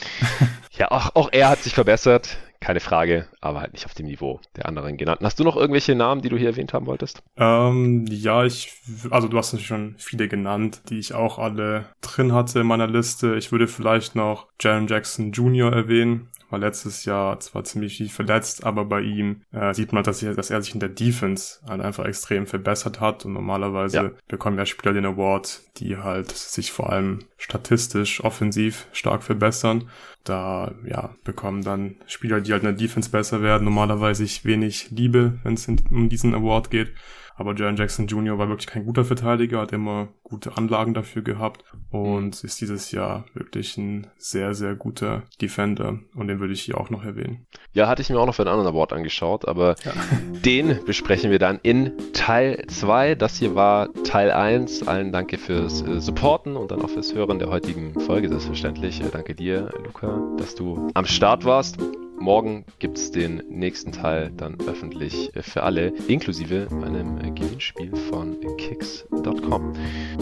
ja, 0.73 0.91
auch, 0.91 1.15
auch 1.15 1.29
er 1.33 1.49
hat 1.49 1.61
sich 1.61 1.75
verbessert 1.75 2.39
keine 2.61 2.81
Frage, 2.81 3.27
aber 3.41 3.61
halt 3.61 3.73
nicht 3.73 3.87
auf 3.87 3.95
dem 3.95 4.07
Niveau 4.07 4.41
der 4.57 4.67
anderen 4.67 4.97
genannten. 4.97 5.25
Hast 5.25 5.41
du 5.41 5.45
noch 5.45 5.57
irgendwelche 5.57 5.95
Namen, 5.95 6.21
die 6.21 6.29
du 6.29 6.37
hier 6.37 6.49
erwähnt 6.51 6.75
haben 6.75 6.87
wolltest? 6.87 7.23
Ähm, 7.37 8.05
ja, 8.09 8.45
ich, 8.45 8.75
also 9.11 9.29
du 9.29 9.39
hast 9.39 9.53
natürlich 9.53 9.67
schon 9.67 9.95
viele 9.99 10.29
genannt, 10.29 10.83
die 10.91 10.99
ich 10.99 11.15
auch 11.15 11.39
alle 11.39 11.87
drin 12.03 12.33
hatte 12.33 12.61
in 12.61 12.67
meiner 12.67 12.87
Liste. 12.87 13.37
Ich 13.37 13.51
würde 13.51 13.67
vielleicht 13.67 14.15
noch 14.15 14.47
Jaron 14.61 14.87
Jackson 14.87 15.33
Jr. 15.33 15.73
erwähnen 15.73 16.29
war 16.51 16.59
letztes 16.59 17.05
Jahr 17.05 17.39
zwar 17.41 17.65
ziemlich 17.65 17.97
viel 17.97 18.09
verletzt, 18.09 18.65
aber 18.65 18.85
bei 18.85 19.01
ihm 19.01 19.43
äh, 19.53 19.73
sieht 19.75 19.93
man, 19.93 20.05
dass, 20.05 20.23
er, 20.23 20.35
dass 20.35 20.51
er 20.51 20.63
sich 20.63 20.75
in 20.75 20.81
der 20.81 20.89
Defense 20.89 21.61
halt 21.69 21.81
einfach 21.81 22.05
extrem 22.05 22.47
verbessert 22.47 23.01
hat 23.01 23.25
und 23.25 23.33
normalerweise 23.33 23.97
ja. 23.97 24.11
bekommen 24.29 24.59
ja 24.59 24.67
Spieler 24.67 24.93
den 24.93 25.07
Award, 25.07 25.63
die 25.77 25.97
halt 25.97 26.31
sich 26.31 26.73
vor 26.73 26.91
allem 26.91 27.21
statistisch, 27.37 28.23
offensiv 28.23 28.87
stark 28.93 29.23
verbessern. 29.23 29.89
Da 30.25 30.75
ja, 30.85 31.15
bekommen 31.25 31.63
dann 31.63 31.97
Spieler, 32.07 32.41
die 32.41 32.53
halt 32.53 32.63
in 32.63 32.69
der 32.69 32.77
Defense 32.77 33.11
besser 33.11 33.43
werden, 33.43 33.65
normalerweise 33.65 34.25
wenig 34.45 34.91
Liebe, 34.91 35.39
wenn 35.43 35.55
es 35.55 35.67
um 35.69 36.09
diesen 36.09 36.35
Award 36.35 36.71
geht. 36.71 36.93
Aber 37.41 37.55
Jaron 37.55 37.77
Jackson 37.77 38.07
Jr. 38.07 38.37
war 38.37 38.51
wirklich 38.51 38.67
kein 38.67 38.85
guter 38.85 39.03
Verteidiger, 39.03 39.63
hat 39.63 39.73
immer 39.73 40.09
gute 40.23 40.59
Anlagen 40.59 40.93
dafür 40.93 41.23
gehabt 41.23 41.65
und 41.91 42.45
ist 42.45 42.61
dieses 42.61 42.93
Jahr 42.93 43.25
wirklich 43.33 43.79
ein 43.79 44.09
sehr, 44.19 44.53
sehr 44.53 44.75
guter 44.75 45.23
Defender. 45.41 46.01
Und 46.15 46.29
den 46.29 46.39
würde 46.39 46.53
ich 46.53 46.61
hier 46.61 46.79
auch 46.79 46.91
noch 46.91 47.03
erwähnen. 47.03 47.47
Ja, 47.73 47.89
hatte 47.89 48.03
ich 48.03 48.11
mir 48.11 48.21
auch 48.21 48.27
noch 48.27 48.35
für 48.35 48.43
einen 48.43 48.51
anderen 48.51 48.75
Award 48.75 48.93
angeschaut, 48.93 49.49
aber 49.49 49.77
ja. 49.87 49.93
den 50.45 50.85
besprechen 50.85 51.31
wir 51.31 51.39
dann 51.39 51.59
in 51.63 51.93
Teil 52.13 52.63
2. 52.69 53.15
Das 53.15 53.39
hier 53.39 53.55
war 53.55 53.91
Teil 54.05 54.31
1. 54.33 54.87
Allen 54.87 55.11
danke 55.11 55.39
fürs 55.39 55.81
äh, 55.81 55.99
Supporten 55.99 56.57
und 56.57 56.73
dann 56.73 56.83
auch 56.83 56.91
fürs 56.91 57.15
Hören 57.15 57.39
der 57.39 57.49
heutigen 57.49 57.99
Folge, 58.01 58.29
selbstverständlich. 58.29 59.01
Äh, 59.01 59.09
danke 59.11 59.35
dir, 59.35 59.71
Luca, 59.83 60.21
dass 60.37 60.55
du 60.55 60.91
am 60.93 61.07
Start 61.07 61.47
warst. 61.47 61.79
Morgen 62.21 62.67
gibt 62.79 62.99
es 62.99 63.11
den 63.11 63.43
nächsten 63.49 63.93
Teil 63.93 64.31
dann 64.37 64.59
öffentlich 64.67 65.31
für 65.41 65.63
alle, 65.63 65.93
inklusive 66.07 66.69
einem 66.71 67.35
Gewinnspiel 67.35 67.97
von 67.97 68.37
kicks.com. 68.59 69.73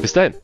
Bis 0.00 0.12
dahin. 0.12 0.34